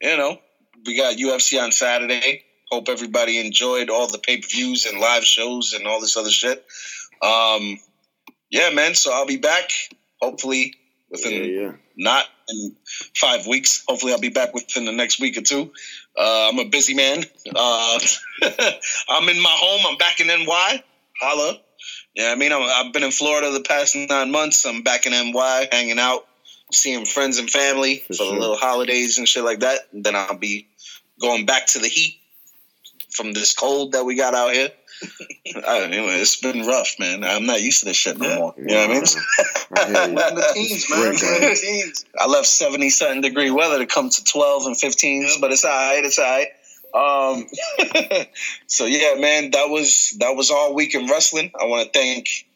you 0.00 0.16
know, 0.16 0.38
we 0.84 0.96
got 0.96 1.16
UFC 1.16 1.62
on 1.62 1.72
Saturday. 1.72 2.44
Hope 2.70 2.88
everybody 2.88 3.38
enjoyed 3.38 3.90
all 3.90 4.06
the 4.08 4.18
pay 4.18 4.38
per 4.38 4.48
views 4.48 4.86
and 4.86 5.00
live 5.00 5.24
shows 5.24 5.72
and 5.72 5.86
all 5.86 6.00
this 6.00 6.16
other 6.16 6.30
shit. 6.30 6.64
Um, 7.22 7.78
yeah, 8.50 8.70
man. 8.70 8.94
So 8.94 9.12
I'll 9.12 9.26
be 9.26 9.38
back. 9.38 9.70
Hopefully 10.20 10.74
within 11.10 11.32
Yeah, 11.32 11.60
yeah. 11.60 11.72
not 11.96 12.26
in 12.48 12.76
five 13.14 13.46
weeks. 13.46 13.84
Hopefully, 13.88 14.12
I'll 14.12 14.20
be 14.20 14.28
back 14.28 14.54
within 14.54 14.84
the 14.84 14.92
next 14.92 15.20
week 15.20 15.36
or 15.36 15.42
two. 15.42 15.72
Uh, 16.18 16.50
I'm 16.50 16.58
a 16.58 16.64
busy 16.68 16.94
man. 16.94 17.24
Uh, 17.54 17.98
I'm 19.08 19.28
in 19.28 19.42
my 19.42 19.56
home. 19.58 19.86
I'm 19.86 19.96
back 19.98 20.20
in 20.20 20.26
NY. 20.26 20.82
Holla. 21.20 21.58
Yeah, 22.14 22.30
I 22.32 22.34
mean, 22.34 22.52
I'm, 22.52 22.62
I've 22.62 22.92
been 22.92 23.04
in 23.04 23.12
Florida 23.12 23.50
the 23.50 23.60
past 23.60 23.96
nine 23.96 24.30
months. 24.30 24.64
I'm 24.66 24.82
back 24.82 25.06
in 25.06 25.12
NY, 25.12 25.68
hanging 25.70 25.98
out, 25.98 26.26
seeing 26.72 27.04
friends 27.04 27.38
and 27.38 27.48
family 27.48 27.98
for, 28.06 28.14
For 28.14 28.24
the 28.24 28.32
little 28.32 28.56
holidays 28.56 29.18
and 29.18 29.28
shit 29.28 29.44
like 29.44 29.60
that. 29.60 29.80
And 29.92 30.04
then 30.04 30.16
I'll 30.16 30.36
be 30.36 30.68
going 31.20 31.46
back 31.46 31.68
to 31.68 31.78
the 31.78 31.88
heat 31.88 32.18
from 33.10 33.32
this 33.32 33.54
cold 33.54 33.92
that 33.92 34.04
we 34.04 34.16
got 34.16 34.34
out 34.34 34.52
here. 34.52 34.70
I, 35.66 35.80
anyway, 35.84 36.20
it's 36.20 36.40
been 36.40 36.66
rough, 36.66 36.96
man. 36.98 37.24
I'm 37.24 37.46
not 37.46 37.60
used 37.62 37.80
to 37.80 37.84
this 37.86 37.96
shit 37.96 38.18
no 38.18 38.36
more. 38.36 38.54
You 38.56 38.64
know 38.64 38.88
what 38.88 38.90
I 38.90 38.92
mean? 38.92 39.04
I 39.76 39.86
hear 39.86 40.08
you. 40.08 40.14
The 40.16 40.50
teens, 40.54 40.90
man. 40.90 41.00
Break 41.00 41.22
We're 41.22 41.34
in 41.34 41.40
down. 41.40 41.50
the 41.50 41.56
teens. 41.60 42.04
I 42.18 42.26
left 42.26 42.46
70 42.46 42.90
something 42.90 43.20
degree 43.20 43.50
weather 43.50 43.78
to 43.78 43.86
come 43.86 44.10
to 44.10 44.24
12 44.24 44.66
and 44.66 44.76
15s, 44.76 45.40
but 45.40 45.52
it's 45.52 45.64
all 45.64 45.70
right. 45.70 46.04
It's 46.04 46.18
all 46.18 46.24
right. 46.24 46.48
Um, 46.94 47.46
so 48.66 48.86
yeah, 48.86 49.14
man, 49.18 49.50
that 49.50 49.68
was 49.68 50.16
that 50.20 50.34
was 50.34 50.50
all 50.50 50.74
week 50.74 50.94
in 50.94 51.06
wrestling. 51.06 51.52
I 51.60 51.66
want 51.66 51.92
to 51.92 51.98
thank 51.98 52.48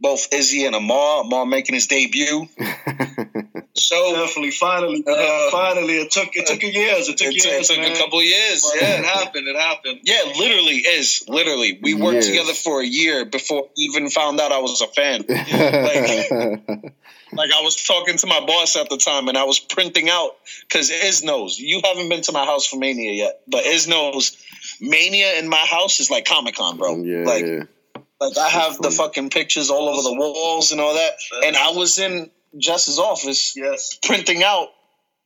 both 0.00 0.32
Izzy 0.32 0.64
and 0.64 0.76
Amar. 0.76 1.22
Amar 1.22 1.44
making 1.44 1.74
his 1.74 1.88
debut. 1.88 2.48
So 3.80 4.14
Definitely, 4.14 4.50
finally, 4.52 5.02
man. 5.06 5.16
Uh, 5.18 5.50
finally, 5.50 5.94
it 6.00 6.10
took 6.10 6.28
it 6.34 6.46
took 6.46 6.62
years. 6.62 7.08
It 7.08 7.18
took 7.18 7.28
it, 7.28 7.44
years, 7.44 7.68
took 7.68 7.78
man. 7.78 7.92
a 7.92 7.96
couple 7.96 8.18
of 8.18 8.24
years. 8.24 8.62
But 8.62 8.82
Yeah, 8.82 8.98
it 8.98 9.04
happened. 9.04 9.48
It 9.48 9.56
happened. 9.56 10.00
yeah, 10.04 10.22
literally 10.38 10.76
is 10.76 11.24
literally. 11.28 11.78
We 11.82 11.94
worked 11.94 12.14
Years. 12.14 12.26
together 12.28 12.52
for 12.54 12.80
a 12.80 12.86
year 12.86 13.24
before 13.24 13.68
we 13.76 13.84
even 13.84 14.10
found 14.10 14.40
out 14.40 14.52
I 14.52 14.58
was 14.58 14.80
a 14.80 14.86
fan. 14.86 15.24
Like 17.32 17.50
I 17.56 17.62
was 17.62 17.76
talking 17.86 18.16
to 18.18 18.26
my 18.26 18.44
boss 18.44 18.74
at 18.76 18.88
the 18.88 18.96
time, 18.96 19.28
and 19.28 19.38
I 19.38 19.44
was 19.44 19.60
printing 19.60 20.08
out 20.08 20.32
because 20.68 20.90
Iz 20.90 21.22
knows 21.22 21.58
you 21.58 21.80
haven't 21.84 22.08
been 22.08 22.22
to 22.22 22.32
my 22.32 22.44
house 22.44 22.66
for 22.66 22.76
Mania 22.76 23.12
yet, 23.12 23.42
but 23.46 23.64
Iz 23.64 23.86
knows 23.86 24.36
Mania 24.80 25.38
in 25.38 25.48
my 25.48 25.64
house 25.64 26.00
is 26.00 26.10
like 26.10 26.24
Comic 26.24 26.56
Con, 26.56 26.76
bro. 26.76 26.96
yeah, 26.96 27.24
like, 27.24 27.44
yeah. 27.44 27.62
like 28.20 28.36
I 28.36 28.48
have 28.48 28.78
the 28.82 28.90
fucking 28.90 29.30
pictures 29.30 29.70
all 29.70 29.88
over 29.88 30.02
the 30.02 30.14
walls 30.14 30.72
and 30.72 30.80
all 30.80 30.94
that, 30.94 31.12
and 31.44 31.56
I 31.56 31.70
was 31.70 31.98
in 31.98 32.30
Jess's 32.58 32.98
office 32.98 33.54
Yes. 33.56 33.98
printing 34.02 34.42
out 34.42 34.68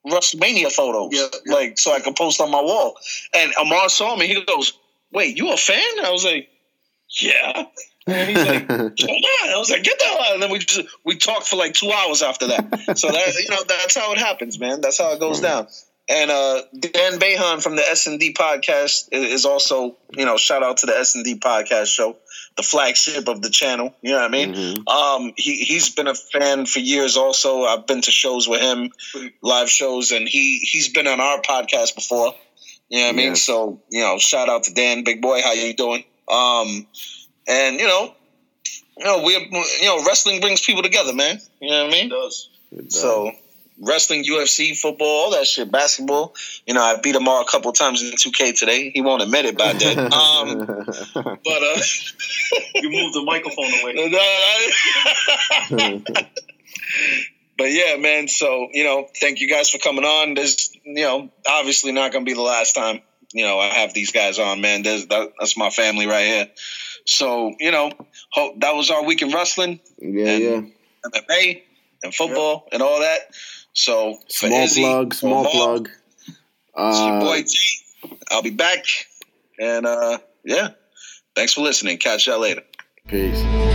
WrestleMania 0.06 0.70
photos, 0.70 1.10
Yeah, 1.12 1.26
yeah. 1.46 1.54
like 1.54 1.78
so 1.78 1.92
I 1.92 2.00
could 2.00 2.16
post 2.16 2.40
on 2.40 2.50
my 2.50 2.60
wall. 2.60 2.96
And 3.34 3.52
Amar 3.60 3.88
saw 3.88 4.14
me. 4.16 4.26
He 4.26 4.42
goes, 4.44 4.74
"Wait, 5.12 5.36
you 5.36 5.50
a 5.52 5.56
fan?" 5.56 6.04
I 6.04 6.10
was 6.10 6.24
like, 6.24 6.48
"Yeah." 7.20 7.64
And 8.06 8.28
he's 8.28 8.46
like, 8.46 8.68
"Come 8.68 8.78
on!" 8.86 9.48
I 9.48 9.56
was 9.56 9.70
like, 9.70 9.82
"Get 9.82 9.98
the 9.98 10.04
hell 10.04 10.20
out!" 10.20 10.32
And 10.34 10.42
then 10.42 10.50
we 10.50 10.58
just 10.58 10.86
we 11.04 11.16
talked 11.16 11.46
for 11.48 11.56
like 11.56 11.72
two 11.72 11.90
hours 11.90 12.20
after 12.22 12.48
that. 12.48 12.98
So 12.98 13.08
that 13.10 13.34
you 13.42 13.48
know 13.48 13.64
that's 13.66 13.96
how 13.96 14.12
it 14.12 14.18
happens, 14.18 14.58
man. 14.60 14.82
That's 14.82 14.98
how 14.98 15.12
it 15.14 15.20
goes 15.20 15.40
down. 15.40 15.68
And 16.06 16.30
uh, 16.30 16.60
Dan 16.78 17.18
Behan 17.18 17.60
from 17.60 17.76
the 17.76 17.82
S 17.82 18.06
and 18.06 18.20
D 18.20 18.34
podcast 18.34 19.08
is 19.10 19.46
also 19.46 19.96
you 20.14 20.26
know 20.26 20.36
shout 20.36 20.62
out 20.62 20.76
to 20.78 20.86
the 20.86 20.94
S 20.98 21.14
and 21.14 21.24
D 21.24 21.36
podcast 21.38 21.86
show, 21.86 22.18
the 22.56 22.62
flagship 22.62 23.28
of 23.28 23.42
the 23.42 23.50
channel. 23.50 23.94
You 24.02 24.12
know 24.12 24.18
what 24.18 24.24
I 24.26 24.28
mean? 24.28 24.54
Mhm. 24.54 24.88
Um, 24.88 25.32
he 25.36 25.56
he's 25.64 25.90
been 25.90 26.06
a 26.06 26.14
fan 26.14 26.66
for 26.66 26.78
years. 26.78 27.16
Also, 27.16 27.64
I've 27.64 27.86
been 27.86 28.02
to 28.02 28.10
shows 28.12 28.46
with 28.48 28.60
him, 28.60 28.92
live 29.42 29.68
shows, 29.70 30.12
and 30.12 30.28
he 30.28 30.58
he's 30.60 30.88
been 30.88 31.06
on 31.06 31.20
our 31.20 31.40
podcast 31.42 31.94
before. 31.94 32.34
You 32.88 32.98
know 33.00 33.06
what 33.06 33.14
I 33.14 33.16
mean? 33.16 33.26
Yes. 33.30 33.42
So 33.42 33.80
you 33.90 34.00
know, 34.02 34.18
shout 34.18 34.48
out 34.48 34.64
to 34.64 34.74
Dan, 34.74 35.02
big 35.04 35.20
boy. 35.20 35.42
How 35.42 35.52
you 35.52 35.74
doing? 35.74 36.04
Um, 36.30 36.86
and 37.48 37.80
you 37.80 37.86
know, 37.88 38.14
you 38.98 39.04
know, 39.04 39.22
we 39.24 39.32
you 39.80 39.86
know, 39.86 40.04
wrestling 40.04 40.40
brings 40.40 40.60
people 40.60 40.82
together, 40.82 41.12
man. 41.12 41.40
You 41.60 41.70
know 41.70 41.84
what 41.86 41.94
I 41.94 41.96
It 41.96 42.00
mean? 42.02 42.08
does. 42.10 42.48
It 42.72 42.84
does. 42.90 43.00
So. 43.00 43.32
Wrestling, 43.80 44.24
UFC, 44.24 44.76
football, 44.78 45.06
all 45.08 45.30
that 45.32 45.46
shit, 45.46 45.70
basketball. 45.70 46.34
You 46.66 46.74
know, 46.74 46.82
I 46.82 47.00
beat 47.00 47.16
him 47.16 47.26
all 47.26 47.42
a 47.42 47.46
couple 47.46 47.72
times 47.72 48.02
in 48.02 48.10
2K 48.10 48.56
today. 48.58 48.90
He 48.94 49.02
won't 49.02 49.22
admit 49.22 49.46
it, 49.46 49.58
by 49.58 49.64
I 49.64 49.72
did. 49.72 49.98
Um, 50.12 50.58
but 50.64 51.62
uh, 51.62 51.80
You 52.74 52.90
moved 52.90 53.14
the 53.14 53.22
microphone 53.24 53.72
away. 53.82 53.92
no, 54.10 54.18
I- 56.16 56.28
but 57.56 57.72
yeah, 57.72 57.96
man. 57.96 58.28
So 58.28 58.68
you 58.72 58.84
know, 58.84 59.06
thank 59.20 59.40
you 59.40 59.48
guys 59.48 59.70
for 59.70 59.78
coming 59.78 60.04
on. 60.04 60.34
There's 60.34 60.70
you 60.84 61.04
know, 61.04 61.30
obviously 61.48 61.92
not 61.92 62.12
going 62.12 62.24
to 62.24 62.28
be 62.28 62.34
the 62.34 62.42
last 62.42 62.74
time. 62.74 63.00
You 63.32 63.44
know, 63.44 63.58
I 63.58 63.66
have 63.68 63.94
these 63.94 64.12
guys 64.12 64.38
on, 64.38 64.60
man. 64.60 64.82
There's 64.82 65.06
that, 65.06 65.32
that's 65.38 65.56
my 65.56 65.70
family 65.70 66.06
right 66.06 66.26
here. 66.26 66.48
So 67.06 67.52
you 67.58 67.70
know, 67.70 67.90
hope 68.30 68.60
that 68.60 68.74
was 68.74 68.90
our 68.90 69.04
week 69.04 69.22
in 69.22 69.32
wrestling. 69.32 69.80
Yeah, 69.98 70.26
and 70.26 70.42
yeah. 70.42 70.60
MMA 71.20 71.62
and 72.02 72.14
football 72.14 72.68
and 72.72 72.82
all 72.82 73.00
that. 73.00 73.20
So 73.74 74.18
Small 74.28 74.62
Izzy, 74.64 74.82
plug, 74.82 75.14
small 75.14 75.44
plug. 75.44 75.88
it's 75.88 76.98
your 77.00 77.12
Uh, 77.12 77.20
boy 77.20 77.42
G. 77.42 77.58
I'll 78.30 78.42
be 78.42 78.50
back, 78.50 78.84
and 79.58 79.84
uh 79.86 80.18
yeah, 80.44 80.68
thanks 81.34 81.52
for 81.54 81.62
listening. 81.62 81.98
Catch 81.98 82.26
y'all 82.26 82.40
later. 82.40 82.62
peace. 83.08 83.73